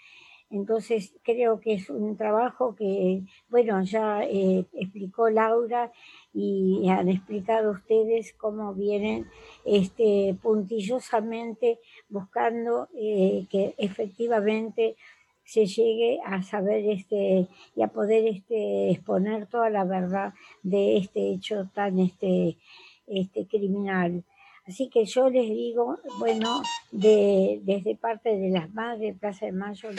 Entonces 0.52 1.14
creo 1.22 1.60
que 1.60 1.72
es 1.72 1.88
un 1.88 2.16
trabajo 2.18 2.74
que, 2.76 3.22
bueno, 3.48 3.82
ya 3.82 4.22
eh, 4.22 4.66
explicó 4.74 5.30
Laura 5.30 5.90
y 6.34 6.86
han 6.90 7.08
explicado 7.08 7.72
ustedes 7.72 8.34
cómo 8.34 8.74
vienen 8.74 9.26
este, 9.64 10.36
puntillosamente 10.42 11.78
buscando 12.10 12.88
eh, 12.94 13.46
que 13.50 13.74
efectivamente 13.78 14.96
se 15.42 15.64
llegue 15.64 16.20
a 16.24 16.42
saber 16.42 16.84
este 16.86 17.48
y 17.74 17.82
a 17.82 17.88
poder 17.88 18.26
este 18.26 18.90
exponer 18.90 19.46
toda 19.46 19.70
la 19.70 19.84
verdad 19.84 20.34
de 20.62 20.98
este 20.98 21.32
hecho 21.32 21.70
tan 21.74 21.98
este 21.98 22.58
este 23.06 23.46
criminal. 23.46 24.22
Así 24.66 24.88
que 24.88 25.04
yo 25.04 25.28
les 25.28 25.48
digo, 25.48 25.98
bueno, 26.18 26.62
de, 26.92 27.60
desde 27.64 27.96
parte 27.96 28.36
de 28.36 28.50
las 28.50 28.72
madres 28.72 29.18
Plaza 29.18 29.46
de 29.46 29.52
Mayo, 29.52 29.90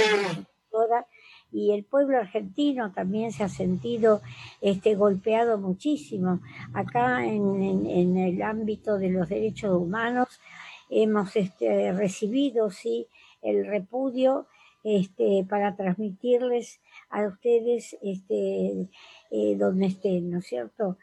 toda, 0.71 1.05
y 1.51 1.71
el 1.71 1.83
pueblo 1.83 2.17
argentino 2.17 2.91
también 2.91 3.31
se 3.31 3.43
ha 3.43 3.49
sentido 3.49 4.21
este, 4.61 4.95
golpeado 4.95 5.57
muchísimo. 5.57 6.39
Acá 6.73 7.25
en, 7.25 7.85
en, 7.85 8.17
el 8.17 8.41
ámbito 8.41 8.97
de 8.97 9.09
los 9.09 9.29
derechos 9.29 9.75
humanos 9.75 10.41
hemos 10.89 11.35
este, 11.35 11.91
recibido 11.91 12.71
sí, 12.71 13.07
el 13.41 13.67
repudio 13.67 14.47
este, 14.83 15.45
para 15.47 15.75
transmitirles 15.75 16.81
a 17.09 17.27
ustedes 17.27 17.95
este, 18.01 18.89
eh, 19.31 19.55
donde 19.57 19.87
estén, 19.87 20.29
¿no 20.29 20.39
es 20.39 20.47
cierto? 20.47 20.97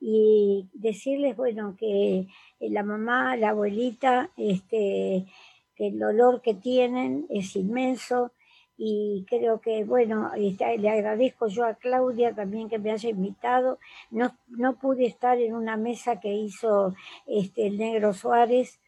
Y 0.00 0.68
decirles, 0.74 1.36
bueno, 1.36 1.76
que 1.78 2.26
la 2.60 2.82
mamá, 2.82 3.36
la 3.36 3.50
abuelita, 3.50 4.30
este, 4.36 5.26
que 5.74 5.86
el 5.88 5.98
dolor 5.98 6.42
que 6.42 6.54
tienen 6.54 7.26
es 7.30 7.56
inmenso, 7.56 8.32
y 8.78 9.24
creo 9.28 9.60
que, 9.60 9.84
bueno, 9.84 10.32
le 10.36 10.90
agradezco 10.90 11.48
yo 11.48 11.64
a 11.64 11.74
Claudia 11.74 12.34
también 12.34 12.68
que 12.68 12.78
me 12.78 12.90
haya 12.90 13.08
invitado. 13.08 13.78
No, 14.10 14.36
no 14.48 14.78
pude 14.78 15.06
estar 15.06 15.38
en 15.38 15.54
una 15.54 15.78
mesa 15.78 16.20
que 16.20 16.34
hizo 16.34 16.94
este, 17.26 17.68
el 17.68 17.78
negro 17.78 18.12
Suárez 18.12 18.78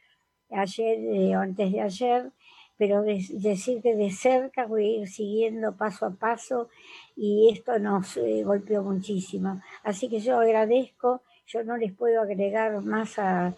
ayer 0.51 0.99
eh, 0.99 1.35
antes 1.35 1.73
de 1.73 1.81
ayer, 1.81 2.33
pero 2.79 3.03
decir 3.03 3.83
que 3.83 3.95
de 3.97 4.11
cerca 4.11 4.67
voy 4.67 4.85
a 4.85 5.01
ir 5.01 5.09
siguiendo 5.09 5.77
paso 5.77 6.07
a 6.07 6.11
paso 6.11 6.69
y 7.17 7.51
esto 7.53 7.79
nos 7.79 8.17
eh, 8.17 8.45
golpeó 8.45 8.83
muchísimo. 8.83 9.61
Así 9.83 10.09
que 10.09 10.21
yo 10.21 10.39
agradezco, 10.39 11.23
yo 11.47 11.65
no 11.65 11.77
les 11.77 11.93
puedo 11.93 12.23
agregar 12.23 12.81
más 12.83 13.19
a, 13.19 13.57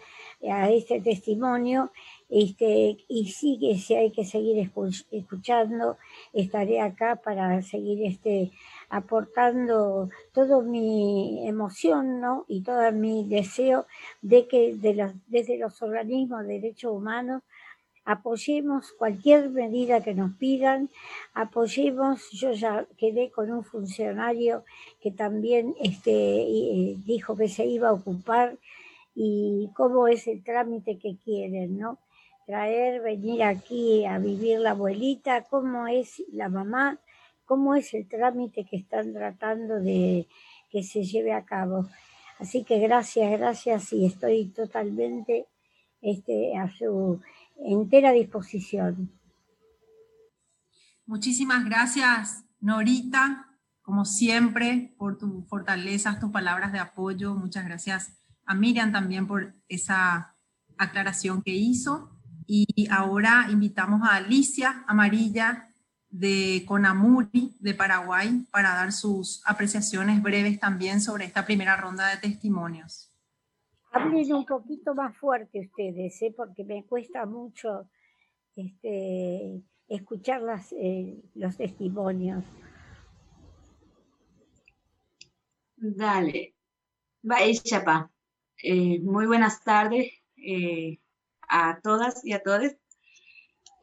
a 0.49 0.69
este 0.71 1.01
testimonio 1.01 1.91
este, 2.31 2.97
y 3.09 3.27
sí 3.27 3.59
que 3.59 3.77
si 3.77 3.93
hay 3.93 4.11
que 4.11 4.23
seguir 4.23 4.71
escuchando, 5.11 5.97
estaré 6.31 6.79
acá 6.79 7.17
para 7.17 7.61
seguir 7.61 8.05
este, 8.05 8.51
aportando 8.89 10.09
toda 10.31 10.61
mi 10.61 11.45
emoción 11.45 12.21
¿no? 12.21 12.45
y 12.47 12.61
todo 12.61 12.89
mi 12.93 13.27
deseo 13.27 13.85
de 14.21 14.47
que 14.47 14.73
de 14.77 14.93
los, 14.93 15.11
desde 15.27 15.57
los 15.57 15.81
organismos 15.81 16.47
de 16.47 16.53
derechos 16.53 16.93
humanos 16.93 17.43
apoyemos 18.05 18.91
cualquier 18.93 19.49
medida 19.49 20.01
que 20.01 20.13
nos 20.13 20.35
pidan, 20.37 20.89
apoyemos, 21.33 22.29
yo 22.31 22.51
ya 22.53 22.87
quedé 22.97 23.31
con 23.31 23.51
un 23.51 23.63
funcionario 23.63 24.63
que 25.01 25.11
también 25.11 25.75
este, 25.79 26.11
eh, 26.11 26.95
dijo 27.05 27.35
que 27.35 27.47
se 27.47 27.65
iba 27.65 27.89
a 27.89 27.93
ocupar 27.93 28.57
y 29.13 29.69
cómo 29.75 30.07
es 30.07 30.27
el 30.27 30.43
trámite 30.43 30.97
que 30.97 31.17
quieren, 31.17 31.77
¿no? 31.77 31.99
traer, 32.45 33.01
venir 33.01 33.43
aquí 33.43 34.05
a 34.05 34.17
vivir 34.19 34.59
la 34.59 34.71
abuelita, 34.71 35.43
cómo 35.43 35.87
es 35.87 36.21
la 36.33 36.49
mamá, 36.49 36.99
cómo 37.45 37.75
es 37.75 37.93
el 37.93 38.07
trámite 38.09 38.65
que 38.65 38.77
están 38.77 39.13
tratando 39.13 39.79
de 39.79 40.27
que 40.69 40.83
se 40.83 41.03
lleve 41.03 41.33
a 41.33 41.45
cabo. 41.45 41.85
Así 42.39 42.63
que 42.63 42.79
gracias, 42.79 43.39
gracias 43.39 43.93
y 43.93 44.05
estoy 44.05 44.47
totalmente 44.47 45.45
este, 46.01 46.57
a 46.57 46.69
su 46.71 47.21
entera 47.65 48.11
disposición. 48.11 49.11
Muchísimas 51.05 51.65
gracias, 51.65 52.45
Norita, 52.59 53.47
como 53.81 54.05
siempre, 54.05 54.93
por 54.97 55.17
tu 55.17 55.43
fortaleza, 55.49 56.19
tus 56.19 56.31
palabras 56.31 56.71
de 56.71 56.79
apoyo. 56.79 57.35
Muchas 57.35 57.65
gracias 57.65 58.13
a 58.45 58.53
Miriam 58.53 58.91
también 58.91 59.27
por 59.27 59.53
esa 59.67 60.35
aclaración 60.77 61.41
que 61.41 61.51
hizo. 61.51 62.17
Y 62.45 62.87
ahora 62.89 63.47
invitamos 63.49 64.01
a 64.03 64.15
Alicia 64.15 64.83
Amarilla 64.87 65.69
de 66.09 66.63
Conamuri, 66.67 67.55
de 67.59 67.73
Paraguay, 67.73 68.45
para 68.51 68.75
dar 68.75 68.91
sus 68.91 69.41
apreciaciones 69.45 70.21
breves 70.21 70.59
también 70.59 71.01
sobre 71.01 71.25
esta 71.25 71.45
primera 71.45 71.77
ronda 71.77 72.07
de 72.09 72.17
testimonios. 72.17 73.10
Hablen 73.91 74.33
un 74.33 74.45
poquito 74.45 74.95
más 74.95 75.17
fuerte 75.17 75.59
ustedes, 75.59 76.21
¿eh? 76.21 76.33
porque 76.35 76.63
me 76.63 76.85
cuesta 76.85 77.25
mucho 77.25 77.89
este, 78.55 79.61
escuchar 79.87 80.41
eh, 80.71 81.21
los 81.35 81.57
testimonios. 81.57 82.45
Dale. 85.75 86.55
Va, 87.29 87.37
Chapa. 87.63 88.09
Eh, 88.63 88.99
muy 89.01 89.25
buenas 89.25 89.61
tardes. 89.63 90.11
A 91.49 91.81
todas 91.81 92.25
y 92.25 92.31
a 92.31 92.41
todos. 92.41 92.71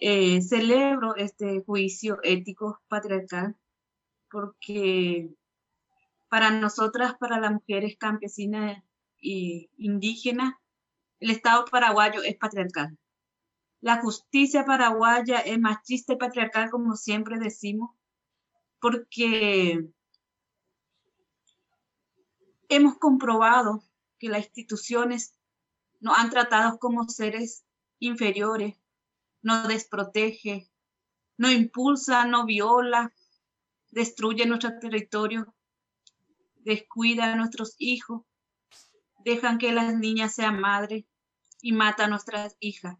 Celebro 0.00 1.16
este 1.16 1.62
juicio 1.66 2.18
ético 2.22 2.80
patriarcal 2.88 3.56
porque 4.30 5.28
para 6.28 6.50
nosotras, 6.50 7.14
para 7.18 7.40
las 7.40 7.52
mujeres 7.52 7.96
campesinas 7.98 8.82
e 9.22 9.70
indígenas, 9.76 10.54
el 11.20 11.30
Estado 11.30 11.64
paraguayo 11.64 12.22
es 12.22 12.36
patriarcal. 12.36 12.96
La 13.80 14.00
justicia 14.00 14.64
paraguaya 14.64 15.38
es 15.38 15.58
machista 15.58 16.14
y 16.14 16.16
patriarcal, 16.16 16.70
como 16.70 16.96
siempre 16.96 17.38
decimos, 17.38 17.90
porque 18.80 19.84
hemos 22.68 22.98
comprobado 22.98 23.82
que 24.18 24.28
las 24.28 24.46
instituciones 24.46 25.34
nos 26.00 26.18
han 26.18 26.30
tratado 26.30 26.78
como 26.78 27.08
seres 27.08 27.64
inferiores, 27.98 28.76
nos 29.42 29.68
desprotege, 29.68 30.68
no 31.36 31.50
impulsa, 31.50 32.24
no 32.24 32.46
viola, 32.46 33.12
destruye 33.90 34.46
nuestro 34.46 34.78
territorio, 34.78 35.54
descuida 36.56 37.32
a 37.32 37.36
nuestros 37.36 37.74
hijos, 37.78 38.22
dejan 39.18 39.58
que 39.58 39.72
las 39.72 39.94
niñas 39.96 40.34
sean 40.34 40.60
madres 40.60 41.04
y 41.60 41.72
mata 41.72 42.04
a 42.04 42.08
nuestras 42.08 42.56
hijas. 42.60 42.96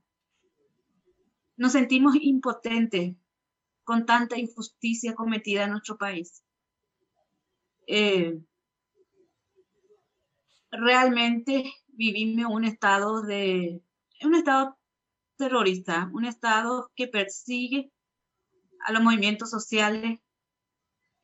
Nos 1.57 1.73
sentimos 1.73 2.17
impotentes 2.21 3.17
con 3.85 4.07
tanta 4.07 4.39
injusticia 4.39 5.15
cometida 5.15 5.65
en 5.65 5.71
nuestro 5.71 5.97
país. 5.97 6.43
Eh, 7.87 8.39
realmente 10.71 11.73
vivimos 11.87 12.53
un 12.53 12.65
estado 12.65 13.23
de 13.23 13.83
un 14.23 14.35
estado 14.35 14.79
terrorista, 15.37 16.11
un 16.13 16.25
estado 16.25 16.91
que 16.95 17.09
persigue 17.09 17.91
a 18.85 18.93
los 18.93 19.03
movimientos 19.03 19.51
sociales, 19.51 20.21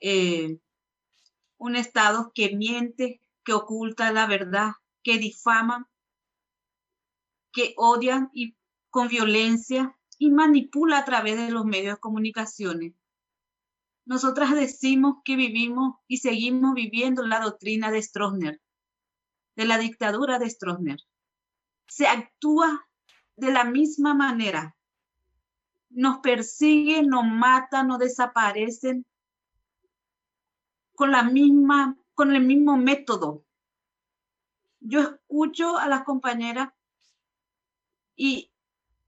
eh, 0.01 0.59
un 1.59 1.77
estado 1.77 2.33
que 2.35 2.57
miente, 2.57 3.21
que 3.45 3.53
oculta 3.53 4.13
la 4.13 4.27
verdad, 4.27 4.73
que 5.05 5.19
difama, 5.19 5.89
que 7.53 7.75
odian 7.77 8.31
y 8.33 8.57
con 8.91 9.07
violencia 9.09 9.97
y 10.19 10.31
manipula 10.31 10.99
a 10.99 11.05
través 11.05 11.37
de 11.37 11.51
los 11.51 11.65
medios 11.65 11.95
de 11.95 12.01
comunicaciones. 12.01 12.95
Nosotras 14.07 14.55
decimos 14.55 15.17
que 15.25 15.37
vivimos 15.37 15.97
y 16.09 16.19
seguimos 16.19 16.75
viviendo 16.75 17.23
la 17.23 17.41
doctrina 17.41 17.91
de 17.91 18.03
Stroessner, 18.03 18.61
de 19.57 19.65
la 19.65 19.79
dictadura 19.79 20.39
de 20.39 20.51
Stroessner. 20.51 20.99
Se 21.87 22.07
actúa 22.07 22.87
de 23.37 23.53
la 23.53 23.65
misma 23.65 24.15
manera. 24.15 24.77
Nos 25.91 26.19
persiguen, 26.19 27.09
nos 27.09 27.25
matan, 27.25 27.89
nos 27.89 27.99
desaparecen 27.99 29.07
con 30.95 31.11
la 31.11 31.23
misma, 31.23 31.97
con 32.15 32.35
el 32.35 32.45
mismo 32.45 32.77
método. 32.77 33.44
Yo 34.87 35.01
escucho 35.01 35.79
a 35.79 35.89
las 35.89 36.05
compañeras 36.05 36.69
y 38.17 38.53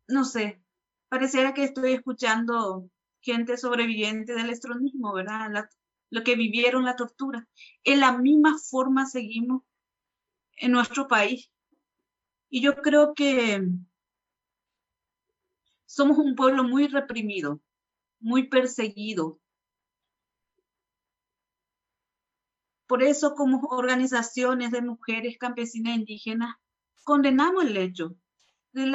no 0.09 0.25
sé, 0.25 0.63
pareciera 1.11 1.53
que 1.53 1.65
estoy 1.65 1.93
escuchando 1.93 2.89
gente 3.21 3.59
sobreviviente 3.59 4.33
del 4.33 4.49
estronismo, 4.49 5.13
¿verdad? 5.13 5.69
lo 6.09 6.25
que 6.25 6.35
vivieron 6.35 6.85
la 6.85 6.97
tortura. 6.97 7.47
En 7.85 8.01
la 8.01 8.17
misma 8.17 8.57
forma 8.59 9.05
seguimos 9.05 9.63
en 10.57 10.73
nuestro 10.73 11.09
país. 11.09 11.51
Y 12.49 12.63
yo 12.63 12.75
creo 12.77 13.13
que 13.13 13.61
somos 15.85 16.17
un 16.17 16.35
pueblo 16.37 16.65
muy 16.65 16.87
reprimido, 16.87 17.61
muy 18.19 18.49
perseguido. 18.49 19.41
Por 22.87 23.03
eso, 23.03 23.35
como 23.35 23.61
organizaciones 23.71 24.71
de 24.71 24.81
mujeres 24.81 25.39
campesinas 25.39 25.95
e 25.95 26.01
indígenas, 26.01 26.57
condenamos 27.05 27.65
el 27.65 27.77
hecho 27.77 28.17
del 28.73 28.95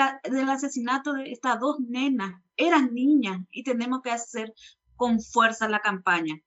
asesinato 0.49 1.13
de 1.13 1.31
estas 1.31 1.59
dos 1.59 1.80
nenas. 1.80 2.41
Eran 2.55 2.93
niñas 2.93 3.41
y 3.51 3.63
tenemos 3.63 4.01
que 4.01 4.11
hacer 4.11 4.53
con 4.95 5.19
fuerza 5.19 5.68
la 5.68 5.80
campaña. 5.80 6.39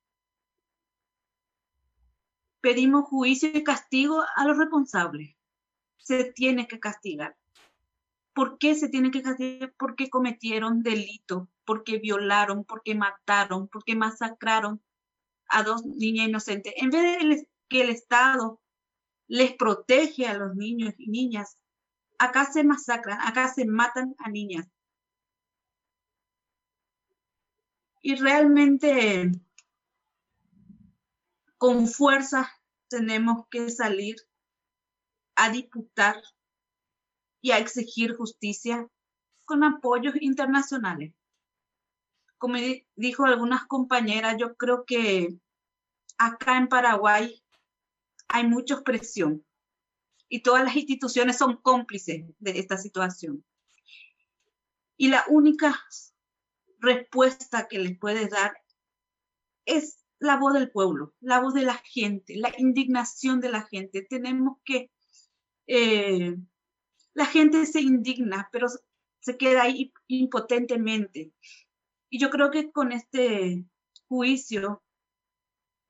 Pedimos 2.60 3.04
juicio 3.04 3.50
y 3.52 3.62
castigo 3.62 4.22
a 4.36 4.46
los 4.46 4.56
responsables. 4.56 5.36
Se 5.98 6.32
tiene 6.32 6.66
que 6.66 6.80
castigar. 6.80 7.36
¿Por 8.32 8.58
qué 8.58 8.74
se 8.74 8.88
tiene 8.88 9.10
que 9.10 9.22
castigar? 9.22 9.74
Porque 9.78 10.08
cometieron 10.08 10.82
delito, 10.82 11.48
porque 11.64 11.98
violaron, 11.98 12.64
porque 12.64 12.94
mataron, 12.94 13.68
porque 13.68 13.96
masacraron 13.96 14.80
a 15.55 15.62
dos 15.62 15.85
niñas 15.85 16.28
inocentes. 16.28 16.74
En 16.76 16.90
vez 16.90 17.18
de 17.18 17.48
que 17.68 17.82
el 17.82 17.90
Estado 17.90 18.60
les 19.28 19.55
protege 19.55 20.26
a 20.26 20.35
los 20.35 20.55
niños 20.56 20.94
y 20.98 21.09
niñas, 21.09 21.56
acá 22.18 22.44
se 22.52 22.64
masacran, 22.64 23.20
acá 23.20 23.48
se 23.48 23.64
matan 23.64 24.16
a 24.18 24.28
niñas. 24.31 24.68
Y 28.02 28.16
realmente 28.16 29.31
con 31.56 31.86
fuerza 31.86 32.51
tenemos 32.89 33.47
que 33.48 33.70
salir 33.70 34.16
a 35.36 35.51
disputar 35.51 36.20
y 37.40 37.52
a 37.52 37.59
exigir 37.59 38.16
justicia 38.16 38.89
con 39.44 39.62
apoyos 39.62 40.14
internacionales. 40.20 41.14
Como 42.39 42.56
dijo 42.97 43.24
algunas 43.24 43.66
compañeras, 43.66 44.36
yo 44.39 44.56
creo 44.56 44.85
que 44.85 45.39
acá 46.19 46.57
en 46.57 46.69
Paraguay 46.69 47.43
hay 48.28 48.47
mucha 48.47 48.82
presión 48.82 49.45
y 50.28 50.41
todas 50.41 50.65
las 50.65 50.77
instituciones 50.77 51.39
son 51.39 51.57
cómplices 51.59 52.24
de 52.39 52.59
esta 52.59 52.77
situación. 52.78 53.45
Y 54.97 55.09
la 55.09 55.24
única 55.28 55.74
respuesta 56.78 57.66
que 57.69 57.78
les 57.78 57.99
puede 57.99 58.28
dar 58.28 58.57
es 59.66 60.05
la 60.19 60.36
voz 60.36 60.55
del 60.55 60.70
pueblo, 60.70 61.15
la 61.20 61.41
voz 61.41 61.55
de 61.55 61.62
la 61.62 61.74
gente, 61.74 62.36
la 62.36 62.53
indignación 62.59 63.41
de 63.41 63.51
la 63.51 63.62
gente. 63.62 64.07
Tenemos 64.09 64.59
que, 64.65 64.91
eh, 65.66 66.36
la 67.12 67.27
gente 67.27 67.66
se 67.66 67.81
indigna, 67.81 68.49
pero 68.53 68.69
se 69.20 69.36
queda 69.36 69.62
ahí 69.62 69.93
impotentemente. 70.07 71.32
Y 72.11 72.19
yo 72.19 72.31
creo 72.31 72.51
que 72.51 72.70
con 72.70 72.93
este 72.93 73.65
juicio 74.07 74.84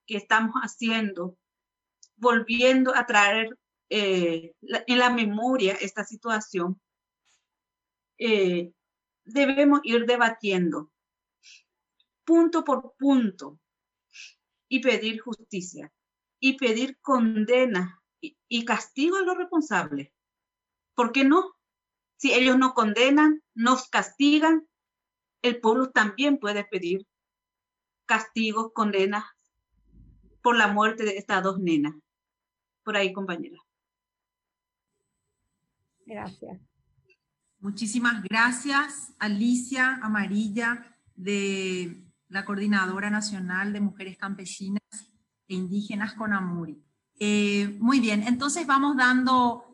que 0.07 0.17
estamos 0.17 0.55
haciendo, 0.63 1.37
volviendo 2.17 2.95
a 2.95 3.07
traer 3.07 3.59
eh, 3.89 4.55
en 4.61 4.99
la 4.99 5.11
memoria 5.11 5.75
esta 5.75 6.05
situación, 6.05 6.81
eh, 8.19 8.73
debemos 9.25 9.81
ir 9.83 10.07
debatiendo 10.07 10.91
punto 12.25 12.65
por 12.65 12.95
punto 12.97 13.59
y 14.69 14.81
pedir 14.81 15.21
justicia 15.21 15.93
y 16.41 16.57
pedir 16.57 16.99
condena 17.01 18.03
y, 18.21 18.65
castigo 18.65 19.19
a 19.19 19.23
los 19.23 19.37
responsables. 19.37 20.11
¿Por 20.95 21.13
qué 21.13 21.25
no? 21.25 21.55
Si 22.17 22.33
ellos 22.33 22.57
no 22.57 22.73
condenan, 22.73 23.43
nos 23.55 23.89
castigan, 23.89 24.67
el 25.43 25.61
pueblo 25.61 25.91
también 25.91 26.39
puede 26.39 26.65
pedir 26.65 27.07
castigos, 28.07 28.73
condenas 28.73 29.25
por 30.45 30.57
la 30.57 30.69
muerte 30.69 31.05
de 31.05 31.17
estas 31.17 31.43
dos 31.43 31.59
nenas. 31.59 31.95
Por 32.85 32.99
ahí, 32.99 33.15
compañera. 33.15 33.57
Gracias. 36.05 36.61
Muchísimas 37.61 38.23
gracias, 38.23 39.15
Alicia 39.19 39.99
Amarilla, 40.03 40.95
de 41.17 42.05
la 42.29 42.45
Coordinadora 42.45 43.09
Nacional 43.09 43.73
de 43.73 43.81
Mujeres 43.81 44.19
Campesinas 44.19 44.83
e 45.49 45.55
Indígenas 45.55 46.13
con 46.13 46.35
Amuri. 46.35 46.79
Eh, 47.19 47.79
muy 47.81 48.01
bien, 48.01 48.25
entonces 48.25 48.67
vamos 48.67 48.99
dando 48.99 49.65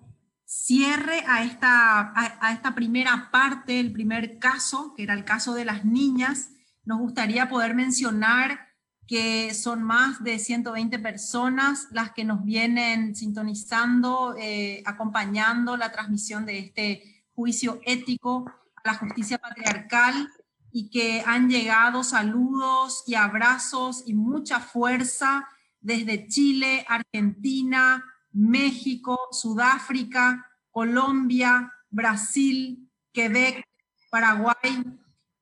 cierre 0.45 1.25
a 1.27 1.43
esta, 1.43 2.13
a 2.15 2.53
esta 2.53 2.77
primera 2.77 3.31
parte, 3.33 3.81
el 3.81 3.91
primer 3.91 4.39
caso, 4.39 4.95
que 4.95 5.03
era 5.03 5.15
el 5.15 5.25
caso 5.25 5.53
de 5.55 5.65
las 5.65 5.85
niñas. 5.85 6.51
Nos 6.85 7.01
gustaría 7.01 7.49
poder 7.49 7.75
mencionar 7.75 8.70
que 9.11 9.55
son 9.55 9.83
más 9.83 10.23
de 10.23 10.39
120 10.39 11.01
personas 11.01 11.89
las 11.91 12.13
que 12.13 12.25
nos 12.25 12.45
vienen 12.45 13.17
sintonizando, 13.17 14.37
eh, 14.39 14.85
acompañando 14.87 15.77
la 15.77 15.91
transmisión 15.91 16.47
de 16.47 16.61
este 16.61 17.25
juicio 17.35 17.81
ético 17.85 18.49
a 18.77 18.93
la 18.93 18.95
justicia 18.95 19.39
patriarcal 19.39 20.31
y 20.71 20.91
que 20.91 21.25
han 21.27 21.51
llegado 21.51 22.05
saludos 22.05 23.03
y 23.05 23.17
abrazos 23.17 24.05
y 24.07 24.15
mucha 24.15 24.61
fuerza 24.61 25.49
desde 25.81 26.29
Chile, 26.29 26.87
Argentina, 26.89 28.05
México, 28.31 29.19
Sudáfrica, 29.33 30.47
Colombia, 30.71 31.73
Brasil, 31.91 32.89
Quebec, 33.13 33.65
Paraguay. 34.09 34.85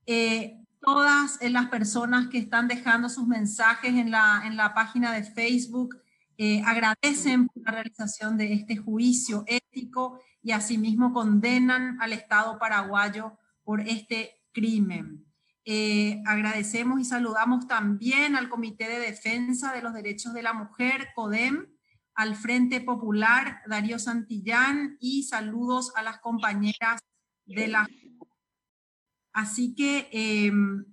Eh, 0.07 0.58
todas 0.89 1.39
las 1.43 1.66
personas 1.66 2.28
que 2.28 2.39
están 2.39 2.66
dejando 2.66 3.10
sus 3.10 3.27
mensajes 3.27 3.93
en 3.93 4.10
la, 4.10 4.40
en 4.47 4.56
la 4.56 4.73
página 4.73 5.12
de 5.12 5.23
Facebook 5.23 6.01
eh, 6.39 6.62
agradecen 6.65 7.47
la 7.56 7.73
realización 7.73 8.39
de 8.39 8.55
este 8.55 8.78
juicio 8.78 9.44
ético 9.47 10.19
y 10.43 10.52
asimismo 10.52 11.12
condenan 11.12 12.01
al 12.01 12.15
Estado 12.15 12.59
paraguayo 12.59 13.36
por 13.65 13.82
este 13.82 14.40
crimen. 14.51 15.27
Eh, 15.66 16.23
agradecemos 16.24 17.02
y 17.02 17.05
saludamos 17.05 17.66
también 17.66 18.35
al 18.35 18.48
Comité 18.48 18.89
de 18.89 18.98
Defensa 18.98 19.74
de 19.74 19.82
los 19.82 19.93
Derechos 19.93 20.32
de 20.32 20.43
la 20.43 20.55
Mujer, 20.55 21.09
CODEM, 21.15 21.66
al 22.15 22.35
Frente 22.35 22.81
Popular, 22.81 23.60
Darío 23.66 23.98
Santillán, 23.98 24.97
y 25.01 25.24
saludos 25.24 25.93
a 25.97 26.02
las 26.02 26.19
compañeras 26.20 27.02
de 27.44 27.69
la 27.69 27.86
Así 29.39 29.73
que 29.77 30.09
em, 30.10 30.85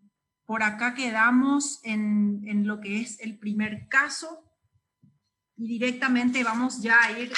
por 0.45 0.61
acá 0.61 0.93
quedamos 0.93 1.79
en, 1.81 2.67
lo 2.67 2.79
que 2.79 3.01
es 3.01 3.19
el 3.19 3.39
primer 3.39 3.87
caso 3.87 4.43
y 5.55 5.67
directamente 5.67 6.43
vamos 6.43 6.79
ya 6.79 6.95
a 7.01 7.19
ir 7.19 7.33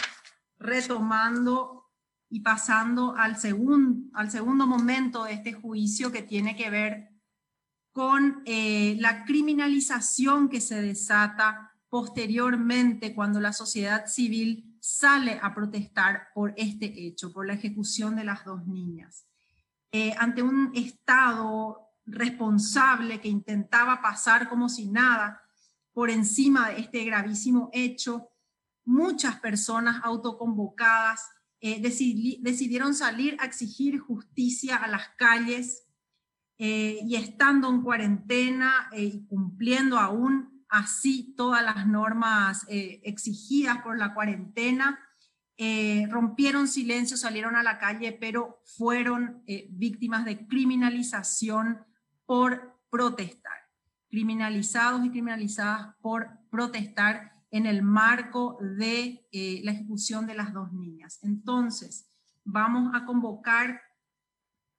retomando 0.60 1.94
y 2.30 2.42
pasando 2.42 3.16
al, 3.16 3.38
segundo 3.38 4.10
al 4.16 4.30
segundo 4.32 4.68
momento 4.68 5.24
de 5.24 5.32
este 5.36 5.54
juicio 5.54 6.12
que 6.12 6.24
tiene 6.24 6.58
que 6.58 6.70
ver 6.70 7.08
con 7.94 8.42
eh, 8.44 8.98
la 9.00 9.24
criminalización 9.24 10.50
que 10.50 10.60
se 10.60 10.82
desata 10.82 11.72
posteriormente 11.88 13.16
cuando 13.16 13.40
la 13.40 13.54
sociedad 13.54 14.08
civil 14.08 14.78
sale 14.82 15.40
a 15.42 15.56
protestar 15.56 16.28
por 16.36 16.54
este 16.58 17.08
hecho, 17.08 17.32
por 17.32 17.48
la 17.48 17.54
ejecución 17.54 18.18
de 18.18 18.26
las 18.26 18.44
dos 18.44 18.68
niñas. 18.68 19.27
Eh, 19.92 20.14
ante 20.18 20.42
un 20.42 20.72
Estado 20.76 21.94
responsable 22.06 23.22
que 23.22 23.30
intentaba 23.30 24.02
pasar 24.02 24.50
como 24.50 24.68
si 24.68 24.90
nada 24.90 25.42
por 25.94 26.10
encima 26.10 26.70
de 26.70 26.82
este 26.82 27.06
gravísimo 27.06 27.70
hecho, 27.72 28.30
muchas 28.86 29.40
personas 29.40 30.02
autoconvocadas 30.04 31.30
eh, 31.60 31.82
decidieron 31.82 32.94
salir 32.94 33.38
a 33.40 33.46
exigir 33.46 34.00
justicia 34.00 34.76
a 34.76 34.88
las 34.88 35.10
calles 35.18 35.88
eh, 36.58 37.00
y 37.04 37.16
estando 37.16 37.70
en 37.70 37.82
cuarentena 37.82 38.90
y 38.92 39.26
cumpliendo 39.26 39.98
aún 39.98 40.66
así 40.70 41.34
todas 41.36 41.64
las 41.64 41.88
normas 41.88 42.66
exigidas 42.68 43.82
por 43.82 43.98
la 43.98 44.14
cuarentena, 44.14 45.00
eh, 45.58 46.06
rompieron 46.12 46.68
silencio, 46.68 47.18
salieron 47.18 47.56
a 47.56 47.64
la 47.64 47.80
calle, 47.80 48.12
pero 48.12 48.62
fueron 48.64 49.42
eh, 49.48 49.68
víctimas 49.72 50.24
de 50.24 50.46
criminalización 50.46 51.84
por 52.26 52.80
protestar, 52.92 53.58
criminalizados 54.08 55.04
y 55.04 55.10
criminalizadas 55.10 55.96
por 56.00 56.30
protestar 56.52 57.34
en 57.50 57.66
el 57.66 57.82
marco 57.82 58.60
de 58.62 59.28
eh, 59.32 59.62
la 59.64 59.72
ejecución 59.72 60.28
de 60.28 60.36
las 60.36 60.54
dos 60.54 60.72
niñas. 60.74 61.20
Entonces, 61.24 62.08
vamos 62.44 62.92
a 62.94 63.06
convocar 63.06 63.82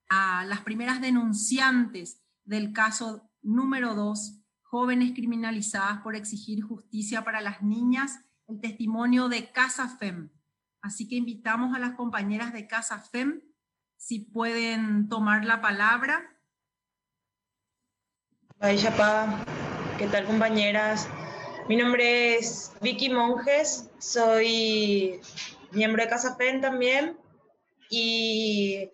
a 0.07 0.45
las 0.45 0.61
primeras 0.61 1.01
denunciantes 1.01 2.23
del 2.45 2.71
caso 2.71 3.29
número 3.41 3.95
dos, 3.95 4.39
jóvenes 4.61 5.11
criminalizadas 5.13 6.01
por 6.03 6.15
exigir 6.15 6.61
justicia 6.61 7.25
para 7.25 7.41
las 7.41 7.61
niñas, 7.61 8.19
el 8.47 8.61
testimonio 8.61 9.27
de 9.27 9.51
Casa 9.51 9.89
FEM. 9.89 10.29
Así 10.81 11.07
que 11.07 11.15
invitamos 11.15 11.75
a 11.75 11.79
las 11.79 11.95
compañeras 11.95 12.53
de 12.53 12.67
Casa 12.67 12.99
FEM 12.99 13.41
si 13.97 14.19
pueden 14.19 15.09
tomar 15.09 15.43
la 15.43 15.61
palabra. 15.61 16.35
¿qué 19.97 20.07
tal 20.07 20.25
compañeras? 20.25 21.09
Mi 21.67 21.75
nombre 21.75 22.35
es 22.35 22.71
Vicky 22.81 23.09
Monjes, 23.09 23.89
soy 23.99 25.19
miembro 25.71 26.03
de 26.03 26.09
Casa 26.09 26.35
FEM 26.35 26.61
también 26.61 27.17
y 27.89 28.89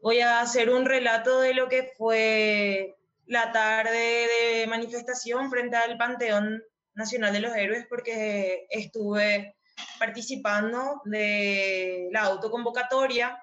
voy 0.00 0.20
a 0.20 0.40
hacer 0.40 0.70
un 0.70 0.86
relato 0.86 1.40
de 1.40 1.54
lo 1.54 1.68
que 1.68 1.92
fue 1.98 2.96
la 3.26 3.52
tarde 3.52 4.26
de 4.26 4.66
manifestación 4.68 5.50
frente 5.50 5.76
al 5.76 5.98
Panteón 5.98 6.62
Nacional 6.94 7.32
de 7.32 7.40
los 7.40 7.54
Héroes 7.54 7.86
porque 7.88 8.66
estuve 8.70 9.55
participando 9.98 11.00
de 11.04 12.08
la 12.12 12.22
autoconvocatoria 12.22 13.42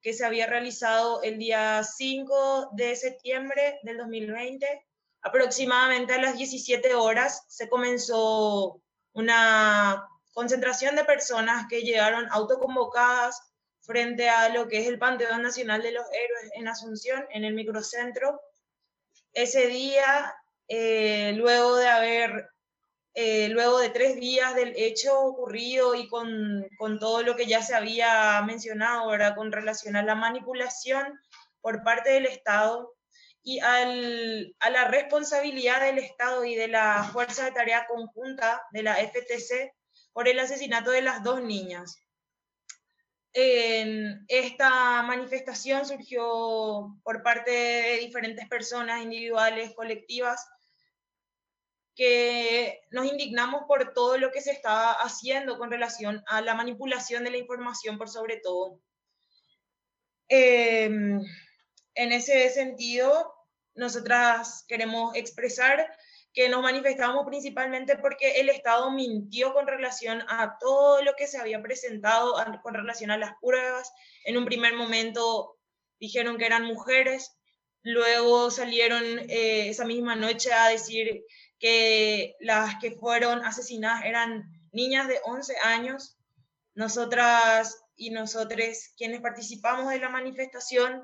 que 0.00 0.12
se 0.12 0.24
había 0.24 0.46
realizado 0.46 1.22
el 1.22 1.38
día 1.38 1.82
5 1.82 2.70
de 2.72 2.94
septiembre 2.94 3.80
del 3.82 3.98
2020. 3.98 4.86
Aproximadamente 5.22 6.14
a 6.14 6.20
las 6.20 6.36
17 6.36 6.94
horas 6.94 7.44
se 7.48 7.68
comenzó 7.68 8.80
una 9.14 10.06
concentración 10.32 10.94
de 10.94 11.04
personas 11.04 11.66
que 11.68 11.80
llegaron 11.80 12.28
autoconvocadas 12.30 13.40
frente 13.80 14.28
a 14.28 14.48
lo 14.50 14.68
que 14.68 14.80
es 14.80 14.86
el 14.86 14.98
Panteón 14.98 15.42
Nacional 15.42 15.82
de 15.82 15.92
los 15.92 16.06
Héroes 16.12 16.52
en 16.54 16.68
Asunción, 16.68 17.26
en 17.30 17.44
el 17.44 17.54
microcentro. 17.54 18.40
Ese 19.32 19.66
día, 19.68 20.34
eh, 20.68 21.32
luego 21.34 21.76
de 21.76 21.88
haber 21.88 22.50
eh, 23.18 23.48
luego 23.48 23.78
de 23.78 23.88
tres 23.88 24.16
días 24.16 24.54
del 24.54 24.74
hecho 24.76 25.18
ocurrido 25.18 25.94
y 25.94 26.06
con, 26.06 26.68
con, 26.76 26.98
todo 26.98 27.22
lo 27.22 27.34
que 27.34 27.46
ya 27.46 27.62
se 27.62 27.74
había 27.74 28.42
mencionado, 28.42 29.08
¿verdad? 29.08 29.34
Con 29.34 29.50
relación 29.50 29.96
a 29.96 30.02
la 30.02 30.14
manipulación 30.14 31.18
por 31.62 31.82
parte 31.82 32.10
del 32.10 32.26
Estado 32.26 32.92
y 33.42 33.60
al, 33.60 34.54
a 34.60 34.68
la 34.68 34.88
responsabilidad 34.88 35.80
del 35.80 35.96
Estado 35.96 36.44
y 36.44 36.56
de 36.56 36.68
la 36.68 37.04
Fuerza 37.10 37.46
de 37.46 37.52
Tarea 37.52 37.86
Conjunta 37.86 38.62
de 38.72 38.82
la 38.82 38.96
FTC 38.96 39.72
por 40.12 40.28
el 40.28 40.38
asesinato 40.38 40.90
de 40.90 41.00
las 41.00 41.22
dos 41.22 41.42
niñas. 41.42 41.96
En 43.32 44.26
esta 44.28 45.02
manifestación 45.04 45.86
surgió 45.86 46.98
por 47.02 47.22
parte 47.22 47.50
de 47.50 47.96
diferentes 47.98 48.46
personas 48.46 49.02
individuales, 49.02 49.72
colectivas, 49.74 50.46
que 51.96 52.82
nos 52.90 53.06
indignamos 53.06 53.64
por 53.66 53.94
todo 53.94 54.18
lo 54.18 54.30
que 54.30 54.42
se 54.42 54.52
está 54.52 54.92
haciendo 54.92 55.58
con 55.58 55.70
relación 55.70 56.22
a 56.26 56.42
la 56.42 56.54
manipulación 56.54 57.24
de 57.24 57.30
la 57.30 57.38
información 57.38 57.96
por 57.96 58.10
sobre 58.10 58.36
todo. 58.36 58.78
Em, 60.28 61.20
en 61.94 62.12
ese 62.12 62.50
sentido, 62.50 63.34
nosotras 63.74 64.64
queremos 64.68 65.16
expresar 65.16 65.90
que 66.34 66.50
nos 66.50 66.60
manifestamos 66.60 67.24
principalmente 67.26 67.96
porque 67.96 68.40
el 68.40 68.50
Estado 68.50 68.90
mintió 68.90 69.54
con 69.54 69.66
relación 69.66 70.22
a 70.28 70.58
todo 70.60 71.02
lo 71.02 71.14
que 71.14 71.26
se 71.26 71.38
había 71.38 71.62
presentado, 71.62 72.34
con 72.62 72.74
relación 72.74 73.10
a 73.10 73.16
las 73.16 73.32
pruebas. 73.40 73.90
En 74.24 74.36
un 74.36 74.44
primer 74.44 74.74
momento 74.74 75.56
dijeron 75.98 76.36
que 76.36 76.44
eran 76.44 76.64
mujeres, 76.64 77.38
luego 77.82 78.50
salieron 78.50 79.02
eh, 79.30 79.70
esa 79.70 79.86
misma 79.86 80.14
noche 80.14 80.52
a 80.52 80.68
decir 80.68 81.24
que 81.58 82.36
las 82.40 82.76
que 82.80 82.92
fueron 82.92 83.44
asesinadas 83.44 84.04
eran 84.04 84.50
niñas 84.72 85.08
de 85.08 85.20
11 85.24 85.56
años. 85.64 86.18
Nosotras 86.74 87.82
y 87.96 88.10
nosotros, 88.10 88.92
quienes 88.96 89.20
participamos 89.20 89.90
de 89.90 89.98
la 89.98 90.10
manifestación, 90.10 91.02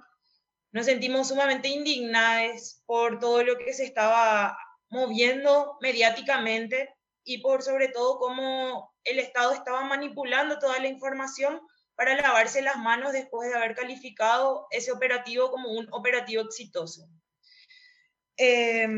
nos 0.72 0.86
sentimos 0.86 1.28
sumamente 1.28 1.68
indignadas 1.68 2.82
por 2.86 3.18
todo 3.18 3.42
lo 3.42 3.58
que 3.58 3.72
se 3.72 3.84
estaba 3.84 4.56
moviendo 4.88 5.78
mediáticamente 5.80 6.94
y 7.24 7.38
por 7.38 7.62
sobre 7.62 7.88
todo 7.88 8.18
cómo 8.18 8.92
el 9.04 9.18
Estado 9.18 9.52
estaba 9.52 9.84
manipulando 9.84 10.58
toda 10.58 10.78
la 10.78 10.88
información 10.88 11.60
para 11.94 12.16
lavarse 12.16 12.62
las 12.62 12.76
manos 12.76 13.12
después 13.12 13.48
de 13.48 13.56
haber 13.56 13.74
calificado 13.74 14.66
ese 14.70 14.92
operativo 14.92 15.50
como 15.50 15.70
un 15.70 15.88
operativo 15.92 16.42
exitoso. 16.42 17.08
Eh, 18.36 18.88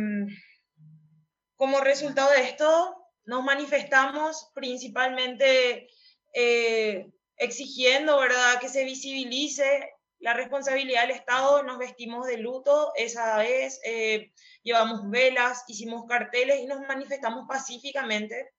como 1.57 1.81
resultado 1.81 2.31
de 2.31 2.43
esto, 2.43 2.97
nos 3.25 3.43
manifestamos 3.43 4.51
principalmente 4.55 5.89
eh, 6.33 7.11
exigiendo, 7.37 8.19
¿verdad?, 8.19 8.61
que 8.61 8.69
se 8.69 8.85
visibilice 8.85 9.91
la 10.19 10.33
responsabilidad 10.33 11.03
del 11.03 11.11
Estado, 11.11 11.63
nos 11.63 11.79
vestimos 11.79 12.27
de 12.27 12.39
luto 12.39 12.93
esa 12.97 13.39
vez, 13.39 13.81
eh, 13.85 14.33
llevamos 14.63 15.11
velas, 15.11 15.65
hicimos 15.69 16.07
carteles 16.07 16.61
y 16.61 16.67
nos 16.67 16.81
manifestamos 16.81 17.47
pacíficamente 17.47 18.53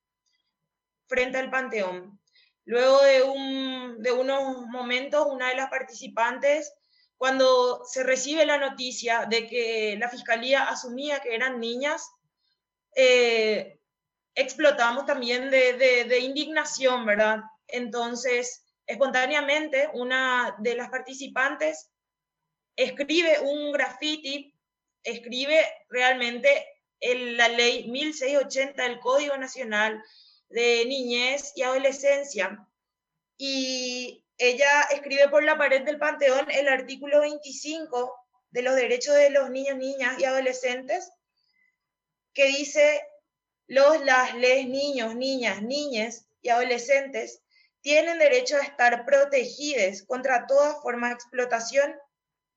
frente 1.07 1.39
al 1.39 1.49
Panteón. 1.49 2.19
Luego 2.65 3.01
de, 3.01 3.23
un, 3.23 4.01
de 4.01 4.11
unos 4.11 4.67
momentos, 4.67 5.25
una 5.27 5.49
de 5.49 5.55
las 5.55 5.69
participantes, 5.69 6.73
cuando 7.17 7.83
se 7.85 8.03
recibe 8.03 8.45
la 8.45 8.57
noticia 8.57 9.25
de 9.25 9.47
que 9.47 9.95
la 9.97 10.09
Fiscalía 10.09 10.63
asumía 10.63 11.19
que 11.19 11.33
eran 11.33 11.59
niñas, 11.59 12.11
eh, 12.95 13.79
explotamos 14.33 15.05
también 15.05 15.49
de, 15.51 16.19
indignación, 16.19 17.05
¿verdad? 17.05 17.39
Entonces, 17.67 18.65
espontáneamente, 18.87 19.89
una 19.93 20.55
de 20.59 20.75
las 20.75 20.89
participantes 20.89 21.91
escribe 22.75 23.39
un 23.41 23.71
graffiti, 23.71 24.53
escribe 25.03 25.65
realmente 25.89 26.67
la 27.01 27.49
ley 27.49 27.87
1680 27.89 28.81
del 28.83 28.99
Código 28.99 29.37
Nacional 29.37 30.01
de 30.49 30.85
Niñez 30.85 31.53
y 31.55 31.63
Adolescencia. 31.63 32.67
Y 33.37 34.25
ella 34.37 34.81
escribe 34.91 35.29
por 35.29 35.43
la 35.43 35.57
pared 35.57 35.83
del 35.83 35.99
Panteón 35.99 36.49
el 36.51 36.67
artículo 36.67 37.21
25 37.21 38.13
de 38.51 38.61
los 38.61 38.75
derechos 38.75 39.15
de 39.15 39.29
los 39.29 39.49
niños, 39.49 39.77
niñas 39.77 40.19
y 40.19 40.25
adolescentes, 40.25 41.11
que 42.35 42.45
dice, 42.45 43.01
los, 43.65 44.05
las, 44.05 44.35
les, 44.35 44.67
niños, 44.67 45.15
niñas, 45.15 45.63
niñas 45.63 46.27
y 46.41 46.49
adolescentes 46.49 47.41
tienen 47.81 48.19
derecho 48.19 48.57
a 48.57 48.61
estar 48.61 49.05
protegidos 49.05 50.03
contra 50.03 50.45
toda 50.45 50.79
forma 50.81 51.07
de 51.07 51.15
explotación 51.15 51.95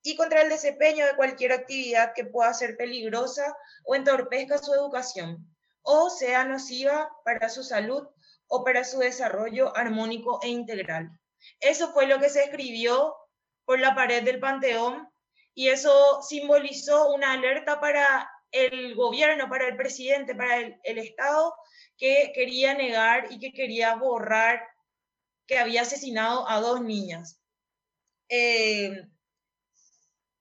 y 0.03 0.17
contra 0.17 0.43
el 0.43 0.51
desempeño 0.51 1.07
de 1.07 1.17
cualquier 1.17 1.53
actividad 1.53 2.13
que 2.15 2.25
pueda 2.25 2.53
ser 2.53 2.77
peligrosa 2.77 3.57
o 3.85 3.95
entorpezca 3.95 4.59
su 4.59 4.75
educación 4.75 5.47
o 5.83 6.11
sea 6.11 6.45
nociva 6.45 7.11
para 7.25 7.49
su 7.49 7.63
salud 7.63 8.07
o 8.47 8.65
para 8.65 8.85
su 8.85 8.99
desarrollo 8.99 9.75
armónico 9.77 10.39
e 10.43 10.49
integral. 10.49 11.11
Eso 11.61 11.93
fue 11.93 12.07
lo 12.07 12.19
que 12.19 12.29
se 12.29 12.45
escribió 12.45 13.15
por 13.65 13.79
la 13.79 13.95
pared 13.95 14.23
del 14.23 14.41
Panteón 14.41 15.09
y 15.55 15.69
eso 15.69 16.21
simbolizó 16.23 17.13
una 17.13 17.33
alerta 17.33 17.81
para 17.81 18.31
el 18.51 18.95
gobierno, 18.95 19.49
para 19.49 19.69
el 19.69 19.77
presidente, 19.77 20.35
para 20.35 20.59
el, 20.59 20.99
Estado, 20.99 21.55
que 21.97 22.33
quería 22.35 22.75
negar 22.75 23.27
y 23.31 23.39
que 23.39 23.53
quería 23.53 23.95
borrar 23.97 24.67
que 25.47 25.59
había 25.59 25.83
asesinado 25.83 26.49
a 26.49 26.61
dos 26.61 26.83
niñas. 26.83 27.41
Eh, 28.29 29.03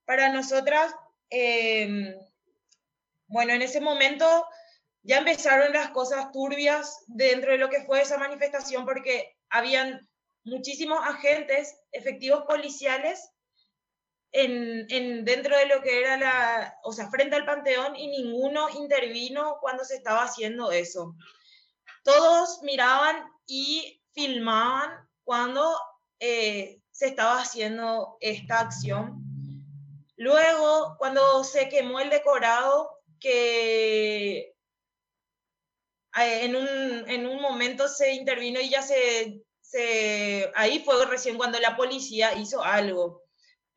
para 0.06 0.30
nosotras, 0.30 0.94
eh, 1.30 2.16
bueno, 3.28 3.54
en 3.54 3.62
ese 3.62 3.82
momento 3.82 4.46
ya 5.04 5.20
empezaron 5.20 5.74
las 5.74 5.92
cosas 5.92 6.32
turbias 6.32 7.04
dentro 7.08 7.52
de 7.52 7.58
lo 7.58 7.70
que 7.70 7.84
fue 7.86 8.02
esa 8.02 8.18
manifestación 8.18 8.86
porque 8.86 9.38
habían 9.50 10.08
muchísimos 10.44 11.00
agentes, 11.06 11.78
efectivos 11.92 12.44
policiales 12.46 13.30
en, 14.32 15.26
dentro 15.26 15.58
de 15.58 15.68
lo 15.68 15.82
que 15.82 16.02
era 16.02 16.18
la, 16.18 16.78
o 16.84 16.92
sea, 16.92 17.10
frente 17.10 17.36
al 17.36 17.46
Panteón 17.46 17.96
y 17.96 18.08
ninguno 18.08 18.70
intervino 18.70 19.58
cuando 19.62 19.84
se 19.84 19.96
estaba 19.96 20.24
haciendo 20.24 20.72
eso. 20.72 21.16
Todos 22.04 22.62
miraban 22.64 23.30
y 23.46 24.02
filmaban 24.14 25.08
cuando 25.24 25.78
eh, 26.20 26.82
se 26.92 27.08
estaba 27.08 27.42
haciendo 27.42 28.18
esta 28.22 28.60
acción. 28.62 29.24
Luego, 30.16 30.96
cuando 30.98 31.44
se 31.44 31.70
quemó 31.70 32.00
el 32.00 32.10
decorado, 32.10 33.02
que 33.20 34.56
eh, 36.18 36.46
en 36.46 36.56
un, 36.56 37.10
en 37.10 37.28
un 37.28 37.42
momento 37.42 37.88
se 37.88 38.14
intervino 38.14 38.60
y 38.60 38.70
ya 38.70 38.82
se, 38.82 39.42
se, 39.62 40.52
ahí 40.56 40.80
fue 40.84 41.06
recién 41.06 41.38
cuando 41.38 41.60
la 41.60 41.76
policía 41.76 42.34
hizo 42.36 42.64
algo 42.64 43.27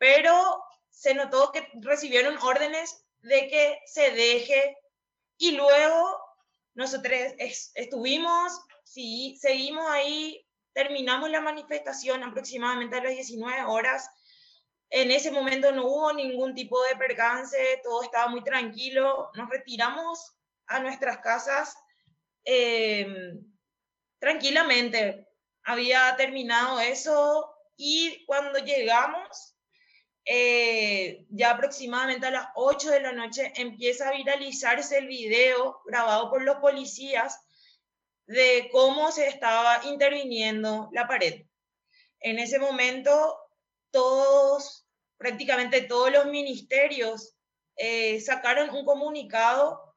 pero 0.01 0.65
se 0.89 1.15
notó 1.15 1.53
que 1.53 1.69
recibieron 1.75 2.39
órdenes 2.39 3.05
de 3.21 3.49
que 3.49 3.79
se 3.85 4.11
deje 4.13 4.79
y 5.37 5.53
luego 5.53 6.19
nosotros 6.73 7.13
estuvimos, 7.75 8.59
sí, 8.83 9.37
seguimos 9.39 9.85
ahí, 9.91 10.43
terminamos 10.73 11.29
la 11.29 11.43
manifestación 11.43 12.25
aproximadamente 12.25 12.97
a 12.97 13.05
las 13.05 13.13
19 13.13 13.65
horas. 13.65 14.09
En 14.89 15.11
ese 15.11 15.31
momento 15.31 15.71
no 15.71 15.85
hubo 15.85 16.13
ningún 16.15 16.55
tipo 16.55 16.83
de 16.85 16.97
percance, 16.97 17.59
todo 17.85 18.03
estaba 18.03 18.29
muy 18.29 18.43
tranquilo. 18.43 19.31
Nos 19.35 19.51
retiramos 19.51 20.35
a 20.67 20.81
nuestras 20.81 21.19
casas 21.19 21.77
em, 22.45 23.39
tranquilamente. 24.19 25.29
Había 25.65 26.17
terminado 26.17 26.81
eso 26.81 27.55
y 27.77 28.25
cuando 28.25 28.61
llegamos 28.61 29.57
eh, 30.25 31.25
ya 31.31 31.53
aproximadamente 31.53 32.27
a 32.27 32.31
las 32.31 32.49
8 32.55 32.91
de 32.91 33.01
la 33.01 33.13
noche 33.13 33.53
empieza 33.57 34.09
a 34.09 34.13
viralizarse 34.13 34.99
el 34.99 35.07
video 35.07 35.81
grabado 35.87 36.31
por 36.31 36.43
los 36.43 36.57
policías 36.57 37.41
de 38.27 38.69
cómo 38.71 39.11
se 39.11 39.27
estaba 39.29 39.81
interviniendo 39.87 40.89
la 40.93 41.09
pared. 41.09 41.43
En 42.21 42.39
ese 42.39 42.59
momento, 42.59 43.39
todos, 43.91 44.87
prácticamente 45.17 45.83
todos 45.83 46.13
los 46.13 46.27
ministerios 46.27 47.35
eh, 47.77 48.21
sacaron 48.21 48.71
un 48.71 48.85
comunicado 48.85 49.91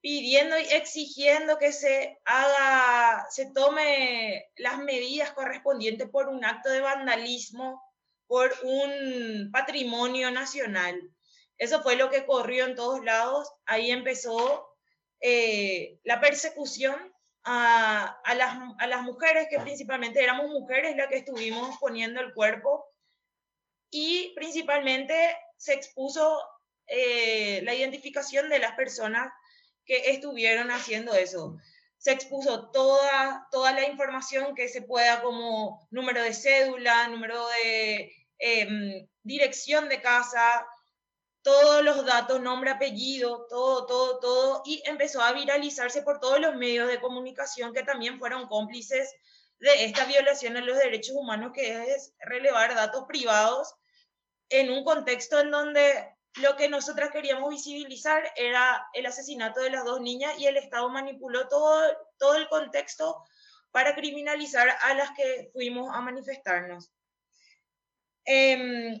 pidiendo 0.00 0.58
y 0.58 0.64
exigiendo 0.64 1.58
que 1.58 1.72
se 1.72 2.20
haga, 2.24 3.26
se 3.30 3.52
tome 3.52 4.50
las 4.56 4.78
medidas 4.78 5.32
correspondientes 5.32 6.08
por 6.10 6.28
un 6.28 6.44
acto 6.44 6.68
de 6.68 6.80
vandalismo, 6.80 7.82
por 8.32 8.50
un 8.62 9.50
patrimonio 9.52 10.30
nacional. 10.30 10.98
Eso 11.58 11.82
fue 11.82 11.96
lo 11.96 12.08
que 12.08 12.24
corrió 12.24 12.64
en 12.64 12.74
todos 12.74 13.04
lados. 13.04 13.52
Ahí 13.66 13.90
empezó 13.90 14.74
eh, 15.20 15.98
la 16.02 16.18
persecución 16.18 16.94
a, 17.44 18.22
las, 18.34 18.56
a, 18.78 18.86
las, 18.86 19.02
mujeres, 19.02 19.48
que 19.50 19.60
principalmente 19.60 20.22
éramos 20.22 20.48
mujeres 20.48 20.96
las 20.96 21.08
que 21.08 21.18
estuvimos 21.18 21.76
poniendo 21.78 22.22
el 22.22 22.32
cuerpo. 22.32 22.86
Y 23.90 24.32
principalmente 24.34 25.36
se 25.58 25.74
expuso 25.74 26.42
eh, 26.86 27.60
la 27.64 27.74
identificación 27.74 28.48
de 28.48 28.60
las 28.60 28.74
personas 28.76 29.30
que 29.84 30.10
estuvieron 30.10 30.70
haciendo 30.70 31.12
eso. 31.12 31.58
Se 31.98 32.12
expuso 32.12 32.70
toda, 32.70 33.46
toda 33.50 33.72
la 33.72 33.86
información 33.86 34.54
que 34.54 34.68
se 34.70 34.80
pueda 34.80 35.20
como 35.20 35.86
número 35.90 36.22
de 36.22 36.32
cédula, 36.32 37.08
número 37.08 37.46
de 37.48 38.21
em, 38.42 39.06
dirección 39.22 39.88
de 39.88 40.02
casa, 40.02 40.66
todos 41.42 41.84
los 41.84 42.04
datos, 42.04 42.40
nombre, 42.40 42.70
apellido, 42.70 43.46
todo, 43.48 43.86
todo, 43.86 44.18
todo, 44.18 44.62
y 44.64 44.82
empezó 44.86 45.22
a 45.22 45.32
viralizarse 45.32 46.02
por 46.02 46.18
todos 46.18 46.40
los 46.40 46.56
medios 46.56 46.88
de 46.88 47.00
comunicación 47.00 47.72
que 47.72 47.84
también 47.84 48.18
fueron 48.18 48.48
cómplices 48.48 49.14
de 49.60 49.84
esta 49.84 50.06
violación 50.06 50.56
a 50.56 50.60
los 50.60 50.76
derechos 50.76 51.14
humanos, 51.14 51.52
que 51.54 51.94
es 51.94 52.14
relevar 52.18 52.74
datos 52.74 53.04
privados 53.06 53.74
en 54.48 54.70
un 54.70 54.82
contexto 54.82 55.38
en 55.38 55.52
donde 55.52 56.16
lo 56.36 56.56
que 56.56 56.68
nosotras 56.68 57.10
queríamos 57.12 57.50
visibilizar 57.50 58.24
era 58.34 58.88
el 58.92 59.06
asesinato 59.06 59.60
de 59.60 59.70
las 59.70 59.84
dos 59.84 60.00
niñas 60.00 60.34
y 60.38 60.46
el 60.46 60.56
Estado 60.56 60.88
manipuló 60.88 61.46
todo, 61.48 61.80
todo 62.18 62.34
el 62.34 62.48
contexto 62.48 63.22
para 63.70 63.94
criminalizar 63.94 64.68
a 64.82 64.94
las 64.94 65.10
que 65.12 65.50
fuimos 65.52 65.94
a 65.94 66.00
manifestarnos. 66.00 66.90
Em, 68.24 69.00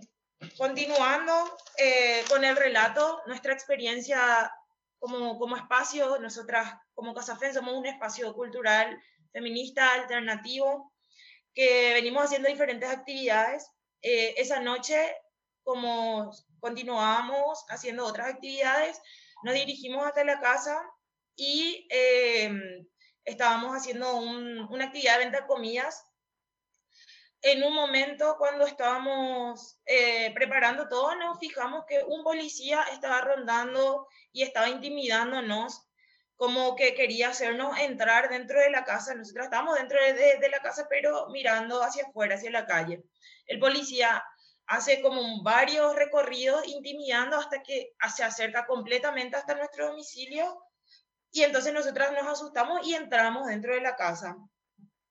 continuando 0.56 1.32
eh, 1.78 2.24
con 2.28 2.44
el 2.44 2.56
relato, 2.56 3.22
nuestra 3.26 3.52
experiencia 3.52 4.52
como, 4.98 5.38
como 5.38 5.56
espacio, 5.56 6.18
nosotras 6.18 6.74
como 6.94 7.14
Casafen 7.14 7.54
somos 7.54 7.74
un 7.74 7.86
espacio 7.86 8.34
cultural, 8.34 9.00
feminista, 9.32 9.94
alternativo, 9.94 10.92
que 11.54 11.92
venimos 11.94 12.24
haciendo 12.24 12.48
diferentes 12.48 12.88
actividades. 12.88 13.68
Eh, 14.00 14.34
esa 14.36 14.60
noche, 14.60 15.16
como 15.62 16.30
continuábamos 16.60 17.64
haciendo 17.68 18.06
otras 18.06 18.28
actividades, 18.28 19.00
nos 19.42 19.54
dirigimos 19.54 20.06
hasta 20.06 20.24
la 20.24 20.40
casa 20.40 20.80
y 21.36 21.86
em, 21.90 22.86
estábamos 23.24 23.76
haciendo 23.76 24.16
una 24.16 24.84
actividad 24.84 25.18
de 25.18 25.24
venta 25.24 25.40
de 25.40 25.46
comidas. 25.46 26.04
En 27.42 27.64
un 27.64 27.74
momento, 27.74 28.36
cuando 28.38 28.64
estábamos 28.64 29.80
eh, 29.84 30.32
preparando 30.32 30.88
todo, 30.88 31.14
nos 31.16 31.40
fijamos 31.40 31.84
que 31.86 32.02
un 32.06 32.22
policía 32.22 32.84
estaba 32.92 33.20
rondando 33.20 34.06
y 34.30 34.42
estaba 34.44 34.68
intimidándonos, 34.68 35.88
como 36.36 36.76
que 36.76 36.94
quería 36.94 37.30
hacernos 37.30 37.76
entrar 37.78 38.28
dentro 38.28 38.60
de 38.60 38.70
la 38.70 38.84
casa. 38.84 39.14
Nosotros 39.14 39.46
estábamos 39.46 39.76
dentro 39.76 39.98
de, 40.00 40.38
de 40.38 40.48
la 40.48 40.60
casa, 40.60 40.86
pero 40.88 41.28
mirando 41.30 41.82
hacia 41.82 42.04
afuera, 42.04 42.36
hacia 42.36 42.50
la 42.50 42.64
calle. 42.64 43.02
El 43.46 43.58
policía 43.58 44.24
hace 44.66 45.02
como 45.02 45.42
varios 45.42 45.96
recorridos 45.96 46.66
intimidando 46.68 47.36
hasta 47.36 47.62
que 47.62 47.92
se 48.14 48.24
acerca 48.24 48.66
completamente 48.66 49.36
hasta 49.36 49.54
nuestro 49.54 49.88
domicilio 49.88 50.64
y 51.32 51.42
entonces 51.42 51.72
nosotras 51.72 52.12
nos 52.12 52.26
asustamos 52.26 52.86
y 52.86 52.94
entramos 52.94 53.48
dentro 53.48 53.74
de 53.74 53.80
la 53.80 53.96
casa. 53.96 54.36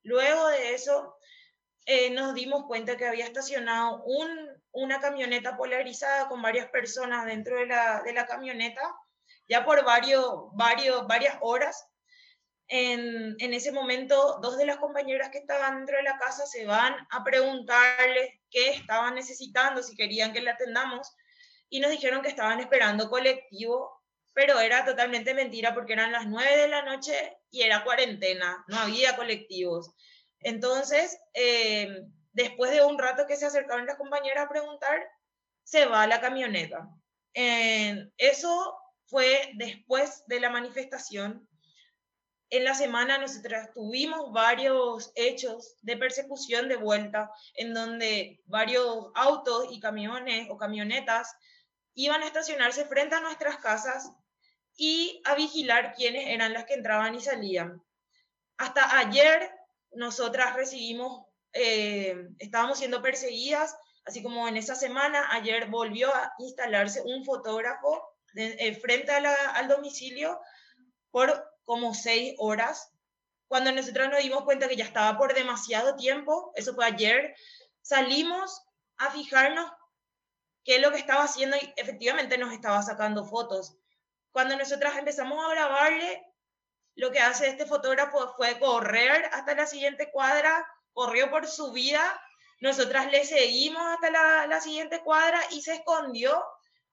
Luego 0.03 0.47
de 0.47 0.73
eso 0.73 1.17
eh, 1.85 2.11
nos 2.11 2.33
dimos 2.33 2.65
cuenta 2.65 2.97
que 2.97 3.07
había 3.07 3.25
estacionado 3.25 4.03
un, 4.03 4.29
una 4.71 4.99
camioneta 4.99 5.57
polarizada 5.57 6.27
con 6.27 6.41
varias 6.41 6.69
personas 6.69 7.25
dentro 7.25 7.57
de 7.57 7.65
la, 7.65 8.01
de 8.03 8.13
la 8.13 8.25
camioneta 8.25 8.81
ya 9.47 9.65
por 9.65 9.83
varios, 9.83 10.47
varios, 10.53 11.07
varias 11.07 11.37
horas 11.41 11.91
en, 12.71 13.53
ese 13.53 13.73
momento 13.73 14.39
dos 14.41 14.57
de 14.57 14.65
las 14.65 14.77
compañeras 14.77 15.29
que 15.29 15.39
estaban 15.39 15.79
dentro 15.79 15.97
de 15.97 16.03
la 16.03 16.17
casa 16.17 16.45
se 16.45 16.65
van 16.65 16.95
a 17.09 17.21
preguntarles 17.21 18.31
qué 18.49 18.69
estaban 18.69 19.15
necesitando, 19.15 19.83
si 19.83 19.95
querían 19.95 20.31
que 20.31 20.41
le 20.41 20.51
atendamos, 20.51 21.13
y 21.69 21.81
nos 21.81 21.91
dijeron 21.91 22.21
que 22.21 22.29
estaban 22.29 22.61
esperando 22.61 23.09
colectivo, 23.09 24.01
pero 24.33 24.57
era 24.61 24.85
totalmente 24.85 25.33
mentira 25.33 25.73
porque 25.73 25.93
eran 25.93 26.13
las 26.13 26.27
nueve 26.27 26.55
de 26.55 26.69
la 26.69 26.83
noche 26.83 27.37
y 27.49 27.61
era 27.63 27.83
cuarentena, 27.83 28.63
no 28.67 28.77
había 28.77 29.17
colectivos. 29.17 29.93
Entonces, 30.41 31.17
eh, 31.33 32.03
después 32.31 32.71
de 32.71 32.83
un 32.83 32.97
rato 32.97 33.25
que 33.27 33.35
se 33.35 33.45
acercaron 33.45 33.85
las 33.85 33.97
compañeras 33.97 34.45
a 34.45 34.49
preguntar, 34.49 35.07
se 35.63 35.85
va 35.85 36.07
la 36.07 36.21
camioneta. 36.21 36.89
eso 37.33 38.77
fue 39.05 39.51
después 39.55 40.23
de 40.27 40.39
la 40.39 40.49
manifestación 40.49 41.47
en 42.51 42.65
la 42.65 42.75
semana 42.75 43.17
nosotros 43.17 43.69
tuvimos 43.73 44.33
varios 44.33 45.13
hechos 45.15 45.77
de 45.81 45.95
persecución 45.95 46.67
de 46.67 46.75
vuelta, 46.75 47.31
en 47.55 47.73
donde 47.73 48.41
varios 48.45 49.07
autos 49.15 49.67
y 49.71 49.79
camiones 49.79 50.49
o 50.49 50.57
camionetas 50.57 51.33
iban 51.95 52.21
a 52.21 52.27
estacionarse 52.27 52.85
frente 52.85 53.15
a 53.15 53.21
nuestras 53.21 53.57
casas 53.57 54.11
y 54.75 55.21
a 55.23 55.35
vigilar 55.35 55.93
quiénes 55.95 56.27
eran 56.27 56.51
las 56.51 56.65
que 56.65 56.73
entraban 56.73 57.15
y 57.15 57.21
salían. 57.21 57.81
Hasta 58.57 58.97
ayer 58.99 59.49
nosotras 59.93 60.55
recibimos, 60.55 61.25
eh, 61.53 62.29
estábamos 62.39 62.77
siendo 62.77 63.01
perseguidas, 63.01 63.75
así 64.05 64.23
como 64.23 64.47
en 64.47 64.57
esa 64.57 64.75
semana, 64.75 65.29
ayer 65.31 65.69
volvió 65.69 66.13
a 66.13 66.33
instalarse 66.39 67.01
un 67.01 67.23
fotógrafo 67.25 68.01
eh, 68.35 68.75
frente 68.75 69.11
al 69.11 69.67
domicilio 69.67 70.39
por 71.11 71.51
como 71.63 71.93
seis 71.93 72.35
horas. 72.37 72.91
Cuando 73.47 73.71
nosotros 73.71 74.09
nos 74.09 74.23
dimos 74.23 74.43
cuenta 74.43 74.67
que 74.67 74.77
ya 74.77 74.85
estaba 74.85 75.17
por 75.17 75.33
demasiado 75.33 75.95
tiempo, 75.95 76.51
eso 76.55 76.73
fue 76.73 76.85
ayer, 76.85 77.35
salimos 77.81 78.61
a 78.97 79.11
fijarnos 79.11 79.69
qué 80.63 80.75
es 80.75 80.81
lo 80.81 80.91
que 80.91 80.97
estaba 80.97 81.23
haciendo 81.23 81.57
y 81.57 81.73
efectivamente 81.75 82.37
nos 82.37 82.53
estaba 82.53 82.81
sacando 82.81 83.25
fotos. 83.25 83.77
Cuando 84.31 84.55
nosotras 84.55 84.97
empezamos 84.97 85.43
a 85.43 85.49
grabarle, 85.49 86.23
lo 86.95 87.11
que 87.11 87.19
hace 87.19 87.47
este 87.47 87.65
fotógrafo 87.65 88.33
fue 88.35 88.59
correr 88.59 89.29
hasta 89.31 89.55
la 89.55 89.65
siguiente 89.65 90.11
cuadra, 90.11 90.65
corrió 90.93 91.29
por 91.29 91.47
su 91.47 91.71
vida, 91.71 92.21
nosotras 92.59 93.11
le 93.11 93.25
seguimos 93.25 93.81
hasta 93.83 94.09
la, 94.11 94.47
la 94.47 94.61
siguiente 94.61 95.01
cuadra 95.01 95.39
y 95.51 95.61
se 95.61 95.73
escondió, 95.73 96.43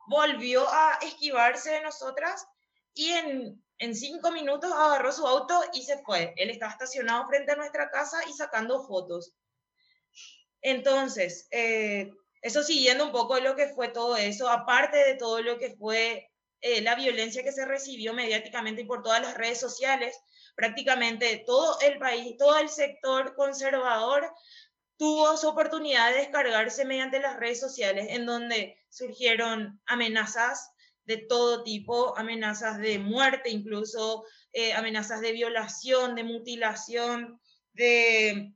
volvió 0.07 0.69
a 0.69 0.99
esquivarse 1.03 1.71
de 1.73 1.83
nosotras 1.83 2.47
y 2.95 3.11
en 3.11 3.63
en 3.79 3.95
cinco 3.95 4.33
minutos 4.33 4.73
agarró 4.73 5.13
su 5.13 5.27
auto 5.27 5.61
y 5.73 5.83
se 5.83 5.99
fue. 5.99 6.35
Él 6.37 6.51
estaba 6.51 6.73
estacionado 6.73 7.27
frente 7.29 7.53
a 7.53 7.57
nuestra 7.57 7.91
casa 7.91 8.19
y 8.29 8.33
sacando 8.33 8.85
fotos. 8.85 9.35
Entonces, 10.61 11.47
eh, 11.53 12.11
eso 12.43 12.63
siguiendo 12.63 13.07
un 13.07 13.13
poco 13.13 13.39
lo 13.39 13.55
que 13.55 13.69
fue 13.69 13.89
todo 13.89 14.17
eso, 14.17 14.49
aparte 14.49 14.97
de 14.97 15.15
todo 15.15 15.41
lo 15.43 15.59
que 15.59 15.77
fue 15.77 16.28
eh, 16.61 16.81
la 16.81 16.95
violencia 16.95 17.43
que 17.43 17.53
se 17.53 17.65
recibió 17.65 18.15
mediáticamente 18.15 18.83
y 18.83 18.87
por 18.87 19.03
todas 19.03 19.23
las 19.23 19.35
redes 19.35 19.61
sociales, 19.61 20.19
prácticamente 20.57 21.45
todo 21.47 21.79
el 21.81 21.99
país, 21.99 22.37
todo 22.37 22.59
el 22.59 22.69
sector 22.69 23.35
conservador 23.37 24.33
tuvo 24.97 25.37
su 25.37 25.49
oportunidad 25.49 26.11
de 26.11 26.19
descargarse 26.19 26.85
mediante 26.85 27.21
las 27.21 27.37
redes 27.37 27.61
sociales, 27.61 28.09
en 28.11 28.27
donde 28.27 28.77
surgieron 28.89 29.81
amenazas 29.87 30.73
de 31.05 31.17
todo 31.17 31.63
tipo, 31.63 32.19
amenazas 32.19 32.79
de 32.79 32.99
muerte, 32.99 33.49
incluso 33.49 34.25
eh, 34.53 34.75
amenazas 34.75 35.21
de 35.23 35.33
violación, 35.33 36.15
de 36.15 36.25
mutilación, 36.25 37.41
de... 37.73 38.53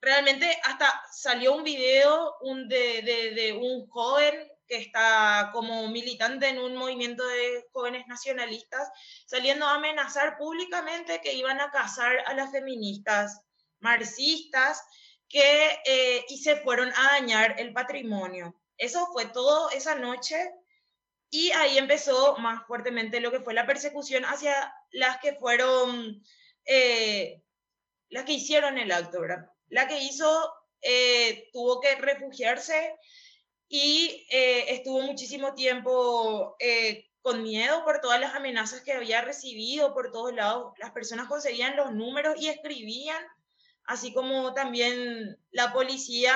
Realmente 0.00 0.46
hasta 0.64 1.02
salió 1.12 1.56
un 1.56 1.64
video 1.64 2.34
un 2.42 2.68
de, 2.68 3.32
de, 3.34 3.52
un 3.54 3.88
joven 3.88 4.34
que 4.66 4.76
está 4.76 5.50
como 5.52 5.88
militante 5.88 6.48
en 6.48 6.58
un 6.58 6.76
movimiento 6.76 7.26
de 7.26 7.66
jóvenes 7.72 8.06
nacionalistas, 8.06 8.88
saliendo 9.26 9.66
a 9.66 9.74
amenazar 9.74 10.36
públicamente 10.36 11.20
que 11.22 11.34
iban 11.34 11.60
a 11.60 11.70
casar 11.70 12.18
a 12.26 12.34
las 12.34 12.50
feministas 12.50 13.40
marxistas 13.80 14.82
que, 15.28 15.78
eh, 15.84 16.24
y 16.28 16.38
se 16.38 16.56
fueron 16.56 16.92
a 16.96 17.12
dañar 17.12 17.56
el 17.58 17.72
patrimonio. 17.72 18.54
Eso 18.78 19.06
fue 19.12 19.26
todo 19.26 19.70
esa 19.70 19.94
noche 19.94 20.36
y 21.30 21.50
ahí 21.52 21.78
empezó 21.78 22.36
más 22.38 22.66
fuertemente 22.66 23.20
lo 23.20 23.30
que 23.30 23.40
fue 23.40 23.54
la 23.54 23.66
persecución 23.66 24.24
hacia 24.24 24.72
las 24.92 25.18
que 25.18 25.34
fueron, 25.34 26.22
eh, 26.64 27.42
las 28.08 28.24
que 28.24 28.32
hicieron 28.32 28.78
el 28.78 28.92
acto. 28.92 29.20
La 29.68 29.88
que 29.88 29.98
hizo 29.98 30.52
eh, 30.80 31.48
tuvo 31.52 31.80
que 31.80 31.94
refugiarse 31.96 32.96
y 33.68 34.26
eh, 34.30 34.74
estuvo 34.74 35.02
muchísimo 35.02 35.54
tiempo 35.54 36.56
con 37.24 37.42
miedo 37.42 37.82
por 37.84 38.02
todas 38.02 38.20
las 38.20 38.34
amenazas 38.34 38.82
que 38.82 38.92
había 38.92 39.22
recibido 39.22 39.94
por 39.94 40.12
todos 40.12 40.34
lados. 40.34 40.74
Las 40.76 40.90
personas 40.90 41.26
conseguían 41.26 41.74
los 41.74 41.90
números 41.92 42.34
y 42.38 42.48
escribían, 42.48 43.24
así 43.84 44.12
como 44.12 44.52
también 44.52 45.38
la 45.50 45.72
policía 45.72 46.34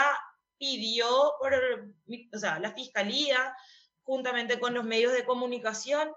pidió, 0.57 1.35
por, 1.39 1.93
o 2.33 2.39
sea, 2.39 2.59
la 2.59 2.73
fiscalía, 2.73 3.55
juntamente 4.03 4.59
con 4.59 4.73
los 4.73 4.85
medios 4.85 5.13
de 5.13 5.27
comunicación, 5.27 6.11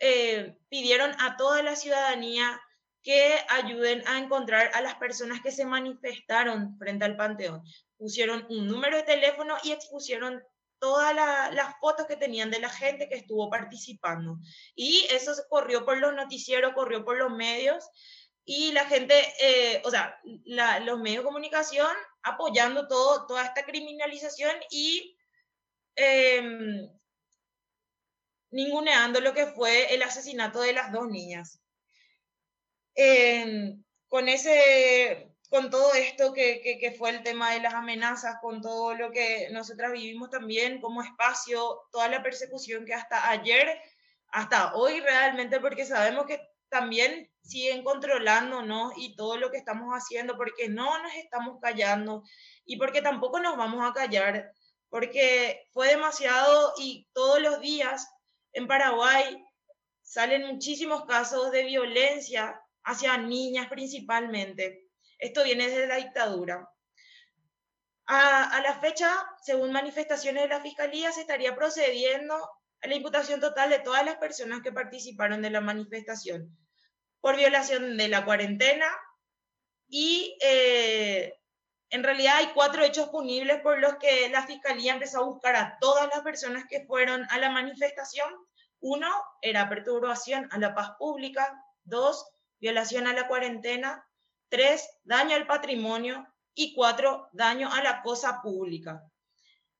eh, 0.00 0.56
pidieron 0.68 1.14
a 1.20 1.36
toda 1.36 1.62
la 1.62 1.76
ciudadanía 1.76 2.60
que 3.04 3.36
ayuden 3.48 4.02
a 4.08 4.18
encontrar 4.18 4.72
a 4.74 4.80
las 4.80 4.96
personas 4.96 5.40
que 5.40 5.52
se 5.52 5.64
manifestaron 5.64 6.76
frente 6.78 7.04
al 7.04 7.16
Panteón. 7.16 7.62
Pusieron 8.02 8.44
un 8.50 8.66
número 8.66 8.96
de 8.96 9.04
teléfono 9.04 9.56
y 9.62 9.70
expusieron 9.70 10.42
todas 10.80 11.14
las 11.14 11.78
fotos 11.80 12.08
que 12.08 12.16
tenían 12.16 12.50
de 12.50 12.58
la 12.58 12.68
gente 12.68 13.08
que 13.08 13.14
estuvo 13.14 13.48
participando. 13.48 14.38
Y 14.74 15.06
eso 15.10 15.32
corrió 15.48 15.84
por 15.84 15.98
los 15.98 16.12
noticieros, 16.12 16.74
corrió 16.74 17.04
por 17.04 17.16
los 17.16 17.30
medios 17.30 17.88
y 18.44 18.72
la 18.72 18.86
gente, 18.86 19.14
eh, 19.40 19.80
o 19.84 19.90
sea, 19.92 20.20
los 20.24 20.98
medios 20.98 21.22
de 21.22 21.28
comunicación 21.28 21.96
apoyando 22.24 22.88
toda 22.88 23.44
esta 23.44 23.64
criminalización 23.64 24.56
y 24.68 25.16
eh, 25.94 26.90
ninguneando 28.50 29.20
lo 29.20 29.34
que 29.34 29.46
fue 29.46 29.94
el 29.94 30.02
asesinato 30.02 30.60
de 30.60 30.72
las 30.72 30.90
dos 30.90 31.06
niñas. 31.06 31.60
con 34.08 34.28
ese 34.28 35.31
con 35.52 35.68
todo 35.68 35.92
esto 35.92 36.32
que, 36.32 36.62
que, 36.62 36.92
fue 36.92 37.10
el 37.10 37.22
tema 37.22 37.52
de 37.52 37.60
las 37.60 37.74
amenazas, 37.74 38.36
con 38.40 38.62
todo 38.62 38.94
lo 38.94 39.10
que 39.10 39.50
nosotras 39.50 39.92
vivimos 39.92 40.30
también 40.30 40.80
como 40.80 41.02
espacio, 41.02 41.82
toda 41.92 42.08
la 42.08 42.22
persecución 42.22 42.86
que 42.86 42.94
hasta 42.94 43.28
ayer, 43.28 43.78
hasta 44.28 44.74
hoy 44.74 45.00
realmente, 45.00 45.60
porque 45.60 45.84
sabemos 45.84 46.24
que 46.24 46.40
también 46.70 47.30
siguen 47.42 47.84
controlándonos 47.84 48.94
y 48.96 49.14
todo 49.14 49.36
lo 49.36 49.50
que 49.50 49.58
estamos 49.58 49.92
haciendo, 49.92 50.38
porque 50.38 50.70
no 50.70 51.02
nos 51.02 51.12
estamos 51.16 51.58
callando 51.60 52.22
y 52.64 52.78
porque 52.78 53.02
tampoco 53.02 53.38
nos 53.38 53.58
vamos 53.58 53.86
a 53.86 53.92
callar, 53.92 54.50
porque 54.88 55.68
fue 55.74 55.88
demasiado 55.88 56.72
y 56.78 57.10
todos 57.12 57.42
los 57.42 57.60
días 57.60 58.08
en 58.54 58.66
Paraguay 58.66 59.44
salen 60.00 60.46
muchísimos 60.46 61.04
casos 61.04 61.52
de 61.52 61.64
violencia 61.64 62.58
hacia 62.84 63.18
niñas 63.18 63.68
principalmente 63.68 64.81
esto 65.22 65.44
viene 65.44 65.68
desde 65.68 65.86
la 65.86 65.96
dictadura. 65.96 66.68
A, 68.06 68.60
la 68.60 68.80
fecha, 68.80 69.08
según 69.40 69.72
manifestaciones 69.72 70.42
de 70.42 70.48
la 70.48 70.60
Fiscalía, 70.60 71.12
se 71.12 71.20
estaría 71.20 71.54
procediendo 71.54 72.34
a 72.34 72.86
la 72.88 72.94
imputación 72.96 73.40
total 73.40 73.70
de 73.70 73.78
todas 73.78 74.04
las 74.04 74.16
personas 74.16 74.60
que 74.62 74.72
participaron 74.72 75.40
de 75.40 75.50
la 75.50 75.60
manifestación 75.60 76.58
por 77.20 77.36
violación 77.36 77.96
de 77.96 78.08
la 78.08 78.24
cuarentena 78.24 78.86
y 79.88 80.36
eh, 80.42 81.38
en 81.90 82.02
realidad 82.02 82.38
hay 82.38 82.48
cuatro 82.52 82.82
hechos 82.82 83.08
punibles 83.10 83.60
por 83.60 83.78
los 83.78 83.94
que 83.96 84.28
la 84.28 84.44
Fiscalía 84.44 84.94
empezó 84.94 85.20
a 85.20 85.26
buscar 85.26 85.54
a 85.54 85.78
todas 85.80 86.08
las 86.08 86.22
personas 86.22 86.64
que 86.68 86.84
fueron 86.84 87.24
a 87.30 87.38
la 87.38 87.50
manifestación. 87.50 88.34
Uno 88.80 89.08
era 89.40 89.68
perturbación 89.68 90.48
a 90.50 90.58
la 90.58 90.74
paz 90.74 90.96
pública, 90.98 91.64
dos, 91.84 92.28
violación 92.58 93.06
a 93.06 93.12
la 93.12 93.28
cuarentena, 93.28 94.04
Tres, 94.52 94.86
daño 95.04 95.34
al 95.34 95.46
patrimonio. 95.46 96.26
Y 96.54 96.74
cuatro, 96.74 97.30
daño 97.32 97.72
a 97.72 97.82
la 97.82 98.02
cosa 98.02 98.42
pública. 98.42 99.02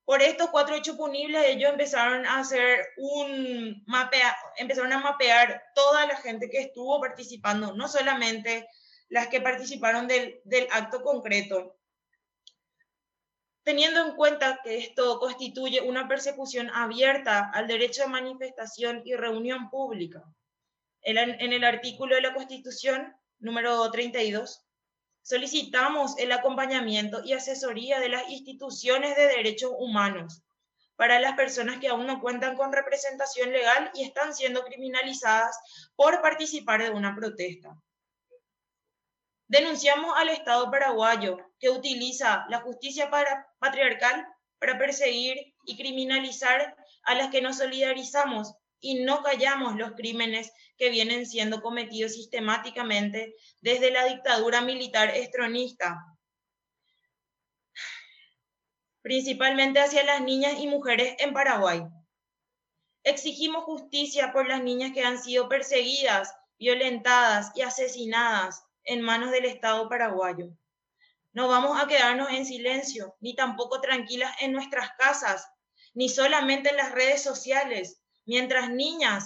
Por 0.06 0.22
estos 0.22 0.48
cuatro 0.48 0.74
hechos 0.74 0.96
punibles, 0.96 1.44
ellos 1.44 1.70
empezaron 1.70 2.24
a 2.24 2.38
hacer 2.38 2.80
un 2.96 3.84
mapea, 3.86 4.34
empezaron 4.56 4.90
a 4.94 4.98
mapear 4.98 5.62
toda 5.74 6.06
la 6.06 6.16
gente 6.16 6.48
que 6.48 6.60
estuvo 6.60 6.98
participando, 6.98 7.74
no 7.74 7.86
solamente 7.86 8.66
las 9.10 9.28
que 9.28 9.42
participaron 9.42 10.08
del, 10.08 10.40
del 10.44 10.66
acto 10.70 11.02
concreto. 11.02 11.76
Teniendo 13.64 14.00
en 14.00 14.16
cuenta 14.16 14.60
que 14.64 14.78
esto 14.78 15.18
constituye 15.20 15.82
una 15.82 16.08
persecución 16.08 16.70
abierta 16.70 17.50
al 17.52 17.66
derecho 17.66 18.04
de 18.04 18.08
manifestación 18.08 19.02
y 19.04 19.14
reunión 19.14 19.68
pública, 19.68 20.24
en, 21.02 21.18
en 21.18 21.52
el 21.52 21.64
artículo 21.64 22.14
de 22.14 22.22
la 22.22 22.32
Constitución 22.32 23.14
número 23.42 23.90
32, 23.90 24.64
solicitamos 25.20 26.16
el 26.18 26.30
acompañamiento 26.30 27.22
y 27.24 27.32
asesoría 27.32 27.98
de 27.98 28.08
las 28.08 28.28
instituciones 28.30 29.16
de 29.16 29.26
derechos 29.26 29.72
humanos 29.76 30.42
para 30.94 31.18
las 31.18 31.34
personas 31.34 31.78
que 31.80 31.88
aún 31.88 32.06
no 32.06 32.20
cuentan 32.20 32.56
con 32.56 32.72
representación 32.72 33.50
legal 33.50 33.90
y 33.94 34.04
están 34.04 34.34
siendo 34.34 34.62
criminalizadas 34.62 35.58
por 35.96 36.22
participar 36.22 36.82
de 36.82 36.90
una 36.90 37.16
protesta. 37.16 37.76
Denunciamos 39.48 40.16
al 40.16 40.28
Estado 40.28 40.70
paraguayo 40.70 41.38
que 41.58 41.70
utiliza 41.70 42.46
la 42.48 42.60
justicia 42.60 43.10
patriarcal 43.58 44.26
para 44.60 44.78
perseguir 44.78 45.52
y 45.66 45.76
criminalizar 45.76 46.76
a 47.02 47.14
las 47.16 47.30
que 47.30 47.42
nos 47.42 47.58
solidarizamos 47.58 48.54
y 48.82 49.04
no 49.04 49.22
callamos 49.22 49.76
los 49.76 49.92
crímenes 49.92 50.52
que 50.76 50.90
vienen 50.90 51.24
siendo 51.24 51.62
cometidos 51.62 52.14
sistemáticamente 52.14 53.34
desde 53.60 53.92
la 53.92 54.04
dictadura 54.06 54.60
militar 54.60 55.10
estronista, 55.10 56.04
principalmente 59.00 59.80
hacia 59.80 60.02
las 60.02 60.20
niñas 60.20 60.60
y 60.60 60.66
mujeres 60.66 61.14
en 61.20 61.32
Paraguay. 61.32 61.82
Exigimos 63.04 63.64
justicia 63.64 64.32
por 64.32 64.48
las 64.48 64.62
niñas 64.62 64.92
que 64.92 65.04
han 65.04 65.22
sido 65.22 65.48
perseguidas, 65.48 66.34
violentadas 66.58 67.52
y 67.54 67.62
asesinadas 67.62 68.64
en 68.84 69.00
manos 69.00 69.30
del 69.30 69.44
Estado 69.44 69.88
paraguayo. 69.88 70.50
No 71.32 71.46
vamos 71.48 71.80
a 71.80 71.86
quedarnos 71.86 72.30
en 72.30 72.44
silencio, 72.44 73.16
ni 73.20 73.36
tampoco 73.36 73.80
tranquilas 73.80 74.34
en 74.40 74.52
nuestras 74.52 74.90
casas, 74.98 75.48
ni 75.94 76.08
solamente 76.08 76.70
en 76.70 76.76
las 76.76 76.92
redes 76.92 77.22
sociales, 77.22 78.01
mientras 78.24 78.70
niñas 78.70 79.24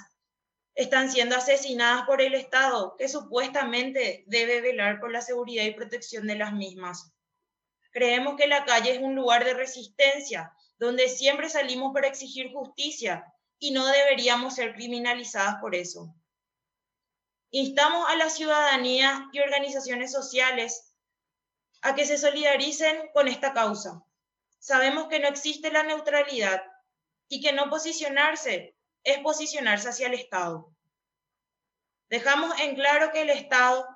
están 0.75 1.11
siendo 1.11 1.37
asesinadas 1.37 2.05
por 2.07 2.21
el 2.21 2.35
Estado, 2.35 2.97
que 2.99 3.09
supuestamente 3.09 4.25
debe 4.27 4.61
velar 4.61 5.01
por 5.01 5.11
la 5.11 5.23
seguridad 5.23 5.65
y 5.65 5.73
protección 5.73 6.27
de 6.27 6.37
las 6.37 6.53
mismas. 6.53 7.13
Creemos 7.91 8.37
que 8.37 8.47
la 8.47 8.67
calle 8.67 8.95
es 8.95 9.01
un 9.01 9.15
lugar 9.15 9.45
de 9.45 9.55
resistencia, 9.55 10.53
donde 10.79 11.09
siempre 11.09 11.49
salimos 11.49 11.95
para 11.95 12.09
exigir 12.09 12.53
justicia 12.53 13.25
y 13.59 13.71
no 13.71 13.87
deberíamos 13.87 14.55
ser 14.55 14.75
criminalizadas 14.75 15.57
por 15.63 15.75
eso. 15.75 16.15
Instamos 17.51 18.07
a 18.11 18.17
la 18.17 18.29
ciudadanía 18.29 19.31
y 19.33 19.41
organizaciones 19.41 20.13
sociales 20.13 20.93
a 21.81 21.95
que 21.95 22.05
se 22.05 22.19
solidaricen 22.19 23.09
con 23.15 23.29
esta 23.29 23.55
causa. 23.55 24.05
Sabemos 24.59 25.09
que 25.09 25.21
no 25.21 25.29
existe 25.29 25.71
la 25.71 25.85
neutralidad 25.85 26.63
y 27.29 27.41
que 27.41 27.55
no 27.55 27.71
posicionarse 27.71 28.76
es 29.07 29.19
posicionarse 29.21 29.89
hacia 29.89 30.09
el 30.09 30.15
Estado. 30.15 30.71
Dejamos 32.11 32.59
en 32.61 32.75
claro 32.75 33.13
que 33.13 33.23
el 33.23 33.31
Estado, 33.31 33.87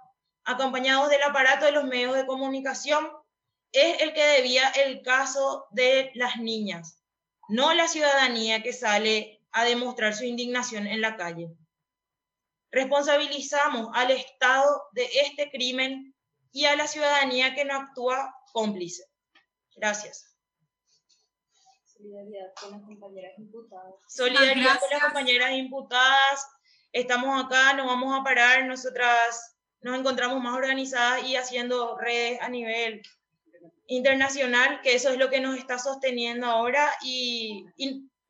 acompañado 0.45 1.09
del 1.09 1.23
aparato 1.23 1.67
de 1.67 1.73
los 1.73 1.85
medios 1.85 2.15
de 2.15 2.27
comunicación, 2.27 3.11
es 3.73 4.01
el 4.01 4.15
que 4.15 4.25
debía 4.25 4.69
el 4.71 5.03
caso 5.03 5.67
de 5.73 6.13
las 6.15 6.37
niñas, 6.39 7.03
no 7.49 7.75
la 7.75 7.89
ciudadanía 7.89 8.63
que 8.63 8.73
sale 8.73 9.43
a 9.51 9.65
demostrar 9.65 10.15
su 10.15 10.25
indignación 10.25 10.87
en 10.87 11.01
la 11.01 11.17
calle. 11.17 11.51
Responsabilizamos 12.71 13.91
al 13.95 14.13
Estado 14.13 14.85
de 14.93 15.09
este 15.23 15.51
crimen 15.51 16.15
y 16.53 16.67
a 16.67 16.77
la 16.77 16.87
ciudadanía 16.87 17.55
que 17.55 17.65
no 17.65 17.75
actúa 17.75 18.33
cómplice. 18.53 19.05
Gracias. 19.75 20.30
Solidaridad 22.01 22.53
con 22.59 22.71
las 22.71 22.83
compañeras 22.83 23.33
imputadas. 23.39 23.95
Solidaridad 24.09 24.81
con 24.81 24.91
las 24.91 25.05
compañeras 25.05 25.53
imputadas. 25.53 26.49
Estamos 26.93 27.45
acá, 27.45 27.75
no 27.75 27.87
vamos 27.87 28.19
a 28.19 28.25
parar. 28.25 28.65
Nosotras 28.67 29.57
nos 29.83 29.99
encontramos 29.99 30.43
más 30.43 30.57
organizadas 30.57 31.25
y 31.25 31.37
haciendo 31.37 31.99
redes 31.99 32.41
a 32.41 32.49
nivel 32.49 33.03
internacional, 33.87 34.81
que 34.83 34.95
eso 34.95 35.11
es 35.11 35.19
lo 35.19 35.29
que 35.29 35.41
nos 35.41 35.59
está 35.59 35.79
sosteniendo 35.79 36.47
ahora 36.47 36.89
y, 37.03 37.67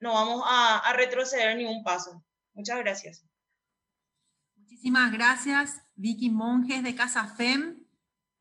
no 0.01 0.15
vamos 0.15 0.43
a, 0.47 0.79
a 0.79 0.93
retroceder 0.95 1.57
ni 1.57 1.67
un 1.67 1.85
paso. 1.85 2.25
Muchas 2.55 2.79
gracias. 2.79 3.25
Muchísimas 4.57 5.13
gracias, 5.13 5.83
Vicky 5.95 6.31
Monjes 6.31 6.83
de 6.83 6.95
Casa 6.95 7.27
FEM, 7.37 7.87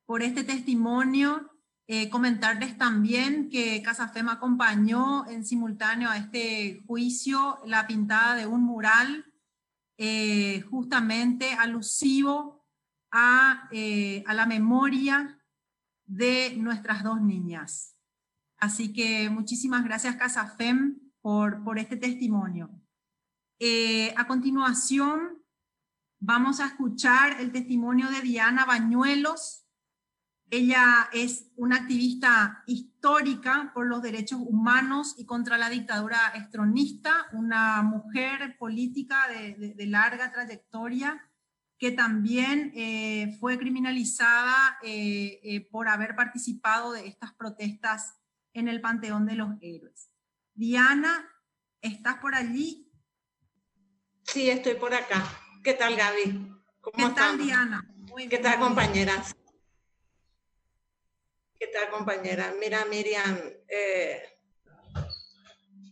por 0.05 0.23
este 0.23 0.45
testimonio 0.45 1.51
Eh, 1.91 2.07
comentarles 2.11 2.77
también 2.77 3.49
que 3.49 3.81
Casa 3.81 4.09
FEM 4.09 4.29
acompañó 4.29 5.27
en 5.27 5.43
simultáneo 5.43 6.07
a 6.07 6.17
este 6.17 6.83
juicio 6.85 7.57
la 7.65 7.87
pintada 7.87 8.35
de 8.35 8.45
un 8.45 8.61
mural 8.61 9.25
eh, 9.97 10.61
justamente 10.69 11.51
alusivo 11.53 12.63
a, 13.09 13.67
eh, 13.71 14.23
a 14.27 14.35
la 14.35 14.45
memoria 14.45 15.41
de 16.05 16.55
nuestras 16.57 17.03
dos 17.03 17.19
niñas. 17.23 17.95
Así 18.59 18.93
que 18.93 19.31
muchísimas 19.31 19.83
gracias 19.83 20.15
Casa 20.15 20.45
FEM 20.45 20.99
por, 21.21 21.63
por 21.63 21.79
este 21.79 21.97
testimonio. 21.97 22.69
a 24.15 24.27
continuación 24.27 25.41
vamos 26.19 26.59
a 26.59 26.67
escuchar 26.67 27.41
el 27.41 27.51
testimonio 27.51 28.11
de 28.11 28.21
Diana 28.21 28.65
Bañuelos, 28.65 29.65
ella 30.51 31.09
es 31.13 31.51
una 31.55 31.77
activista 31.77 32.63
histórica 32.65 33.71
por 33.73 33.85
los 33.85 34.01
derechos 34.01 34.39
humanos 34.41 35.15
y 35.17 35.25
contra 35.25 35.57
la 35.57 35.69
dictadura 35.69 36.29
estronista, 36.35 37.27
una 37.33 37.83
mujer 37.83 38.57
política 38.57 39.27
de, 39.27 39.85
larga 39.87 40.31
trayectoria 40.31 41.25
que 41.77 41.91
también 41.91 42.73
eh, 42.75 43.37
fue 43.39 43.57
criminalizada 43.57 44.77
eh, 44.83 45.39
eh, 45.43 45.61
por 45.69 45.87
haber 45.87 46.15
participado 46.15 46.91
de 46.91 47.07
estas 47.07 47.33
protestas 47.33 48.17
en 48.53 48.67
el 48.67 48.81
Panteón 48.81 49.25
de 49.25 49.35
los 49.35 49.51
Héroes. 49.61 50.11
Diana, 50.53 51.25
¿estás 51.81 52.17
por 52.17 52.35
allí? 52.35 52.91
Sí, 54.23 54.49
estoy 54.49 54.73
por 54.73 54.93
acá. 54.93 55.23
¿Qué 55.63 55.73
tal, 55.73 55.95
Gaby? 55.95 56.51
¿Cómo 56.81 56.97
¿Qué 56.97 57.15
tal, 57.15 57.37
Diana? 57.37 57.87
¿Qué 58.29 58.37
tal, 58.39 58.59
compañeras? 58.59 59.33
¿Qué 61.59 61.67
tal, 61.67 61.89
compañera? 61.89 62.55
Mira, 62.57 62.85
Miriam, 62.85 63.37
eh, 63.67 64.23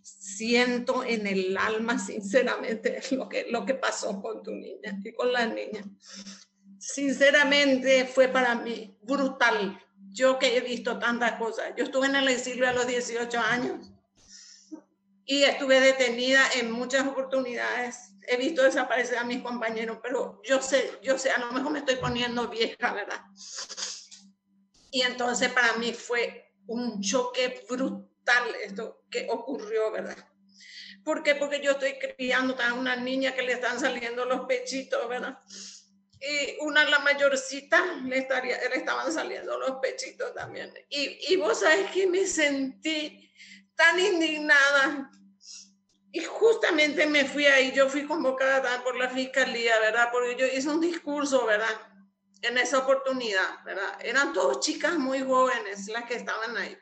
siento 0.01 1.03
en 1.03 1.27
el 1.27 1.57
alma, 1.57 1.99
sinceramente, 2.05 3.01
lo 3.11 3.27
que, 3.27 3.47
lo 3.49 3.65
que 3.65 3.73
pasó 3.73 4.21
con 4.21 4.41
tu 4.43 4.51
niña 4.51 4.97
y 5.03 5.11
con 5.13 5.33
la 5.33 5.45
niña. 5.45 5.83
Sinceramente, 6.79 8.05
fue 8.05 8.29
para 8.29 8.55
mí 8.55 8.97
brutal. 9.01 9.77
Yo 10.13 10.39
que 10.39 10.55
he 10.55 10.61
visto 10.61 10.97
tantas 10.99 11.33
cosas. 11.33 11.73
Yo 11.75 11.83
estuve 11.83 12.07
en 12.07 12.15
el 12.15 12.29
exilio 12.29 12.65
a 12.65 12.71
los 12.71 12.87
18 12.87 13.37
años 13.37 13.91
y 15.25 15.43
estuve 15.43 15.81
detenida 15.81 16.49
en 16.55 16.71
muchas 16.71 17.05
oportunidades. 17.05 18.13
He 18.25 18.37
visto 18.37 18.63
desaparecer 18.63 19.17
a 19.17 19.25
mis 19.25 19.41
compañeros, 19.41 19.99
pero 20.01 20.41
yo 20.45 20.61
sé, 20.61 20.93
yo 21.03 21.17
sé, 21.17 21.29
a 21.29 21.39
lo 21.39 21.51
mejor 21.51 21.73
me 21.73 21.79
estoy 21.79 21.97
poniendo 21.97 22.47
vieja, 22.47 22.93
¿verdad? 22.93 23.21
Y 24.91 25.01
entonces 25.01 25.51
para 25.51 25.73
mí 25.73 25.93
fue 25.93 26.53
un 26.67 27.01
choque 27.01 27.65
brutal 27.69 28.55
esto 28.63 29.05
que 29.09 29.27
ocurrió, 29.29 29.91
¿verdad? 29.91 30.17
¿Por 31.03 31.23
qué? 31.23 31.35
Porque 31.35 31.61
yo 31.61 31.71
estoy 31.71 31.97
criando 31.97 32.57
a 32.61 32.73
una 32.73 32.95
niña 32.95 33.33
que 33.33 33.41
le 33.41 33.53
están 33.53 33.79
saliendo 33.79 34.25
los 34.25 34.45
pechitos, 34.45 35.07
¿verdad? 35.07 35.39
Y 36.19 36.57
una, 36.61 36.83
la 36.83 36.99
mayorcita, 36.99 37.81
le, 38.03 38.17
estaría, 38.17 38.57
le 38.69 38.75
estaban 38.75 39.11
saliendo 39.11 39.57
los 39.57 39.77
pechitos 39.81 40.33
también. 40.33 40.73
Y, 40.89 41.33
y 41.33 41.37
vos 41.37 41.59
sabes 41.59 41.91
que 41.91 42.07
me 42.07 42.25
sentí 42.25 43.31
tan 43.75 43.99
indignada. 43.99 45.11
Y 46.11 46.21
justamente 46.21 47.05
me 47.05 47.25
fui 47.25 47.45
ahí, 47.45 47.71
yo 47.71 47.87
fui 47.89 48.05
convocada 48.05 48.83
por 48.83 48.97
la 48.97 49.09
fiscalía, 49.09 49.79
¿verdad? 49.79 50.09
Porque 50.11 50.35
yo 50.35 50.47
hice 50.47 50.69
un 50.69 50.81
discurso, 50.81 51.45
¿verdad? 51.45 51.86
En 52.41 52.57
esa 52.57 52.79
oportunidad, 52.79 53.63
¿verdad? 53.65 53.97
Eran 54.01 54.33
dos 54.33 54.59
chicas 54.59 54.97
muy 54.97 55.21
jóvenes 55.23 55.87
las 55.87 56.05
que 56.05 56.15
estaban 56.15 56.55
ahí, 56.57 56.77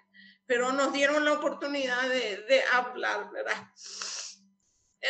pero 0.45 0.72
nos 0.72 0.94
dieron 0.94 1.23
la 1.26 1.34
oportunidad 1.34 2.10
de, 2.10 2.38
de 2.48 2.64
hablar, 2.72 3.30
¿verdad? 3.32 3.68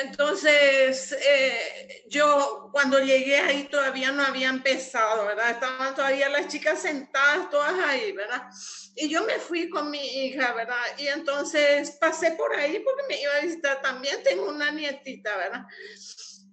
Entonces, 0.04 1.14
eh, 1.14 2.04
yo 2.10 2.70
cuando 2.74 3.00
llegué 3.00 3.38
ahí 3.38 3.64
todavía 3.66 4.12
no 4.12 4.24
había 4.24 4.50
empezado, 4.50 5.26
¿verdad? 5.26 5.52
Estaban 5.52 5.96
todavía 5.96 6.28
las 6.28 6.50
chicas 6.50 6.82
sentadas 6.82 7.50
todas 7.50 7.74
ahí, 7.80 8.12
¿verdad? 8.12 8.44
Y 8.96 9.08
yo 9.08 9.24
me 9.24 9.40
fui 9.40 9.70
con 9.70 9.90
mi 9.90 10.26
hija, 10.26 10.54
¿verdad? 10.54 10.84
Y 10.98 11.08
entonces 11.08 11.92
pasé 11.92 12.32
por 12.32 12.54
ahí 12.56 12.80
porque 12.80 13.04
me 13.08 13.22
iba 13.22 13.36
a 13.36 13.42
visitar 13.42 13.82
también, 13.82 14.22
tengo 14.24 14.50
una 14.50 14.70
nietita, 14.72 15.36
¿verdad? 15.38 15.66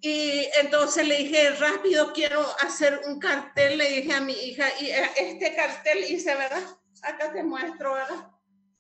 Y 0.04 0.48
entonces 0.60 1.06
le 1.06 1.16
dije, 1.16 1.50
rápido, 1.50 2.12
quiero 2.12 2.44
hacer 2.58 3.02
un 3.06 3.20
cartel, 3.20 3.78
le 3.78 3.88
dije 3.88 4.12
a 4.12 4.20
mi 4.20 4.32
hija, 4.32 4.66
y 4.80 4.90
eh, 4.90 5.10
este 5.16 5.54
cartel 5.54 6.02
hice, 6.10 6.34
¿verdad? 6.34 6.64
Acá 7.02 7.32
te 7.32 7.44
muestro, 7.44 7.94
¿verdad? 7.94 8.28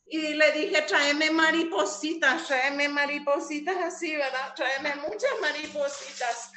Y 0.04 0.34
le 0.34 0.50
dije, 0.50 0.82
tráeme 0.82 1.30
maripositas, 1.30 2.48
tráeme 2.48 2.88
maripositas 2.88 3.76
así, 3.76 4.16
¿verdad? 4.16 4.52
Tráeme 4.56 4.96
muchas 4.96 5.30
maripositas 5.40 6.50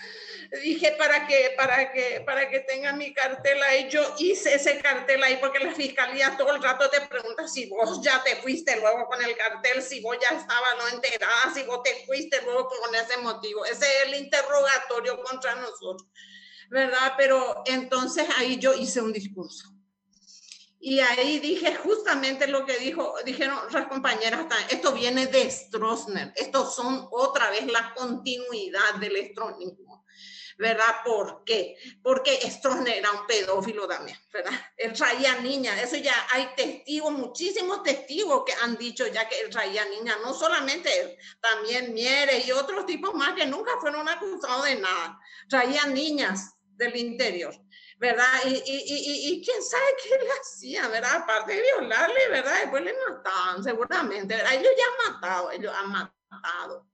dije 0.61 0.95
para 0.97 1.27
que, 1.27 1.53
para 1.57 1.91
que, 1.91 2.21
para 2.25 2.49
que 2.49 2.59
tenga 2.61 2.93
mi 2.93 3.13
cartel 3.13 3.61
ahí. 3.63 3.89
Yo 3.89 4.01
hice 4.19 4.55
ese 4.55 4.79
cartel 4.79 5.23
ahí 5.23 5.37
porque 5.37 5.59
la 5.59 5.71
fiscalía 5.71 6.35
todo 6.37 6.55
el 6.55 6.61
rato 6.61 6.89
te 6.89 7.01
pregunta 7.01 7.47
si 7.47 7.67
vos 7.67 8.01
ya 8.01 8.23
te 8.23 8.35
fuiste 8.37 8.79
luego 8.79 9.05
con 9.07 9.21
el 9.23 9.35
cartel, 9.35 9.81
si 9.81 10.01
vos 10.01 10.17
ya 10.21 10.37
estabas 10.37 10.75
no 10.77 10.87
enterada, 10.89 11.53
si 11.53 11.63
vos 11.63 11.81
te 11.83 12.05
fuiste 12.05 12.41
luego 12.43 12.67
con 12.67 12.93
ese 12.95 13.17
motivo. 13.17 13.65
Ese 13.65 13.85
es 13.85 14.07
el 14.07 14.15
interrogatorio 14.15 15.21
contra 15.23 15.55
nosotros, 15.55 16.07
¿verdad? 16.69 17.13
Pero 17.17 17.63
entonces 17.65 18.27
ahí 18.37 18.57
yo 18.57 18.73
hice 18.73 19.01
un 19.01 19.13
discurso. 19.13 19.75
Y 20.87 20.99
ahí 20.99 21.39
dije 21.39 21.73
justamente 21.77 22.45
lo 22.45 22.63
que 22.63 22.77
dijo, 22.77 23.15
dijeron 23.25 23.57
las 23.71 23.87
compañeras, 23.87 24.45
esto 24.69 24.91
viene 24.91 25.25
de 25.25 25.49
Stroessner, 25.49 26.31
estos 26.35 26.75
son 26.75 27.07
otra 27.09 27.49
vez 27.49 27.65
la 27.65 27.91
continuidad 27.95 28.93
del 28.99 29.15
estronismo. 29.15 30.04
¿Verdad? 30.57 31.03
¿Por 31.03 31.43
qué? 31.43 31.77
Porque 32.01 32.39
Stroessner 32.49 32.97
era 32.97 33.11
un 33.11 33.27
pedófilo 33.27 33.87
también, 33.87 34.17
¿verdad? 34.31 34.53
Él 34.77 34.93
traía 34.93 35.35
niñas, 35.41 35.81
eso 35.81 35.97
ya 35.97 36.15
hay 36.31 36.49
testigos, 36.55 37.11
muchísimos 37.11 37.83
testigos 37.83 38.43
que 38.45 38.53
han 38.53 38.77
dicho 38.77 39.05
ya 39.07 39.27
que 39.27 39.41
él 39.41 39.49
traía 39.49 39.85
niñas, 39.85 40.17
no 40.23 40.33
solamente 40.33 40.89
él, 41.01 41.17
también 41.41 41.93
Mieres 41.93 42.47
y 42.47 42.51
otros 42.51 42.85
tipos 42.85 43.13
más 43.13 43.33
que 43.33 43.45
nunca 43.45 43.71
fueron 43.79 44.07
acusados 44.07 44.65
de 44.65 44.75
nada, 44.75 45.19
traían 45.49 45.93
niñas 45.93 46.55
del 46.59 46.95
interior. 46.95 47.53
¿verdad? 47.97 48.25
Y, 48.45 48.49
y, 48.49 48.83
y, 48.87 49.29
y, 49.29 49.41
quién 49.43 49.63
sabe 49.63 49.85
qué 50.03 50.09
le 50.09 50.29
hacía, 50.29 50.87
¿verdad? 50.89 51.15
Aparte 51.15 51.53
de 51.53 51.61
violarle, 51.61 52.27
¿verdad? 52.29 52.59
Después 52.59 52.83
le 52.83 52.93
mataban, 52.93 53.63
seguramente, 53.63 54.35
¿verdad? 54.35 54.53
Ellos 54.53 54.71
ya 54.77 54.83
han 54.83 55.13
matado, 55.13 55.51
ellos 55.51 55.73
han 55.73 55.91
matado. 55.91 56.87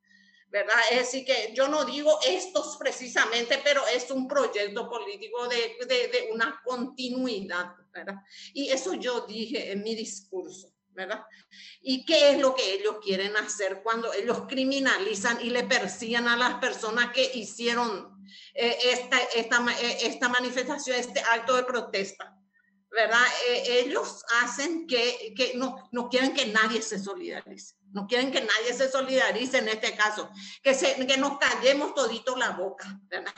¿Verdad? 0.52 0.76
Es 0.91 0.98
decir, 0.99 1.26
que 1.26 1.53
yo 1.56 1.69
no 1.69 1.86
digo 1.86 2.19
estos 2.28 2.76
precisamente, 2.76 3.61
pero 3.64 3.88
es 3.88 4.11
un 4.11 4.28
proyecto 4.28 4.90
político 4.90 5.48
de, 5.48 5.78
de, 5.88 6.30
una 6.32 6.61
continuidad, 6.64 7.73
¿verdad? 7.94 8.15
Y 8.53 8.69
eso 8.69 8.94
yo 8.95 9.22
dije 9.22 9.72
en 9.72 9.82
mi 9.82 9.95
discurso, 9.95 10.73
¿verdad? 10.90 11.23
¿Y 11.82 12.03
qué 12.06 12.32
es 12.32 12.40
lo 12.40 12.53
que 12.53 12.73
ellos 12.73 12.98
quieren 13.02 13.36
hacer 13.38 13.82
cuando 13.82 14.11
ellos 14.11 14.44
criminalizan 14.49 15.40
y 15.41 15.52
le 15.52 15.64
persiguen 15.64 16.28
a 16.28 16.36
las 16.36 16.56
personas 16.56 17.14
que 17.14 17.32
hicieron 17.34 18.22
eh, 18.53 18.78
esta, 18.84 19.19
esta, 19.34 19.65
eh, 19.82 19.98
esta 20.02 20.28
manifestación, 20.28 20.98
este 20.98 21.22
acto 21.22 21.56
de 21.56 21.64
protesta? 21.64 22.38
¿Verdad? 22.90 23.26
Eh, 23.48 23.86
ellos 23.86 24.22
hacen 24.41 24.86
que, 24.86 25.34
que 25.34 25.53
no, 25.56 25.88
no 25.94 26.10
quieren 26.10 26.34
que 26.34 26.48
nadie 26.48 26.82
se 26.82 26.99
solidarice. 26.99 27.76
No 27.94 28.08
quieren 28.08 28.32
que 28.32 28.42
nadie 28.42 28.74
se 28.74 28.90
solidarice 28.90 29.60
en 29.60 29.70
este 29.70 29.96
caso, 29.96 30.30
que, 30.64 30.74
se, 30.74 31.06
que 31.06 31.18
nos 31.18 31.38
callemos 31.38 31.94
todito 31.94 32.36
la 32.36 32.52
boca, 32.52 33.00
¿verdad? 33.04 33.34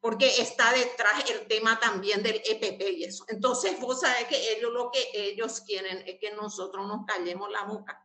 Porque 0.00 0.40
está 0.40 0.72
detrás 0.72 1.28
el 1.30 1.46
tema 1.46 1.80
también 1.80 2.22
del 2.22 2.40
EPP 2.44 2.82
y 2.98 3.04
eso. 3.04 3.24
Entonces, 3.28 3.80
vos 3.80 4.00
sabés 4.00 4.26
que 4.26 4.52
ellos 4.52 4.72
lo 4.72 4.90
que 4.90 5.08
ellos 5.12 5.62
quieren 5.62 6.02
es 6.06 6.18
que 6.20 6.30
nosotros 6.32 6.86
nos 6.86 7.04
callemos 7.06 7.50
la 7.50 7.64
boca, 7.64 8.04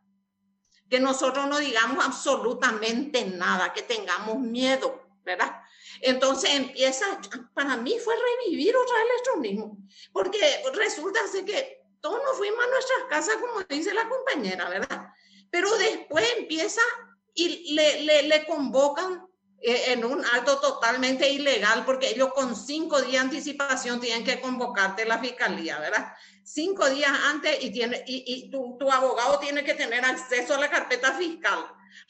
que 0.88 1.00
nosotros 1.00 1.46
no 1.46 1.58
digamos 1.58 2.04
absolutamente 2.04 3.24
nada, 3.26 3.72
que 3.72 3.82
tengamos 3.82 4.38
miedo, 4.38 5.04
¿verdad? 5.22 5.60
Entonces 6.00 6.50
empieza, 6.54 7.06
para 7.54 7.76
mí 7.76 7.96
fue 8.02 8.14
revivir 8.16 8.76
otra 8.76 8.96
vez 8.96 9.04
el 9.04 9.10
electronismo, 9.12 9.78
porque 10.12 10.62
resulta 10.74 11.20
que 11.44 11.84
todos 12.00 12.22
nos 12.22 12.36
fuimos 12.36 12.62
a 12.62 12.68
nuestras 12.68 13.04
casas, 13.08 13.36
como 13.36 13.62
dice 13.62 13.94
la 13.94 14.08
compañera, 14.08 14.68
¿verdad? 14.68 15.08
Pero 15.54 15.78
después 15.78 16.26
empieza 16.36 16.80
y 17.32 17.74
le, 17.74 18.00
le, 18.00 18.24
le 18.24 18.44
convocan 18.44 19.24
eh, 19.62 19.92
en 19.92 20.04
un 20.04 20.24
acto 20.24 20.58
totalmente 20.58 21.30
ilegal, 21.30 21.84
porque 21.84 22.08
ellos 22.08 22.32
con 22.34 22.56
cinco 22.56 23.00
días 23.00 23.12
de 23.12 23.18
anticipación 23.36 24.00
tienen 24.00 24.24
que 24.24 24.40
convocarte 24.40 25.02
a 25.02 25.06
la 25.06 25.20
fiscalía, 25.20 25.78
¿verdad? 25.78 26.12
Cinco 26.42 26.90
días 26.90 27.12
antes 27.26 27.62
y, 27.62 27.70
tiene, 27.70 28.02
y, 28.04 28.24
y 28.26 28.50
tu, 28.50 28.76
tu, 28.80 28.90
abogado 28.90 29.38
tiene 29.38 29.62
que 29.62 29.74
tener 29.74 30.04
acceso 30.04 30.56
a 30.56 30.58
la 30.58 30.68
carpeta 30.68 31.12
fiscal. 31.12 31.64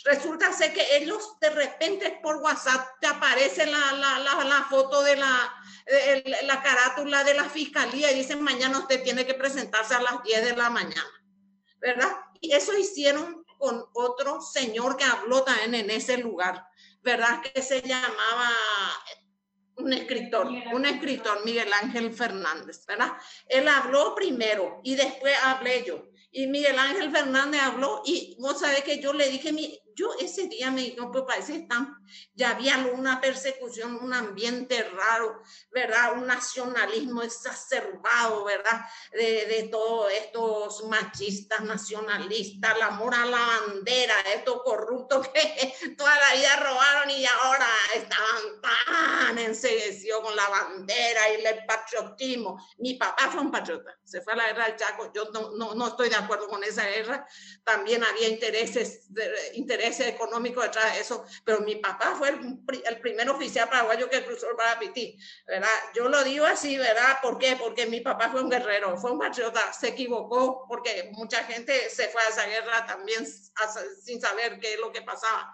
Resulta 0.04 0.50
ser 0.50 0.72
que 0.72 0.96
ellos 0.96 1.38
de 1.38 1.50
repente 1.50 2.18
por 2.22 2.36
WhatsApp 2.36 2.98
te 2.98 3.08
aparece 3.08 3.66
la, 3.66 3.92
la, 3.92 4.20
la, 4.20 4.42
la 4.42 4.62
foto 4.70 5.02
de 5.02 5.16
la, 5.16 5.54
de 5.84 6.38
la 6.44 6.62
carátula 6.62 7.22
de 7.24 7.34
la 7.34 7.44
fiscalía 7.50 8.10
y 8.10 8.14
dicen 8.14 8.40
mañana 8.40 8.78
usted 8.78 9.02
tiene 9.02 9.26
que 9.26 9.34
presentarse 9.34 9.94
a 9.94 10.00
las 10.00 10.22
10 10.22 10.44
de 10.46 10.56
la 10.56 10.70
mañana, 10.70 11.12
¿verdad? 11.78 12.23
Y 12.40 12.52
eso 12.52 12.76
hicieron 12.76 13.44
con 13.58 13.84
otro 13.94 14.40
señor 14.40 14.96
que 14.96 15.04
habló 15.04 15.42
también 15.42 15.74
en 15.74 15.90
ese 15.90 16.18
lugar, 16.18 16.66
¿verdad? 17.02 17.40
Que 17.42 17.62
se 17.62 17.82
llamaba 17.82 18.50
un 19.76 19.92
escritor, 19.92 20.46
un 20.72 20.86
escritor, 20.86 21.44
Miguel 21.44 21.72
Ángel 21.72 22.12
Fernández, 22.12 22.84
¿verdad? 22.86 23.12
Él 23.48 23.66
habló 23.68 24.14
primero 24.14 24.80
y 24.84 24.94
después 24.94 25.34
hablé 25.42 25.84
yo. 25.84 26.04
Y 26.30 26.46
Miguel 26.46 26.78
Ángel 26.78 27.10
Fernández 27.10 27.60
habló 27.62 28.02
y 28.04 28.36
vos 28.40 28.58
sabés 28.60 28.82
que 28.82 29.00
yo 29.00 29.12
le 29.12 29.28
dije, 29.28 29.52
mi, 29.52 29.78
yo 29.94 30.14
ese 30.18 30.48
día 30.48 30.70
me 30.70 30.82
dijo, 30.82 31.10
pues 31.10 31.24
parece 31.26 31.66
que 31.66 31.76
ya 32.34 32.50
había 32.50 32.76
una 32.92 33.20
persecución, 33.20 33.96
un 33.96 34.12
ambiente 34.12 34.82
raro, 34.82 35.42
¿verdad? 35.70 36.14
Un 36.14 36.26
nacionalismo 36.26 37.22
exacerbado, 37.22 38.44
¿verdad? 38.44 38.84
De, 39.12 39.46
de 39.46 39.68
todos 39.70 40.12
estos 40.12 40.84
machistas, 40.84 41.60
nacionalistas, 41.62 42.76
el 42.76 42.82
amor 42.82 43.14
a 43.14 43.24
la 43.26 43.38
bandera, 43.38 44.14
estos 44.34 44.62
corruptos 44.62 45.28
que 45.28 45.74
toda 45.98 46.14
la 46.18 46.34
vida 46.34 46.56
robaron 46.56 47.10
y 47.10 47.24
ahora 47.26 47.68
estaban 47.94 48.60
tan 48.60 49.38
enseguecidos 49.38 50.22
con 50.22 50.34
la 50.34 50.48
bandera 50.48 51.30
y 51.30 51.44
el 51.44 51.66
patriotismo. 51.66 52.60
Mi 52.78 52.94
papá 52.94 53.30
fue 53.30 53.40
un 53.40 53.50
patriota, 53.50 53.96
se 54.04 54.20
fue 54.20 54.32
a 54.32 54.36
la 54.36 54.46
guerra 54.48 54.66
del 54.66 54.76
Chaco, 54.76 55.12
yo 55.14 55.30
no, 55.32 55.52
no, 55.52 55.74
no 55.74 55.88
estoy 55.88 56.08
de 56.08 56.16
acuerdo 56.16 56.48
con 56.48 56.62
esa 56.64 56.84
guerra, 56.86 57.26
también 57.64 58.02
había 58.04 58.28
intereses, 58.28 59.08
intereses 59.54 59.83
ese 59.86 60.08
económico 60.08 60.62
detrás 60.62 60.94
de 60.94 61.00
eso, 61.00 61.24
pero 61.44 61.60
mi 61.60 61.76
papá 61.76 62.14
fue 62.16 62.30
el, 62.30 62.60
el 62.86 63.00
primer 63.00 63.28
oficial 63.30 63.68
paraguayo 63.68 64.08
que 64.08 64.24
cruzó 64.24 64.50
el 64.50 64.56
Parapití, 64.56 65.18
¿verdad? 65.46 65.68
Yo 65.94 66.08
lo 66.08 66.22
digo 66.24 66.44
así, 66.44 66.76
¿verdad? 66.76 67.18
¿Por 67.22 67.38
qué? 67.38 67.56
Porque 67.56 67.86
mi 67.86 68.00
papá 68.00 68.30
fue 68.30 68.42
un 68.42 68.50
guerrero, 68.50 68.96
fue 68.96 69.12
un 69.12 69.18
patriota, 69.18 69.72
se 69.72 69.88
equivocó 69.88 70.66
porque 70.68 71.10
mucha 71.12 71.44
gente 71.44 71.88
se 71.90 72.08
fue 72.08 72.22
a 72.22 72.28
esa 72.28 72.46
guerra 72.46 72.86
también 72.86 73.26
sin 73.26 74.20
saber 74.20 74.58
qué 74.60 74.74
es 74.74 74.80
lo 74.80 74.92
que 74.92 75.02
pasaba. 75.02 75.52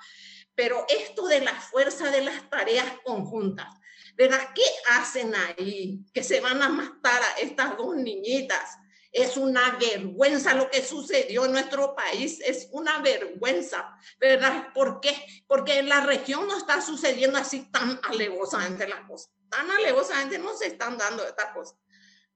Pero 0.54 0.84
esto 0.88 1.26
de 1.26 1.40
la 1.40 1.54
fuerza 1.54 2.10
de 2.10 2.22
las 2.22 2.48
tareas 2.50 2.92
conjuntas, 3.04 3.68
¿verdad? 4.14 4.50
¿Qué 4.54 4.64
hacen 4.88 5.34
ahí? 5.34 6.04
Que 6.12 6.22
se 6.22 6.40
van 6.40 6.62
a 6.62 6.68
matar 6.68 7.22
a 7.22 7.40
estas 7.40 7.76
dos 7.76 7.96
niñitas 7.96 8.79
es 9.12 9.36
una 9.36 9.76
vergüenza 9.78 10.54
lo 10.54 10.70
que 10.70 10.82
sucedió 10.82 11.44
en 11.44 11.52
nuestro 11.52 11.94
país, 11.94 12.40
es 12.40 12.68
una 12.72 12.98
vergüenza, 13.00 13.96
¿verdad? 14.18 14.72
¿Por 14.72 15.00
qué? 15.00 15.16
Porque 15.46 15.78
en 15.78 15.88
la 15.88 16.00
región 16.00 16.46
no 16.46 16.56
está 16.56 16.80
sucediendo 16.80 17.38
así 17.38 17.70
tan 17.70 18.00
alevosamente 18.04 18.86
la 18.86 19.06
cosa, 19.06 19.30
tan 19.48 19.70
alevosamente 19.70 20.38
no 20.38 20.56
se 20.56 20.68
están 20.68 20.96
dando 20.96 21.26
estas 21.26 21.52
cosas. 21.52 21.76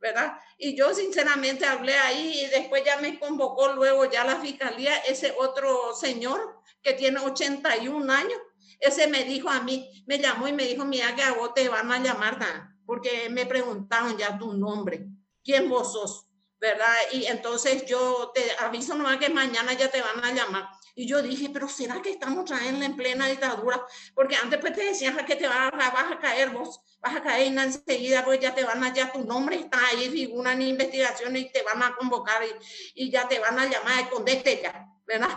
¿verdad? 0.00 0.38
Y 0.58 0.76
yo 0.76 0.92
sinceramente 0.92 1.64
hablé 1.64 1.94
ahí 1.94 2.40
y 2.42 2.46
después 2.48 2.84
ya 2.84 2.98
me 2.98 3.18
convocó 3.18 3.72
luego 3.72 4.04
ya 4.04 4.22
la 4.22 4.36
fiscalía, 4.36 4.98
ese 4.98 5.34
otro 5.38 5.94
señor 5.94 6.60
que 6.82 6.92
tiene 6.92 7.20
81 7.20 8.12
años, 8.12 8.38
ese 8.80 9.06
me 9.06 9.24
dijo 9.24 9.48
a 9.48 9.62
mí, 9.62 10.04
me 10.06 10.18
llamó 10.18 10.46
y 10.46 10.52
me 10.52 10.66
dijo, 10.66 10.84
mira 10.84 11.16
que 11.16 11.22
a 11.22 11.32
vos 11.32 11.54
te 11.54 11.70
van 11.70 11.90
a 11.90 12.00
llamar, 12.00 12.38
porque 12.84 13.30
me 13.30 13.46
preguntaron 13.46 14.18
ya 14.18 14.36
tu 14.38 14.52
nombre, 14.52 15.06
¿quién 15.42 15.70
vos 15.70 15.94
sos? 15.94 16.26
¿Verdad? 16.64 16.96
Y 17.12 17.26
entonces 17.26 17.84
yo 17.84 18.32
te 18.34 18.42
aviso 18.58 18.94
nomás 18.94 19.18
que 19.18 19.28
mañana 19.28 19.74
ya 19.74 19.90
te 19.90 20.00
van 20.00 20.24
a 20.24 20.32
llamar. 20.32 20.66
Y 20.94 21.06
yo 21.06 21.20
dije, 21.20 21.50
pero 21.52 21.68
¿será 21.68 22.00
que 22.00 22.08
estamos 22.08 22.46
trayendo 22.46 22.86
en 22.86 22.96
plena 22.96 23.26
dictadura? 23.26 23.84
Porque 24.14 24.36
antes 24.36 24.58
pues 24.60 24.72
te 24.72 24.82
decían 24.82 25.14
que 25.26 25.36
te 25.36 25.46
vas, 25.46 25.70
vas 25.72 26.12
a 26.12 26.18
caer 26.18 26.50
vos, 26.50 26.80
vas 27.02 27.16
a 27.16 27.22
caer 27.22 27.48
enseguida, 27.58 28.24
pues 28.24 28.40
ya 28.40 28.54
te 28.54 28.64
van 28.64 28.82
a, 28.82 28.94
ya 28.94 29.12
tu 29.12 29.22
nombre 29.26 29.56
está 29.56 29.78
ahí, 29.88 30.08
figura 30.08 30.52
en 30.54 30.62
investigación 30.62 31.36
y 31.36 31.52
te 31.52 31.62
van 31.62 31.82
a 31.82 31.94
convocar 31.96 32.42
y, 32.42 33.04
y 33.04 33.10
ya 33.10 33.28
te 33.28 33.40
van 33.40 33.58
a 33.58 33.66
llamar, 33.66 34.00
escondete 34.00 34.60
ya, 34.62 34.86
¿verdad? 35.06 35.36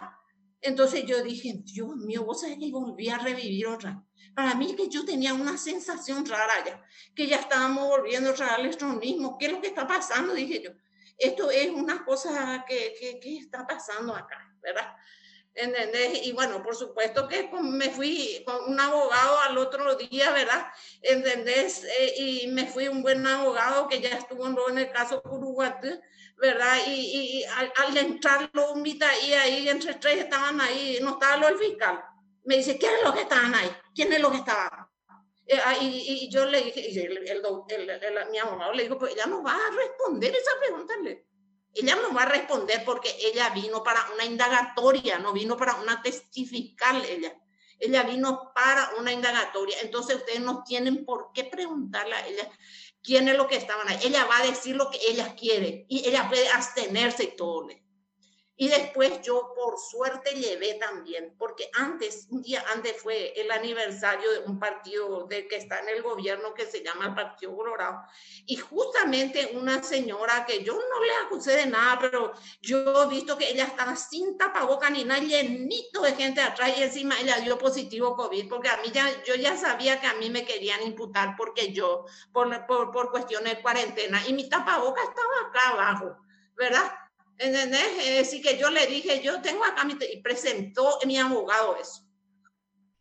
Entonces 0.61 1.03
yo 1.05 1.21
dije, 1.21 1.55
Dios 1.57 1.93
mío, 1.97 2.23
vos 2.23 2.39
sabés 2.39 2.57
que 2.57 2.71
volví 2.71 3.09
a 3.09 3.17
revivir 3.17 3.67
otra. 3.67 4.01
Para 4.33 4.55
mí 4.55 4.75
que 4.77 4.87
yo 4.87 5.03
tenía 5.03 5.33
una 5.33 5.57
sensación 5.57 6.25
rara 6.25 6.63
ya, 6.65 6.81
que 7.13 7.27
ya 7.27 7.35
estábamos 7.35 7.89
volviendo 7.89 8.29
otra 8.29 8.55
al 8.55 8.61
electronismo. 8.61 9.37
¿Qué 9.37 9.47
es 9.47 9.51
lo 9.51 9.59
que 9.59 9.67
está 9.67 9.85
pasando? 9.85 10.33
Dije 10.33 10.61
yo 10.63 10.71
esto 11.17 11.49
es 11.51 11.69
una 11.69 12.05
cosa 12.05 12.63
que, 12.67 12.95
que, 12.99 13.19
que 13.19 13.37
está 13.37 13.65
pasando 13.65 14.15
acá, 14.15 14.53
¿verdad? 14.61 14.95
¿Entendés? 15.57 16.27
Y 16.27 16.33
bueno, 16.33 16.61
por 16.61 16.75
supuesto 16.75 17.27
que 17.27 17.49
me 17.63 17.89
fui 17.89 18.43
con 18.45 18.71
un 18.71 18.79
abogado 18.79 19.39
al 19.39 19.57
otro 19.57 19.95
día, 19.95 20.31
¿verdad? 20.31 20.67
¿Entendés? 21.01 21.83
Eh, 21.83 22.13
y 22.15 22.47
me 22.49 22.67
fui 22.67 22.87
un 22.87 23.01
buen 23.01 23.25
abogado 23.25 23.87
que 23.87 23.99
ya 23.99 24.09
estuvo 24.09 24.47
en 24.69 24.77
el 24.77 24.91
caso 24.91 25.23
Curuguatú, 25.23 25.99
¿verdad? 26.37 26.77
Y, 26.85 27.39
y 27.39 27.43
al, 27.45 27.73
al, 27.75 27.97
entrar 27.97 28.51
lo 28.53 28.77
invita 28.77 29.07
y 29.25 29.33
ahí 29.33 29.67
entre 29.67 29.95
tres 29.95 30.19
estaban 30.19 30.61
ahí, 30.61 30.99
no 31.01 31.13
estaba 31.13 31.37
lo 31.37 31.47
el 31.47 31.57
fiscal. 31.57 32.03
Me 32.45 32.57
dice, 32.57 32.77
¿quién 32.77 32.93
es 32.93 33.03
lo 33.03 33.13
que 33.13 33.21
estaban 33.21 33.55
ahí? 33.55 33.71
¿Quién 33.95 34.13
es 34.13 34.19
lo 34.19 34.29
que 34.29 34.37
estaba? 34.37 34.86
Eh, 35.47 35.59
ah, 35.63 35.77
y, 35.79 36.25
y, 36.25 36.29
yo 36.29 36.45
le 36.45 36.61
dije, 36.61 36.89
el, 37.05 37.17
el, 37.17 37.89
el, 37.89 38.29
mi 38.31 38.37
abogado 38.37 38.73
le 38.73 38.83
dijo, 38.83 38.97
pues 38.97 39.13
ella 39.13 39.27
no 39.27 39.41
va 39.41 39.53
a 39.53 39.71
responder 39.71 40.35
esa 40.35 40.51
pregunta. 40.59 40.93
Ella 41.73 41.95
no 41.95 42.13
va 42.13 42.23
a 42.23 42.29
responder 42.29 42.83
porque 42.83 43.15
ella 43.21 43.49
vino 43.51 43.81
para 43.81 44.05
una 44.13 44.25
indagatoria, 44.25 45.19
no 45.19 45.31
vino 45.31 45.55
para 45.55 45.75
una 45.75 46.01
testifical 46.01 47.03
ella. 47.05 47.33
Ella 47.79 48.03
vino 48.03 48.51
para 48.53 48.91
una 48.99 49.13
indagatoria. 49.13 49.77
Entonces 49.81 50.17
ustedes 50.17 50.41
no 50.41 50.63
tienen 50.63 51.05
por 51.05 51.31
qué 51.33 51.45
preguntarle 51.45 52.15
a 52.15 52.27
ella 52.27 52.49
quién 53.01 53.29
es 53.29 53.37
lo 53.37 53.47
que 53.47 53.55
estaban 53.55 53.87
ahí. 53.87 53.99
Ella 54.03 54.25
va 54.25 54.39
a 54.39 54.47
decir 54.47 54.75
lo 54.75 54.89
que 54.89 54.99
ella 55.07 55.33
quiere 55.35 55.85
y 55.87 56.07
ella 56.09 56.27
puede 56.27 56.49
abstenerse 56.49 57.23
y 57.23 57.35
todo. 57.37 57.67
Y 58.59 58.69
después 58.69 59.21
yo 59.21 59.53
por 59.55 59.77
suerte 59.77 60.31
llevé 60.31 60.73
también, 60.73 61.35
porque 61.37 61.69
antes, 61.75 62.25
un 62.31 62.41
día 62.41 62.65
antes 62.73 62.99
fue 62.99 63.31
el 63.39 63.51
aniversario 63.51 64.31
de 64.31 64.39
un 64.39 64.59
partido 64.59 65.27
de 65.27 65.47
que 65.47 65.57
está 65.57 65.79
en 65.81 65.89
el 65.89 66.01
gobierno 66.01 66.55
que 66.55 66.65
se 66.65 66.83
llama 66.83 67.05
el 67.05 67.13
Partido 67.13 67.55
Colorado. 67.55 68.01
Y 68.47 68.55
justamente 68.55 69.51
una 69.53 69.83
señora 69.83 70.43
que 70.47 70.63
yo 70.63 70.73
no 70.73 71.03
le 71.03 71.13
acusé 71.25 71.55
de 71.55 71.67
nada, 71.67 71.99
pero 72.01 72.33
yo 72.59 73.03
he 73.03 73.07
visto 73.07 73.37
que 73.37 73.51
ella 73.51 73.65
estaba 73.65 73.95
sin 73.95 74.39
tapaboca 74.39 74.89
ni 74.89 75.03
nada, 75.03 75.21
llenito 75.21 76.01
de 76.01 76.13
gente 76.13 76.41
atrás 76.41 76.71
y 76.79 76.81
encima 76.81 77.19
ella 77.19 77.39
dio 77.39 77.59
positivo 77.59 78.15
COVID, 78.15 78.49
porque 78.49 78.69
a 78.69 78.77
mí 78.77 78.89
ya, 78.91 79.23
yo 79.23 79.35
ya 79.35 79.55
sabía 79.55 80.01
que 80.01 80.07
a 80.07 80.15
mí 80.15 80.31
me 80.31 80.45
querían 80.45 80.81
imputar 80.81 81.35
porque 81.37 81.73
yo, 81.73 82.05
por, 82.33 82.65
por, 82.65 82.91
por 82.91 83.11
cuestiones 83.11 83.57
de 83.57 83.61
cuarentena, 83.61 84.19
y 84.27 84.33
mi 84.33 84.49
tapaboca 84.49 85.01
estaba 85.03 85.47
acá 85.47 85.69
abajo, 85.69 86.17
¿verdad? 86.55 86.91
¿Entendés? 87.37 88.19
Así 88.21 88.41
que 88.41 88.57
yo 88.57 88.69
le 88.69 88.87
dije, 88.87 89.21
yo 89.21 89.41
tengo 89.41 89.63
acá 89.63 89.85
mi, 89.85 89.95
y 90.11 90.21
presentó 90.21 90.99
mi 91.05 91.17
abogado 91.17 91.75
eso, 91.77 92.01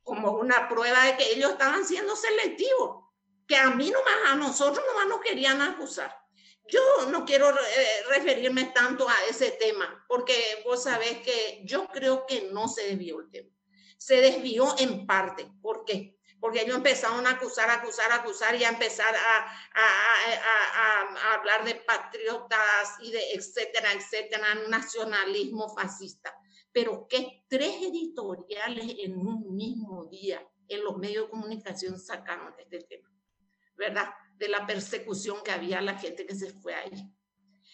como 0.02 0.32
una 0.32 0.68
prueba 0.68 1.04
de 1.04 1.16
que 1.16 1.32
ellos 1.32 1.52
estaban 1.52 1.86
siendo 1.86 2.14
selectivos, 2.14 3.04
que 3.46 3.56
a 3.56 3.70
mí 3.70 3.90
nomás, 3.90 4.32
a 4.32 4.34
nosotros 4.34 4.84
nomás 4.86 5.08
nos 5.08 5.20
querían 5.20 5.62
acusar. 5.62 6.14
Yo 6.68 6.80
no 7.10 7.24
quiero 7.24 7.48
eh, 7.50 8.04
referirme 8.08 8.64
tanto 8.66 9.08
a 9.08 9.14
ese 9.30 9.52
tema, 9.52 10.04
porque 10.08 10.62
vos 10.64 10.82
sabés 10.82 11.18
que 11.18 11.62
yo 11.64 11.86
creo 11.88 12.26
que 12.26 12.48
no 12.52 12.68
se 12.68 12.88
desvió 12.88 13.20
el 13.20 13.30
tema. 13.30 13.50
Se 13.98 14.16
desvió 14.20 14.74
en 14.78 15.06
parte. 15.06 15.48
¿Por 15.62 15.84
qué? 15.84 16.15
Porque 16.47 16.62
ellos 16.62 16.77
empezaron 16.77 17.27
a 17.27 17.31
acusar, 17.31 17.68
acusar, 17.70 18.12
acusar 18.12 18.55
y 18.55 18.62
a 18.62 18.68
empezar 18.68 19.12
a, 19.16 21.35
hablar 21.35 21.64
de 21.64 21.74
patriotas 21.74 22.98
y 23.01 23.10
de 23.10 23.32
etcétera, 23.32 23.93
etcétera, 23.93 24.55
nacionalismo 24.68 25.74
fascista. 25.74 26.32
Pero 26.70 27.09
que 27.09 27.43
tres 27.48 27.82
editoriales 27.82 28.94
en 29.01 29.16
un 29.16 29.56
mismo 29.56 30.05
día 30.05 30.48
en 30.68 30.85
los 30.85 30.97
medios 30.98 31.24
de 31.24 31.31
comunicación 31.31 31.98
sacaron 31.98 32.55
este 32.60 32.78
tema, 32.78 33.10
¿verdad? 33.74 34.09
De 34.36 34.47
la 34.47 34.64
persecución 34.68 35.43
que 35.43 35.51
había 35.51 35.81
a 35.81 35.82
la 35.82 35.98
gente 35.98 36.27
que 36.27 36.36
se 36.36 36.52
fue 36.52 36.77
ahí. 36.77 37.12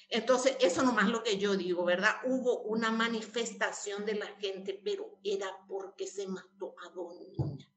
Entonces, 0.09 0.57
eso 0.61 0.83
nomás 0.83 1.11
lo 1.11 1.23
que 1.23 1.37
yo 1.37 1.57
digo, 1.57 1.85
¿verdad? 1.85 2.23
Hubo 2.25 2.63
una 2.63 2.91
manifestación 2.91 4.07
de 4.07 4.15
la 4.15 4.29
gente, 4.39 4.81
pero 4.83 5.19
era 5.23 5.59
porque 5.69 6.07
se 6.07 6.27
mató 6.27 6.75
a 6.87 6.89
dos 6.89 7.21
niñas 7.37 7.69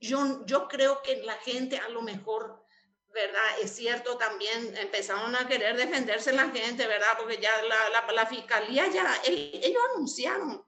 yo, 0.00 0.44
yo 0.46 0.68
creo 0.68 1.02
que 1.02 1.22
la 1.22 1.34
gente 1.34 1.78
a 1.78 1.88
lo 1.88 2.02
mejor, 2.02 2.62
¿verdad? 3.12 3.60
Es 3.62 3.74
cierto, 3.74 4.16
también 4.16 4.76
empezaron 4.76 5.34
a 5.34 5.46
querer 5.46 5.76
defenderse 5.76 6.32
la 6.32 6.50
gente, 6.50 6.86
¿verdad? 6.86 7.16
Porque 7.18 7.38
ya 7.40 7.50
la, 7.62 7.88
la, 7.90 8.12
la 8.12 8.26
fiscalía 8.26 8.88
ya, 8.88 9.22
ellos 9.24 9.82
anunciaron. 9.94 10.64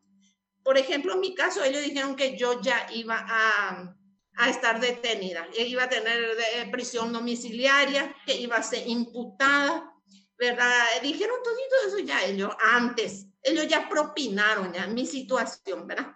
Por 0.63 0.79
ejemplo, 0.79 1.15
en 1.15 1.21
mi 1.21 1.35
caso, 1.35 1.63
ellos 1.63 1.83
dijeron 1.83 2.17
que 2.17 2.37
yo 2.37 2.61
ya 2.61 2.87
iba 2.93 3.25
a, 3.27 3.95
a 4.37 4.49
estar 4.49 4.81
detenida. 4.81 5.47
Ella 5.53 5.65
iba 5.65 5.83
a 5.85 5.89
tener 5.89 6.37
eh, 6.55 6.69
prisión 6.71 7.13
domiciliaria, 7.13 8.15
que 8.25 8.37
iba 8.37 8.57
a 8.57 8.63
ser 8.63 8.87
imputada, 8.87 9.93
¿verdad? 10.39 10.85
Dijeron 11.03 11.37
todo 11.43 11.55
eso 11.87 11.99
ya 11.99 12.25
ellos 12.25 12.55
antes. 12.61 13.27
Ellos 13.43 13.67
ya 13.67 13.89
propinaron 13.89 14.73
ya 14.73 14.87
mi 14.87 15.07
situación, 15.07 15.87
¿verdad? 15.87 16.15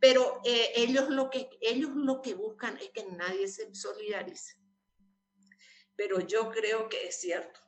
Pero 0.00 0.40
eh, 0.44 0.72
ellos, 0.76 1.08
lo 1.08 1.28
que, 1.30 1.48
ellos 1.60 1.90
lo 1.94 2.22
que 2.22 2.34
buscan 2.34 2.76
es 2.78 2.90
que 2.90 3.04
nadie 3.04 3.48
se 3.48 3.74
solidarice. 3.74 4.56
Pero 5.96 6.20
yo 6.20 6.50
creo 6.50 6.88
que 6.88 7.08
es 7.08 7.20
cierto. 7.20 7.60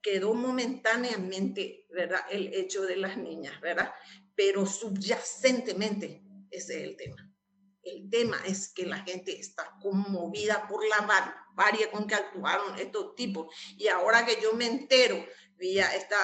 Quedó 0.00 0.34
momentáneamente, 0.34 1.86
¿verdad? 1.90 2.20
El 2.30 2.54
hecho 2.54 2.82
de 2.82 2.96
las 2.96 3.16
niñas, 3.16 3.60
¿verdad? 3.60 3.92
Pero 4.36 4.64
subyacentemente 4.64 6.22
ese 6.50 6.76
es 6.76 6.88
el 6.88 6.96
tema. 6.96 7.32
El 7.82 8.08
tema 8.10 8.40
es 8.46 8.72
que 8.72 8.86
la 8.86 8.98
gente 9.02 9.38
está 9.38 9.76
conmovida 9.80 10.66
por 10.68 10.86
la 10.86 11.00
barbarie 11.00 11.90
con 11.90 12.06
que 12.06 12.14
actuaron 12.14 12.78
estos 12.78 13.14
tipos. 13.14 13.54
Y 13.76 13.88
ahora 13.88 14.24
que 14.24 14.40
yo 14.40 14.52
me 14.54 14.66
entero 14.66 15.24
vía 15.56 15.94
esta 15.94 16.18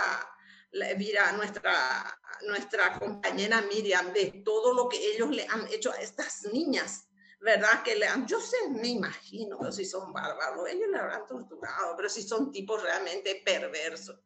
mira 0.96 1.32
nuestra, 1.32 2.18
nuestra 2.46 2.98
compañera 2.98 3.62
Miriam, 3.62 4.12
de 4.12 4.42
todo 4.44 4.74
lo 4.74 4.88
que 4.88 5.14
ellos 5.14 5.30
le 5.30 5.46
han 5.48 5.66
hecho 5.68 5.92
a 5.92 5.96
estas 5.96 6.44
niñas, 6.52 7.08
¿verdad? 7.40 7.82
Que 7.82 7.96
le 7.96 8.06
han, 8.06 8.26
yo 8.26 8.40
sé, 8.40 8.56
me 8.70 8.88
imagino, 8.88 9.58
pero 9.58 9.72
si 9.72 9.84
son 9.84 10.12
bárbaros, 10.12 10.68
ellos 10.68 10.88
le 10.90 10.98
habrán 10.98 11.26
torturado, 11.26 11.94
pero 11.96 12.08
si 12.08 12.22
son 12.22 12.50
tipos 12.50 12.82
realmente 12.82 13.42
perversos. 13.44 14.18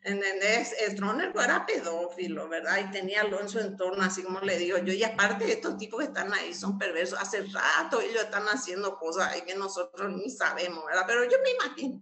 ¿Entendés? 0.00 0.76
Stroner 0.90 1.32
era 1.34 1.66
pedófilo, 1.66 2.48
¿verdad? 2.48 2.78
Y 2.78 2.90
tenía 2.92 3.24
lo 3.24 3.40
en 3.40 3.48
su 3.48 3.58
entorno, 3.58 4.04
así 4.04 4.22
como 4.22 4.40
le 4.40 4.56
digo 4.56 4.78
yo. 4.78 4.92
Y 4.92 5.02
aparte, 5.02 5.52
estos 5.52 5.76
tipos 5.76 5.98
que 5.98 6.06
están 6.06 6.32
ahí 6.32 6.54
son 6.54 6.78
perversos. 6.78 7.18
Hace 7.20 7.42
rato 7.42 8.00
ellos 8.00 8.22
están 8.22 8.44
haciendo 8.46 8.96
cosas 8.96 9.32
ahí 9.32 9.42
que 9.42 9.56
nosotros 9.56 10.12
ni 10.12 10.30
sabemos, 10.30 10.86
¿verdad? 10.86 11.02
Pero 11.04 11.24
yo 11.24 11.38
me 11.42 11.50
imagino. 11.50 12.00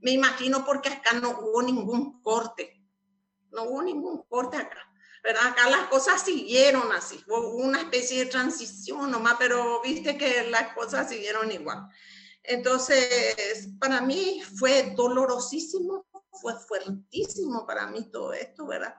Me 0.00 0.12
imagino 0.12 0.64
porque 0.64 0.88
acá 0.88 1.12
no 1.20 1.38
hubo 1.38 1.60
ningún 1.60 2.22
corte 2.22 2.77
no 3.50 3.64
hubo 3.64 3.82
ningún 3.82 4.22
corte 4.28 4.56
acá. 4.56 4.88
¿verdad? 5.22 5.48
Acá 5.48 5.68
las 5.68 5.88
cosas 5.88 6.22
siguieron 6.22 6.92
así, 6.92 7.22
hubo 7.26 7.56
una 7.56 7.80
especie 7.80 8.24
de 8.24 8.30
transición 8.30 9.10
nomás, 9.10 9.36
pero 9.38 9.80
viste 9.82 10.16
que 10.16 10.48
las 10.48 10.72
cosas 10.74 11.08
siguieron 11.08 11.50
igual. 11.50 11.88
Entonces, 12.42 13.68
para 13.78 14.00
mí 14.00 14.40
fue 14.58 14.94
dolorosísimo, 14.96 16.06
fue 16.40 16.54
fuertísimo 16.54 17.66
para 17.66 17.88
mí 17.88 18.10
todo 18.10 18.32
esto, 18.32 18.66
¿verdad? 18.66 18.94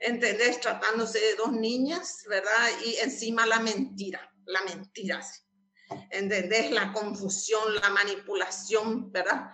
¿Entendés? 0.00 0.60
Tratándose 0.60 1.18
de 1.20 1.36
dos 1.36 1.52
niñas, 1.52 2.24
¿verdad? 2.28 2.68
Y 2.84 2.96
encima 2.96 3.46
la 3.46 3.60
mentira, 3.60 4.30
la 4.44 4.62
mentira, 4.64 5.20
¿entendés? 6.10 6.70
La 6.70 6.92
confusión, 6.92 7.76
la 7.76 7.88
manipulación, 7.90 9.10
¿verdad? 9.12 9.52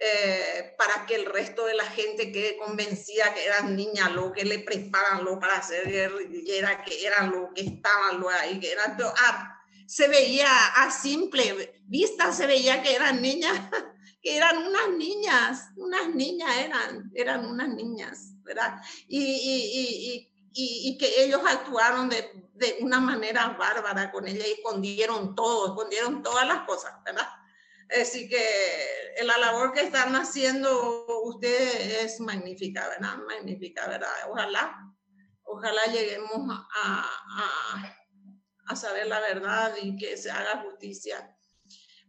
Eh, 0.00 0.76
para 0.78 1.06
que 1.06 1.16
el 1.16 1.26
resto 1.26 1.64
de 1.64 1.74
la 1.74 1.84
gente 1.84 2.30
quede 2.30 2.56
convencida 2.56 3.34
que 3.34 3.44
eran 3.44 3.74
niñas, 3.74 4.12
lo 4.12 4.32
que 4.32 4.44
le 4.44 4.60
preparan 4.60 5.24
lo 5.24 5.40
para 5.40 5.56
hacer 5.56 5.90
guerrillera, 5.90 6.84
que 6.84 7.04
eran 7.04 7.32
lo 7.32 7.52
que 7.52 7.62
estaban 7.62 8.20
lo 8.20 8.28
ahí, 8.28 8.60
que 8.60 8.70
eran, 8.70 8.96
ah, 9.02 9.60
se 9.88 10.06
veía 10.06 10.48
a 10.76 10.92
simple 10.92 11.80
vista, 11.86 12.32
se 12.32 12.46
veía 12.46 12.80
que 12.80 12.94
eran 12.94 13.20
niñas, 13.20 13.58
que 14.22 14.36
eran 14.36 14.58
unas 14.58 14.90
niñas, 14.90 15.70
unas 15.76 16.14
niñas 16.14 16.56
eran, 16.58 17.10
eran 17.16 17.44
unas 17.44 17.68
niñas, 17.70 18.34
¿verdad? 18.44 18.80
Y, 19.08 19.20
y, 19.20 20.30
y, 20.52 20.90
y 20.90 20.98
que 20.98 21.24
ellos 21.24 21.40
actuaron 21.44 22.08
de, 22.08 22.30
de 22.54 22.76
una 22.82 23.00
manera 23.00 23.56
bárbara 23.58 24.12
con 24.12 24.28
ella 24.28 24.46
y 24.46 24.52
escondieron 24.52 25.34
todo, 25.34 25.68
escondieron 25.68 26.22
todas 26.22 26.46
las 26.46 26.66
cosas, 26.66 26.92
¿verdad? 27.04 27.26
Así 27.90 28.28
que 28.28 28.44
la 29.24 29.38
labor 29.38 29.72
que 29.72 29.80
están 29.80 30.14
haciendo 30.14 31.06
ustedes 31.22 32.04
es 32.04 32.20
magnífica, 32.20 32.88
¿verdad? 32.88 33.16
Magnífica, 33.26 33.88
¿verdad? 33.88 34.10
Ojalá, 34.28 34.76
ojalá 35.44 35.84
lleguemos 35.86 36.50
a, 36.50 37.10
a, 37.30 37.96
a 38.66 38.76
saber 38.76 39.06
la 39.06 39.20
verdad 39.20 39.74
y 39.82 39.96
que 39.96 40.16
se 40.16 40.30
haga 40.30 40.62
justicia. 40.62 41.34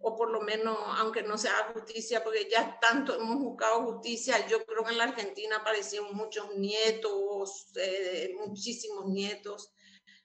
O 0.02 0.16
por 0.16 0.32
lo 0.32 0.42
menos, 0.42 0.78
aunque 0.98 1.24
no 1.24 1.38
se 1.38 1.50
haga 1.50 1.74
justicia, 1.74 2.24
porque 2.24 2.48
ya 2.50 2.78
tanto 2.80 3.16
hemos 3.16 3.38
buscado 3.38 3.84
justicia, 3.84 4.48
yo 4.48 4.66
creo 4.66 4.84
que 4.84 4.92
en 4.92 4.98
la 4.98 5.06
Argentina 5.06 5.58
aparecieron 5.58 6.16
muchos 6.16 6.56
nietos, 6.56 7.68
eh, 7.76 8.34
muchísimos 8.46 9.08
nietos, 9.08 9.74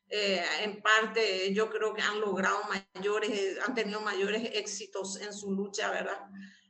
eh, 0.09 0.44
en 0.62 0.81
parte 0.82 1.52
yo 1.52 1.70
creo 1.70 1.94
que 1.94 2.02
han 2.02 2.20
logrado 2.20 2.60
mayores, 2.94 3.59
han 3.66 3.74
tenido 3.74 4.01
mayores 4.01 4.51
éxitos 4.52 5.20
en 5.20 5.32
su 5.32 5.52
lucha, 5.52 5.90
¿verdad? 5.90 6.18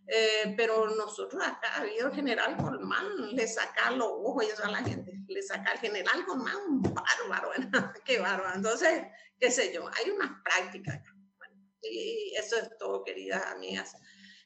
Eh, 0.06 0.54
pero 0.56 0.86
nosotros 0.94 1.42
acá, 1.42 1.74
ha 1.76 1.80
habido 1.80 2.08
el 2.08 2.14
general 2.14 2.56
Colmán, 2.56 3.34
le 3.34 3.48
saca 3.48 3.90
los 3.90 4.08
ojos 4.08 4.60
a 4.62 4.70
la 4.70 4.82
gente, 4.82 5.12
le 5.26 5.42
saca 5.42 5.72
al 5.72 5.78
general 5.78 6.26
Colmán 6.26 6.56
un 6.68 6.82
bárbaro, 6.82 7.50
¿verdad? 7.58 7.92
Qué 8.04 8.18
bárbaro. 8.18 8.54
Entonces, 8.54 9.02
qué 9.38 9.50
sé 9.50 9.72
yo, 9.72 9.88
hay 9.88 10.10
unas 10.10 10.30
prácticas. 10.42 11.00
y 11.82 12.34
eso 12.36 12.56
es 12.56 12.76
todo, 12.78 13.02
queridas 13.02 13.44
amigas. 13.46 13.96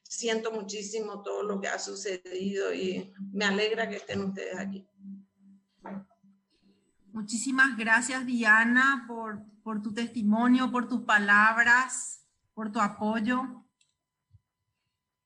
Siento 0.02 0.52
muchísimo 0.52 1.22
todo 1.22 1.42
lo 1.42 1.60
que 1.60 1.68
ha 1.68 1.78
sucedido 1.78 2.72
y 2.72 3.12
me 3.32 3.44
alegra 3.44 3.88
que 3.88 3.96
estén 3.96 4.22
ustedes 4.22 4.56
aquí. 4.58 4.86
Muchísimas 7.12 7.76
gracias, 7.76 8.26
Diana, 8.26 9.04
por, 9.06 9.82
tu 9.82 9.92
testimonio, 9.92 10.70
por 10.70 10.88
tus 10.88 11.02
palabras, 11.02 12.24
por 12.54 12.70
tu 12.70 12.80
apoyo. 12.80 13.64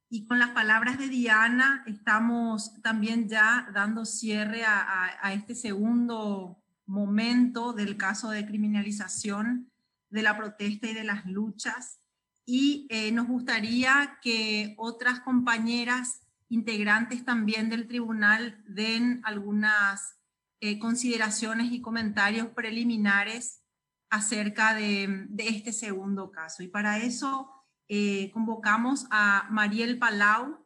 Y 0.08 0.26
con 0.26 0.38
las 0.38 0.50
palabras 0.50 0.98
de 0.98 1.08
Diana 1.08 1.82
estamos 1.86 2.80
también 2.82 3.28
ya 3.28 3.68
dando 3.72 4.04
cierre 4.04 4.64
a, 4.64 5.18
a, 5.20 5.32
este 5.32 5.54
segundo 5.54 6.62
momento 6.86 7.72
del 7.72 7.96
caso 7.96 8.30
de 8.30 8.46
criminalización 8.46 9.70
de 10.10 10.22
la 10.22 10.36
protesta 10.36 10.88
y 10.88 10.94
de 10.94 11.04
las 11.04 11.26
luchas. 11.26 12.00
Y 12.44 12.86
eh, 12.90 13.12
nos 13.12 13.26
gustaría 13.26 14.18
que 14.22 14.74
otras 14.76 15.20
compañeras 15.20 16.20
integrantes 16.48 17.24
también 17.24 17.70
del 17.70 17.88
tribunal 17.88 18.62
den 18.66 19.20
algunas 19.24 20.21
eh, 20.64 20.78
consideraciones 20.78 21.72
y 21.72 21.82
comentarios 21.82 22.46
preliminares 22.50 23.64
acerca 24.10 24.74
de, 24.74 25.26
este 25.38 25.72
segundo 25.72 26.30
caso. 26.30 26.62
Y 26.62 26.68
para 26.68 26.98
eso 26.98 27.50
eh, 27.88 28.30
convocamos 28.30 29.08
a 29.10 29.48
Mariel 29.50 29.98
Palau 29.98 30.64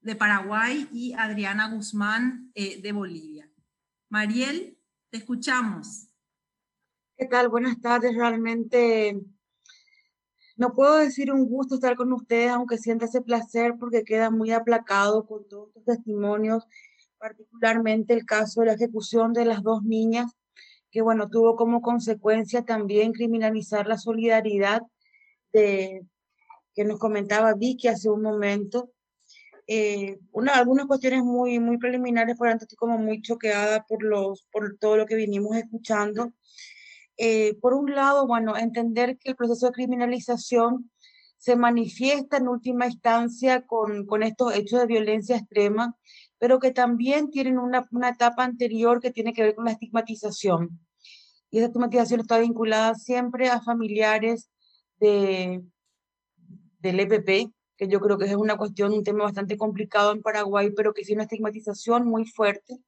de 0.00 0.16
Paraguay 0.16 0.88
y 0.90 1.12
Adriana 1.12 1.70
Guzmán 1.70 2.50
eh, 2.56 2.82
de 2.82 2.90
Bolivia. 2.90 3.48
Mariel, 4.08 4.76
te 5.08 5.18
escuchamos. 5.18 6.08
¿Qué 7.16 7.26
tal? 7.26 7.48
Buenas 7.50 7.80
tardes. 7.80 8.16
Realmente 8.16 9.20
no 10.56 10.74
puedo 10.74 10.96
decir 10.96 11.30
un 11.30 11.46
gusto 11.46 11.76
estar 11.76 11.94
con 11.94 12.12
ustedes, 12.12 12.50
aunque 12.50 12.78
sienta 12.78 13.04
ese 13.04 13.22
placer 13.22 13.76
porque 13.78 14.02
queda 14.02 14.30
muy 14.30 14.50
aplacado 14.50 15.28
con 15.28 15.46
todos 15.46 15.68
estos 15.68 15.84
testimonios 15.84 16.66
particularmente 17.24 18.12
el 18.12 18.26
caso 18.26 18.60
de 18.60 18.66
la 18.66 18.74
ejecución 18.74 19.32
de 19.32 19.46
las 19.46 19.62
dos 19.62 19.82
niñas, 19.82 20.30
que 20.90 21.00
bueno, 21.00 21.30
tuvo 21.30 21.56
como 21.56 21.80
consecuencia 21.80 22.66
también 22.66 23.14
criminalizar 23.14 23.86
la 23.86 23.96
solidaridad 23.96 24.82
de, 25.50 26.04
que 26.74 26.84
nos 26.84 26.98
comentaba 26.98 27.54
Vicky 27.54 27.88
hace 27.88 28.10
un 28.10 28.20
momento. 28.20 28.90
Eh, 29.66 30.18
una, 30.32 30.52
algunas 30.52 30.84
cuestiones 30.84 31.24
muy, 31.24 31.58
muy 31.60 31.78
preliminares, 31.78 32.36
por 32.36 32.48
tanto 32.48 32.66
como 32.76 32.98
muy 32.98 33.22
choqueada 33.22 33.86
por, 33.88 34.02
los, 34.02 34.46
por 34.52 34.76
todo 34.76 34.98
lo 34.98 35.06
que 35.06 35.16
vinimos 35.16 35.56
escuchando. 35.56 36.34
Eh, 37.16 37.54
por 37.54 37.72
un 37.72 37.94
lado, 37.94 38.26
bueno, 38.26 38.54
entender 38.54 39.16
que 39.16 39.30
el 39.30 39.36
proceso 39.36 39.68
de 39.68 39.72
criminalización 39.72 40.90
se 41.38 41.56
manifiesta 41.56 42.36
en 42.36 42.48
última 42.48 42.84
instancia 42.84 43.62
con, 43.66 44.04
con 44.04 44.22
estos 44.22 44.54
hechos 44.54 44.80
de 44.80 44.86
violencia 44.86 45.36
extrema 45.36 45.96
pero 46.44 46.58
que 46.58 46.72
también 46.72 47.30
tienen 47.30 47.58
una, 47.58 47.88
una 47.90 48.10
etapa 48.10 48.44
anterior 48.44 49.00
que 49.00 49.10
tiene 49.10 49.32
que 49.32 49.42
ver 49.42 49.54
con 49.54 49.64
la 49.64 49.70
estigmatización. 49.70 50.78
Y 51.50 51.56
esa 51.56 51.68
estigmatización 51.68 52.20
está 52.20 52.38
vinculada 52.38 52.94
siempre 52.96 53.48
a 53.48 53.62
familiares 53.62 54.50
de, 55.00 55.62
del 56.80 57.00
EPP, 57.00 57.50
que 57.78 57.88
yo 57.88 57.98
creo 57.98 58.18
que 58.18 58.26
es 58.26 58.36
una 58.36 58.58
cuestión, 58.58 58.92
un 58.92 59.02
tema 59.02 59.24
bastante 59.24 59.56
complicado 59.56 60.12
en 60.12 60.20
Paraguay, 60.20 60.70
pero 60.76 60.92
que 60.92 61.02
sí 61.02 61.14
una 61.14 61.22
estigmatización 61.22 62.06
muy 62.06 62.26
fuerte. 62.26 62.78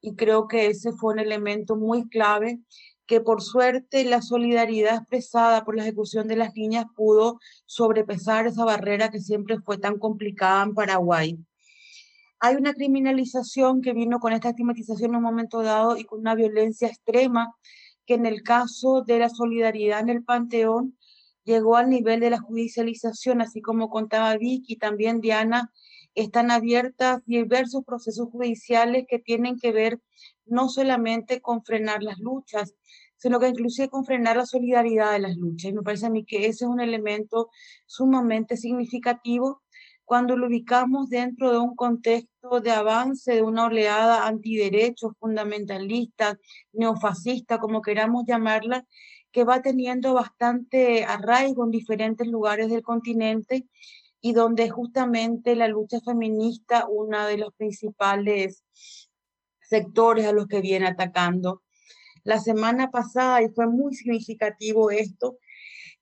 Y 0.00 0.14
creo 0.16 0.48
que 0.48 0.68
ese 0.68 0.92
fue 0.92 1.12
un 1.12 1.18
elemento 1.18 1.76
muy 1.76 2.08
clave 2.08 2.60
que 3.04 3.20
por 3.20 3.42
suerte 3.42 4.06
la 4.06 4.22
solidaridad 4.22 5.00
expresada 5.00 5.66
por 5.66 5.76
la 5.76 5.82
ejecución 5.82 6.28
de 6.28 6.36
las 6.36 6.54
niñas 6.54 6.86
pudo 6.96 7.40
sobrepesar 7.66 8.46
esa 8.46 8.64
barrera 8.64 9.10
que 9.10 9.20
siempre 9.20 9.60
fue 9.60 9.76
tan 9.76 9.98
complicada 9.98 10.62
en 10.62 10.72
Paraguay 10.72 11.38
hay 12.44 12.56
una 12.56 12.74
criminalización 12.74 13.82
que 13.82 13.92
vino 13.92 14.18
con 14.18 14.32
esta 14.32 14.48
estigmatización 14.48 15.12
en 15.12 15.16
un 15.18 15.22
momento 15.22 15.62
dado 15.62 15.96
y 15.96 16.02
con 16.02 16.18
una 16.18 16.34
violencia 16.34 16.88
extrema 16.88 17.54
que 18.04 18.14
en 18.14 18.26
el 18.26 18.42
caso 18.42 19.02
de 19.02 19.20
la 19.20 19.28
solidaridad 19.28 20.00
en 20.00 20.08
el 20.08 20.24
Panteón 20.24 20.98
llegó 21.44 21.76
al 21.76 21.88
nivel 21.88 22.18
de 22.18 22.30
la 22.30 22.40
judicialización, 22.40 23.42
así 23.42 23.60
como 23.60 23.90
contaba 23.90 24.36
Vicky, 24.36 24.74
también 24.74 25.20
Diana, 25.20 25.70
están 26.16 26.50
abiertas 26.50 27.22
diversos 27.26 27.84
procesos 27.84 28.28
judiciales 28.28 29.04
que 29.08 29.20
tienen 29.20 29.56
que 29.56 29.70
ver 29.70 30.00
no 30.44 30.68
solamente 30.68 31.40
con 31.40 31.62
frenar 31.62 32.02
las 32.02 32.18
luchas, 32.18 32.74
sino 33.18 33.38
que 33.38 33.46
inclusive 33.46 33.88
con 33.88 34.04
frenar 34.04 34.36
la 34.36 34.46
solidaridad 34.46 35.12
de 35.12 35.20
las 35.20 35.36
luchas. 35.36 35.70
Y 35.70 35.74
me 35.74 35.82
parece 35.82 36.06
a 36.06 36.10
mí 36.10 36.24
que 36.24 36.46
ese 36.46 36.64
es 36.64 36.70
un 36.70 36.80
elemento 36.80 37.50
sumamente 37.86 38.56
significativo 38.56 39.61
cuando 40.12 40.36
lo 40.36 40.48
ubicamos 40.48 41.08
dentro 41.08 41.50
de 41.50 41.56
un 41.56 41.74
contexto 41.74 42.60
de 42.60 42.70
avance 42.70 43.32
de 43.32 43.40
una 43.40 43.64
oleada 43.64 44.26
antiderechos, 44.26 45.14
fundamentalista, 45.18 46.38
neofascista, 46.74 47.56
como 47.56 47.80
queramos 47.80 48.26
llamarla, 48.26 48.84
que 49.30 49.44
va 49.44 49.62
teniendo 49.62 50.12
bastante 50.12 51.06
arraigo 51.06 51.64
en 51.64 51.70
diferentes 51.70 52.28
lugares 52.28 52.68
del 52.68 52.82
continente 52.82 53.66
y 54.20 54.34
donde 54.34 54.68
justamente 54.68 55.56
la 55.56 55.66
lucha 55.66 55.98
feminista, 56.02 56.86
uno 56.90 57.24
de 57.26 57.38
los 57.38 57.54
principales 57.54 58.66
sectores 59.62 60.26
a 60.26 60.32
los 60.32 60.46
que 60.46 60.60
viene 60.60 60.88
atacando. 60.88 61.62
La 62.22 62.38
semana 62.38 62.90
pasada, 62.90 63.40
y 63.40 63.48
fue 63.48 63.66
muy 63.66 63.94
significativo 63.94 64.90
esto, 64.90 65.38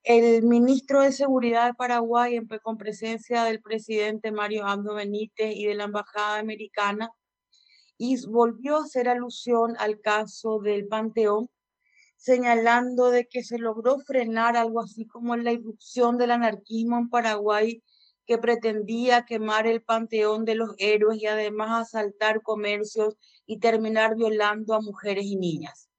el 0.03 0.43
ministro 0.45 1.03
de 1.03 1.13
Seguridad 1.13 1.67
de 1.67 1.75
Paraguay, 1.75 2.41
con 2.63 2.79
presencia 2.79 3.45
del 3.45 3.61
presidente 3.61 4.33
Mario 4.33 4.67
Abdo 4.67 4.95
Benítez 4.95 5.55
y 5.55 5.67
de 5.67 5.75
la 5.75 5.85
Embajada 5.85 6.39
Americana, 6.39 7.11
volvió 8.29 8.77
a 8.77 8.85
hacer 8.85 9.09
alusión 9.09 9.77
al 9.79 10.01
caso 10.01 10.59
del 10.61 10.89
Panteón, 10.89 11.51
señalando 12.17 13.11
de 13.11 13.27
que 13.27 13.43
se 13.43 13.59
logró 13.59 13.99
frenar 14.01 14.57
algo 14.57 14.81
así 14.81 15.07
como 15.07 15.37
la 15.37 15.53
irrupción 15.53 16.19
del 16.19 16.31
anarquismo 16.33 16.99
en 16.99 17.11
Paraguay 17.11 17.83
que 18.27 18.39
pretendía 18.39 19.25
quemar 19.25 19.67
el 19.67 19.83
panteón 19.83 20.45
de 20.45 20.55
los 20.55 20.75
héroes 20.79 21.21
y 21.21 21.27
además 21.27 21.89
asaltar 21.89 22.43
comercios 22.43 23.17
y 23.45 23.59
terminar 23.59 24.15
violando 24.15 24.75
a 24.75 24.81
mujeres 24.81 25.25
y 25.25 25.37
niñas. 25.37 25.90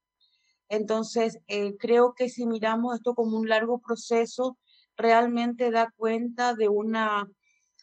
Entonces, 0.72 1.38
eh, 1.48 1.76
creo 1.76 2.14
que 2.14 2.30
si 2.30 2.46
miramos 2.46 2.94
esto 2.94 3.14
como 3.14 3.36
un 3.36 3.46
largo 3.46 3.78
proceso, 3.78 4.56
realmente 4.96 5.70
da 5.70 5.92
cuenta 5.98 6.54
de 6.54 6.70
una 6.70 7.28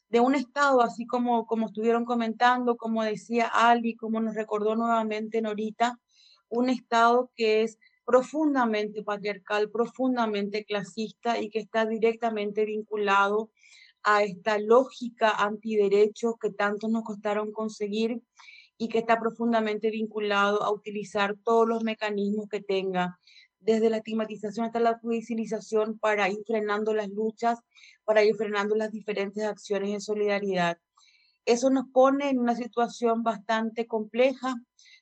de 0.10 0.20
un 0.22 0.34
estado, 0.34 0.82
así 0.82 1.06
como, 1.06 1.45
como 1.45 1.68
estuvieron 1.68 2.03
comentando, 2.03 2.78
como 2.78 3.03
decía 3.03 3.45
Ali, 3.45 3.95
como 3.95 4.20
nos 4.20 4.34
recordó 4.34 4.76
nuevamente 4.76 5.40
Norita, 5.40 5.99
un 6.48 6.70
estado 6.70 7.30
que 7.36 7.61
es 7.61 7.78
profundamente 8.06 9.03
patriarcal, 9.03 9.70
profundamente 9.70 10.66
clasista 10.66 11.40
y 11.40 11.52
que 11.52 11.60
está 11.60 11.86
directamente 11.86 12.66
vinculado 12.66 13.52
a 14.02 14.24
esta 14.24 14.57
lógica 14.57 15.30
antiderechos 15.30 16.34
que 16.41 16.49
tanto 16.49 16.88
nos 16.88 17.03
costaron 17.03 17.52
conseguir 17.52 18.20
y 18.82 18.88
que 18.88 19.00
está 19.00 19.20
profundamente 19.20 19.92
vinculado 19.92 20.64
a 20.64 20.72
utilizar 20.72 21.36
todos 21.44 21.68
los 21.68 21.84
mecanismos 21.84 22.48
que 22.48 22.62
tenga, 22.62 23.20
desde 23.60 23.90
la 23.90 23.98
estigmatización 23.98 24.66
hasta 24.66 24.80
la 24.80 24.98
judicialización, 24.98 26.00
para 26.00 26.30
ir 26.30 26.40
frenando 26.48 26.94
las 26.94 27.10
luchas, 27.10 27.60
para 28.06 28.24
ir 28.24 28.36
frenando 28.36 28.76
las 28.76 28.92
diferentes 28.92 29.44
acciones 29.44 29.92
de 29.92 30.00
solidaridad. 30.00 30.80
Eso 31.46 31.70
nos 31.70 31.90
pone 31.92 32.30
en 32.30 32.40
una 32.40 32.56
situación 32.56 33.22
bastante 33.22 33.86
compleja, 33.86 34.56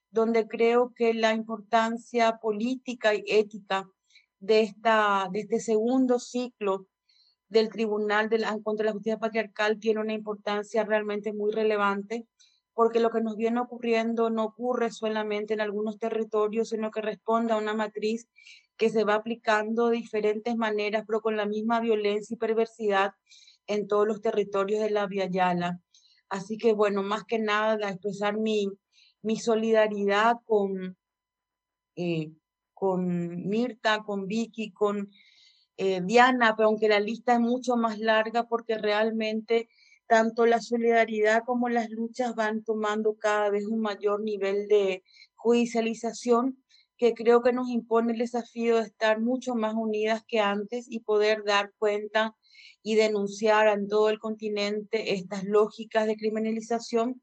donde 0.09 0.47
creo 0.47 0.91
que 0.95 1.13
la 1.13 1.33
importancia 1.33 2.37
política 2.37 3.13
y 3.13 3.23
ética 3.27 3.87
de, 4.39 4.61
esta, 4.61 5.29
de 5.31 5.41
este 5.41 5.59
segundo 5.59 6.17
ciclo 6.17 6.87
del 7.47 7.69
Tribunal 7.69 8.27
de 8.27 8.39
la, 8.39 8.57
contra 8.63 8.87
la 8.87 8.93
Justicia 8.93 9.19
Patriarcal 9.19 9.79
tiene 9.79 10.01
una 10.01 10.13
importancia 10.13 10.83
realmente 10.83 11.31
muy 11.31 11.51
relevante, 11.51 12.25
porque 12.77 12.99
lo 12.99 13.09
que 13.09 13.21
nos 13.21 13.37
viene 13.37 13.59
ocurriendo 13.59 14.29
no 14.29 14.43
ocurre 14.43 14.91
solamente 14.91 15.55
en 15.55 15.61
algunos 15.61 15.97
territorios, 15.97 16.69
sino 16.69 16.91
que 16.91 17.01
responde 17.01 17.53
a 17.53 17.57
una 17.57 17.73
matriz 17.73 18.27
que 18.77 18.91
se 18.91 19.03
va 19.03 19.15
aplicando 19.15 19.87
de 19.87 19.97
diferentes 19.97 20.55
maneras, 20.55 21.03
pero 21.07 21.21
con 21.21 21.35
la 21.35 21.47
misma 21.47 21.79
violencia 21.79 22.35
y 22.35 22.37
perversidad 22.37 23.13
en 23.65 23.87
todos 23.87 24.05
los 24.07 24.21
territorios 24.21 24.79
de 24.79 24.91
la 24.91 25.07
Via 25.07 25.25
Yala. 25.25 25.79
Así 26.29 26.59
que, 26.59 26.73
bueno, 26.73 27.01
más 27.01 27.23
que 27.23 27.39
nada, 27.39 27.89
expresar 27.89 28.37
mi, 28.37 28.69
mi 29.23 29.37
solidaridad 29.37 30.35
con, 30.45 30.95
eh, 31.95 32.31
con 32.75 33.47
Mirta, 33.49 34.03
con 34.03 34.27
Vicky, 34.27 34.71
con 34.71 35.09
eh, 35.77 36.01
Diana, 36.03 36.53
pero 36.55 36.67
aunque 36.67 36.89
la 36.89 36.99
lista 36.99 37.33
es 37.33 37.39
mucho 37.39 37.75
más 37.75 37.97
larga 37.97 38.47
porque 38.47 38.77
realmente 38.77 39.67
tanto 40.07 40.45
la 40.45 40.61
solidaridad 40.61 41.43
como 41.45 41.69
las 41.69 41.89
luchas 41.89 42.35
van 42.35 42.63
tomando 42.63 43.17
cada 43.17 43.49
vez 43.49 43.65
un 43.65 43.81
mayor 43.81 44.21
nivel 44.21 44.67
de 44.67 45.03
judicialización 45.35 46.63
que 46.97 47.13
creo 47.13 47.43
que 47.43 47.53
nos 47.53 47.69
impone 47.69 48.13
el 48.13 48.19
desafío 48.19 48.77
de 48.77 48.83
estar 48.83 49.19
mucho 49.19 49.53
más 49.53 49.75
unidas 49.75 50.23
que 50.27 50.39
antes 50.39 50.87
y 50.89 51.01
poder 51.01 51.43
dar 51.43 51.71
cuenta 51.77 52.35
y 52.81 52.95
denunciar 52.95 53.67
en 53.67 53.87
todo 53.87 54.09
el 54.09 54.19
continente 54.19 55.13
estas 55.13 55.43
lógicas 55.43 56.07
de 56.07 56.15
criminalización 56.15 57.21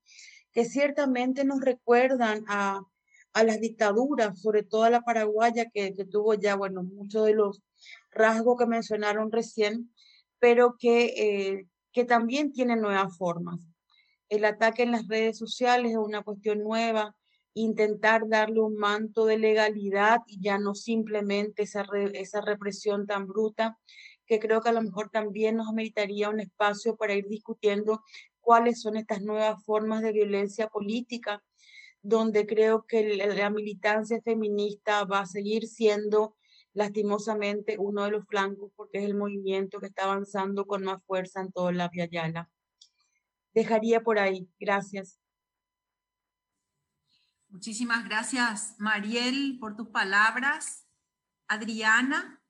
que 0.52 0.64
ciertamente 0.64 1.44
nos 1.44 1.60
recuerdan 1.60 2.44
a, 2.46 2.82
a 3.34 3.42
las 3.42 3.60
dictaduras, 3.60 4.40
sobre 4.40 4.62
todo 4.62 4.84
a 4.84 4.90
la 4.90 5.02
paraguaya 5.02 5.68
que, 5.68 5.92
tuvo 6.10 6.34
ya, 6.34 6.54
bueno, 6.54 6.84
muchos 6.84 7.26
de 7.26 7.34
los 7.34 7.62
rasgo 8.12 8.56
que 8.56 8.66
mencionaron 8.66 9.32
recién, 9.32 9.92
pero 10.38 10.76
que, 10.78 11.06
eh, 11.16 11.66
que 11.94 12.04
también 12.04 12.52
tiene 12.52 12.76
nuevas 12.76 13.16
formas. 13.16 13.60
El 14.28 14.44
ataque 14.44 14.82
en 14.82 14.90
las 14.90 15.06
redes 15.06 15.38
sociales 15.38 15.92
es 15.92 15.96
una 15.96 16.22
cuestión 16.22 16.58
nueva, 16.58 17.16
intentar 17.54 18.28
darle 18.28 18.60
un 18.60 18.76
manto 18.76 19.26
de 19.26 19.38
legalidad 19.38 20.18
y 20.26 20.40
ya 20.40 20.58
no 20.58 20.74
simplemente 20.74 21.62
esa, 21.62 21.86
esa 22.12 22.40
represión 22.40 23.06
tan 23.06 23.28
bruta, 23.28 23.78
que 24.26 24.40
creo 24.40 24.60
que 24.60 24.70
a 24.70 24.72
lo 24.72 24.82
mejor 24.82 25.08
también 25.10 25.56
nos 25.56 25.68
ameritaría 25.68 26.30
un 26.30 26.40
espacio 26.40 26.96
para 26.96 27.14
ir 27.14 27.28
discutiendo 27.28 28.02
cuáles 28.40 28.80
son 28.80 28.96
estas 28.96 29.22
nuevas 29.22 29.64
formas 29.64 30.02
de 30.02 30.12
violencia 30.12 30.66
política, 30.66 31.44
donde 32.02 32.44
creo 32.44 32.86
que 32.86 33.16
la 33.16 33.50
militancia 33.50 34.20
feminista 34.20 35.04
va 35.04 35.20
a 35.20 35.26
seguir 35.26 35.68
siendo 35.68 36.34
lastimosamente 36.74 37.76
uno 37.78 38.04
de 38.04 38.10
los 38.10 38.26
flancos 38.26 38.70
porque 38.76 38.98
es 38.98 39.04
el 39.04 39.14
movimiento 39.14 39.80
que 39.80 39.86
está 39.86 40.04
avanzando 40.04 40.66
con 40.66 40.84
más 40.84 41.02
fuerza 41.04 41.40
en 41.40 41.52
toda 41.52 41.72
la 41.72 41.88
Via 41.88 42.06
Yala. 42.06 42.50
Dejaría 43.54 44.02
por 44.02 44.18
ahí. 44.18 44.48
Gracias. 44.58 45.20
Muchísimas 47.48 48.04
gracias, 48.04 48.74
Mariel, 48.78 49.58
por 49.60 49.76
tus 49.76 49.88
palabras. 49.88 50.88
Adriana. 51.46 52.42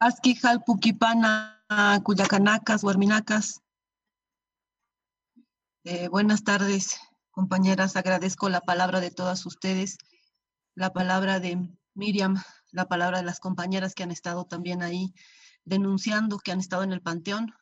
Askijal 0.00 0.64
Pukipana, 0.64 1.62
Cuyacanacas, 2.02 2.82
Huarminacas. 2.82 3.60
Eh, 5.84 6.08
buenas 6.08 6.42
tardes, 6.42 6.98
compañeras. 7.30 7.94
Agradezco 7.94 8.48
la 8.48 8.60
palabra 8.60 9.00
de 9.00 9.12
todas 9.12 9.46
ustedes, 9.46 9.98
la 10.74 10.92
palabra 10.92 11.38
de 11.38 11.70
Miriam, 11.94 12.42
la 12.74 12.88
palabra 12.88 13.18
de 13.18 13.24
las 13.24 13.38
compañeras 13.38 13.94
que 13.94 14.02
han 14.02 14.10
estado 14.10 14.44
también 14.44 14.82
ahí 14.82 15.14
denunciando, 15.64 16.38
que 16.38 16.52
han 16.52 16.58
estado 16.58 16.82
en 16.82 16.92
el 16.92 17.00
panteón. 17.00 17.54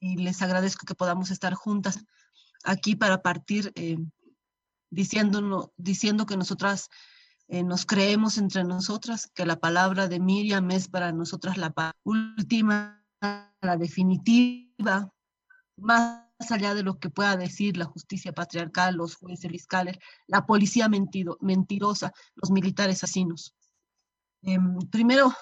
Y 0.00 0.18
les 0.18 0.42
agradezco 0.42 0.86
que 0.86 0.94
podamos 0.94 1.30
estar 1.30 1.54
juntas 1.54 2.04
aquí 2.62 2.94
para 2.94 3.22
partir 3.22 3.72
eh, 3.74 3.96
diciendo, 4.90 5.72
diciendo 5.76 6.26
que 6.26 6.36
nosotras 6.36 6.90
eh, 7.48 7.62
nos 7.62 7.86
creemos 7.86 8.36
entre 8.36 8.64
nosotras, 8.64 9.28
que 9.34 9.46
la 9.46 9.58
palabra 9.58 10.08
de 10.08 10.20
Miriam 10.20 10.70
es 10.70 10.88
para 10.88 11.10
nosotras 11.10 11.56
la 11.56 11.72
última, 12.04 13.02
la 13.62 13.76
definitiva, 13.78 15.10
más 15.76 16.28
allá 16.50 16.74
de 16.74 16.82
lo 16.82 16.98
que 16.98 17.08
pueda 17.08 17.36
decir 17.36 17.78
la 17.78 17.86
justicia 17.86 18.32
patriarcal, 18.32 18.96
los 18.96 19.16
jueces 19.16 19.50
fiscales, 19.50 19.96
la 20.26 20.44
policía 20.44 20.90
mentido, 20.90 21.38
mentirosa, 21.40 22.12
los 22.34 22.50
militares 22.50 23.02
asesinos. 23.02 23.54
Em, 24.42 24.78
primero, 24.90 25.32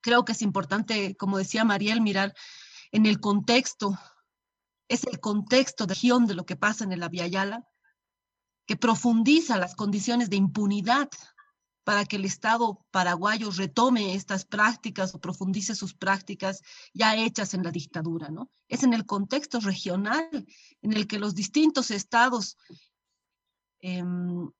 creo 0.00 0.24
que 0.24 0.32
es 0.32 0.42
importante, 0.42 1.16
como 1.16 1.38
decía 1.38 1.64
Mariel, 1.64 2.00
mirar 2.00 2.34
en 2.92 3.06
el 3.06 3.20
contexto, 3.20 3.98
es 4.88 5.04
el 5.04 5.20
contexto 5.20 5.86
de 5.86 5.94
región 5.94 6.26
de 6.26 6.34
lo 6.34 6.46
que 6.46 6.56
pasa 6.56 6.84
en 6.84 6.98
la 6.98 7.08
Via 7.08 7.26
Yala, 7.26 7.66
que 8.66 8.76
profundiza 8.76 9.58
las 9.58 9.74
condiciones 9.74 10.30
de 10.30 10.36
impunidad 10.36 11.08
para 11.84 12.04
que 12.04 12.16
el 12.16 12.24
Estado 12.24 12.84
paraguayo 12.90 13.50
retome 13.52 14.14
estas 14.14 14.44
prácticas 14.44 15.14
o 15.14 15.20
profundice 15.20 15.76
sus 15.76 15.94
prácticas 15.94 16.60
ya 16.92 17.14
hechas 17.14 17.54
en 17.54 17.62
la 17.62 17.70
dictadura, 17.70 18.28
¿no? 18.28 18.50
Es 18.66 18.82
en 18.82 18.92
el 18.92 19.06
contexto 19.06 19.60
regional 19.60 20.28
en 20.82 20.92
el 20.92 21.06
que 21.06 21.20
los 21.20 21.36
distintos 21.36 21.92
estados 21.92 22.56
em, 23.80 24.50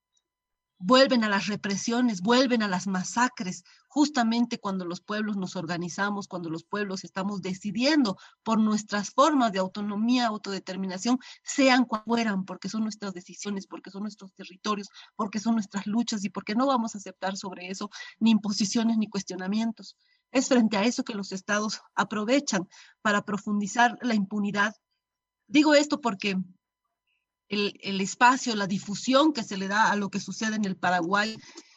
vuelven 0.79 1.25
a 1.25 1.29
las 1.29 1.47
represiones, 1.47 2.21
vuelven 2.21 2.63
a 2.63 2.69
las 2.69 2.87
masacres, 2.87 3.65
justamente 3.89 4.59
cuando 4.59 4.85
los 4.85 5.01
pueblos 5.01 5.37
nos 5.37 5.57
organizamos, 5.57 6.29
cuando 6.29 6.51
los 6.51 6.65
pueblos 6.65 7.05
estamos 7.05 7.41
decidiendo 7.41 8.19
por 8.43 8.59
nuestras 8.59 9.11
formas 9.11 9.53
de 9.53 9.59
autonomía, 9.59 10.27
autodeterminación, 10.27 11.19
sean 11.43 11.85
cual 11.85 12.03
fueran, 12.07 12.45
porque 12.45 12.69
son 12.69 12.83
nuestras 12.83 13.15
decisiones, 13.15 13.67
porque 13.67 13.91
son 13.91 14.03
nuestros 14.03 14.35
territorios, 14.35 14.89
porque 15.15 15.41
son 15.41 15.55
nuestras 15.55 15.87
luchas 15.87 16.25
y 16.25 16.31
porque 16.31 16.55
no 16.55 16.67
vamos 16.67 16.95
a 16.95 16.99
aceptar 16.99 17.37
sobre 17.37 17.71
eso 17.71 17.91
ni 18.19 18.33
imposiciones 18.33 18.99
ni 18.99 19.09
cuestionamientos. 19.09 19.97
Es 20.31 20.49
frente 20.49 20.77
a 20.77 20.85
eso 20.85 21.05
que 21.05 21.15
los 21.15 21.33
estados 21.33 21.81
aprovechan 21.95 22.69
para 23.01 23.23
profundizar 23.23 23.97
la 24.03 24.15
impunidad. 24.15 24.75
Digo 25.47 25.75
esto 25.75 26.01
porque 26.01 26.37
el, 27.49 28.01
espacio, 28.01 28.55
la 28.57 28.67
difusión 28.67 29.33
que 29.33 29.45
se 29.45 29.57
le 29.57 29.69
da 29.69 29.91
a 29.91 29.97
lo 29.97 30.11
que 30.11 30.21
sucede 30.21 30.57
en 30.57 30.65
el 30.65 30.77
Paraguay 30.77 31.37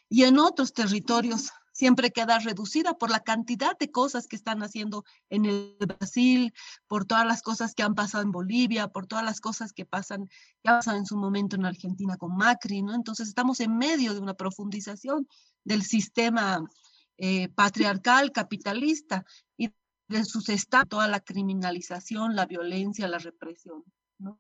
y 0.10 0.24
en 0.24 0.40
otros 0.40 0.74
territorios 0.74 1.52
siempre 1.72 2.12
queda 2.12 2.40
reducida 2.40 2.96
por 2.96 3.10
la 3.10 3.22
cantidad 3.22 3.78
de 3.78 3.90
cosas 3.90 4.28
que 4.28 4.36
están 4.36 4.64
haciendo 4.64 5.06
en 5.30 5.46
el 5.46 5.78
Brasil, 5.80 6.54
por 6.88 7.06
todas 7.06 7.26
las 7.26 7.42
cosas 7.42 7.74
que 7.74 7.84
han 7.84 7.96
pasado 7.96 8.24
en 8.24 8.32
Bolivia, 8.32 8.90
por 8.90 9.08
todas 9.08 9.24
las 9.24 9.40
cosas 9.40 9.72
que 9.72 9.86
pasan, 9.86 10.28
que 10.62 10.72
en 10.92 11.06
su 11.06 11.16
momento 11.16 11.56
en 11.56 11.66
Argentina 11.66 12.18
con 12.18 12.36
Macri, 12.36 12.82
¿no? 12.82 12.94
Entonces 12.94 13.30
estamos 13.30 13.62
en 13.62 13.78
medio 13.78 14.14
de 14.14 14.20
una 14.20 14.34
profundización 14.34 15.26
del 15.64 15.84
sistema 15.84 16.70
eh, 17.18 17.48
patriarcal, 17.50 18.34
capitalista 18.34 19.24
y 19.56 19.70
de 20.10 20.26
sus 20.26 20.50
estados, 20.50 20.90
toda 20.90 21.08
la 21.08 21.22
criminalización, 21.22 22.36
la 22.36 22.46
violencia, 22.46 23.08
la 23.08 23.20
represión, 23.20 23.86
¿no? 24.18 24.38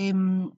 Em, 0.00 0.52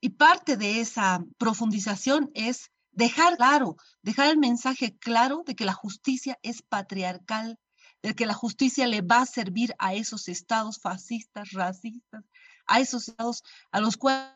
y 0.00 0.10
parte 0.10 0.56
de 0.56 0.80
esa 0.80 1.24
profundización 1.38 2.30
es 2.34 2.70
dejar 2.92 3.36
claro, 3.36 3.76
dejar 4.00 4.30
el 4.30 4.38
mensaje 4.38 4.96
claro 4.96 5.42
de 5.44 5.56
que 5.56 5.64
la 5.64 5.72
justicia 5.72 6.38
es 6.42 6.62
patriarcal, 6.62 7.58
de 8.00 8.14
que 8.14 8.26
la 8.26 8.34
justicia 8.34 8.86
le 8.86 9.02
va 9.02 9.22
a 9.22 9.26
servir 9.26 9.74
a 9.80 9.94
esos 9.94 10.28
estados 10.28 10.78
fascistas, 10.78 11.50
racistas, 11.50 12.24
a 12.68 12.78
esos 12.78 13.08
estados 13.08 13.42
a 13.72 13.80
los 13.80 13.96
cuales 13.96 14.30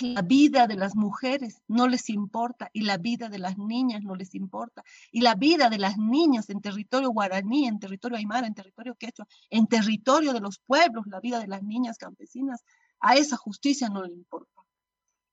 la 0.00 0.22
vida 0.22 0.66
de 0.66 0.74
las 0.74 0.96
mujeres 0.96 1.62
no 1.68 1.86
les 1.86 2.10
importa 2.10 2.70
y 2.72 2.82
la 2.82 2.96
vida 2.96 3.28
de 3.28 3.38
las 3.38 3.56
niñas 3.56 4.02
no 4.02 4.16
les 4.16 4.34
importa 4.34 4.82
y 5.12 5.20
la 5.20 5.36
vida 5.36 5.70
de 5.70 5.78
las 5.78 5.96
niñas 5.96 6.50
en 6.50 6.60
territorio 6.60 7.10
guaraní, 7.10 7.68
en 7.68 7.78
territorio 7.78 8.18
aymara, 8.18 8.48
en 8.48 8.54
territorio 8.54 8.96
quechua, 8.96 9.28
en 9.48 9.68
territorio 9.68 10.32
de 10.32 10.40
los 10.40 10.58
pueblos, 10.58 11.06
la 11.06 11.20
vida 11.20 11.38
de 11.38 11.46
las 11.46 11.62
niñas 11.62 11.98
campesinas 11.98 12.64
a 13.02 13.16
esa 13.16 13.36
justicia 13.36 13.88
no 13.88 14.04
le 14.04 14.14
importa. 14.14 14.64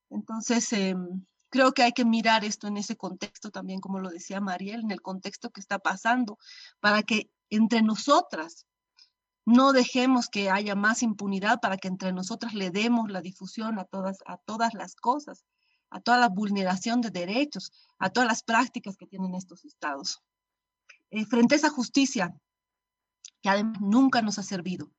Entonces, 0.09 0.73
em, 0.73 1.25
creo 1.49 1.71
que 1.71 1.83
hay 1.83 1.93
que 1.93 2.03
mirar 2.03 2.43
esto 2.43 2.67
en 2.67 2.77
ese 2.77 2.97
contexto 2.97 3.51
también, 3.51 3.79
como 3.79 3.99
lo 3.99 4.09
decía 4.09 4.41
Mariel, 4.41 4.81
en 4.81 4.91
el 4.91 5.01
contexto 5.01 5.51
que 5.51 5.61
está 5.61 5.79
pasando, 5.79 6.37
para 6.79 7.03
que 7.03 7.29
entre 7.49 7.81
nosotras 7.83 8.65
no 9.45 9.71
dejemos 9.71 10.29
que 10.29 10.49
haya 10.49 10.75
más 10.75 11.03
impunidad, 11.03 11.59
para 11.59 11.77
que 11.77 11.87
entre 11.87 12.11
nosotras 12.11 12.53
le 12.53 12.71
demos 12.71 13.09
la 13.09 13.21
difusión 13.21 13.79
a 13.79 13.85
todas, 13.85 14.17
a 14.25 14.37
todas 14.37 14.73
las 14.73 14.95
cosas, 14.95 15.45
a 15.91 16.01
toda 16.01 16.17
la 16.17 16.29
vulneración 16.29 17.01
de 17.01 17.11
derechos, 17.11 17.71
a 17.99 18.09
todas 18.09 18.27
las 18.27 18.43
prácticas 18.43 18.97
que 18.97 19.07
tienen 19.07 19.35
estos 19.35 19.63
estados. 19.65 20.21
Eh, 21.11 21.25
frente 21.25 21.55
a 21.55 21.57
esa 21.57 21.69
justicia, 21.69 22.35
que 23.41 23.49
además 23.49 23.79
nunca 23.81 24.21
nos 24.21 24.37
ha 24.37 24.43
servido, 24.43 24.91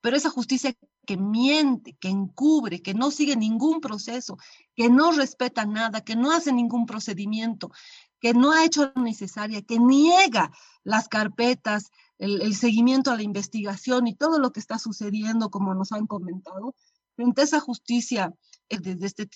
pero 0.00 0.16
esa 0.16 0.30
justicia 0.30 0.74
que 1.10 1.16
miente, 1.16 1.96
que 1.98 2.08
encubre, 2.08 2.82
que 2.82 2.94
no 2.94 3.10
sigue 3.10 3.34
ningún 3.34 3.80
proceso, 3.80 4.38
que 4.76 4.88
no 4.88 5.10
respeta 5.10 5.64
nada, 5.64 6.02
que 6.02 6.14
no 6.14 6.30
hace 6.30 6.52
ningún 6.52 6.86
procedimiento, 6.86 7.72
que 8.20 8.32
no 8.32 8.52
ha 8.52 8.64
hecho 8.64 8.92
lo 8.94 9.02
necesaria, 9.02 9.60
que 9.62 9.80
niega 9.80 10.52
las 10.84 11.08
carpetas, 11.08 11.90
el, 12.18 12.54
seguimiento 12.54 13.10
a 13.10 13.16
la 13.16 13.24
investigación 13.24 14.06
y 14.06 14.14
todo 14.14 14.38
lo 14.38 14.52
que 14.52 14.60
está 14.60 14.78
sucediendo, 14.78 15.50
como 15.50 15.74
nos 15.74 15.90
han 15.90 16.06
comentado, 16.06 16.76
frente 17.16 17.40
a 17.40 17.44
esa 17.44 17.58
justicia 17.58 18.32
eh, 18.68 18.78
desde 18.78 19.06
este 19.06 19.28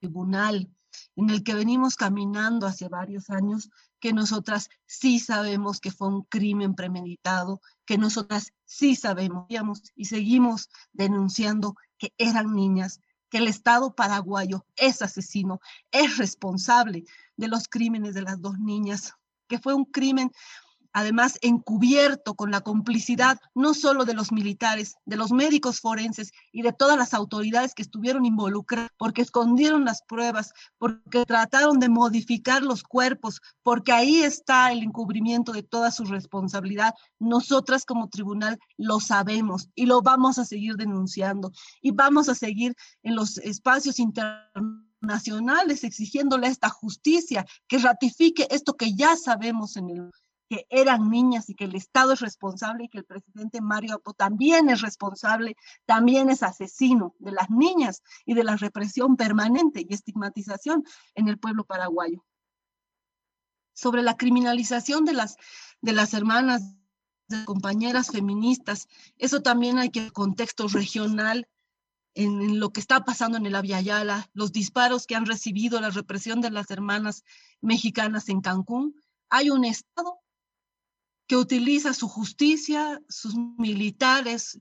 tribunal 0.00 0.68
en 1.14 1.30
el 1.30 1.44
que 1.44 1.54
venimos 1.54 1.94
caminando 1.94 2.66
hace 2.66 2.88
varios 2.88 3.30
años, 3.30 3.70
que 4.00 4.12
nosotras 4.12 4.68
sí 4.86 5.20
sabemos 5.20 5.80
que 5.80 5.90
fue 5.90 6.08
un 6.08 6.22
crimen 6.22 6.74
premeditado, 6.74 7.60
que 7.84 7.98
nosotras 7.98 8.52
sí 8.64 8.96
sabemos 8.96 9.46
y 9.94 10.06
seguimos 10.06 10.70
denunciando 10.92 11.76
que 11.98 12.12
eran 12.18 12.54
niñas, 12.54 13.00
que 13.28 13.38
el 13.38 13.46
Estado 13.46 13.94
paraguayo 13.94 14.66
es 14.76 15.02
asesino, 15.02 15.60
es 15.92 16.18
responsable 16.18 17.04
de 17.36 17.48
los 17.48 17.68
crímenes 17.68 18.14
de 18.14 18.22
las 18.22 18.40
dos 18.40 18.58
niñas, 18.58 19.14
que 19.46 19.58
fue 19.58 19.74
un 19.74 19.84
crimen 19.84 20.32
además 20.92 21.38
encubierto 21.42 22.34
con 22.34 22.50
la 22.50 22.60
complicidad 22.60 23.38
no 23.54 23.74
solo 23.74 24.04
de 24.04 24.14
los 24.14 24.32
militares, 24.32 24.96
de 25.04 25.16
los 25.16 25.30
médicos 25.32 25.80
forenses 25.80 26.32
y 26.52 26.62
de 26.62 26.72
todas 26.72 26.96
las 26.96 27.14
autoridades 27.14 27.74
que 27.74 27.82
estuvieron 27.82 28.24
involucradas, 28.24 28.90
porque 28.96 29.22
escondieron 29.22 29.84
las 29.84 30.02
pruebas, 30.02 30.52
porque 30.78 31.24
trataron 31.24 31.78
de 31.78 31.88
modificar 31.88 32.62
los 32.62 32.82
cuerpos, 32.82 33.40
porque 33.62 33.92
ahí 33.92 34.22
está 34.22 34.72
el 34.72 34.82
encubrimiento 34.82 35.52
de 35.52 35.62
toda 35.62 35.90
su 35.90 36.04
responsabilidad. 36.04 36.94
Nosotras 37.18 37.84
como 37.84 38.08
tribunal 38.08 38.58
lo 38.76 39.00
sabemos 39.00 39.68
y 39.74 39.86
lo 39.86 40.02
vamos 40.02 40.38
a 40.38 40.44
seguir 40.44 40.76
denunciando 40.76 41.52
y 41.80 41.92
vamos 41.92 42.28
a 42.28 42.34
seguir 42.34 42.74
en 43.02 43.14
los 43.14 43.38
espacios 43.38 43.98
internacionales 43.98 45.84
exigiéndole 45.84 46.48
esta 46.48 46.68
justicia 46.68 47.46
que 47.66 47.78
ratifique 47.78 48.46
esto 48.50 48.76
que 48.76 48.94
ya 48.94 49.16
sabemos 49.16 49.76
en 49.76 49.90
el 49.90 50.10
que 50.50 50.66
eran 50.68 51.10
niñas 51.10 51.48
y 51.48 51.54
que 51.54 51.66
el 51.66 51.76
Estado 51.76 52.12
es 52.12 52.20
responsable 52.20 52.84
y 52.84 52.88
que 52.88 52.98
el 52.98 53.04
presidente 53.04 53.60
Mario 53.60 53.94
Apo 53.94 54.14
también 54.14 54.68
es 54.68 54.80
responsable, 54.80 55.56
también 55.86 56.28
es 56.28 56.42
asesino 56.42 57.14
de 57.20 57.30
las 57.30 57.50
niñas 57.50 58.02
y 58.26 58.34
de 58.34 58.42
la 58.42 58.56
represión 58.56 59.16
permanente 59.16 59.86
y 59.88 59.94
estigmatización 59.94 60.82
en 61.14 61.28
el 61.28 61.38
pueblo 61.38 61.62
paraguayo. 61.62 62.26
Sobre 63.74 64.02
la 64.02 64.16
criminalización 64.16 65.04
de 65.04 65.12
las, 65.12 65.36
de 65.82 65.92
las 65.92 66.14
hermanas, 66.14 66.74
de 67.28 67.44
compañeras 67.44 68.10
feministas, 68.10 68.88
eso 69.18 69.42
también 69.42 69.78
hay 69.78 69.90
que 69.90 70.10
contexto 70.10 70.66
regional 70.66 71.46
en, 72.14 72.58
lo 72.58 72.72
que 72.72 72.80
está 72.80 73.04
pasando 73.04 73.38
en 73.38 73.46
el 73.46 73.54
Aviala, 73.54 74.28
los 74.32 74.50
disparos 74.50 75.06
que 75.06 75.14
han 75.14 75.26
recibido, 75.26 75.80
la 75.80 75.90
represión 75.90 76.40
de 76.40 76.50
las 76.50 76.72
hermanas 76.72 77.22
mexicanas 77.60 78.28
en 78.28 78.40
Cancún. 78.40 79.00
Hay 79.28 79.50
un 79.50 79.64
Estado 79.64 80.18
que 81.30 81.36
utiliza 81.36 81.94
su 81.94 82.08
justicia, 82.08 83.00
sus 83.08 83.36
militares, 83.56 84.58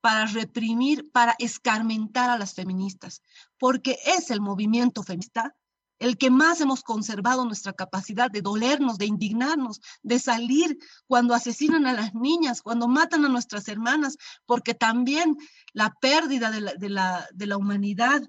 para 0.00 0.24
reprimir, 0.24 1.10
para 1.12 1.36
escarmentar 1.38 2.30
a 2.30 2.38
las 2.38 2.54
feministas, 2.54 3.20
porque 3.58 3.98
es 4.06 4.30
el 4.30 4.40
movimiento 4.40 5.02
feminista 5.02 5.54
el 5.98 6.16
que 6.16 6.30
más 6.30 6.62
hemos 6.62 6.82
conservado 6.82 7.44
nuestra 7.44 7.74
capacidad 7.74 8.30
de 8.30 8.40
dolernos, 8.40 8.96
de 8.96 9.04
indignarnos, 9.04 9.82
de 10.02 10.18
salir 10.18 10.78
cuando 11.06 11.34
asesinan 11.34 11.86
a 11.86 11.92
las 11.92 12.14
niñas, 12.14 12.62
cuando 12.62 12.88
matan 12.88 13.26
a 13.26 13.28
nuestras 13.28 13.68
hermanas, 13.68 14.16
porque 14.46 14.72
también 14.72 15.36
la 15.74 15.92
pérdida 16.00 16.50
de 16.50 16.60
la, 16.62 16.72
de 16.72 16.88
la, 16.88 17.28
de 17.34 17.46
la 17.46 17.58
humanidad, 17.58 18.22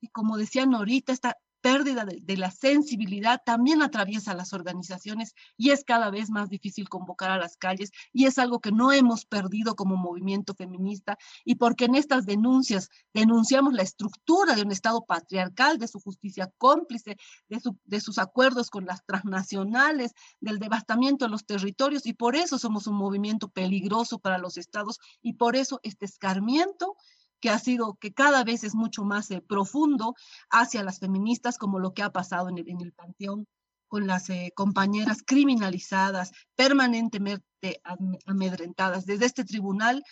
y 0.00 0.06
como 0.10 0.36
decían 0.36 0.74
ahorita, 0.74 1.12
esta 1.12 1.36
pérdida 1.60 2.04
de, 2.04 2.36
la 2.36 2.50
sensibilidad 2.50 3.40
también 3.44 3.82
atraviesa 3.82 4.34
las 4.34 4.52
organizaciones 4.52 5.34
y 5.56 5.70
es 5.70 5.84
cada 5.84 6.10
vez 6.10 6.30
más 6.30 6.48
difícil 6.48 6.88
convocar 6.88 7.30
a 7.30 7.38
las 7.38 7.56
calles 7.56 7.90
y 8.12 8.26
es 8.26 8.38
algo 8.38 8.60
que 8.60 8.72
no 8.72 8.92
hemos 8.92 9.24
perdido 9.24 9.74
como 9.74 9.96
movimiento 9.96 10.54
feminista 10.54 11.18
y 11.44 11.56
porque 11.56 11.86
en 11.86 11.94
estas 11.94 12.26
denuncias 12.26 12.88
denunciamos 13.14 13.72
la 13.72 13.82
estructura 13.82 14.54
de 14.54 14.62
un 14.62 14.72
Estado 14.72 15.04
patriarcal, 15.04 15.78
de 15.78 15.88
su 15.88 16.00
justicia 16.00 16.52
cómplice, 16.58 17.16
de, 17.48 17.60
de 17.84 18.00
sus 18.00 18.18
acuerdos 18.18 18.70
con 18.70 18.84
las 18.84 19.04
transnacionales, 19.04 20.12
del 20.40 20.58
devastamiento 20.58 21.24
de 21.24 21.30
los 21.30 21.46
territorios 21.46 22.06
y 22.06 22.12
por 22.12 22.36
eso 22.36 22.58
somos 22.58 22.86
un 22.86 22.96
movimiento 22.96 23.48
peligroso 23.48 24.18
para 24.18 24.38
los 24.38 24.56
estados 24.56 24.98
y 25.22 25.34
por 25.34 25.56
eso 25.56 25.80
este 25.82 26.04
escarmiento 26.04 26.96
que 27.40 27.50
ha 27.50 27.58
sido, 27.58 27.94
que 28.00 28.12
cada 28.12 28.44
vez 28.44 28.64
es 28.64 28.74
mucho 28.74 29.04
más 29.04 29.30
eh, 29.30 29.40
profundo 29.40 30.14
hacia 30.50 30.82
las 30.82 30.98
feministas, 30.98 31.58
como 31.58 31.78
lo 31.78 31.92
que 31.92 32.02
ha 32.02 32.10
pasado 32.10 32.48
en 32.48 32.58
el, 32.58 32.68
en 32.68 32.80
el 32.80 32.92
Panteón 32.92 33.46
con 33.88 34.06
las 34.06 34.30
eh, 34.30 34.52
compañeras 34.54 35.22
criminalizadas, 35.24 36.32
permanentemente 36.56 37.80
amedrentadas. 38.26 39.06
Desde 39.06 39.26
este 39.26 39.44
tribunal 39.44 40.02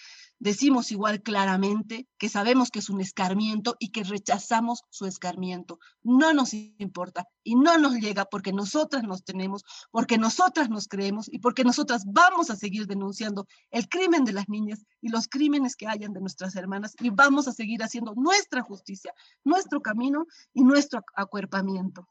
decimos 0.45 0.93
igual 0.93 1.23
claramente 1.23 2.07
que 2.19 2.29
sabemos 2.29 2.71
que 2.71 2.81
es 2.81 2.91
un 2.91 3.01
escarmiento 3.01 3.77
y 3.79 3.89
que 3.89 4.05
rechazamos 4.05 4.83
su 4.91 5.07
escarmiento. 5.07 5.79
No 6.03 6.35
nos 6.35 6.53
importa 6.53 7.27
y 7.43 7.55
no 7.55 7.79
nos 7.79 7.95
llega 7.95 8.27
porque 8.27 8.53
nosotras 8.53 9.05
nos 9.05 9.25
tenemos, 9.25 9.65
porque 9.91 10.19
nosotras 10.19 10.69
nos 10.69 10.87
creemos 10.87 11.33
y 11.33 11.39
porque 11.39 11.65
nosotras 11.65 12.03
vamos 12.07 12.51
a 12.51 12.57
seguir 12.57 12.87
denunciando 12.87 13.47
el 13.71 13.89
crimen 13.89 14.27
de 14.27 14.35
las 14.35 14.51
niñas 14.51 14.85
y 15.01 15.09
los 15.09 15.29
crímenes 15.29 15.77
que 15.77 15.89
hayan 15.89 16.12
de 16.12 16.21
nuestras 16.21 16.55
hermanas 16.57 16.95
y 17.01 17.09
vamos 17.09 17.49
a 17.49 17.53
seguir 17.53 17.83
haciendo 17.83 18.12
nuestra 18.15 18.61
justicia, 18.61 19.15
nuestro 19.45 19.81
camino 19.81 20.27
y 20.53 20.62
nuestro 20.62 21.03
acuerpamiento. 21.16 22.07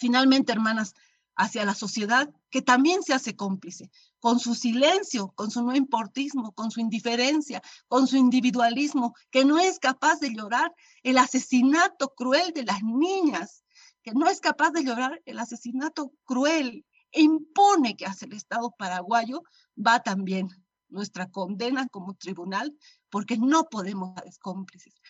finalmente, 0.00 0.52
hermanas, 0.52 0.94
hacia 1.38 1.64
la 1.64 1.74
sociedad 1.74 2.28
que 2.50 2.62
también 2.62 3.02
se 3.02 3.14
hace 3.14 3.36
cómplice, 3.36 3.90
con 4.18 4.40
su 4.40 4.56
silencio, 4.56 5.28
con 5.36 5.50
su 5.52 5.62
no 5.62 5.74
importismo, 5.74 6.52
con 6.52 6.72
su 6.72 6.80
indiferencia, 6.80 7.62
con 7.86 8.08
su 8.08 8.16
individualismo, 8.16 9.14
que 9.30 9.44
no 9.44 9.58
es 9.58 9.78
capaz 9.78 10.18
de 10.18 10.34
llorar 10.34 10.74
el 11.04 11.16
asesinato 11.16 12.12
cruel 12.14 12.52
de 12.52 12.64
las 12.64 12.82
niñas, 12.82 13.62
que 14.02 14.12
no 14.12 14.26
es 14.28 14.40
capaz 14.40 14.70
de 14.72 14.82
llorar 14.82 15.22
el 15.26 15.38
asesinato 15.38 16.12
cruel 16.24 16.84
e 17.12 17.22
impone 17.22 17.96
que 17.96 18.06
hace 18.06 18.26
el 18.26 18.32
Estado 18.32 18.74
paraguayo, 18.76 19.42
va 19.76 20.02
también 20.02 20.48
nuestra 20.88 21.30
condena 21.30 21.86
como 21.86 22.14
tribunal, 22.14 22.76
porque 23.10 23.38
no 23.38 23.68
podemos 23.68 24.12
ser 24.20 24.32
cómplices, 24.40 25.00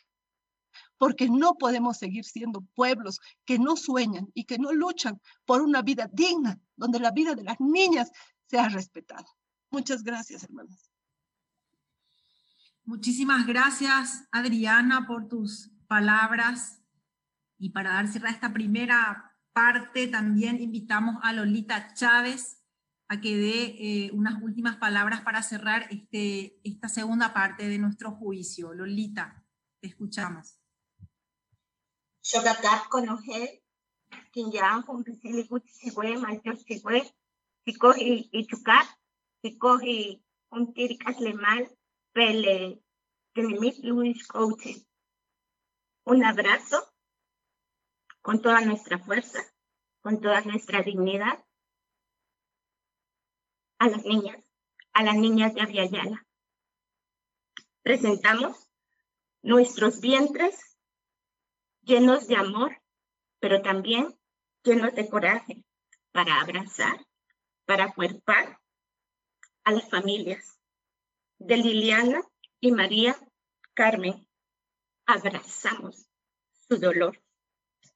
porque 0.98 1.28
no 1.28 1.54
podemos 1.54 1.96
seguir 1.96 2.24
siendo 2.24 2.60
pueblos 2.74 3.20
que 3.44 3.58
no 3.58 3.76
sueñan 3.76 4.28
y 4.34 4.44
que 4.44 4.58
no 4.58 4.72
luchan 4.72 5.20
por 5.46 5.62
una 5.62 5.82
vida 5.82 6.10
digna, 6.12 6.60
donde 6.76 7.00
la 7.00 7.12
vida 7.12 7.34
de 7.34 7.44
las 7.44 7.58
niñas 7.60 8.10
sea 8.46 8.68
respetada. 8.68 9.26
Muchas 9.70 10.02
gracias, 10.02 10.44
hermanas. 10.44 10.90
Muchísimas 12.84 13.46
gracias, 13.46 14.26
Adriana, 14.32 15.06
por 15.06 15.28
tus 15.28 15.70
palabras. 15.86 16.82
Y 17.58 17.70
para 17.70 17.92
dar 17.92 18.08
cierre 18.08 18.28
a 18.28 18.32
esta 18.32 18.52
primera 18.52 19.34
parte, 19.52 20.08
también 20.08 20.60
invitamos 20.60 21.16
a 21.22 21.32
Lolita 21.32 21.92
Chávez 21.94 22.58
a 23.08 23.20
que 23.20 23.36
dé 23.36 23.76
eh, 23.78 24.10
unas 24.12 24.40
últimas 24.42 24.76
palabras 24.76 25.22
para 25.22 25.42
cerrar 25.42 25.86
este, 25.90 26.60
esta 26.62 26.88
segunda 26.88 27.32
parte 27.32 27.68
de 27.68 27.78
nuestro 27.78 28.12
juicio. 28.12 28.74
Lolita, 28.74 29.44
te 29.80 29.88
escuchamos. 29.88 30.58
Shogakat 32.28 32.82
konoje, 32.92 33.40
kinyan 34.32 34.82
kumpisili 34.86 35.42
kutsigwe, 35.48 36.08
maytosigwe, 36.22 36.96
sikoji 37.64 38.14
ichukat, 38.38 38.88
sikoji 39.40 39.98
untiri 40.54 40.94
kaslemal, 41.02 41.62
pele, 42.14 42.56
tenemit 43.32 43.76
Luis 43.88 44.20
Coache. 44.32 44.72
Un 46.10 46.24
abrazo 46.30 46.78
con 48.24 48.42
toda 48.42 48.60
nuestra 48.60 48.98
fuerza, 48.98 49.40
con 50.02 50.20
toda 50.20 50.42
nuestra 50.42 50.82
dignidad 50.82 51.36
a 53.78 53.88
las 53.88 54.04
niñas, 54.04 54.44
a 54.92 55.02
las 55.02 55.16
niñas 55.16 55.54
de 55.54 55.62
Aviala. 55.62 56.26
Presentamos 57.82 58.70
nuestros 59.42 60.02
vientres 60.02 60.77
llenos 61.88 62.28
de 62.28 62.36
amor, 62.36 62.80
pero 63.40 63.62
también 63.62 64.14
llenos 64.62 64.94
de 64.94 65.08
coraje 65.08 65.64
para 66.12 66.40
abrazar, 66.40 67.04
para 67.64 67.94
cuerpar 67.94 68.60
a 69.64 69.72
las 69.72 69.88
familias 69.88 70.60
de 71.38 71.56
Liliana 71.56 72.20
y 72.60 72.72
María 72.72 73.18
Carmen. 73.72 74.28
Abrazamos 75.06 76.06
su 76.68 76.76
dolor 76.76 77.22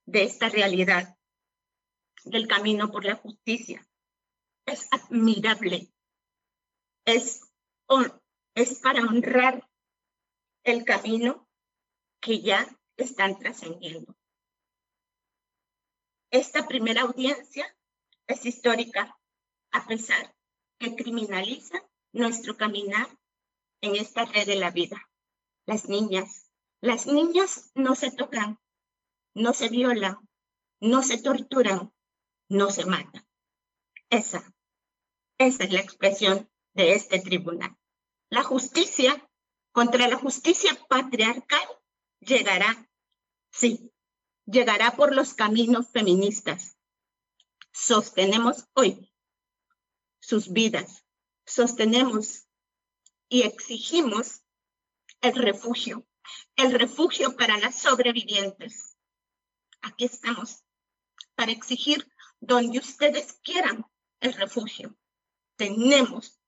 de 0.07 0.23
esta 0.23 0.49
realidad 0.49 1.15
del 2.25 2.49
camino 2.49 2.91
por 2.91 3.05
la 3.05 3.17
justicia. 3.17 3.87
Es 4.65 4.89
admirable. 4.91 5.93
Es, 7.05 7.43
es 8.55 8.81
para 8.81 9.03
honrar 9.03 9.69
el 10.65 10.85
camino 10.85 11.47
que 12.21 12.41
ya 12.41 12.67
están 12.97 13.39
trascendiendo. 13.39 14.17
Esta 16.31 16.67
primera 16.67 17.03
audiencia 17.03 17.77
es 18.27 18.47
histórica, 18.47 19.19
a 19.71 19.87
pesar 19.87 20.35
que 20.79 20.97
criminaliza 20.97 21.83
nuestro 22.13 22.57
caminar 22.57 23.09
en 23.81 23.97
esta 23.97 24.25
red 24.25 24.47
de 24.47 24.57
la 24.57 24.71
vida. 24.71 25.11
Las 25.67 25.89
niñas, 25.89 26.51
las 26.81 27.07
niñas 27.07 27.71
no 27.75 27.95
se 27.95 28.11
tocan, 28.11 28.59
no 29.35 29.53
se 29.53 29.69
violan, 29.69 30.17
no 30.81 31.03
se 31.03 31.19
torturan, 31.19 31.93
no 32.49 32.71
se 32.71 32.87
matan. 32.87 33.27
Esa, 34.11 34.55
esa 35.39 35.65
es 35.65 35.73
la 35.73 35.81
expresión 35.81 36.51
de 36.75 36.95
este 36.95 37.21
tribunal. 37.21 37.77
La 38.31 38.43
justicia 38.43 39.29
contra 39.73 40.09
la 40.09 40.17
justicia 40.17 40.73
patriarcal 40.89 41.67
llegará, 42.23 42.89
sí, 43.51 43.93
llegará 44.47 44.93
por 44.97 45.15
los 45.15 45.35
caminos 45.35 45.91
feministas. 45.91 46.77
Sostenemos 47.73 48.69
hoy 48.75 49.13
sus 50.21 50.53
vidas, 50.53 51.05
sostenemos 51.45 52.47
y 53.29 53.43
exigimos 53.43 54.43
el 55.21 55.35
refugio, 55.35 56.07
el 56.57 56.79
refugio 56.79 57.37
para 57.37 57.59
las 57.59 57.81
sobrevivientes. 57.81 58.97
Aquí 59.81 60.05
estamos 60.05 60.63
para 61.35 61.51
exigir 61.51 62.07
donde 62.41 62.79
ustedes 62.79 63.33
quieran 63.43 63.85
el 64.21 64.35
refugio. 64.35 64.97
Tenemos 65.57 66.39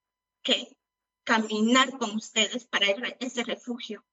que 0.43 0.77
caminar 1.25 1.99
con 1.99 2.15
ustedes 2.15 2.65
para 2.67 2.87
ese 3.19 3.43
refugio 3.43 4.05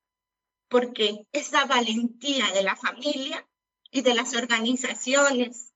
porque 0.72 1.28
esa 1.34 1.66
valentía 1.66 2.50
de 2.54 2.64
la 2.64 2.78
familia 2.78 3.46
y 3.92 4.04
de 4.04 4.14
las 4.14 4.34
organizaciones 4.34 5.74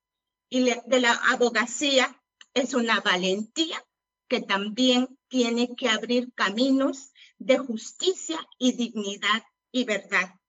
y 0.48 0.64
de 0.64 0.99
la 1.01 1.11
abogacía 1.11 2.24
es 2.53 2.74
una 2.74 3.01
valentía 3.01 3.85
que 4.30 4.40
también 4.40 5.19
tiene 5.27 5.75
que 5.75 5.90
abrir 5.90 6.32
caminos 6.33 7.11
de 7.38 7.57
justicia 7.57 8.40
y 8.57 8.72
dignidad 8.72 9.43
y 9.69 9.83
verdad. 9.83 10.40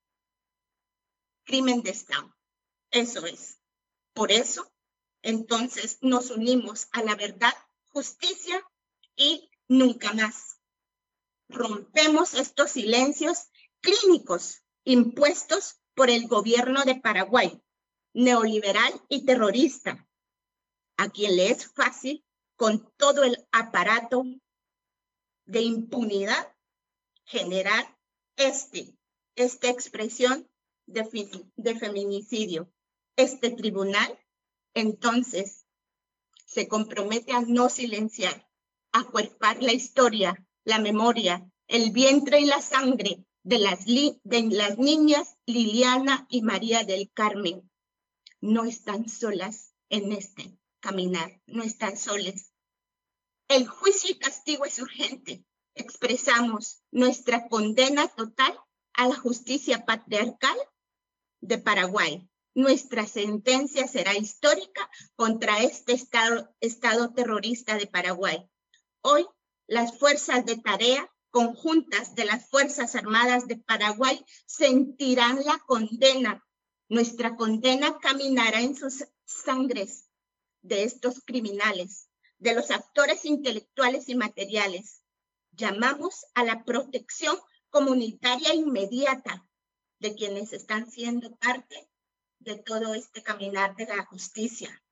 Crimen 1.44 1.82
de 1.82 1.90
Estado. 1.90 2.32
Eso 2.92 3.26
es. 3.26 3.58
Por 4.14 4.30
eso, 4.30 4.72
entonces, 5.22 5.98
nos 6.02 6.30
unimos 6.30 6.86
a 6.92 7.02
la 7.02 7.16
verdad, 7.16 7.52
justicia 7.88 8.62
y 9.16 9.50
nunca 9.66 10.12
más. 10.12 10.60
Rompemos 11.48 12.34
estos 12.34 12.70
silencios 12.70 13.48
clínicos 13.86 14.64
impuestos 14.84 15.76
por 15.94 16.10
el 16.10 16.26
gobierno 16.26 16.82
de 16.84 16.96
Paraguay, 16.96 17.62
neoliberal 18.14 18.92
y 19.08 19.24
terrorista, 19.24 20.08
a 20.96 21.08
quien 21.10 21.36
le 21.36 21.50
es 21.50 21.72
fácil 21.72 22.24
con 22.56 22.92
todo 22.96 23.22
el 23.22 23.46
aparato 23.52 24.24
de 25.44 25.60
impunidad 25.60 26.52
generar 27.26 27.96
este, 28.34 28.98
esta 29.36 29.68
expresión 29.68 30.50
de, 30.86 31.04
de 31.54 31.78
feminicidio. 31.78 32.72
Este 33.14 33.50
tribunal, 33.50 34.18
entonces, 34.74 35.64
se 36.44 36.66
compromete 36.66 37.32
a 37.32 37.42
no 37.42 37.68
silenciar, 37.68 38.48
a 38.90 39.04
cuerpar 39.04 39.62
la 39.62 39.72
historia, 39.72 40.44
la 40.64 40.80
memoria, 40.80 41.48
el 41.68 41.92
vientre 41.92 42.40
y 42.40 42.46
la 42.46 42.60
sangre 42.60 43.24
de 43.46 43.60
las, 43.60 43.84
de 43.84 44.42
las 44.50 44.76
niñas 44.76 45.36
Liliana 45.46 46.26
y 46.28 46.42
María 46.42 46.82
del 46.82 47.12
Carmen. 47.12 47.70
No 48.40 48.64
están 48.64 49.08
solas 49.08 49.72
en 49.88 50.10
este 50.10 50.58
caminar, 50.80 51.40
no 51.46 51.62
están 51.62 51.96
solas. 51.96 52.52
El 53.46 53.68
juicio 53.68 54.10
y 54.10 54.18
castigo 54.18 54.64
es 54.64 54.80
urgente. 54.80 55.44
Expresamos 55.76 56.82
nuestra 56.90 57.46
condena 57.48 58.08
total 58.08 58.58
a 58.94 59.06
la 59.06 59.14
justicia 59.14 59.84
patriarcal 59.84 60.56
de 61.40 61.58
Paraguay. 61.58 62.28
Nuestra 62.52 63.06
sentencia 63.06 63.86
será 63.86 64.16
histórica 64.16 64.90
contra 65.14 65.62
este 65.62 65.92
estado, 65.92 66.52
estado 66.58 67.12
terrorista 67.12 67.78
de 67.78 67.86
Paraguay. 67.86 68.50
Hoy, 69.02 69.24
las 69.68 69.96
fuerzas 69.96 70.44
de 70.44 70.56
tarea 70.56 71.08
conjuntas 71.36 72.14
de 72.14 72.24
las 72.24 72.48
Fuerzas 72.48 72.94
Armadas 72.94 73.46
de 73.46 73.58
Paraguay 73.58 74.24
sentirán 74.46 75.44
la 75.44 75.58
condena. 75.66 76.42
Nuestra 76.88 77.36
condena 77.36 77.98
caminará 77.98 78.62
en 78.62 78.74
sus 78.74 79.04
sangres 79.26 80.08
de 80.62 80.84
estos 80.84 81.20
criminales, 81.26 82.08
de 82.38 82.54
los 82.54 82.70
actores 82.70 83.26
intelectuales 83.26 84.08
y 84.08 84.14
materiales. 84.14 85.02
Llamamos 85.52 86.24
a 86.32 86.42
la 86.42 86.64
protección 86.64 87.36
comunitaria 87.68 88.54
inmediata 88.54 89.46
de 89.98 90.14
quienes 90.14 90.54
están 90.54 90.90
siendo 90.90 91.36
parte 91.36 91.90
de 92.38 92.56
todo 92.56 92.94
este 92.94 93.22
caminar 93.22 93.76
de 93.76 93.84
la 93.84 94.06
justicia. 94.06 94.82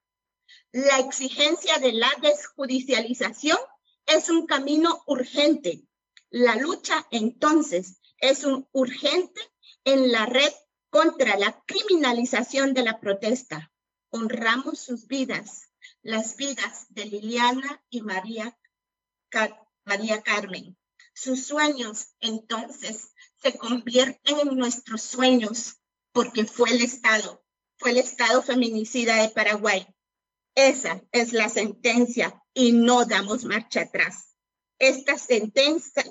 La 0.73 0.99
exigencia 0.99 1.79
de 1.79 1.95
la 1.95 2.13
desjudicialización 2.21 3.57
es 4.05 4.29
un 4.29 4.45
camino 4.45 5.03
urgente 5.07 5.89
la 6.35 6.57
lucha 6.57 7.07
entonces 7.13 8.01
es 8.19 8.43
un 8.43 8.69
urgente 8.73 9.41
en 9.85 10.11
la 10.11 10.27
red 10.27 10.53
contra 10.91 11.37
la 11.37 11.63
criminalización 11.65 12.75
de 12.75 12.83
la 12.83 12.99
protesta, 12.99 13.73
honramos 14.11 14.81
sus 14.81 15.07
vidas, 15.07 15.71
las 16.03 16.37
vidas 16.37 16.87
de 16.89 17.05
Liliana 17.05 17.81
y 17.89 18.01
María, 18.01 18.59
María 19.85 20.23
Carmen. 20.23 20.77
Sus 21.15 21.47
sueños 21.47 22.09
entonces 22.19 23.13
se 23.41 23.57
convierten 23.57 24.41
en 24.41 24.57
nuestros 24.57 25.03
sueños 25.03 25.77
porque 26.11 26.47
fue 26.47 26.71
el 26.71 26.83
Estado, 26.83 27.45
fue 27.79 27.93
el 27.93 27.99
Estado 27.99 28.43
feminicida 28.43 29.23
de 29.23 29.29
Paraguay. 29.29 29.87
Esa 30.57 31.01
es 31.13 31.33
la 31.33 31.49
sentencia 31.49 32.43
y 32.53 32.73
no 32.73 33.05
damos 33.05 33.45
marcha 33.45 33.83
atrás. 33.83 34.34
Esta 34.79 35.19
sentencia 35.19 36.05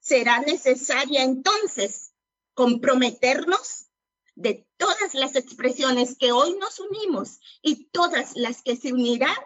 será 0.00 0.40
necesaria 0.40 1.22
entonces 1.22 2.12
comprometernos 2.54 3.86
de 4.34 4.66
todas 4.76 5.14
las 5.14 5.36
expresiones 5.36 6.16
que 6.18 6.32
hoy 6.32 6.56
nos 6.58 6.80
unimos 6.80 7.40
y 7.62 7.86
todas 7.86 8.36
las 8.36 8.62
que 8.62 8.76
se 8.76 8.92
unirán 8.92 9.36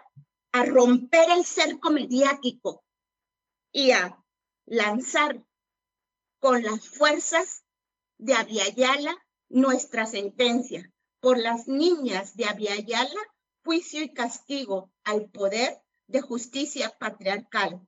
a 0.51 0.65
romper 0.65 1.29
el 1.29 1.45
cerco 1.45 1.91
mediático 1.91 2.83
y 3.71 3.91
a 3.91 4.23
lanzar 4.65 5.43
con 6.39 6.63
las 6.63 6.87
fuerzas 6.87 7.63
de 8.17 8.33
Aviala 8.33 9.15
nuestra 9.49 10.05
sentencia. 10.05 10.91
Por 11.19 11.37
las 11.37 11.67
niñas 11.67 12.35
de 12.35 12.45
Aviala, 12.45 13.21
juicio 13.63 14.01
y 14.01 14.13
castigo 14.13 14.91
al 15.03 15.29
poder 15.29 15.81
de 16.07 16.21
justicia 16.21 16.97
patriarcal, 16.97 17.87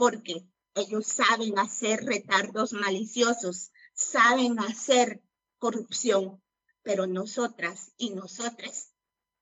porque 0.00 0.46
ellos 0.74 1.06
saben 1.06 1.58
hacer 1.58 2.06
retardos 2.06 2.72
maliciosos, 2.72 3.70
saben 3.92 4.58
hacer 4.58 5.22
corrupción, 5.58 6.42
pero 6.82 7.06
nosotras 7.06 7.92
y 7.98 8.08
nosotras 8.14 8.94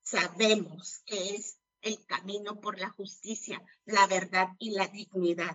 sabemos 0.03 1.03
que 1.07 1.37
es 1.37 1.59
el 1.81 2.05
camino 2.07 2.61
por 2.61 2.81
la 2.81 2.91
justicia, 2.91 3.63
la 3.85 4.09
verdad 4.09 4.49
y 4.59 4.73
la 4.73 4.89
dignidad. 4.89 5.55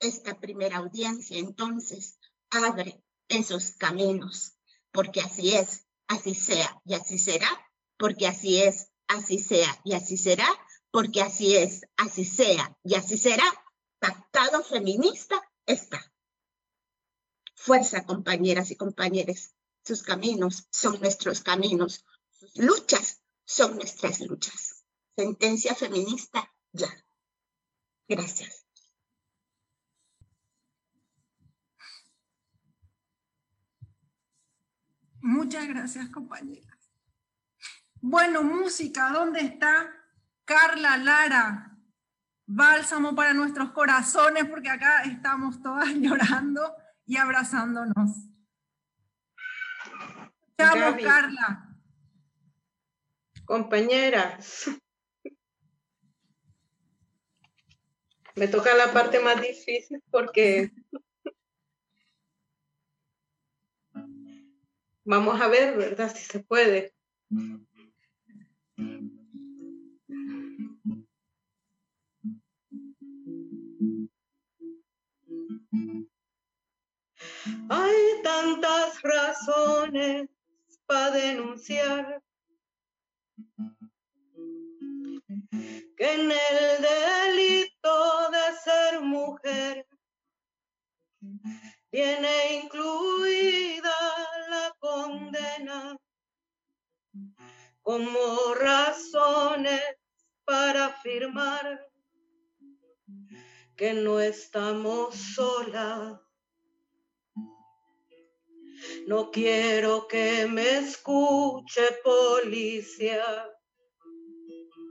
Esta 0.00 0.40
primera 0.40 0.78
audiencia 0.78 1.38
entonces 1.38 2.18
abre 2.50 3.00
esos 3.28 3.70
caminos, 3.78 4.54
porque 4.90 5.20
así 5.20 5.54
es, 5.54 5.86
así 6.08 6.34
sea 6.34 6.82
y 6.84 6.94
así 6.94 7.16
será, 7.16 7.48
porque 7.96 8.26
así 8.26 8.60
es, 8.60 8.88
así 9.06 9.38
sea 9.38 9.80
y 9.84 9.92
así 9.92 10.16
será, 10.16 10.48
porque 10.90 11.22
así 11.22 11.54
es, 11.54 11.82
así 11.96 12.24
sea 12.24 12.76
y 12.82 12.96
así 12.96 13.16
será, 13.16 13.44
pactado 14.02 14.64
feminista 14.64 15.36
está. 15.64 16.12
Fuerza, 17.54 18.04
compañeras 18.04 18.72
y 18.72 18.76
compañeros, 18.76 19.54
sus 19.84 20.02
caminos 20.02 20.66
son 20.72 21.00
nuestros 21.00 21.40
caminos, 21.42 22.04
sus 22.32 22.56
luchas 22.56 23.22
son 23.44 23.76
nuestras 23.76 24.18
luchas. 24.20 24.84
Sentencia 25.14 25.76
feminista, 25.76 26.52
ya. 26.72 26.88
Gracias. 28.08 28.66
Muchas 35.20 35.68
gracias, 35.68 36.08
compañeras. 36.08 36.76
Bueno, 38.00 38.42
música, 38.42 39.10
¿dónde 39.12 39.42
está 39.42 39.94
Carla 40.44 40.96
Lara? 40.96 41.71
Bálsamo 42.54 43.14
para 43.14 43.32
nuestros 43.32 43.70
corazones, 43.70 44.44
porque 44.46 44.68
acá 44.68 45.02
estamos 45.04 45.62
todas 45.62 45.88
llorando 45.94 46.74
y 47.06 47.16
abrazándonos. 47.16 48.28
Chao, 50.58 50.96
Carla. 51.02 51.68
Compañeras, 53.44 54.70
me 58.36 58.48
toca 58.48 58.74
la 58.74 58.92
parte 58.92 59.18
más 59.18 59.40
difícil 59.42 60.02
porque 60.10 60.70
Vamos 65.04 65.40
a 65.40 65.48
ver, 65.48 65.76
¿verdad? 65.76 66.14
Si 66.14 66.24
se 66.24 66.40
puede. 66.40 66.94
Hay 77.68 78.22
tantas 78.22 79.02
razones 79.02 80.28
para 80.86 81.10
denunciar 81.10 82.22
que 85.96 86.12
en 86.14 86.30
el 86.30 86.82
delito 86.82 88.30
de 88.30 88.56
ser 88.62 89.00
mujer 89.00 89.86
viene 91.90 92.62
incluida 92.62 93.96
la 94.48 94.74
condena 94.78 95.96
como 97.82 98.54
razones 98.54 99.82
para 100.44 100.86
afirmar 100.86 101.88
que 103.76 103.94
no 103.94 104.20
estamos 104.20 105.16
solas. 105.16 106.20
No 109.06 109.30
quiero 109.30 110.06
que 110.08 110.46
me 110.46 110.78
escuche 110.78 111.82
policía 112.02 113.48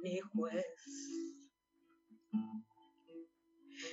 ni 0.04 0.20
juez. 0.20 0.66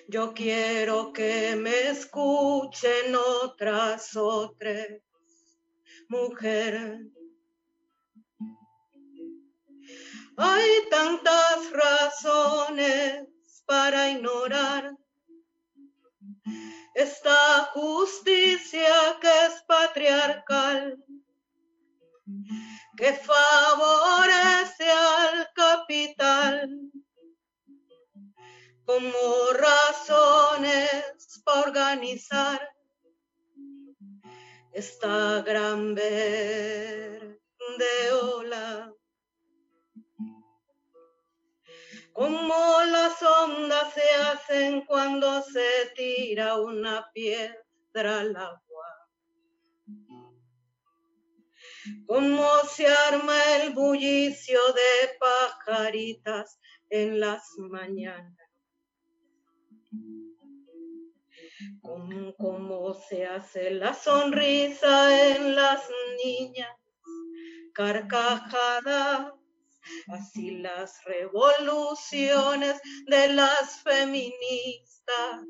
Yo 0.09 0.33
quiero 0.33 1.12
que 1.12 1.55
me 1.57 1.91
escuchen 1.91 3.15
otras 3.15 4.17
otras 4.17 4.89
mujeres. 6.09 7.07
Hay 10.36 10.70
tantas 10.91 11.73
razones 11.73 13.28
para 13.67 14.10
ignorar 14.10 14.97
esta 16.99 17.70
justicia 17.75 19.17
que 19.20 19.47
es 19.47 19.62
patriarcal, 19.68 20.99
que 22.97 23.12
favorece 23.12 24.91
al 24.91 25.49
capital 25.55 26.68
como 28.85 29.52
razones 29.52 31.41
para 31.44 31.60
organizar 31.60 32.68
esta 34.73 35.43
gran 35.43 35.94
verde 35.94 37.39
ola. 38.20 38.93
Como 42.18 42.80
las 42.90 43.22
ondas 43.22 43.94
se 43.94 44.02
hacen 44.02 44.84
cuando 44.86 45.40
se 45.42 45.92
tira 45.94 46.60
una 46.60 47.08
piedra 47.14 48.20
al 48.20 48.34
agua. 48.34 49.08
Como 52.06 52.48
se 52.74 52.88
arma 52.88 53.36
el 53.60 53.72
bullicio 53.72 54.58
de 54.72 55.16
pajaritas 55.20 56.58
en 56.90 57.20
las 57.20 57.44
mañanas 57.58 58.48
cómo, 62.36 62.94
se 62.94 63.26
hace 63.26 63.70
la 63.70 63.94
sonrisa 63.94 65.36
en 65.36 65.55
las 65.55 65.88
niñas, 66.24 66.74
carcajadas, 67.72 69.32
así 70.08 70.50
las 70.50 71.05
revoluciones 71.05 72.81
de 73.07 73.28
las 73.28 73.83
feministas 73.83 75.47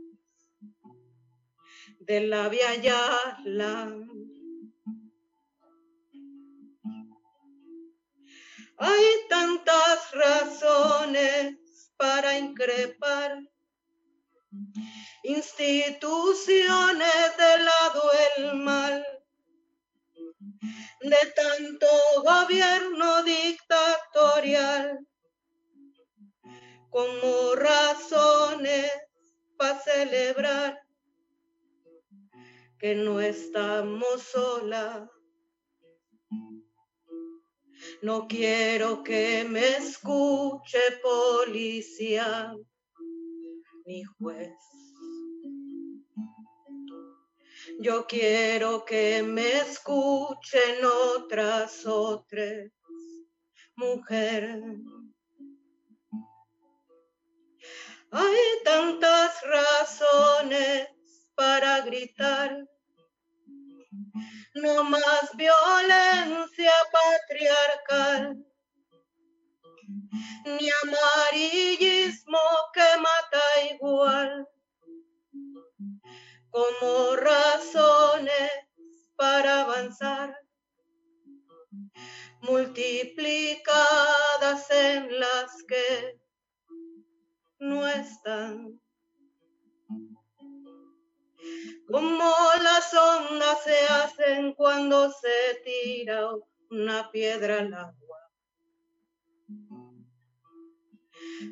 de 2.00 2.20
la 2.20 2.49
Via 2.49 2.75
Hay 8.81 9.05
tantas 9.28 10.12
razones 10.12 11.57
para 11.97 12.39
increpar 12.39 13.42
instituciones 15.25 17.36
del 17.36 17.65
lado 17.65 18.10
del 18.36 18.55
mal, 18.55 19.05
de 21.01 21.33
tanto 21.35 21.87
gobierno 22.23 23.23
dictatorial, 23.23 24.99
como 26.91 27.55
razones 27.55 28.91
para 29.57 29.78
celebrar 29.81 30.81
que 32.78 32.95
no 32.95 33.20
estamos 33.20 34.23
solas. 34.23 35.09
No 38.03 38.28
quiero 38.28 39.03
que 39.03 39.45
me 39.49 39.77
escuche 39.77 40.78
policía 41.03 42.55
ni 43.85 44.05
juez. 44.05 44.77
Yo 47.81 48.08
quiero 48.08 48.84
que 48.84 49.23
me 49.23 49.58
escuchen 49.58 50.84
otras 50.84 51.86
otras 51.86 52.73
mujeres. 53.76 54.60
Hay 58.10 58.36
tantas 58.65 59.40
razones 59.42 60.89
para 61.36 61.82
gritar. 61.82 62.66
No 64.55 64.82
más 64.82 65.31
violencia 65.36 66.73
patriarcal, 66.90 68.44
ni 70.44 70.68
amarillismo 70.82 72.40
que 72.74 73.00
mata 73.00 73.73
igual, 73.73 74.48
como 76.51 77.17
razones 77.17 78.51
para 79.17 79.62
avanzar, 79.62 80.36
multiplicadas 82.43 84.70
en 84.70 85.20
las 85.20 85.62
que 85.65 86.20
no 87.59 87.86
están. 87.86 88.81
Como 91.91 92.33
las 92.62 92.94
ondas 92.94 93.65
se 93.65 93.86
hacen 93.86 94.55
cuando 94.55 95.10
se 95.10 95.60
tira 95.65 96.31
una 96.70 97.10
piedra 97.10 97.60
al 97.60 97.75
agua. 97.75 97.98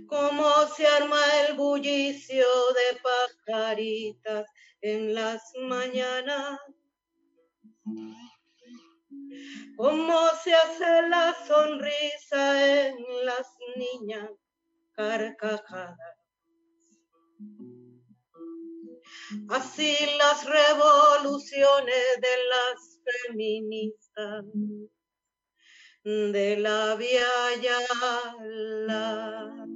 Como 0.07 0.67
se 0.77 0.87
arma 0.87 1.21
el 1.47 1.57
bullicio 1.57 2.47
de 2.79 3.01
pajaritas 3.03 4.47
en 4.81 5.15
las 5.15 5.43
mañanas. 5.61 6.59
Como 9.77 10.19
se 10.43 10.55
hace 10.55 11.09
la 11.09 11.37
sonrisa 11.47 12.87
en 12.87 12.97
las 13.25 13.47
niñas 13.77 14.31
carcajadas. 14.93 16.17
Así 19.49 19.97
las 20.19 20.45
revoluciones 20.45 22.05
de 22.21 22.37
las 22.51 23.01
feministas 23.05 24.45
de 26.07 26.57
la 26.57 26.95
Via 26.95 27.27
Yala. 27.61 29.67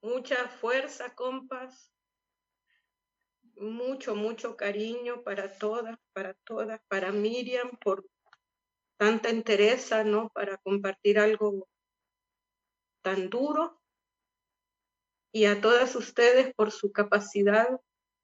Mucha 0.00 0.48
fuerza, 0.48 1.14
compas 1.14 1.92
mucho, 3.56 4.16
mucho 4.16 4.56
cariño 4.56 5.22
para 5.22 5.58
todas, 5.58 5.98
para 6.14 6.32
todas, 6.32 6.80
para 6.88 7.12
Miriam 7.12 7.70
por 7.84 8.06
tanta 8.96 9.28
entereza, 9.28 10.04
¿no? 10.04 10.30
Para 10.30 10.56
compartir 10.56 11.18
algo 11.18 11.68
tan 13.02 13.28
duro 13.28 13.81
y 15.32 15.46
a 15.46 15.60
todas 15.60 15.96
ustedes 15.96 16.54
por 16.54 16.70
su 16.70 16.92
capacidad 16.92 17.68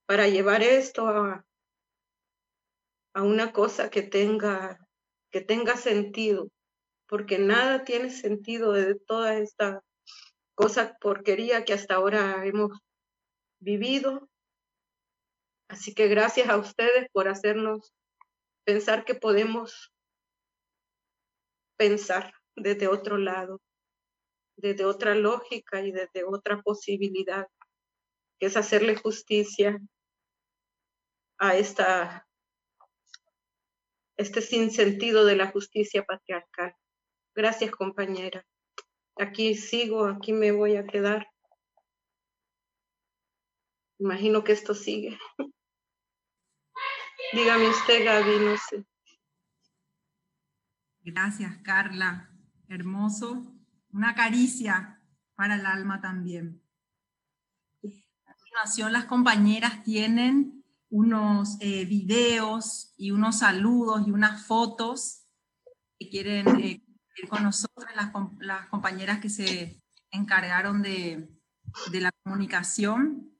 para 0.06 0.28
llevar 0.28 0.62
esto 0.62 1.08
a, 1.08 1.44
a 3.14 3.22
una 3.22 3.52
cosa 3.52 3.90
que 3.90 4.02
tenga, 4.02 4.86
que 5.30 5.40
tenga 5.40 5.76
sentido, 5.76 6.50
porque 7.06 7.38
nada 7.38 7.84
tiene 7.84 8.10
sentido 8.10 8.72
de 8.72 8.94
toda 8.94 9.38
esta 9.38 9.82
cosa 10.54 10.96
porquería 11.00 11.64
que 11.64 11.72
hasta 11.72 11.94
ahora 11.94 12.44
hemos 12.44 12.78
vivido. 13.60 14.28
Así 15.68 15.94
que 15.94 16.08
gracias 16.08 16.48
a 16.48 16.56
ustedes 16.56 17.08
por 17.12 17.28
hacernos 17.28 17.92
pensar 18.64 19.04
que 19.04 19.14
podemos 19.14 19.92
pensar 21.78 22.34
desde 22.56 22.88
otro 22.88 23.16
lado, 23.18 23.60
desde 24.58 24.84
otra 24.84 25.14
lógica 25.14 25.80
y 25.80 25.92
desde 25.92 26.24
otra 26.24 26.60
posibilidad, 26.62 27.46
que 28.38 28.46
es 28.46 28.56
hacerle 28.56 28.96
justicia 28.96 29.80
a 31.38 31.56
esta, 31.56 32.26
este 34.16 34.42
sinsentido 34.42 35.24
de 35.24 35.36
la 35.36 35.46
justicia 35.46 36.04
patriarcal. 36.04 36.74
Gracias, 37.34 37.70
compañera. 37.70 38.44
Aquí 39.16 39.54
sigo, 39.54 40.06
aquí 40.06 40.32
me 40.32 40.52
voy 40.52 40.76
a 40.76 40.86
quedar. 40.86 41.28
Imagino 43.98 44.42
que 44.44 44.52
esto 44.52 44.74
sigue. 44.74 45.18
Dígame 47.32 47.68
usted, 47.68 48.04
Gaby, 48.04 48.38
no 48.44 48.56
sé. 48.56 48.84
Gracias, 51.02 51.56
Carla. 51.62 52.30
Hermoso. 52.68 53.57
Una 53.92 54.14
caricia 54.14 55.02
para 55.34 55.56
el 55.56 55.66
alma 55.66 56.00
también. 56.00 56.62
Las 58.90 59.04
compañeras 59.04 59.84
tienen 59.84 60.64
unos 60.90 61.58
eh, 61.60 61.84
videos 61.84 62.92
y 62.96 63.12
unos 63.12 63.38
saludos 63.38 64.06
y 64.06 64.10
unas 64.10 64.46
fotos 64.46 65.26
que 65.98 66.08
quieren 66.08 66.48
eh, 66.60 66.82
con 67.28 67.42
nosotros, 67.42 67.86
las, 67.94 68.10
las, 68.40 68.66
compañeras 68.68 69.20
que 69.20 69.28
se 69.28 69.80
encargaron 70.10 70.82
de, 70.82 71.28
de 71.92 72.00
la 72.00 72.10
comunicación. 72.24 73.32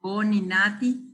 Bonnie, 0.00 0.40
Nati. 0.40 1.06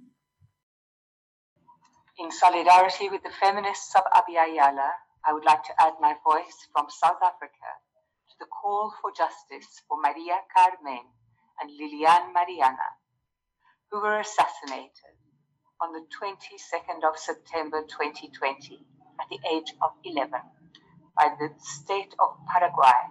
In 2.19 2.31
solidarity 2.31 3.09
with 3.11 3.23
the 3.23 3.31
feminists 3.31 3.95
of 3.97 4.05
Abiyala, 4.13 4.91
I 5.27 5.33
would 5.33 5.45
like 5.45 5.65
to 5.65 5.83
add 5.83 5.95
my 6.01 6.15
voice 6.25 6.69
from 6.73 6.87
South 6.89 7.19
Africa 7.23 7.71
to 8.31 8.35
the 8.39 8.47
call 8.47 8.93
for 9.03 9.11
justice 9.11 9.83
for 9.89 9.99
Maria 10.01 10.39
Carmen 10.55 11.03
and 11.61 11.71
Lilian 11.71 12.33
Mariana, 12.33 12.91
who 13.91 14.01
were 14.01 14.21
assassinated 14.21 15.19
on 15.83 15.93
the 15.93 16.07
22nd 16.15 17.03
of 17.09 17.19
September 17.19 17.83
2020 17.83 18.87
at 19.21 19.27
the 19.29 19.39
age 19.51 19.75
of 19.83 19.91
11 20.05 20.31
by 21.17 21.35
the 21.41 21.51
state 21.59 22.15
of 22.21 22.37
Paraguay. 22.47 23.11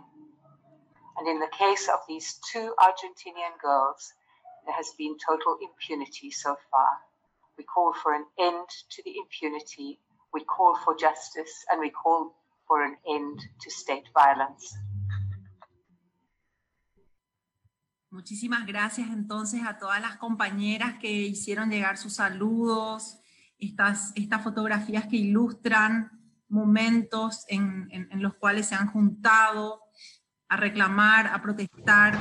And 1.18 1.27
in 1.27 1.40
the 1.40 1.52
case 1.52 1.90
of 1.90 2.00
these 2.08 2.40
two 2.52 2.74
Argentinian 2.80 3.60
girls, 3.61 4.14
there 4.66 4.76
has 4.76 4.92
been 4.98 5.18
total 5.18 5.58
impunity 5.61 6.32
so 6.32 6.56
far. 6.72 6.90
We 7.58 7.66
call 7.66 7.94
for 7.94 8.14
an 8.14 8.26
end 8.40 8.68
to 8.92 9.03
the 9.03 9.16
impunity. 9.18 10.00
We 10.35 10.43
call 10.43 10.75
for 10.83 10.97
justice 10.99 11.65
and 11.72 11.80
we 11.80 11.91
call 11.91 12.35
for 12.67 12.83
an 12.83 12.97
end 13.07 13.39
to 13.64 13.69
state 13.69 14.03
violence. 14.14 14.75
Muchísimas 18.11 18.65
gracias 18.65 19.09
entonces 19.11 19.61
a 19.65 19.77
todas 19.77 20.01
las 20.01 20.17
compañeras 20.17 20.99
que 20.99 21.09
hicieron 21.09 21.69
llegar 21.69 21.97
sus 21.97 22.15
saludos, 22.15 23.17
estas, 23.57 24.11
estas 24.15 24.43
fotografías 24.43 25.07
que 25.07 25.15
ilustran 25.15 26.11
momentos 26.49 27.45
en, 27.47 27.88
en, 27.91 28.09
en, 28.11 28.22
los 28.22 28.33
cuales 28.35 28.67
se 28.67 28.75
han 28.75 28.88
juntado 28.88 29.80
a 30.49 30.57
reclamar, 30.57 31.27
a 31.27 31.41
protestar. 31.41 32.19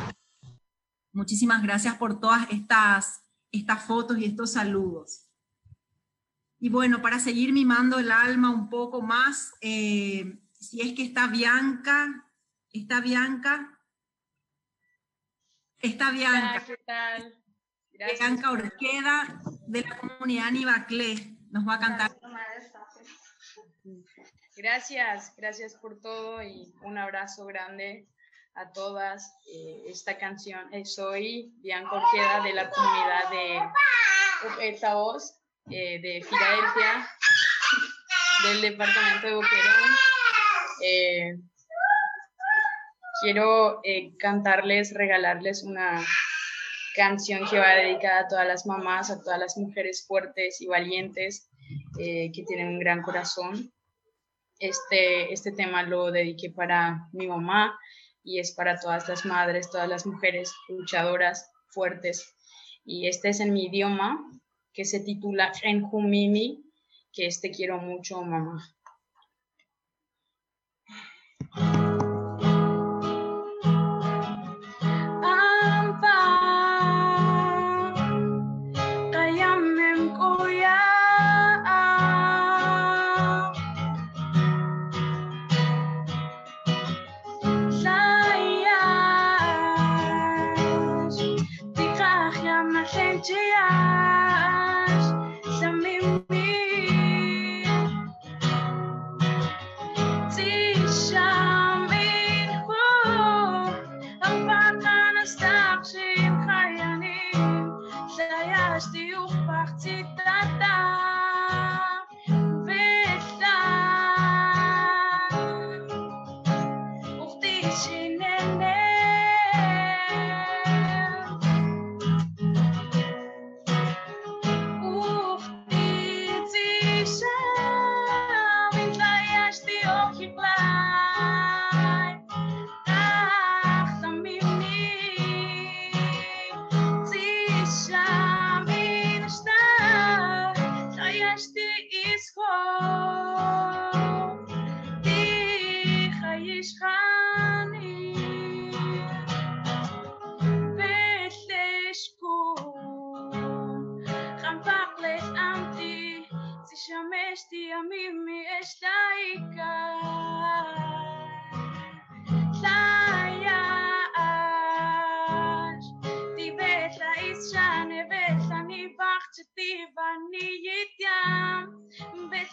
Muchísimas 1.12 1.64
gracias 1.64 1.96
por 1.96 2.20
todas 2.20 2.48
estas, 2.50 3.24
estas 3.50 3.82
fotos 3.82 4.18
y 4.18 4.24
estos 4.24 4.52
saludos. 4.52 5.23
Y 6.64 6.70
bueno, 6.70 7.02
para 7.02 7.18
seguir 7.18 7.52
mimando 7.52 7.98
el 7.98 8.10
alma 8.10 8.48
un 8.48 8.70
poco 8.70 9.02
más, 9.02 9.52
eh, 9.60 10.38
si 10.58 10.80
es 10.80 10.94
que 10.94 11.02
está 11.02 11.26
Bianca, 11.26 12.26
está 12.72 13.02
Bianca, 13.02 13.78
está 15.76 16.10
Bianca. 16.10 16.64
¿qué 16.64 16.78
tal? 16.86 17.38
Gracias. 17.92 18.18
Bianca 18.18 18.50
Orqueda 18.50 19.42
de 19.66 19.82
la 19.82 19.98
comunidad 19.98 20.50
Nibaclé 20.52 21.36
nos 21.50 21.68
va 21.68 21.74
a 21.74 21.80
cantar. 21.80 22.18
Gracias, 24.56 25.34
gracias 25.36 25.74
por 25.74 26.00
todo 26.00 26.42
y 26.42 26.74
un 26.80 26.96
abrazo 26.96 27.44
grande 27.44 28.08
a 28.54 28.72
todas. 28.72 29.36
Eh, 29.54 29.82
esta 29.88 30.16
canción, 30.16 30.72
eh, 30.72 30.86
soy 30.86 31.52
Bianca 31.58 31.92
Orqueda 31.92 32.42
de 32.42 32.54
la 32.54 32.70
comunidad 32.70 33.30
de 33.30 34.66
Etaos 34.66 35.43
eh, 35.70 36.00
de 36.00 36.22
Filadelfia, 36.22 37.08
del 38.44 38.60
departamento 38.60 39.26
de 39.26 39.34
Boquerón. 39.34 39.90
Eh, 40.82 41.36
quiero 43.22 43.80
eh, 43.84 44.16
cantarles, 44.18 44.92
regalarles 44.94 45.62
una 45.64 46.04
canción 46.94 47.48
que 47.48 47.58
va 47.58 47.70
dedicada 47.70 48.20
a 48.20 48.28
todas 48.28 48.46
las 48.46 48.66
mamás, 48.66 49.10
a 49.10 49.22
todas 49.22 49.38
las 49.38 49.56
mujeres 49.56 50.04
fuertes 50.06 50.60
y 50.60 50.66
valientes 50.66 51.48
eh, 51.98 52.30
que 52.32 52.44
tienen 52.44 52.68
un 52.68 52.78
gran 52.78 53.02
corazón. 53.02 53.72
Este, 54.58 55.32
este 55.32 55.52
tema 55.52 55.82
lo 55.82 56.10
dediqué 56.10 56.50
para 56.50 57.08
mi 57.12 57.26
mamá 57.26 57.76
y 58.22 58.38
es 58.38 58.52
para 58.54 58.78
todas 58.78 59.08
las 59.08 59.24
madres, 59.24 59.70
todas 59.70 59.88
las 59.88 60.06
mujeres 60.06 60.52
luchadoras, 60.68 61.50
fuertes. 61.70 62.36
Y 62.84 63.08
este 63.08 63.30
es 63.30 63.40
en 63.40 63.52
mi 63.52 63.66
idioma, 63.66 64.18
que 64.74 64.84
se 64.84 65.00
titula 65.00 65.52
Enjumimi, 65.62 66.64
que 67.12 67.26
es 67.26 67.40
Te 67.40 67.50
quiero 67.50 67.78
mucho, 67.78 68.22
mamá. 68.22 68.62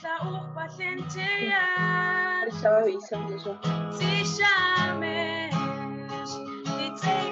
Saúl 0.01 0.41
pazientzia 0.55 1.61
Arzaua 2.41 2.87
izan 2.89 3.27
dezu 3.29 3.53
Zixamez 3.99 5.53
Ditzei 6.77 7.29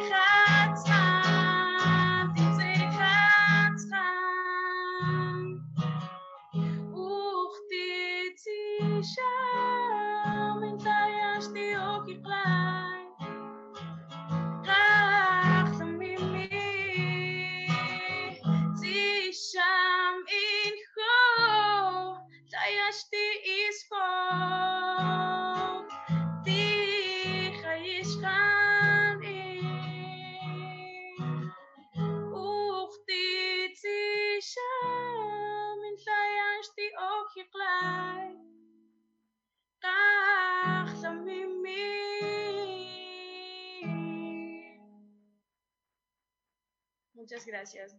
Muchas 47.29 47.45
gracias. 47.45 47.95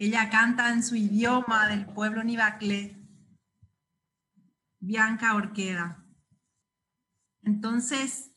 Ella 0.00 0.28
canta 0.28 0.72
en 0.72 0.82
su 0.82 0.96
idioma 0.96 1.68
del 1.68 1.86
pueblo 1.86 2.24
Nivaclé. 2.24 2.96
Bianca 4.80 5.36
Orqueda. 5.36 6.04
Entonces, 7.44 8.32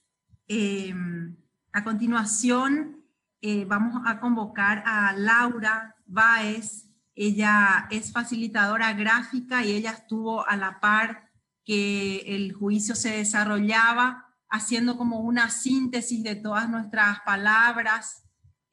em, 0.48 1.35
a 1.74 1.83
continuación, 1.83 3.03
eh, 3.41 3.66
vamos 3.66 4.03
a 4.06 4.19
convocar 4.19 4.83
a 4.85 5.14
Laura 5.14 5.95
Baez. 6.06 6.85
Ella 7.16 7.88
es 7.90 8.11
facilitadora 8.11 8.93
gráfica 8.93 9.66
y 9.66 9.72
ella 9.72 9.93
estuvo 9.93 10.48
a 10.48 10.56
la 10.58 10.80
par 10.80 11.31
que 11.65 12.17
el 12.35 12.53
juicio 12.53 12.95
se 12.95 13.17
desarrollaba 13.17 14.31
haciendo 14.49 14.98
como 14.98 15.19
una 15.19 15.49
síntesis 15.49 16.23
de 16.23 16.35
todas 16.35 16.69
nuestras 16.69 17.22
palabras 17.22 18.23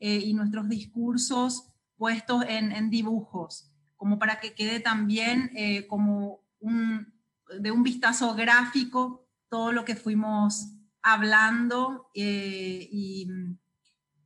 eh, 0.00 0.16
y 0.24 0.34
nuestros 0.34 0.68
discursos 0.68 1.72
puestos 1.96 2.44
en, 2.48 2.90
dibujos, 2.90 3.72
como 3.96 4.18
para 4.18 4.40
que 4.40 4.54
quede 4.54 4.80
también 4.80 5.50
eh, 5.54 5.86
como 5.86 6.40
un, 6.60 7.12
de 7.60 7.70
un 7.70 7.82
vistazo 7.82 8.34
gráfico 8.34 9.28
todo 9.48 9.72
lo 9.72 9.84
que 9.84 9.96
fuimos 9.96 10.72
hablando 11.02 12.10
eh, 12.14 12.88
y 12.90 13.28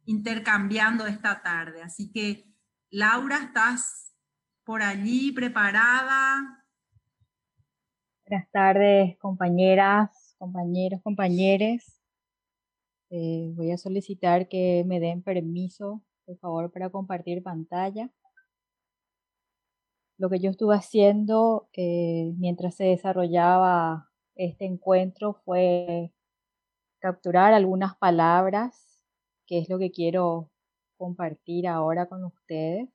intercambiando 0.05 1.07
esta 1.07 1.43
tarde. 1.43 1.83
Así 1.83 2.11
que, 2.11 2.53
Laura, 2.91 3.39
¿estás 3.39 4.15
por 4.65 4.83
allí 4.83 5.33
preparada? 5.33 6.62
Buenas 8.33 8.51
tardes, 8.51 9.19
compañeras, 9.19 10.35
compañeros, 10.39 11.03
compañeres. 11.03 12.01
Eh, 13.11 13.53
voy 13.55 13.73
a 13.73 13.77
solicitar 13.77 14.49
que 14.49 14.85
me 14.87 15.01
den 15.01 15.23
permiso, 15.23 16.03
por 16.25 16.39
favor, 16.39 16.73
para 16.73 16.89
compartir 16.89 17.43
pantalla. 17.43 18.11
Lo 20.17 20.31
que 20.31 20.41
yo 20.41 20.49
estuve 20.49 20.75
haciendo 20.75 21.69
eh, 21.75 22.33
mientras 22.39 22.75
se 22.75 22.85
desarrollaba 22.85 24.09
este 24.35 24.65
encuentro 24.65 25.35
fue 25.45 26.11
capturar 27.01 27.53
algunas 27.53 27.99
palabras, 27.99 29.03
que 29.47 29.59
es 29.59 29.69
lo 29.69 29.79
que 29.79 29.91
quiero 29.91 30.51
compartir 30.97 31.69
ahora 31.69 32.09
con 32.09 32.25
ustedes. 32.25 32.89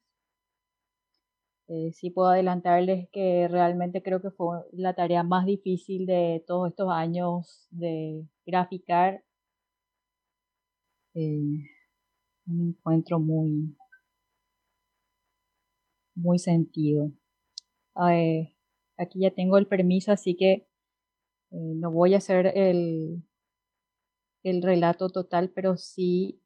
Eh, 1.69 1.91
sí 1.93 2.11
puedo 2.11 2.29
adelantarles 2.29 3.09
que 3.11 3.47
realmente 3.49 4.01
creo 4.01 4.21
que 4.21 4.31
fue 4.31 4.59
la 4.71 4.93
tarea 4.95 5.23
más 5.23 5.45
difícil 5.45 6.05
de 6.05 6.43
todos 6.47 6.69
estos 6.69 6.89
años 6.91 7.67
de 7.71 8.25
graficar. 8.45 9.23
Eh, 11.15 11.67
un 12.47 12.69
encuentro 12.69 13.19
muy, 13.19 13.75
muy 16.15 16.39
sentido. 16.39 17.11
Eh, 18.11 18.53
aquí 18.97 19.19
ya 19.21 19.31
tengo 19.31 19.57
el 19.57 19.67
permiso, 19.67 20.11
así 20.11 20.35
que 20.37 20.67
no 21.51 21.91
voy 21.91 22.13
a 22.13 22.17
hacer 22.17 22.47
el, 22.57 23.23
el 24.43 24.63
relato 24.63 25.09
total, 25.09 25.51
pero 25.53 25.77
sí 25.77 26.41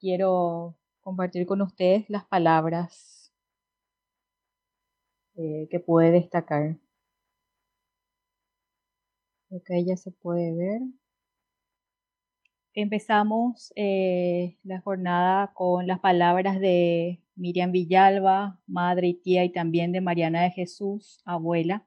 quiero 0.00 0.77
compartir 1.08 1.46
con 1.46 1.62
ustedes 1.62 2.04
las 2.10 2.26
palabras 2.26 3.32
eh, 5.36 5.66
que 5.70 5.80
puede 5.80 6.10
destacar. 6.10 6.76
Acá 9.50 9.74
ya 9.86 9.96
se 9.96 10.10
puede 10.10 10.54
ver. 10.54 10.82
Empezamos 12.74 13.72
eh, 13.74 14.58
la 14.62 14.82
jornada 14.82 15.50
con 15.54 15.86
las 15.86 15.98
palabras 16.00 16.60
de 16.60 17.22
Miriam 17.36 17.72
Villalba, 17.72 18.60
madre 18.66 19.08
y 19.08 19.14
tía, 19.14 19.44
y 19.44 19.50
también 19.50 19.92
de 19.92 20.02
Mariana 20.02 20.42
de 20.42 20.50
Jesús, 20.50 21.22
abuela, 21.24 21.86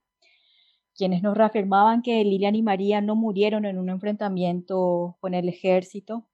quienes 0.95 1.21
nos 1.21 1.37
reafirmaban 1.37 2.01
que 2.01 2.23
Lilian 2.23 2.55
y 2.55 2.63
María 2.63 3.01
no 3.01 3.15
murieron 3.15 3.65
en 3.65 3.77
un 3.77 3.89
enfrentamiento 3.89 5.17
con 5.19 5.35
el 5.35 5.47
ejército. 5.47 6.27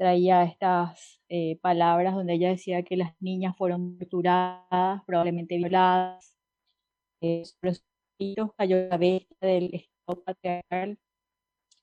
Traía 0.00 0.44
estas 0.44 1.20
eh, 1.28 1.58
palabras 1.60 2.14
donde 2.14 2.32
ella 2.32 2.48
decía 2.48 2.82
que 2.82 2.96
las 2.96 3.12
niñas 3.20 3.54
fueron 3.54 3.98
torturadas, 3.98 5.04
probablemente 5.04 5.58
violadas. 5.58 6.38
Eh, 7.20 7.44
sobre 7.44 7.74
sus 7.74 7.84
cayó 8.56 8.88
la 8.88 8.96
bestia 8.96 9.36
del 9.42 9.74
Estado 9.74 10.24
patriarcal. 10.24 10.98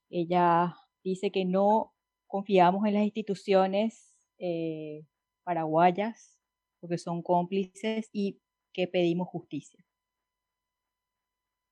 Ella 0.10 0.76
dice 1.04 1.30
que 1.32 1.46
no 1.46 1.94
confiamos 2.26 2.88
en 2.88 2.96
las 2.96 3.04
instituciones 3.04 4.16
eh, 4.40 5.06
paraguayas 5.44 6.40
porque 6.80 6.98
son 6.98 7.22
cómplices 7.22 8.10
y 8.12 8.42
que 8.74 8.88
pedimos 8.88 9.28
justicia. 9.28 9.86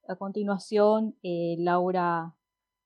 A 0.07 0.15
continuación, 0.15 1.17
eh, 1.23 1.55
Laura 1.57 2.35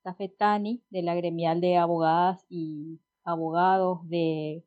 Tafetani, 0.04 0.82
de 0.90 1.02
la 1.02 1.14
gremial 1.16 1.60
de 1.60 1.76
abogadas 1.76 2.46
y 2.48 3.02
abogados 3.24 4.08
de 4.10 4.66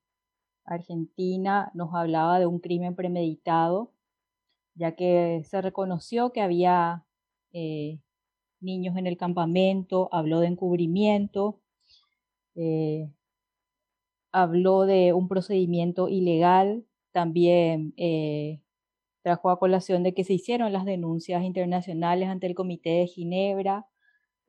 Argentina, 0.64 1.70
nos 1.74 1.94
hablaba 1.94 2.38
de 2.38 2.46
un 2.46 2.58
crimen 2.60 2.94
premeditado, 2.94 3.92
ya 4.74 4.94
que 4.94 5.42
se 5.44 5.60
reconoció 5.60 6.32
que 6.32 6.40
había 6.40 7.04
eh, 7.52 8.00
niños 8.60 8.96
en 8.96 9.06
el 9.06 9.16
campamento, 9.16 10.08
habló 10.12 10.40
de 10.40 10.48
encubrimiento, 10.48 11.60
eh, 12.54 13.10
habló 14.30 14.82
de 14.82 15.12
un 15.12 15.28
procedimiento 15.28 16.08
ilegal, 16.08 16.84
también 17.12 17.94
trajo 19.22 19.50
a 19.50 19.58
colación 19.58 20.02
de 20.02 20.14
que 20.14 20.24
se 20.24 20.34
hicieron 20.34 20.72
las 20.72 20.84
denuncias 20.84 21.44
internacionales 21.44 22.28
ante 22.28 22.46
el 22.46 22.54
Comité 22.54 22.90
de 22.90 23.06
Ginebra, 23.06 23.86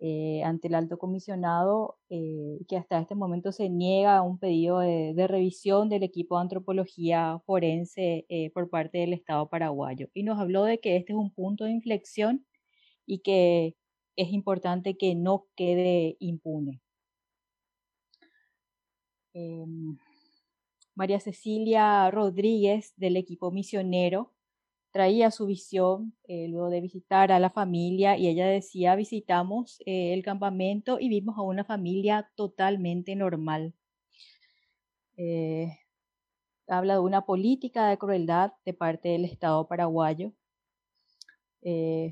eh, 0.06 0.43
ante 0.43 0.67
el 0.67 0.75
alto 0.75 0.98
comisionado, 0.98 1.98
eh, 2.09 2.59
que 2.67 2.75
hasta 2.75 2.99
este 2.99 3.15
momento 3.15 3.53
se 3.53 3.69
niega 3.69 4.22
un 4.22 4.38
pedido 4.38 4.80
de, 4.80 5.27
revisión 5.30 5.88
del 5.88 6.03
equipo 6.03 6.35
de 6.35 6.41
antropología 6.41 7.40
forense 7.45 8.25
eh, 8.27 8.51
por 8.51 8.69
parte 8.69 8.98
del 8.98 9.14
Estado 9.14 9.48
paraguayo. 9.48 10.09
Y 10.14 10.23
nos 10.23 10.40
habló 10.41 10.65
de 10.65 10.82
que 10.82 10.98
este 10.98 11.14
es 11.14 11.17
un 11.17 11.33
punto 11.33 11.64
de 11.64 11.72
inflexión 11.72 12.45
y 13.06 13.19
que 13.19 13.77
es 14.17 14.33
importante 14.33 14.98
que 14.98 15.15
no 15.15 15.45
quede 15.56 16.17
impune. 16.19 16.82
Em, 19.33 19.98
María 20.95 21.22
Cecilia 21.22 22.11
Rodríguez 22.11 22.93
del 22.98 23.15
equipo 23.15 23.51
misionero 23.51 24.32
traía 24.93 25.31
su 25.31 25.47
visión 25.47 26.13
eh, 26.25 26.47
luego 26.47 26.69
de 26.69 26.80
visitar 26.80 27.31
a 27.31 27.39
la 27.39 27.49
familia 27.49 28.15
y 28.15 28.27
ella 28.27 28.47
decía, 28.47 28.95
visitamos 28.95 29.81
eh, 29.88 30.13
el 30.13 30.23
campamento 30.23 30.99
y 30.99 31.09
vimos 31.09 31.38
a 31.38 31.41
una 31.41 31.65
familia 31.65 32.30
totalmente 32.35 33.15
normal. 33.15 33.73
Eh, 35.17 35.80
habla 36.67 36.93
de 36.93 36.99
una 36.99 37.25
política 37.25 37.88
de 37.89 37.97
crueldad 37.97 38.53
de 38.65 38.73
parte 38.73 39.09
del 39.09 39.25
Estado 39.25 39.67
paraguayo, 39.67 40.31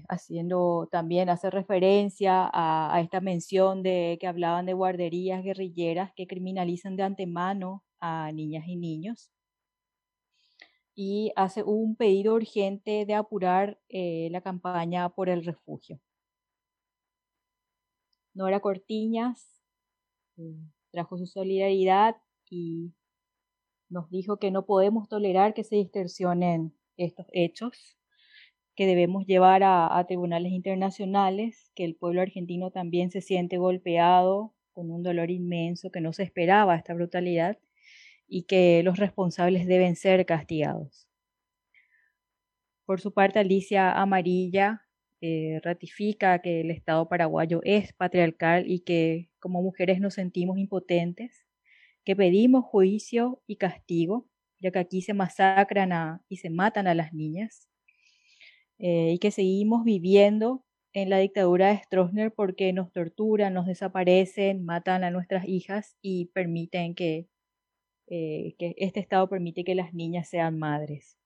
haciendo 0.08 0.88
también, 0.92 1.30
hace 1.30 1.50
referencia 1.50 2.50
a, 2.54 2.96
a, 2.96 3.02
esta 3.02 3.20
mención 3.20 3.84
de 3.84 4.18
que 4.20 4.28
hablaban 4.28 4.66
de 4.66 4.74
guarderías 4.74 5.44
guerrilleras 5.44 6.14
que 6.16 6.26
criminalizan 6.26 6.96
de 6.96 7.04
antemano 7.04 7.84
a 8.00 8.32
niñas 8.32 8.66
y 8.68 8.78
niños 8.78 9.30
y 11.04 11.32
hace 11.36 11.64
un 11.64 11.96
pedido 11.96 12.36
urgente 12.36 13.08
de 13.08 13.16
apurar 13.16 13.80
eh, 13.90 14.28
la 14.30 14.42
campaña 14.42 15.10
por 15.10 15.30
el 15.30 15.44
refugio. 15.44 16.00
Nora 18.36 18.60
Cortiñas 18.60 19.64
eh, 20.38 20.60
trajo 20.92 21.18
su 21.18 21.26
solidaridad 21.26 22.18
y 22.52 22.94
nos 23.90 24.12
dijo 24.12 24.38
que 24.38 24.52
no 24.52 24.68
podemos 24.68 25.10
tolerar 25.10 25.56
que 25.56 25.64
se 25.64 25.78
distorsionen 25.78 26.72
estos 26.98 27.26
hechos, 27.32 27.98
que 28.76 28.86
debemos 28.86 29.26
llevar 29.26 29.64
a, 29.64 29.98
a 29.98 30.06
tribunales 30.06 30.52
internacionales, 30.52 31.72
que 31.74 31.84
el 31.84 31.96
pueblo 31.96 32.22
argentino 32.22 32.70
también 32.70 33.10
se 33.10 33.22
siente 33.22 33.58
golpeado 33.58 34.54
con 34.72 34.92
un 34.92 35.02
dolor 35.02 35.32
inmenso, 35.32 35.90
que 35.90 36.00
no 36.00 36.14
se 36.14 36.22
esperaba 36.22 36.76
esta 36.76 36.94
brutalidad 36.94 37.58
y 38.32 38.44
que 38.44 38.82
los 38.82 38.98
responsables 38.98 39.68
deben 39.68 39.98
ser 39.98 40.26
castigados. 40.26 41.06
Por 42.86 43.02
su 43.02 43.14
parte, 43.14 43.40
Alicia 43.40 43.92
Amarilla 43.92 44.88
eh, 45.20 45.60
ratifica 45.64 46.40
que 46.42 46.62
el 46.62 46.72
Estado 46.72 47.10
paraguayo 47.10 47.60
es 47.66 47.92
patriarcal 47.92 48.72
y 48.72 48.80
que 48.80 49.30
como 49.40 49.62
mujeres 49.62 50.00
nos 50.00 50.14
sentimos 50.14 50.58
impotentes, 50.58 51.46
que 52.06 52.16
pedimos 52.16 52.64
juicio 52.64 53.42
y 53.48 53.58
castigo, 53.58 54.30
ya 54.62 54.72
que 54.72 54.80
aquí 54.80 55.02
se 55.02 55.14
masacran 55.14 56.22
y 56.30 56.38
se 56.38 56.50
matan 56.50 56.88
a 56.88 56.96
las 56.96 57.14
niñas, 57.14 57.68
eh, 58.80 59.12
y 59.14 59.20
que 59.20 59.32
seguimos 59.32 59.84
viviendo 59.84 60.64
en 60.94 61.10
la 61.10 61.18
dictadura 61.18 61.68
de 61.68 61.84
Stroessner 61.84 62.34
porque 62.34 62.72
nos 62.72 62.94
torturan, 62.94 63.54
nos 63.54 63.66
desaparecen, 63.66 64.64
matan 64.64 65.04
a 65.04 65.12
nuestras 65.12 65.46
hijas 65.50 65.98
y 66.02 66.28
permiten 66.28 66.96
que 66.96 67.28
eh, 68.14 68.56
que 68.60 68.76
este 68.76 69.00
Estado 69.00 69.30
permite 69.30 69.64
que 69.64 69.74
las 69.74 69.94
niñas 69.94 70.28
sean 70.28 70.60
madres. 70.60 71.18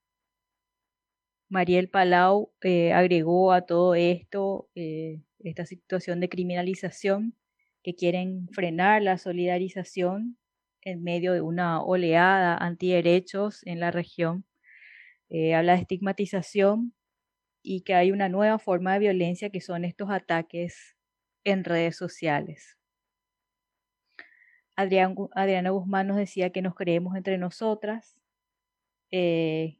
Mariel 1.50 1.90
Palau 1.90 2.54
eh, 2.62 2.94
agregó 2.94 3.54
a 3.54 3.66
todo 3.66 3.96
esto 3.96 4.70
eh, 4.76 5.24
esta 5.40 5.66
situación 5.66 6.20
de 6.20 6.30
criminalización 6.30 7.34
que 7.82 7.96
quieren 7.96 8.50
frenar 8.50 9.02
la 9.02 9.18
solidarización 9.18 10.38
en 10.84 11.02
medio 11.02 11.34
de 11.34 11.42
una 11.42 11.82
oleada 11.82 12.56
antiderechos 12.56 13.66
en 13.66 13.80
la 13.80 13.90
región. 13.90 14.46
habla 15.56 15.74
de 15.74 15.82
estigmatización 15.82 16.94
y 17.64 17.82
que 17.82 17.96
hay 17.96 18.12
una 18.12 18.30
nueva 18.30 18.60
forma 18.60 18.94
de 18.94 19.00
violencia 19.00 19.50
que 19.50 19.62
son 19.62 19.86
estos 19.86 20.12
ataques 20.12 20.96
en 21.44 21.64
redes 21.64 21.98
sociales. 21.98 22.78
Adriana 24.76 25.70
Guzmán 25.70 26.08
nos 26.08 26.18
decía 26.18 26.50
que 26.52 26.62
nos 26.62 26.76
creemos 26.76 27.16
entre 27.16 27.38
nosotras, 27.38 28.18
eh, 29.12 29.78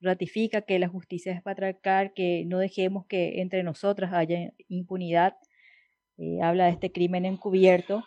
ratifica 0.00 0.62
que 0.62 0.78
la 0.78 0.88
justicia 0.88 1.32
es 1.32 1.42
patriarcal, 1.42 2.12
que 2.14 2.44
no 2.46 2.58
dejemos 2.58 3.06
que 3.06 3.40
entre 3.40 3.62
nosotras 3.62 4.12
haya 4.12 4.52
impunidad, 4.68 5.36
eh, 6.18 6.40
habla 6.42 6.66
de 6.66 6.72
este 6.72 6.92
crimen 6.92 7.24
encubierto 7.24 8.04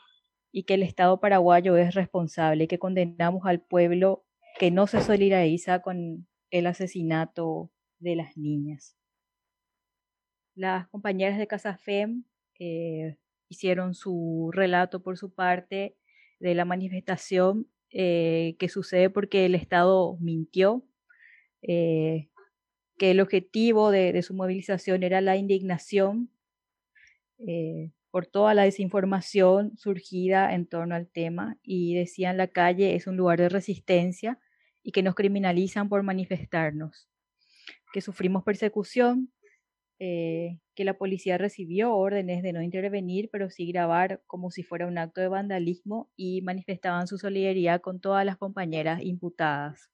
y 0.51 0.63
que 0.63 0.75
el 0.75 0.83
Estado 0.83 1.19
paraguayo 1.19 1.75
es 1.77 1.95
responsable, 1.95 2.67
que 2.67 2.79
condenamos 2.79 3.45
al 3.45 3.61
pueblo 3.61 4.25
que 4.59 4.71
no 4.71 4.87
se 4.87 5.01
solidariza 5.01 5.81
con 5.81 6.27
el 6.51 6.67
asesinato 6.67 7.71
de 7.99 8.15
las 8.15 8.37
niñas. 8.37 8.95
Las 10.55 10.87
compañeras 10.87 11.37
de 11.37 11.47
Casa 11.47 11.77
FEM 11.77 12.23
eh, 12.59 13.17
hicieron 13.49 13.93
su 13.93 14.49
relato 14.53 15.01
por 15.01 15.17
su 15.17 15.33
parte 15.33 15.95
de 16.39 16.55
la 16.55 16.65
manifestación 16.65 17.67
eh, 17.91 18.55
que 18.59 18.69
sucede 18.69 19.09
porque 19.09 19.45
el 19.45 19.55
Estado 19.55 20.17
mintió, 20.19 20.83
eh, 21.61 22.29
que 22.97 23.11
el 23.11 23.19
objetivo 23.19 23.91
de, 23.91 24.21
su 24.21 24.33
movilización 24.33 25.03
era 25.03 25.21
la 25.21 25.37
indignación 25.37 26.29
eh, 27.39 27.91
por 28.11 28.25
toda 28.25 28.53
la 28.53 28.63
desinformación 28.63 29.77
surgida 29.77 30.53
en 30.53 30.65
torno 30.65 30.95
al 30.95 31.07
tema 31.07 31.57
y 31.61 31.95
decían 31.95 32.37
la 32.37 32.47
calle 32.47 32.95
es 32.95 33.05
un 33.07 33.15
lugar 33.15 33.39
de 33.39 33.49
resistencia 33.49 34.39
y 34.81 34.91
que 34.91 35.03
nos 35.03 35.15
criminalizan 35.15 35.89
por 35.89 36.01
manifestarnos, 36.03 37.09
que 37.93 38.01
sufrimos 38.01 38.43
persecución, 38.43 39.31
eh, 39.99 40.59
que 40.77 40.85
la 40.85 40.97
policía 40.97 41.39
recibió 41.39 41.93
órdenes 41.93 42.43
de 42.43 42.53
no 42.53 42.61
intervenir, 42.61 43.29
pero 43.31 43.49
sí 43.49 43.65
grabar 43.65 44.21
como 44.27 44.51
si 44.51 44.61
fuera 44.61 44.85
un 44.85 44.99
acto 44.99 45.21
de 45.21 45.27
vandalismo 45.27 46.09
y 46.15 46.41
manifestaban 46.43 47.07
su 47.07 47.17
solidaridad 47.17 47.81
con 47.81 47.99
todas 47.99 48.23
las 48.23 48.37
compañeras 48.37 49.01
imputadas. 49.03 49.89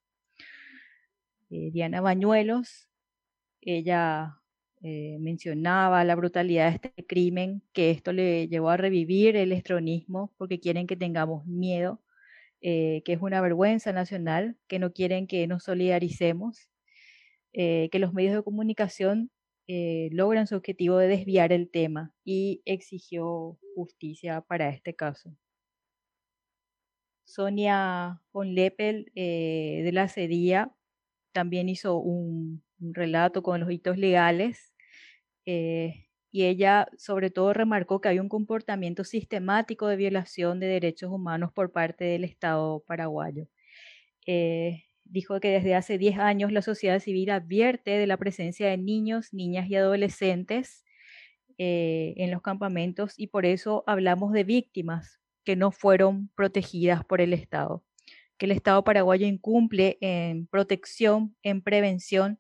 Eh, 1.50 1.72
Diana 1.72 2.02
Bañuelos, 2.02 2.90
ella 3.62 4.42
eh, 4.82 5.18
mencionaba 5.22 6.04
la 6.04 6.16
brutalidad 6.16 6.70
de 6.70 6.76
este 6.76 7.06
crimen, 7.08 7.64
que 7.72 7.90
esto 7.90 8.12
le 8.12 8.50
llevó 8.50 8.70
a 8.70 8.78
revivir 8.78 9.38
el 9.38 9.54
estronismo 9.54 10.34
porque 10.38 10.60
quieren 10.60 10.86
que 10.86 10.98
tengamos 10.98 11.46
miedo, 11.46 12.02
que 12.62 13.04
es 13.06 13.22
una 13.22 13.42
vergüenza 13.42 13.92
nacional, 13.92 14.58
que 14.68 14.80
no 14.80 14.94
quieren 14.94 15.28
que 15.28 15.48
nos 15.48 15.64
solidaricemos 15.64 16.70
eh, 17.56 17.90
que 17.92 18.00
los 18.00 18.14
medios 18.14 18.36
de 18.36 18.42
comunicación 18.42 19.30
eh, 19.68 20.10
logran 20.12 20.48
su 20.48 20.56
objetivo 20.56 20.98
de 20.98 21.08
desviar 21.08 21.54
el 21.54 21.70
tema 21.70 22.14
y 22.26 22.62
exigió 22.66 23.58
justicia 23.76 24.42
para 24.42 24.70
este 24.70 24.94
caso. 24.96 25.36
Sonia 27.26 28.22
von 28.34 28.56
eh, 28.58 29.82
de 29.84 29.92
la 29.94 30.08
CEDIA 30.10 30.72
también 31.32 31.70
hizo 31.70 31.98
un, 31.98 32.64
relato 32.80 33.44
con 33.44 33.62
los 33.62 33.72
hitos 33.72 33.98
legales 33.98 34.74
eh, 35.46 36.08
y 36.32 36.44
ella 36.44 36.88
sobre 36.98 37.30
todo 37.30 37.54
remarcó 37.54 38.02
que 38.02 38.10
hay 38.10 38.20
un 38.20 38.28
comportamiento 38.30 39.06
sistemático 39.06 39.88
de 39.88 39.96
violación 39.96 40.60
de 40.60 40.68
derechos 40.68 41.12
humanos 41.12 41.54
por 41.54 41.72
parte 41.72 42.04
del 42.06 42.26
Estado 42.26 42.84
paraguayo. 42.86 43.48
Dijo 45.14 45.40
que 45.40 45.50
desde 45.50 45.76
hace 45.76 46.00
10 46.00 46.18
años 46.18 46.52
la 46.52 46.64
sociedad 46.64 47.00
civil 47.00 47.30
advierte 47.30 47.92
de 47.92 48.08
la 48.08 48.18
presencia 48.18 48.68
de 48.68 48.78
niños, 48.78 49.32
niñas 49.32 49.70
y 49.70 49.76
adolescentes 49.76 50.84
en 51.60 52.32
los 52.32 52.42
campamentos 52.42 53.14
y 53.16 53.28
por 53.28 53.46
eso 53.46 53.84
hablamos 53.86 54.34
de 54.34 54.44
víctimas, 54.44 55.20
que 55.44 55.56
no 55.56 55.72
fueron 55.72 56.30
protegidas 56.30 57.06
por 57.06 57.22
el 57.22 57.32
Estado, 57.32 57.84
que 58.38 58.48
el 58.48 58.52
Estado 58.52 58.84
paraguayo 58.84 59.28
incumple 59.28 60.00
en 60.02 60.48
protección, 60.48 61.36
en 61.44 61.62
prevención 61.62 62.40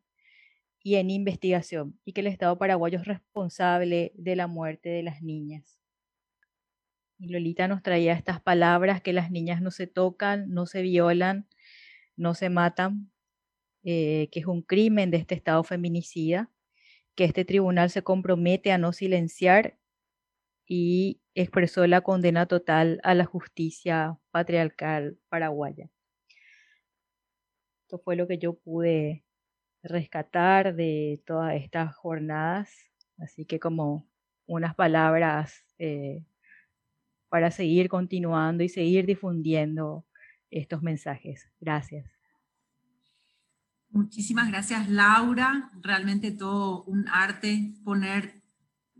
y 0.81 0.95
en 0.95 1.11
investigación, 1.11 1.99
y 2.03 2.13
que 2.13 2.21
el 2.21 2.27
Estado 2.27 2.57
paraguayo 2.57 2.99
es 2.99 3.05
responsable 3.05 4.13
de 4.15 4.35
la 4.35 4.47
muerte 4.47 4.89
de 4.89 5.03
las 5.03 5.21
niñas. 5.21 5.79
Y 7.19 7.27
Lolita 7.27 7.67
nos 7.67 7.83
traía 7.83 8.13
estas 8.13 8.41
palabras, 8.41 9.01
que 9.01 9.13
las 9.13 9.29
niñas 9.29 9.61
no 9.61 9.69
se 9.69 9.85
tocan, 9.85 10.49
no 10.49 10.65
se 10.65 10.81
violan, 10.81 11.47
no 12.16 12.33
se 12.33 12.50
matan, 12.50 13.11
eh, 13.83 14.30
que 14.32 14.40
es 14.40 14.45
un 14.45 14.61
crimen 14.61 15.11
de 15.11 15.17
este 15.17 15.35
Estado 15.35 15.64
feminicida, 15.64 16.50
que 17.16 17.25
este 17.25 17.45
tribunal 17.45 17.90
se 17.90 18.03
compromete 18.03 18.72
a 18.72 18.77
no 18.77 18.93
silenciar 18.93 19.77
y 20.67 21.22
expresó 21.35 21.85
la 21.88 22.01
condena 22.01 22.45
total 22.45 23.00
a 23.03 23.14
la 23.14 23.25
justicia 23.25 24.17
patriarcal 24.32 25.17
paraguaya. 25.30 25.90
Esto 27.83 28.00
fue 28.00 28.16
lo 28.16 28.27
que 28.27 28.38
yo 28.38 28.53
pude 28.56 29.24
rescatar 29.83 30.75
de 30.75 31.22
todas 31.25 31.56
estas 31.56 31.95
jornadas, 31.95 32.72
así 33.17 33.45
que 33.45 33.59
como 33.59 34.08
unas 34.48 34.75
palabras 34.75 35.66
eh, 35.77 36.24
para 37.30 37.51
seguir 37.51 37.90
continuando 37.90 38.64
y 38.64 38.69
seguir 38.69 39.06
difundiendo 39.06 40.06
estos 40.59 40.82
mensajes. 40.82 41.49
Gracias. 41.59 42.06
Muchísimas 43.90 44.48
gracias, 44.49 44.90
Laura. 44.90 45.72
Realmente 45.82 46.32
todo 46.32 46.83
un 46.85 47.07
arte 47.09 47.75
poner 47.83 48.41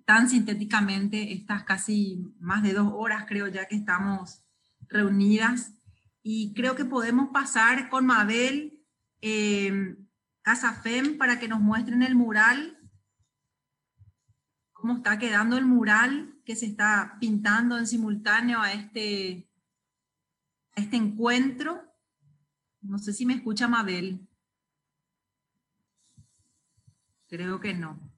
tan 0.06 0.30
sintéticamente 0.30 1.34
estas 1.34 1.64
casi 1.64 2.36
más 2.40 2.62
de 2.64 2.74
dos 2.74 2.92
horas, 2.94 3.26
creo 3.28 3.48
ya 3.48 3.68
que 3.68 3.76
estamos 3.76 4.44
reunidas. 4.90 5.74
Y 6.22 6.54
creo 6.54 6.76
que 6.76 6.86
podemos 6.86 7.30
pasar 7.30 7.90
con 7.90 8.06
Mabel 8.06 8.86
eh, 9.22 9.96
Casafem 10.42 11.18
para 11.18 11.40
que 11.40 11.48
nos 11.48 11.60
muestren 11.60 12.04
el 12.04 12.16
mural, 12.16 12.78
cómo 14.74 14.98
está 14.98 15.18
quedando 15.18 15.58
el 15.58 15.66
mural 15.66 16.36
que 16.46 16.56
se 16.56 16.66
está 16.66 17.18
pintando 17.20 17.78
en 17.78 17.88
simultáneo 17.88 18.62
a 18.62 18.74
este, 18.74 19.50
este 20.76 20.98
encuentro. 20.98 21.84
No 22.82 22.98
sé 23.00 23.14
si 23.14 23.26
me 23.26 23.36
escucha 23.36 23.68
Mabel. 23.68 24.28
Creo 27.28 27.60
que 27.60 27.74
no 27.74 28.14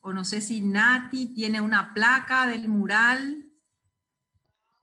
o 0.00 0.12
no 0.12 0.24
sé 0.24 0.40
si 0.40 0.60
Nati 0.60 1.34
tiene 1.34 1.60
una 1.60 1.92
placa 1.92 2.46
del 2.46 2.68
mural. 2.68 3.44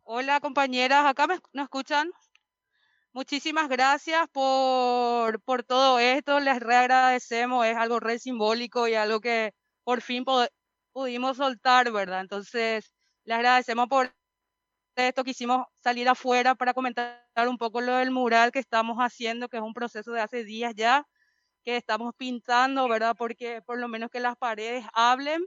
Hola 0.04 0.40
compañeras, 0.40 1.06
¿acá 1.06 1.28
me, 1.28 1.40
escuchan? 1.64 2.12
Muchísimas 3.12 3.70
gracias 3.70 4.28
por, 4.30 5.42
por 5.42 5.64
todo 5.64 6.00
esto, 6.00 6.40
les 6.40 6.60
reagradecemos, 6.60 7.66
es 7.66 7.78
algo 7.78 8.00
re 8.00 8.20
simbólico 8.20 8.88
y 8.88 8.94
algo 8.94 9.22
que 9.22 9.54
por 9.84 10.02
fin 10.02 10.26
pudimos 10.92 11.38
soltar, 11.38 11.92
¿verdad? 11.92 12.22
Entonces, 12.22 12.94
les 13.24 13.36
agradecemos 13.38 13.88
por 13.88 14.14
esto, 14.96 15.24
quisimos 15.24 15.66
salir 15.84 16.08
afuera 16.10 16.56
para 16.56 16.74
comentar 16.74 17.20
un 17.48 17.58
poco 17.58 17.82
lo 17.82 17.96
del 17.96 18.12
mural 18.12 18.52
que 18.52 18.60
estamos 18.60 18.98
haciendo, 18.98 19.50
que 19.50 19.58
es 19.58 19.64
un 19.64 19.74
proceso 19.74 20.12
de 20.12 20.22
hace 20.22 20.44
días 20.44 20.74
ya, 20.76 21.08
que 21.64 21.78
estamos 21.78 22.14
pintando, 22.18 22.88
¿verdad? 22.88 23.16
Porque 23.18 23.62
por 23.62 23.80
lo 23.80 23.88
menos 23.88 24.10
que 24.12 24.20
las 24.20 24.38
paredes 24.38 24.86
hablen 24.94 25.46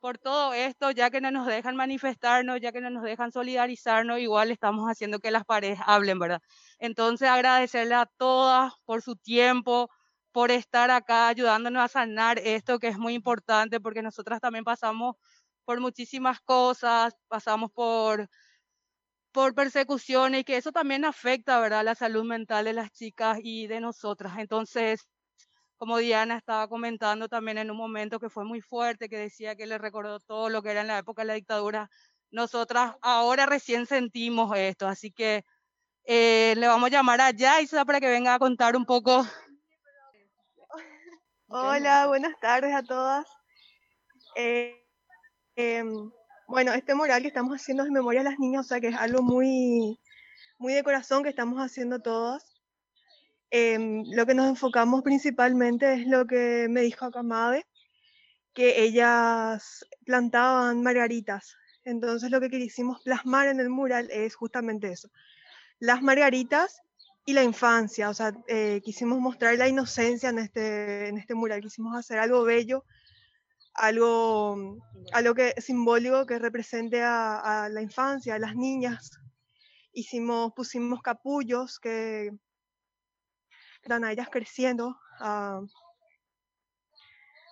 por 0.00 0.18
todo 0.18 0.54
esto, 0.54 0.90
ya 0.92 1.10
que 1.10 1.20
no 1.20 1.30
nos 1.30 1.46
dejan 1.46 1.76
manifestarnos, 1.76 2.60
ya 2.60 2.72
que 2.72 2.80
no 2.80 2.90
nos 2.90 3.02
dejan 3.04 3.32
solidarizarnos, 3.32 4.18
igual 4.18 4.50
estamos 4.50 4.86
haciendo 4.88 5.18
que 5.20 5.30
las 5.30 5.44
paredes 5.44 5.78
hablen, 5.86 6.18
¿verdad? 6.18 6.40
Entonces 6.78 7.28
agradecerle 7.28 7.94
a 7.94 8.06
todas 8.06 8.72
por 8.86 9.02
su 9.02 9.16
tiempo, 9.16 9.90
por 10.32 10.50
estar 10.50 10.90
acá 10.90 11.28
ayudándonos 11.28 11.82
a 11.84 11.88
sanar 11.88 12.38
esto 12.38 12.78
que 12.78 12.88
es 12.88 12.98
muy 12.98 13.14
importante 13.14 13.80
porque 13.80 14.02
nosotras 14.02 14.40
también 14.40 14.64
pasamos 14.64 15.16
por 15.64 15.80
muchísimas 15.80 16.40
cosas, 16.40 17.14
pasamos 17.28 17.70
por 17.72 18.28
por 19.32 19.54
persecuciones 19.54 20.40
y 20.40 20.44
que 20.44 20.56
eso 20.56 20.72
también 20.72 21.04
afecta, 21.04 21.60
¿verdad?, 21.60 21.84
la 21.84 21.94
salud 21.94 22.24
mental 22.24 22.64
de 22.64 22.72
las 22.72 22.90
chicas 22.90 23.38
y 23.42 23.66
de 23.66 23.80
nosotras. 23.80 24.34
Entonces, 24.38 25.08
como 25.76 25.98
Diana 25.98 26.36
estaba 26.36 26.68
comentando 26.68 27.28
también 27.28 27.58
en 27.58 27.70
un 27.70 27.76
momento 27.76 28.20
que 28.20 28.28
fue 28.28 28.44
muy 28.44 28.60
fuerte, 28.60 29.08
que 29.08 29.16
decía 29.16 29.56
que 29.56 29.66
le 29.66 29.78
recordó 29.78 30.20
todo 30.20 30.50
lo 30.50 30.62
que 30.62 30.70
era 30.70 30.82
en 30.82 30.88
la 30.88 30.98
época 30.98 31.22
de 31.22 31.26
la 31.26 31.34
dictadura, 31.34 31.90
nosotras 32.30 32.96
ahora 33.00 33.46
recién 33.46 33.86
sentimos 33.86 34.56
esto, 34.56 34.86
así 34.86 35.10
que 35.10 35.44
eh, 36.04 36.54
le 36.56 36.66
vamos 36.66 36.88
a 36.88 36.90
llamar 36.90 37.20
a 37.20 37.30
Yaisa 37.30 37.84
para 37.84 38.00
que 38.00 38.08
venga 38.08 38.34
a 38.34 38.38
contar 38.38 38.76
un 38.76 38.84
poco. 38.84 39.24
Hola, 41.48 42.06
buenas 42.06 42.38
tardes 42.40 42.74
a 42.74 42.82
todas. 42.82 43.26
Eh, 44.36 44.86
em, 45.56 46.10
bueno, 46.50 46.72
este 46.74 46.94
mural 46.94 47.22
que 47.22 47.28
estamos 47.28 47.54
haciendo 47.54 47.84
es 47.84 47.88
de 47.88 47.94
memoria 47.94 48.22
a 48.22 48.24
las 48.24 48.38
niñas, 48.38 48.66
o 48.66 48.68
sea 48.68 48.80
que 48.80 48.88
es 48.88 48.96
algo 48.96 49.22
muy, 49.22 50.00
muy 50.58 50.74
de 50.74 50.82
corazón 50.82 51.22
que 51.22 51.28
estamos 51.28 51.60
haciendo 51.60 52.00
todas. 52.00 52.56
Em, 53.50 54.04
lo 54.12 54.26
que 54.26 54.34
nos 54.34 54.48
enfocamos 54.48 55.02
principalmente 55.02 55.94
es 55.94 56.06
lo 56.08 56.26
que 56.26 56.66
me 56.68 56.82
dijo 56.82 57.06
Akamabe, 57.06 57.66
que 58.52 58.82
ellas 58.82 59.86
plantaban 60.04 60.82
margaritas. 60.82 61.56
Entonces 61.84 62.30
lo 62.30 62.40
que 62.40 62.50
quisimos 62.50 63.00
plasmar 63.02 63.48
en 63.48 63.60
el 63.60 63.70
mural 63.70 64.08
es 64.10 64.34
justamente 64.34 64.90
eso, 64.92 65.08
las 65.78 66.02
margaritas 66.02 66.80
y 67.24 67.32
la 67.32 67.44
infancia. 67.44 68.10
O 68.10 68.14
sea, 68.14 68.32
eh, 68.48 68.80
quisimos 68.84 69.20
mostrar 69.20 69.56
la 69.56 69.68
inocencia 69.68 70.30
en 70.30 70.40
este, 70.40 71.08
en 71.08 71.18
este 71.18 71.34
mural, 71.34 71.60
quisimos 71.60 71.96
hacer 71.96 72.18
algo 72.18 72.42
bello, 72.44 72.84
algo, 73.74 74.78
algo 75.12 75.34
que, 75.34 75.54
simbólico 75.60 76.26
que 76.26 76.38
represente 76.38 77.02
a, 77.02 77.64
a 77.64 77.68
la 77.68 77.82
infancia, 77.82 78.34
a 78.34 78.38
las 78.38 78.56
niñas. 78.56 79.10
Hicimos, 79.92 80.52
pusimos 80.54 81.02
capullos 81.02 81.78
que 81.78 82.30
están 83.82 84.04
a 84.04 84.12
ellas 84.12 84.28
creciendo, 84.30 84.98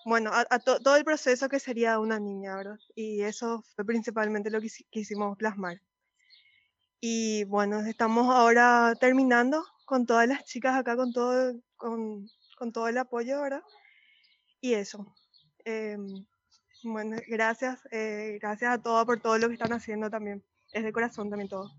bueno, 0.05 0.31
a, 0.33 0.59
todo 0.59 0.97
el 0.97 1.05
proceso 1.05 1.49
que 1.49 1.61
sería 1.61 1.99
una 1.99 2.19
niña, 2.19 2.57
¿verdad? 2.57 2.79
Y 2.95 3.23
eso 3.23 3.63
fue 3.75 3.85
principalmente 3.85 4.51
lo 4.51 4.61
que 4.61 4.69
quisimos 4.91 5.37
plasmar. 5.37 5.81
Y 7.01 7.45
bueno, 7.45 7.81
estamos 7.81 8.35
ahora 8.35 8.95
terminando 8.99 9.65
con 9.85 10.07
todas 10.07 10.27
las 10.27 10.45
chicas 10.45 10.77
acá, 10.77 10.97
con 10.97 11.13
todo, 11.13 11.55
con, 11.77 12.27
con 12.57 12.73
todo 12.73 12.89
el 12.89 12.99
apoyo, 12.99 13.41
¿verdad? 13.41 13.63
Y 14.61 14.75
eso. 14.75 15.15
Em, 15.71 16.25
bueno, 16.83 17.19
gracias, 17.27 17.87
eh, 17.91 18.39
gracias 18.41 18.73
a 18.73 18.83
todos 18.83 19.05
por 19.05 19.21
todo 19.21 19.37
lo 19.37 19.49
que 19.49 19.53
están 19.53 19.75
haciendo 19.75 20.09
también. 20.09 20.43
Es 20.73 20.83
de 20.83 20.93
corazón 20.93 21.29
también 21.29 21.51
todo. 21.51 21.71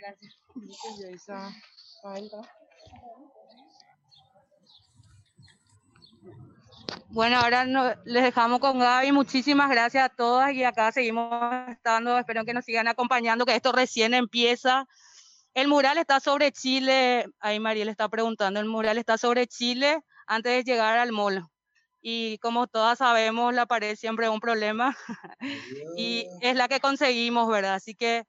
Gracias. 0.00 0.34
Bueno, 7.10 7.36
ahora 7.36 7.64
les 8.04 8.24
dejamos 8.24 8.58
con 8.58 8.80
Gaby. 8.80 9.12
Muchísimas 9.12 9.70
gracias 9.70 10.06
a 10.06 10.08
todas 10.08 10.52
y 10.52 10.64
acá 10.64 10.90
seguimos 10.90 11.68
estando. 11.68 12.18
Espero 12.18 12.44
que 12.44 12.54
nos 12.54 12.64
sigan 12.64 12.88
acompañando, 12.88 13.46
que 13.46 13.54
esto 13.54 13.70
recién 13.70 14.14
empieza. 14.14 14.88
El 15.54 15.68
mural 15.68 15.98
está 15.98 16.18
sobre 16.18 16.50
Chile. 16.50 17.26
Ahí 17.38 17.60
Mariel 17.60 17.88
está 17.88 18.08
preguntando. 18.08 18.58
El 18.58 18.66
mural 18.66 18.98
está 18.98 19.16
sobre 19.16 19.46
Chile 19.46 20.02
antes 20.26 20.52
de 20.52 20.64
llegar 20.64 20.98
al 20.98 21.12
mall. 21.12 21.48
Y 22.02 22.38
como 22.38 22.66
todas 22.66 22.98
sabemos, 22.98 23.54
la 23.54 23.66
pared 23.66 23.96
siempre 23.96 24.26
es 24.26 24.32
un 24.32 24.40
problema. 24.40 24.96
y 25.96 26.26
es 26.40 26.56
la 26.56 26.68
que 26.68 26.80
conseguimos, 26.80 27.48
¿verdad? 27.48 27.74
Así 27.74 27.94
que 27.94 28.24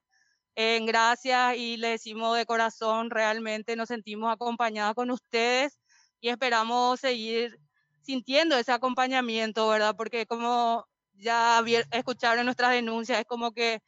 eh, 0.56 0.80
gracias 0.85 1.56
y 1.58 1.77
le 1.77 1.90
decimos 1.90 2.38
de 2.38 2.45
corazón, 2.45 3.09
realmente 3.09 3.75
nos 3.75 3.88
sentimos 3.88 4.32
acompañadas 4.33 4.93
con 4.95 5.09
ustedes 5.11 5.80
y 6.19 6.30
esperamos 6.30 7.00
seguir 7.00 7.58
sintiendo 8.01 8.58
ese 8.58 8.72
acompañamiento, 8.74 9.67
¿verdad? 9.69 9.95
Porque 9.95 10.25
como 10.25 10.85
ya 11.14 11.64
escucharon 11.91 12.45
nuestras 12.45 12.72
denuncias, 12.72 13.19
es 13.19 13.25
como 13.25 13.53
que 13.53 13.82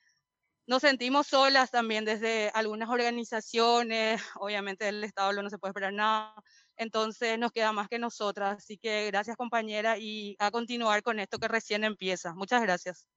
nos 0.66 0.82
sentimos 0.82 1.28
solas 1.28 1.72
también 1.72 2.06
desde 2.06 2.50
algunas 2.54 2.90
organizaciones, 2.90 4.22
obviamente 4.36 4.86
del 4.86 5.04
Estado 5.04 5.34
no 5.42 5.50
se 5.50 5.58
puede 5.58 5.72
esperar 5.72 5.94
nada, 5.94 6.34
entonces 6.78 7.38
nos 7.40 7.52
queda 7.52 7.72
más 7.72 7.88
que 7.88 8.00
nosotras, 8.00 8.58
así 8.58 8.78
que 8.78 9.08
gracias 9.08 9.38
compañera 9.38 9.98
y 9.98 10.36
a 10.40 10.52
continuar 10.52 11.04
con 11.04 11.20
esto 11.20 11.40
que 11.40 11.48
recién 11.48 11.84
empieza. 11.84 12.34
Muchas 12.34 12.62
gracias. 12.62 13.08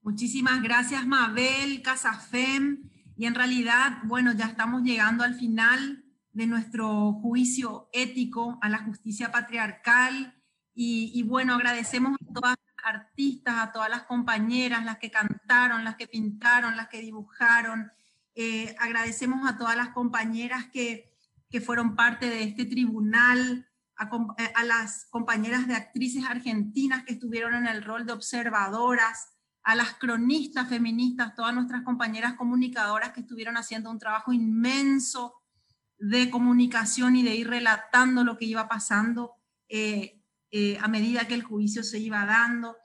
Muchísimas 0.00 0.62
gracias 0.62 1.06
Mabel, 1.06 1.80
Casafem, 1.82 2.90
y 3.16 3.26
en 3.26 3.34
realidad, 3.34 3.98
bueno, 4.04 4.32
ya 4.32 4.46
estamos 4.46 4.82
llegando 4.82 5.22
al 5.22 5.34
final 5.34 6.04
de 6.32 6.46
nuestro 6.46 7.12
juicio 7.12 7.88
ético 7.92 8.58
a 8.62 8.68
la 8.68 8.78
justicia 8.78 9.30
patriarcal 9.30 10.34
y, 10.74 11.22
bueno, 11.24 11.54
agradecemos 11.54 12.14
a 12.14 12.32
todas 12.32 12.56
artistas, 12.82 13.54
a 13.58 13.72
todas 13.72 13.90
las 13.90 14.04
compañeras, 14.04 14.84
las 14.84 14.98
que 14.98 15.10
cantaron, 15.10 15.84
las 15.84 15.96
que 15.96 16.08
pintaron, 16.08 16.76
las 16.76 16.88
que 16.88 17.00
dibujaron. 17.00 17.92
Eh, 18.34 18.74
agradecemos 18.80 19.48
a 19.48 19.58
todas 19.58 19.76
las 19.76 19.90
compañeras 19.90 20.66
que, 20.72 21.11
que 21.52 21.60
fueron 21.60 21.94
parte 21.94 22.30
de 22.30 22.44
este 22.44 22.64
tribunal, 22.64 23.68
a, 23.96 24.10
eh, 24.38 24.52
a, 24.56 24.64
las 24.64 25.06
compañeras 25.10 25.68
de 25.68 25.74
actrices 25.74 26.24
argentinas 26.24 27.04
que 27.04 27.12
estuvieron 27.12 27.54
en 27.54 27.66
el 27.66 27.84
rol 27.84 28.06
de 28.06 28.14
observadoras, 28.14 29.28
a 29.62 29.76
las 29.76 29.94
cronistas 29.94 30.68
feministas, 30.68 31.36
todas 31.36 31.54
nuestras 31.54 31.82
compañeras 31.82 32.34
comunicadoras 32.34 33.12
que 33.12 33.20
estuvieron 33.20 33.56
haciendo 33.56 33.90
un 33.90 33.98
trabajo 33.98 34.32
inmenso 34.32 35.34
de 35.98 36.30
comunicación 36.30 37.14
y 37.14 37.22
de 37.22 37.36
ir 37.36 37.48
relatando 37.48 38.24
lo 38.24 38.38
que 38.38 38.46
iba 38.46 38.66
pasando. 38.66 39.34
Eh, 39.68 40.20
eh, 40.50 40.78
a 40.80 40.88
medida 40.88 41.28
que 41.28 41.34
el 41.34 41.44
juicio 41.44 41.84
se 41.84 41.98
iba 41.98 42.26
dando. 42.26 42.76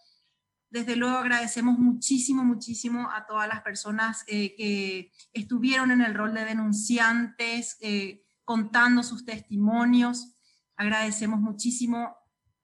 Desde 0.69 0.95
luego 0.95 1.17
agradecemos 1.17 1.79
muchísimo, 1.79 2.43
muchísimo 2.43 3.09
a 3.11 3.25
todas 3.25 3.47
las 3.47 3.61
personas 3.61 4.23
que 4.25 5.11
estuvieron 5.33 5.91
en 5.91 6.01
el 6.01 6.13
rol 6.13 6.33
de 6.33 6.45
denunciantes, 6.45 7.77
eh, 7.79 8.26
contando 8.48 9.03
sus 9.03 9.26
testimonios. 9.26 10.34
Agradecemos 10.77 11.42
muchísimo 11.42 12.16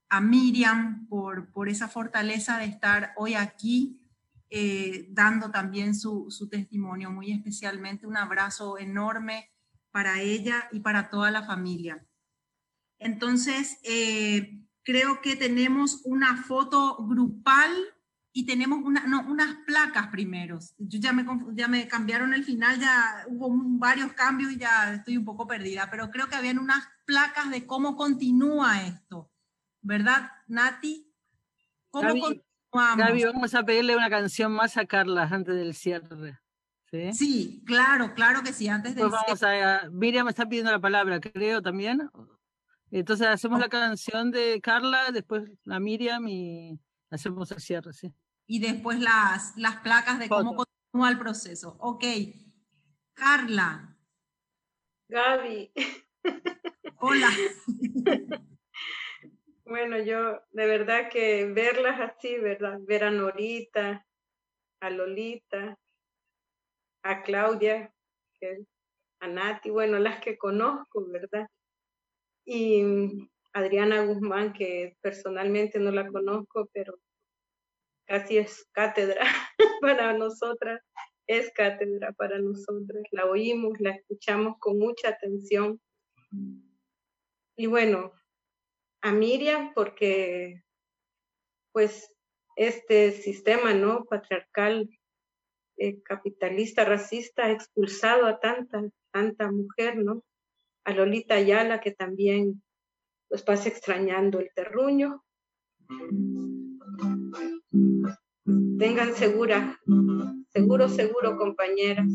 a 0.08 0.22
Miriam 0.22 1.06
por, 1.10 1.52
por 1.52 1.68
esa 1.68 1.90
fortaleza 1.90 2.58
de 2.58 2.66
estar 2.66 3.12
hoy 3.18 3.34
aquí, 3.34 4.00
dando 5.10 5.52
también 5.52 5.94
su, 5.94 6.28
su, 6.30 6.48
testimonio. 6.48 7.12
Muy 7.12 7.34
especialmente 7.34 8.08
un 8.08 8.16
abrazo 8.16 8.78
enorme 8.78 9.50
para 9.92 10.22
ella 10.22 10.70
y 10.72 10.80
para 10.80 11.10
toda 11.10 11.32
la 11.32 11.44
familia. 11.44 12.08
Entonces, 12.98 13.80
creo 14.84 15.22
que 15.22 15.36
tenemos 15.36 16.02
una 16.06 16.44
foto 16.44 17.06
grupal 17.06 17.72
y 18.36 18.48
tenemos 18.48 18.80
una, 18.84 19.06
no, 19.06 19.22
unas 19.30 19.58
placas 19.66 20.08
primero. 20.08 20.58
Yo 20.80 21.00
ya 21.00 21.14
me, 21.14 21.24
ya 21.54 21.68
me 21.68 21.88
cambiaron 21.88 22.34
el 22.34 22.44
final, 22.44 22.80
ya 22.80 23.26
hubo 23.28 23.48
varios 23.78 24.12
cambios 24.14 24.52
y 24.52 24.58
ya 24.58 24.96
estoy 24.96 25.18
un 25.18 25.24
poco 25.24 25.46
perdida, 25.46 25.88
pero 25.92 26.10
creo 26.10 26.28
que 26.28 26.36
habían 26.36 26.58
unas 26.58 26.84
placas 27.06 27.52
de 27.52 27.68
cómo 27.68 27.96
continúa 27.96 28.82
esto, 28.88 29.32
¿verdad, 29.82 30.32
Nati? 30.48 31.14
¿Cómo 31.92 32.10
continuamos? 32.10 32.44
Gaby, 32.98 33.24
vamos 33.26 33.54
a 33.54 33.64
pedirle 33.64 33.96
una 33.96 34.10
canción 34.10 34.52
más 34.52 34.78
a 34.78 34.86
Carla 34.86 35.30
antes 35.32 35.54
del 35.54 35.76
cierre. 35.76 36.40
¿Sí? 36.90 37.14
sí 37.14 37.64
claro, 37.66 38.14
claro 38.16 38.42
que 38.44 38.52
sí, 38.52 38.68
antes 38.68 38.96
del 38.96 39.10
pues 39.10 39.22
vamos 39.28 39.44
A, 39.44 39.90
Miriam 39.92 40.28
está 40.28 40.48
pidiendo 40.48 40.72
la 40.72 40.80
palabra, 40.80 41.20
creo 41.20 41.62
también. 41.62 42.10
Entonces 42.90 43.28
hacemos 43.28 43.60
la 43.60 43.70
canción 43.70 44.32
de 44.32 44.60
Carla, 44.60 45.12
después 45.12 45.44
la 45.66 45.80
Miriam 45.80 46.28
y 46.28 46.80
hacemos 47.12 47.52
el 47.52 47.60
cierre, 47.60 47.94
sí. 47.94 48.12
Y 48.46 48.60
después 48.60 49.00
las, 49.00 49.56
las 49.58 49.78
placas 49.78 50.20
de 50.20 50.30
cómo 50.30 50.56
continúa 50.56 51.10
el 51.10 51.18
proceso. 51.18 51.78
Ok. 51.80 52.04
Carla. 53.14 53.98
Gaby. 55.08 55.72
Hola. 57.00 57.30
bueno, 59.66 60.00
yo 60.00 60.42
de 60.52 60.66
verdad 60.66 61.10
que 61.10 61.46
verlas 61.46 62.00
así, 62.00 62.38
¿verdad? 62.38 62.80
Ver 62.82 63.06
a 63.06 63.12
Norita, 63.12 64.06
a 64.82 64.90
Lolita, 64.90 65.78
a 67.04 67.22
Claudia, 67.22 67.94
a 69.20 69.28
Nati, 69.28 69.70
bueno, 69.70 70.00
las 70.00 70.20
que 70.20 70.38
conozco, 70.38 71.06
¿verdad? 71.08 71.48
y 72.46 73.30
Adriana 73.54 74.04
Guzmán, 74.06 74.54
que 74.54 74.98
personalmente 75.02 75.80
no 75.80 75.92
la 75.92 76.08
conozco, 76.08 76.70
pero 76.74 77.00
casi 78.06 78.38
es 78.38 78.68
cátedra 78.72 79.26
para 79.82 80.14
nosotras, 80.14 80.82
es 81.28 81.52
cátedra 81.54 82.12
para 82.14 82.40
nosotras. 82.40 83.04
La 83.12 83.26
oímos, 83.26 83.80
la 83.80 83.92
escuchamos 83.92 84.58
con 84.60 84.80
mucha 84.80 85.10
atención. 85.10 85.80
Y 87.56 87.68
bueno, 87.68 88.14
a 89.02 89.12
Miriam, 89.12 89.74
porque 89.74 90.64
pues 91.72 92.14
este 92.56 93.12
sistema 93.12 93.74
no 93.74 94.06
patriarcal, 94.06 94.90
eh, 95.78 96.02
capitalista, 96.04 96.86
racista, 96.86 97.46
ha 97.46 97.52
expulsado 97.52 98.28
a 98.28 98.40
tanta, 98.40 98.84
tanta 99.12 99.52
mujer, 99.52 99.98
¿no? 99.98 100.24
a 100.86 100.94
Lolita 100.94 101.36
Ayala, 101.36 101.80
que 101.80 101.92
también 101.92 102.62
los 103.30 103.44
pasa 103.44 103.70
extrañando 103.70 104.40
el 104.40 104.50
terruño. 104.54 105.24
Vengan 108.84 109.16
segura, 109.16 109.80
seguro, 110.52 110.90
seguro, 110.90 111.38
compañeras, 111.38 112.06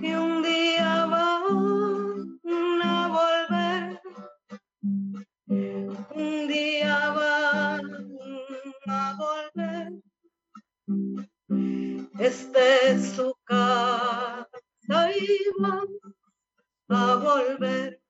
que 0.00 0.16
un 0.16 0.44
día 0.44 1.06
van 1.06 2.82
a 2.84 3.08
volver, 3.18 4.00
un 6.14 6.46
día 6.46 7.10
van 7.10 7.80
a 8.86 9.18
volver. 9.18 9.92
Este 12.20 12.92
es 12.92 13.16
su 13.16 13.34
casa 13.42 14.46
iba 15.18 15.82
a 16.90 17.14
volver. 17.16 18.00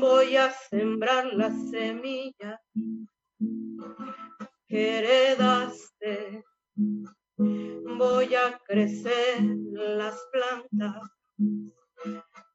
Voy 0.00 0.36
a 0.36 0.50
sembrar 0.70 1.26
la 1.34 1.50
semilla 1.70 2.58
que 4.68 4.98
heredaste. 4.98 6.44
Voy 7.36 8.34
a 8.34 8.58
crecer 8.66 9.42
las 9.72 10.16
plantas 10.32 11.10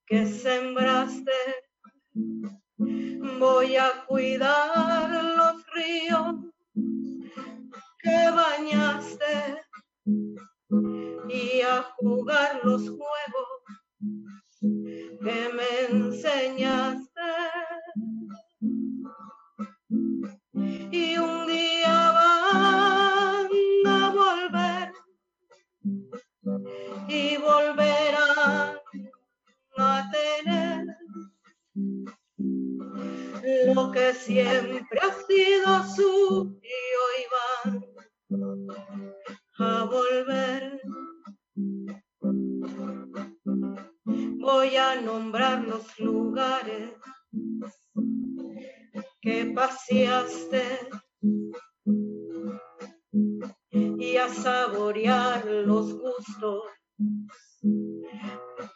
que 0.06 0.26
sembraste. 0.26 1.32
Voy 3.40 3.76
a 3.76 4.06
cuidar 4.08 5.10
los 5.10 5.66
ríos 5.74 6.36
que 8.00 8.30
bañaste 8.36 9.62
y 11.30 11.62
a 11.62 11.84
jugar 11.98 12.62
los 12.64 12.84
juegos 12.84 13.48
que 14.60 15.50
me 15.54 15.86
enseñaste. 15.90 17.22
Y 20.96 21.18
un 21.18 21.48
día 21.48 22.12
van 22.12 23.48
a 23.88 24.12
volver 24.12 24.94
y 27.08 27.36
volverán 27.38 28.78
a 29.76 30.12
tener 30.12 30.86
lo 33.74 33.92
que 33.92 34.14
siempre 34.14 35.00
ha 35.02 35.12
sido 35.26 35.84
suyo 35.96 37.04
y 37.18 37.24
van 37.34 37.86
a 39.58 39.86
volver. 39.86 40.80
Voy 44.38 44.76
a 44.76 45.02
nombrar 45.02 45.64
los 45.64 46.00
lugares 46.00 46.92
que 49.24 49.46
paseaste 49.56 50.90
y 53.72 54.18
a 54.18 54.28
saborear 54.28 55.46
los 55.46 55.94
gustos 55.94 56.64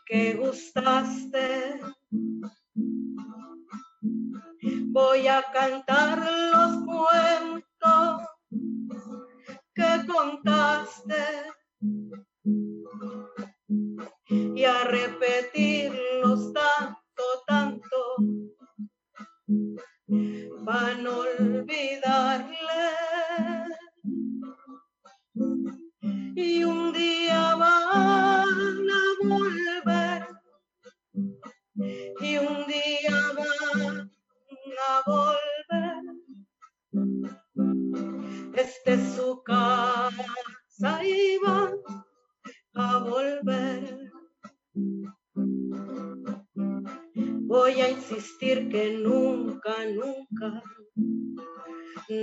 que 0.05 0.35
gustaste. 0.35 1.81
Voy 4.93 5.27
a 5.27 5.43
cantar 5.51 6.17
los 6.53 6.85
cuentos 6.85 8.21
que 9.75 10.07
contaste 10.07 11.25
y 14.29 14.63
a 14.63 14.83
repetirlos 14.85 16.53
tanto, 16.53 17.23
tanto 17.45 18.46
van 20.07 21.05
a 21.05 21.17
olvidarle. 21.17 22.55
Y 26.35 26.63
un 26.63 26.93
día 26.93 27.55
van 27.55 28.89
a 28.89 29.03
volver, 29.23 30.27
y 32.21 32.37
un 32.37 32.67
día 32.67 33.33
van 33.37 34.11
a 34.87 35.03
volver. 35.05 36.03
Este 38.53 38.93
es 38.93 39.15
su 39.15 39.43
casa 39.43 41.03
y 41.03 41.37
van 41.43 41.73
a 42.75 42.97
volver. 42.99 44.06
Voy 47.59 47.81
a 47.81 47.89
insistir 47.89 48.69
que 48.69 48.91
nunca, 48.91 49.73
nunca 49.91 50.61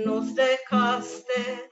nos 0.05 0.33
dejaste 0.33 1.69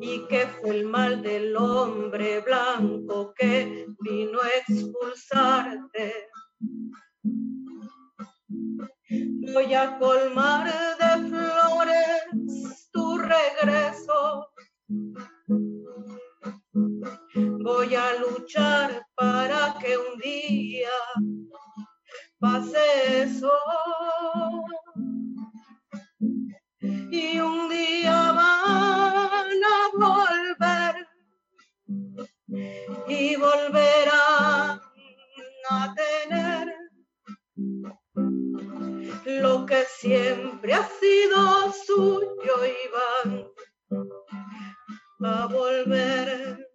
y 0.00 0.26
que 0.28 0.46
fue 0.46 0.70
el 0.78 0.86
mal 0.86 1.20
del 1.20 1.54
hombre 1.58 2.40
blanco 2.40 3.34
que 3.36 3.86
vino 4.00 4.40
a 4.40 4.48
expulsarte. 4.66 6.14
Voy 9.52 9.74
a 9.74 9.98
colmar 9.98 10.72
de 10.96 11.28
flores 11.28 12.88
tu 12.92 13.18
regreso. 13.18 14.48
Voy 17.36 17.94
a 17.94 18.14
luchar 18.14 19.06
para 19.14 19.76
que 19.78 19.98
un 19.98 20.18
día 20.18 20.88
pase 22.38 23.24
eso. 23.24 23.52
Y 27.10 27.38
un 27.38 27.68
día 27.68 28.32
van 28.32 29.50
a 29.64 29.90
volver 29.98 31.08
y 33.06 33.36
volverán 33.36 34.80
a 35.70 35.94
tener 35.94 36.74
lo 39.26 39.66
que 39.66 39.84
siempre 39.84 40.72
ha 40.72 40.88
sido 40.88 41.70
suyo 41.84 42.64
y 42.64 42.78
van 42.94 43.52
a 45.22 45.46
volver. 45.48 46.65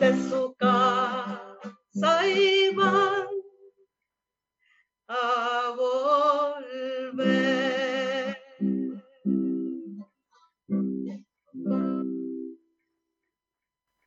Es 0.00 0.16
su 0.30 0.56
casa 0.58 2.26
y 2.26 2.74
van 2.74 3.26
a 5.06 5.74
volver. 5.76 7.20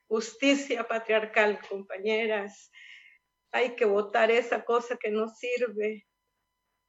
Justicia 0.07 0.83
patriarcal, 0.87 1.59
compañeras. 1.69 2.71
Hay 3.51 3.75
que 3.75 3.85
votar 3.85 4.31
esa 4.31 4.65
cosa 4.65 4.97
que 4.97 5.11
no 5.11 5.27
sirve. 5.29 6.07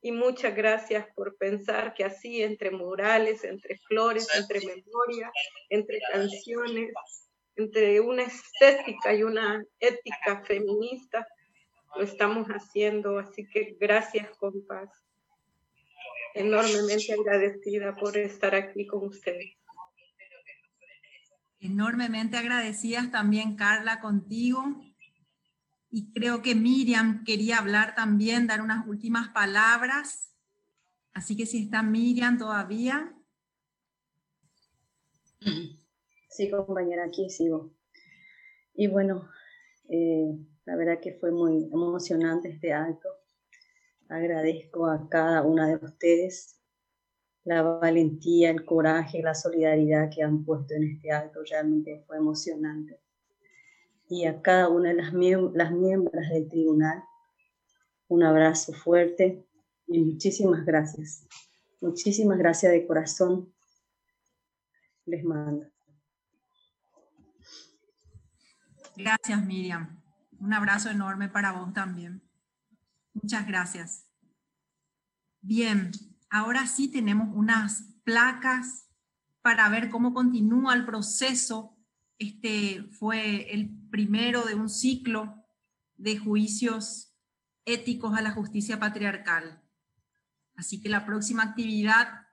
Y 0.00 0.12
muchas 0.12 0.56
gracias 0.56 1.06
por 1.14 1.36
pensar 1.36 1.92
que 1.92 2.04
así, 2.04 2.42
entre 2.42 2.70
murales, 2.70 3.44
entre 3.44 3.76
flores, 3.86 4.34
entre 4.34 4.60
memorias, 4.60 5.30
entre 5.68 5.98
canciones, 6.10 6.90
entre 7.56 8.00
una 8.00 8.22
estética 8.24 9.14
y 9.14 9.22
una 9.22 9.64
ética 9.78 10.42
feminista, 10.44 11.26
lo 11.96 12.02
estamos 12.02 12.48
haciendo. 12.48 13.18
Así 13.18 13.46
que 13.46 13.76
gracias, 13.78 14.28
compas. 14.38 14.90
Enormemente 16.34 17.12
agradecida 17.12 17.94
por 17.94 18.16
estar 18.16 18.54
aquí 18.54 18.86
con 18.86 19.06
ustedes. 19.06 19.56
Enormemente 21.60 22.36
agradecidas 22.36 23.10
también, 23.10 23.56
Carla, 23.56 24.00
contigo. 24.00 24.62
Y 25.90 26.12
creo 26.12 26.42
que 26.42 26.56
Miriam 26.56 27.24
quería 27.24 27.58
hablar 27.58 27.94
también, 27.94 28.48
dar 28.48 28.60
unas 28.60 28.86
últimas 28.86 29.28
palabras. 29.28 30.34
Así 31.12 31.36
que 31.36 31.46
si 31.46 31.62
está 31.62 31.82
Miriam 31.82 32.36
todavía. 32.36 33.14
Sí, 36.34 36.50
compañera, 36.50 37.04
aquí 37.04 37.30
sigo. 37.30 37.70
Y 38.74 38.88
bueno, 38.88 39.28
eh, 39.88 40.36
la 40.64 40.74
verdad 40.74 40.98
que 41.00 41.12
fue 41.12 41.30
muy 41.30 41.70
emocionante 41.72 42.48
este 42.48 42.72
acto. 42.72 43.08
Agradezco 44.08 44.88
a 44.88 45.08
cada 45.08 45.42
una 45.42 45.68
de 45.68 45.76
ustedes 45.76 46.60
la 47.44 47.62
valentía, 47.62 48.50
el 48.50 48.64
coraje, 48.64 49.22
la 49.22 49.36
solidaridad 49.36 50.10
que 50.12 50.24
han 50.24 50.44
puesto 50.44 50.74
en 50.74 50.82
este 50.82 51.12
acto. 51.12 51.38
Realmente 51.48 52.02
fue 52.04 52.16
emocionante. 52.16 52.98
Y 54.08 54.24
a 54.24 54.42
cada 54.42 54.68
una 54.70 54.88
de 54.88 54.96
las, 54.96 55.12
las 55.12 55.70
miembros 55.70 56.28
del 56.30 56.48
tribunal, 56.48 57.04
un 58.08 58.24
abrazo 58.24 58.72
fuerte 58.72 59.46
y 59.86 60.00
muchísimas 60.00 60.66
gracias. 60.66 61.28
Muchísimas 61.80 62.38
gracias 62.38 62.72
de 62.72 62.84
corazón. 62.88 63.54
Les 65.06 65.22
mando. 65.22 65.73
Gracias, 68.96 69.44
Miriam. 69.44 70.00
Un 70.38 70.52
abrazo 70.52 70.90
enorme 70.90 71.28
para 71.28 71.52
vos 71.52 71.72
también. 71.72 72.22
Muchas 73.12 73.46
gracias. 73.46 74.06
Bien, 75.40 75.90
ahora 76.30 76.66
sí 76.66 76.88
tenemos 76.88 77.28
unas 77.34 77.82
placas 78.04 78.88
para 79.42 79.68
ver 79.68 79.90
cómo 79.90 80.14
continúa 80.14 80.74
el 80.74 80.84
proceso. 80.84 81.76
Este 82.18 82.84
fue 82.92 83.52
el 83.52 83.68
primero 83.90 84.44
de 84.44 84.54
un 84.54 84.68
ciclo 84.68 85.44
de 85.96 86.18
juicios 86.18 87.16
éticos 87.64 88.16
a 88.16 88.22
la 88.22 88.30
justicia 88.30 88.78
patriarcal. 88.78 89.60
Así 90.56 90.80
que 90.80 90.88
la 90.88 91.04
próxima 91.04 91.42
actividad 91.42 92.26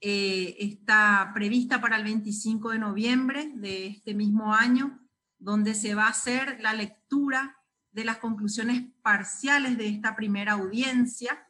eh, 0.00 0.56
está 0.58 1.30
prevista 1.32 1.80
para 1.80 1.96
el 1.96 2.04
25 2.04 2.70
de 2.70 2.78
noviembre 2.78 3.50
de 3.54 3.86
este 3.86 4.14
mismo 4.14 4.52
año 4.52 5.05
donde 5.38 5.74
se 5.74 5.94
va 5.94 6.06
a 6.06 6.10
hacer 6.10 6.58
la 6.60 6.72
lectura 6.72 7.58
de 7.92 8.04
las 8.04 8.18
conclusiones 8.18 8.82
parciales 9.02 9.78
de 9.78 9.88
esta 9.88 10.16
primera 10.16 10.52
audiencia 10.52 11.48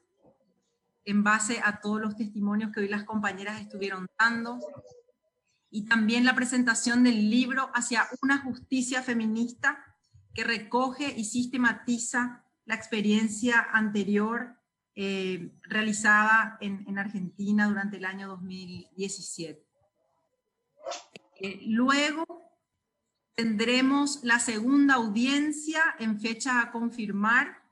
en 1.04 1.22
base 1.22 1.60
a 1.64 1.80
todos 1.80 2.00
los 2.00 2.16
testimonios 2.16 2.72
que 2.72 2.80
hoy 2.80 2.88
las 2.88 3.04
compañeras 3.04 3.60
estuvieron 3.60 4.06
dando 4.18 4.58
y 5.70 5.84
también 5.84 6.24
la 6.24 6.34
presentación 6.34 7.04
del 7.04 7.30
libro 7.30 7.70
hacia 7.74 8.06
una 8.22 8.38
justicia 8.38 9.02
feminista 9.02 9.84
que 10.34 10.44
recoge 10.44 11.14
y 11.16 11.24
sistematiza 11.24 12.44
la 12.64 12.74
experiencia 12.74 13.66
anterior 13.72 14.56
eh, 14.94 15.52
realizada 15.62 16.56
en, 16.60 16.84
en, 16.88 16.98
Argentina 16.98 17.68
durante 17.68 17.98
el 17.98 18.04
año 18.04 18.28
2017. 18.28 19.62
Eh, 21.40 21.60
luego 21.66 22.24
tendremos 23.36 24.24
la 24.24 24.40
segunda 24.40 24.94
audiencia 24.94 25.82
en 25.98 26.18
fecha 26.18 26.60
a 26.60 26.72
confirmar, 26.72 27.62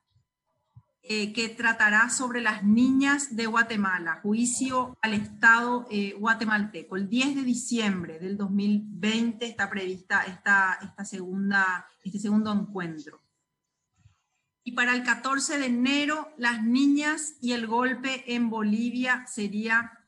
eh, 1.06 1.32
que 1.32 1.50
tratará 1.50 2.08
sobre 2.08 2.40
las 2.40 2.64
niñas 2.64 3.36
de 3.36 3.46
Guatemala, 3.46 4.20
juicio 4.22 4.96
al 5.02 5.14
Estado 5.14 5.86
eh, 5.90 6.14
guatemalteco. 6.18 6.96
El 6.96 7.08
10 7.10 7.36
de 7.36 7.42
diciembre 7.42 8.18
del 8.18 8.38
2020 8.38 9.44
está 9.44 9.68
prevista 9.68 10.22
esta, 10.22 10.78
segunda, 11.04 11.86
este 12.02 12.18
segundo 12.18 12.52
encuentro. 12.52 13.20
Y 14.62 14.72
para 14.72 14.94
el 14.94 15.02
14 15.02 15.58
de 15.58 15.66
enero, 15.66 16.32
las 16.38 16.62
niñas 16.62 17.36
y 17.42 17.52
el 17.52 17.66
golpe 17.66 18.34
en 18.34 18.48
Bolivia 18.48 19.26
sería 19.26 20.06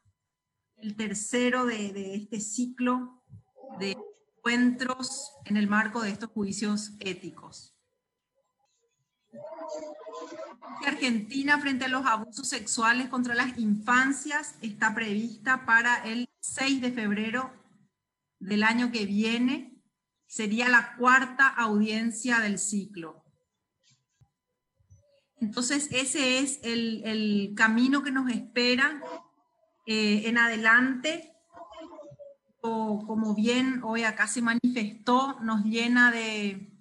el 0.78 0.96
tercero 0.96 1.66
de 1.66 2.14
este 2.14 2.40
ciclo 2.40 3.22
de 3.78 3.94
encuentros 4.46 5.32
en 5.44 5.56
el 5.56 5.66
marco 5.66 6.02
de 6.02 6.10
estos 6.10 6.30
juicios 6.30 6.92
éticos. 7.00 7.74
Argentina 10.86 11.58
frente 11.58 11.86
a 11.86 11.88
los 11.88 12.06
abusos 12.06 12.48
sexuales 12.48 13.08
contra 13.08 13.34
las 13.34 13.58
infancias 13.58 14.54
está 14.62 14.94
prevista 14.94 15.66
para 15.66 16.04
el 16.04 16.28
6 16.40 16.80
de 16.80 16.92
febrero 16.92 17.52
del 18.38 18.62
año 18.62 18.92
que 18.92 19.04
viene. 19.04 19.82
Sería 20.26 20.68
la 20.68 20.94
cuarta 20.96 21.48
audiencia 21.48 22.38
del 22.38 22.60
ciclo. 22.60 23.24
Entonces 25.40 25.88
ese 25.90 26.38
es 26.38 26.60
el, 26.62 27.02
el 27.04 27.52
camino 27.56 28.04
que 28.04 28.12
nos 28.12 28.30
espera 28.30 29.02
eh, 29.86 30.22
en 30.26 30.38
adelante 30.38 31.35
como 33.06 33.34
bien 33.34 33.80
hoy 33.82 34.04
acá 34.04 34.26
se 34.26 34.42
manifestó, 34.42 35.38
nos 35.40 35.64
llena 35.64 36.10
de, 36.10 36.72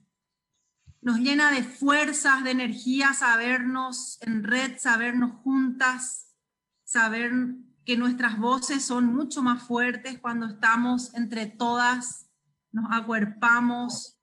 nos 1.02 1.20
llena 1.20 1.52
de 1.52 1.64
fuerzas, 1.64 2.44
de 2.44 2.52
energía, 2.52 3.14
sabernos 3.14 4.18
en 4.22 4.44
red, 4.44 4.78
sabernos 4.80 5.32
juntas, 5.44 6.36
saber 6.84 7.32
que 7.86 7.98
nuestras 7.98 8.38
voces 8.38 8.84
son 8.84 9.14
mucho 9.14 9.44
más 9.44 9.64
fuertes 9.64 10.20
cuando 10.20 10.48
estamos 10.48 11.14
entre 11.14 11.46
todas, 11.46 12.28
nos 12.72 12.86
acuerpamos 12.92 14.18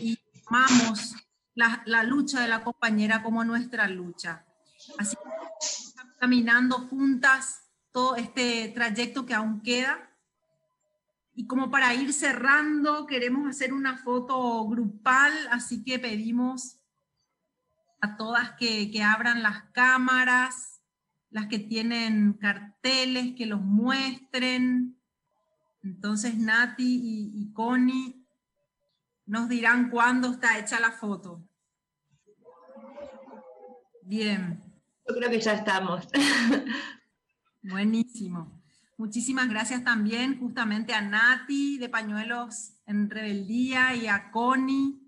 y 0.00 0.18
amamos 0.46 1.14
la, 1.54 1.82
la 1.86 2.02
lucha 2.02 2.40
de 2.40 2.48
la 2.48 2.62
compañera 2.62 3.22
como 3.22 3.44
nuestra 3.44 3.88
lucha. 3.88 4.44
Así 4.98 5.16
que 5.16 6.00
caminando 6.18 6.78
juntas 6.88 7.70
todo 7.92 8.16
este 8.16 8.68
trayecto 8.68 9.26
que 9.26 9.34
aún 9.34 9.62
queda. 9.62 10.09
Y 11.40 11.46
como 11.46 11.70
para 11.70 11.94
ir 11.94 12.12
cerrando, 12.12 13.06
queremos 13.06 13.48
hacer 13.48 13.72
una 13.72 13.96
foto 13.96 14.68
grupal, 14.68 15.32
así 15.50 15.82
que 15.82 15.98
pedimos 15.98 16.78
a 18.02 18.18
todas 18.18 18.50
que, 18.58 18.90
que 18.90 19.02
abran 19.02 19.42
las 19.42 19.62
cámaras, 19.72 20.82
las 21.30 21.46
que 21.46 21.58
tienen 21.58 22.34
carteles, 22.34 23.34
que 23.36 23.46
los 23.46 23.62
muestren. 23.62 25.00
Entonces 25.82 26.36
Nati 26.36 26.84
y, 26.84 27.32
y 27.40 27.52
Connie 27.54 28.22
nos 29.24 29.48
dirán 29.48 29.88
cuándo 29.88 30.32
está 30.32 30.58
hecha 30.58 30.78
la 30.78 30.92
foto. 30.92 31.42
Bien. 34.02 34.60
Yo 35.08 35.14
creo 35.14 35.30
que 35.30 35.40
ya 35.40 35.54
estamos. 35.54 36.06
Buenísimo. 37.62 38.59
Muchísimas 39.00 39.48
gracias 39.48 39.82
también 39.82 40.38
justamente 40.38 40.92
a 40.92 41.00
Nati 41.00 41.78
de 41.78 41.88
Pañuelos 41.88 42.74
en 42.84 43.08
Rebeldía 43.08 43.94
y 43.94 44.08
a 44.08 44.30
Connie, 44.30 45.00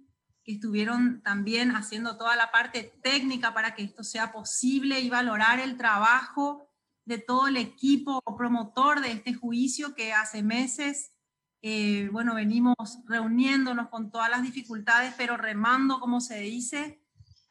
que 0.44 0.52
estuvieron 0.52 1.20
también 1.22 1.72
haciendo 1.76 2.16
toda 2.16 2.34
la 2.34 2.50
parte 2.50 2.98
técnica 3.02 3.52
para 3.52 3.74
que 3.74 3.82
esto 3.82 4.02
sea 4.02 4.32
posible 4.32 5.00
y 5.00 5.10
valorar 5.10 5.60
el 5.60 5.76
trabajo 5.76 6.70
de 7.04 7.18
todo 7.18 7.48
el 7.48 7.58
equipo 7.58 8.22
promotor 8.34 9.02
de 9.02 9.12
este 9.12 9.34
juicio 9.34 9.94
que 9.94 10.14
hace 10.14 10.42
meses, 10.42 11.12
eh, 11.60 12.08
bueno, 12.12 12.34
venimos 12.34 12.74
reuniéndonos 13.06 13.90
con 13.90 14.10
todas 14.10 14.30
las 14.30 14.42
dificultades, 14.42 15.12
pero 15.18 15.36
remando, 15.36 16.00
como 16.00 16.22
se 16.22 16.40
dice, 16.40 17.01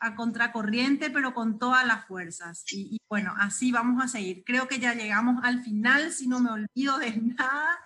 a 0.02 0.16
contracorriente, 0.16 1.12
pero 1.12 1.34
con 1.34 1.60
todas 1.60 1.86
las 1.86 2.06
fuerzas. 2.06 2.66
Y, 2.72 3.00
bueno, 3.08 3.34
así 3.38 3.72
vamos 3.72 4.04
a 4.04 4.08
seguir. 4.08 4.44
Creo 4.44 4.68
que 4.68 4.80
ya 4.80 4.96
llegamos 4.96 5.44
al 5.44 5.62
final, 5.64 6.12
si 6.12 6.28
no 6.28 6.40
me 6.40 6.50
olvido 6.50 6.98
de 6.98 7.12
nada. 7.38 7.80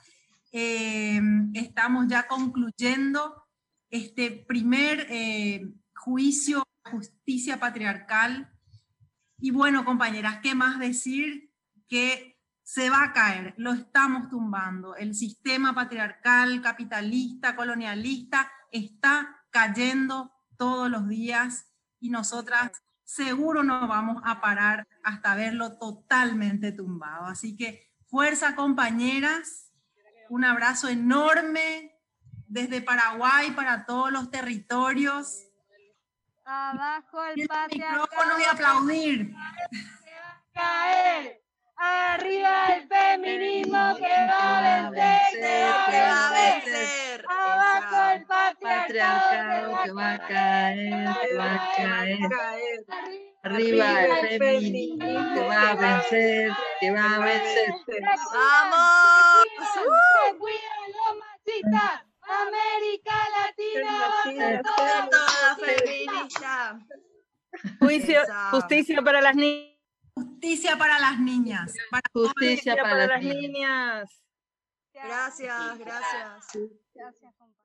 Eh, 0.52 1.22
estamos 1.54 2.08
ya 2.08 2.26
concluyendo 2.28 3.44
este 3.90 4.32
primer 4.32 5.06
eh, 5.10 5.70
juicio 5.94 6.64
justicia 6.90 7.60
patriarcal. 7.60 8.50
Y 9.40 9.52
bueno, 9.52 9.84
compañeras, 9.84 10.40
¿qué 10.42 10.56
más 10.56 10.80
decir? 10.80 11.52
Que 11.90 12.40
se 12.64 12.90
va 12.90 13.04
a 13.04 13.14
caer, 13.14 13.54
lo 13.58 13.74
estamos 13.74 14.30
tumbando. 14.30 14.96
El 14.96 15.14
sistema 15.14 15.76
patriarcal, 15.76 16.62
capitalista, 16.62 17.56
colonialista, 17.56 18.50
está 18.72 19.44
cayendo 19.50 20.32
todos 20.58 20.90
los 20.90 21.08
días 21.08 21.75
y 22.00 22.10
nosotras 22.10 22.72
seguro 23.04 23.64
no 23.64 23.88
vamos 23.88 24.22
a 24.26 24.42
parar 24.42 24.88
hasta 25.04 25.36
verlo 25.36 25.78
totalmente 25.78 26.72
tumbado. 26.72 27.26
Así 27.26 27.56
que 27.56 27.92
fuerza 28.08 28.56
compañeras, 28.56 29.72
un 30.30 30.44
abrazo 30.44 30.90
enorme 30.90 31.96
desde 32.48 32.82
Paraguay 32.82 33.52
para 33.52 33.86
todos 33.86 34.12
los 34.12 34.32
territorios. 34.32 35.44
Abajo 36.44 37.24
el 37.24 37.48
patriarcado. 37.48 38.40
y 38.40 38.44
aplaudir. 38.44 39.36
Caer. 40.54 41.45
Arriba 41.78 42.66
el 42.76 42.88
feminismo 42.88 43.96
que 43.98 44.04
va 44.04 44.86
a 44.86 44.90
vencer, 44.90 45.42
que 45.90 46.00
va 46.02 46.28
a 46.28 46.32
vencer. 46.32 47.26
Abajo 47.28 48.12
el 48.14 48.26
patriarcado 48.26 49.84
que 49.84 49.92
va 49.92 50.14
a 50.14 50.28
caer, 50.28 51.16
que 51.22 51.36
va 51.38 51.54
a 51.54 51.76
caer. 51.76 52.20
Arriba 53.44 54.06
el 54.06 54.40
feminismo 54.40 55.34
que 55.34 55.42
va 55.42 55.70
a 55.70 55.76
vencer, 55.76 56.52
que 56.80 56.92
va 56.92 57.16
a 57.16 57.20
vencer. 57.20 57.74
¡Vamos! 58.34 58.86
América 62.28 63.14
Latina, 63.36 64.62
toda 64.64 65.56
feminista. 65.58 66.80
Justicia 68.52 69.02
para 69.02 69.22
las 69.22 69.36
niñas. 69.36 69.75
Justicia 70.16 70.78
para 70.78 71.00
las 71.00 71.20
niñas. 71.20 71.74
Justicia 72.14 72.76
para, 72.78 73.08
las 73.08 73.22
niñas. 73.22 74.24
Gracias, 74.94 75.78
gracias. 75.78 76.58
Gracias, 76.94 77.34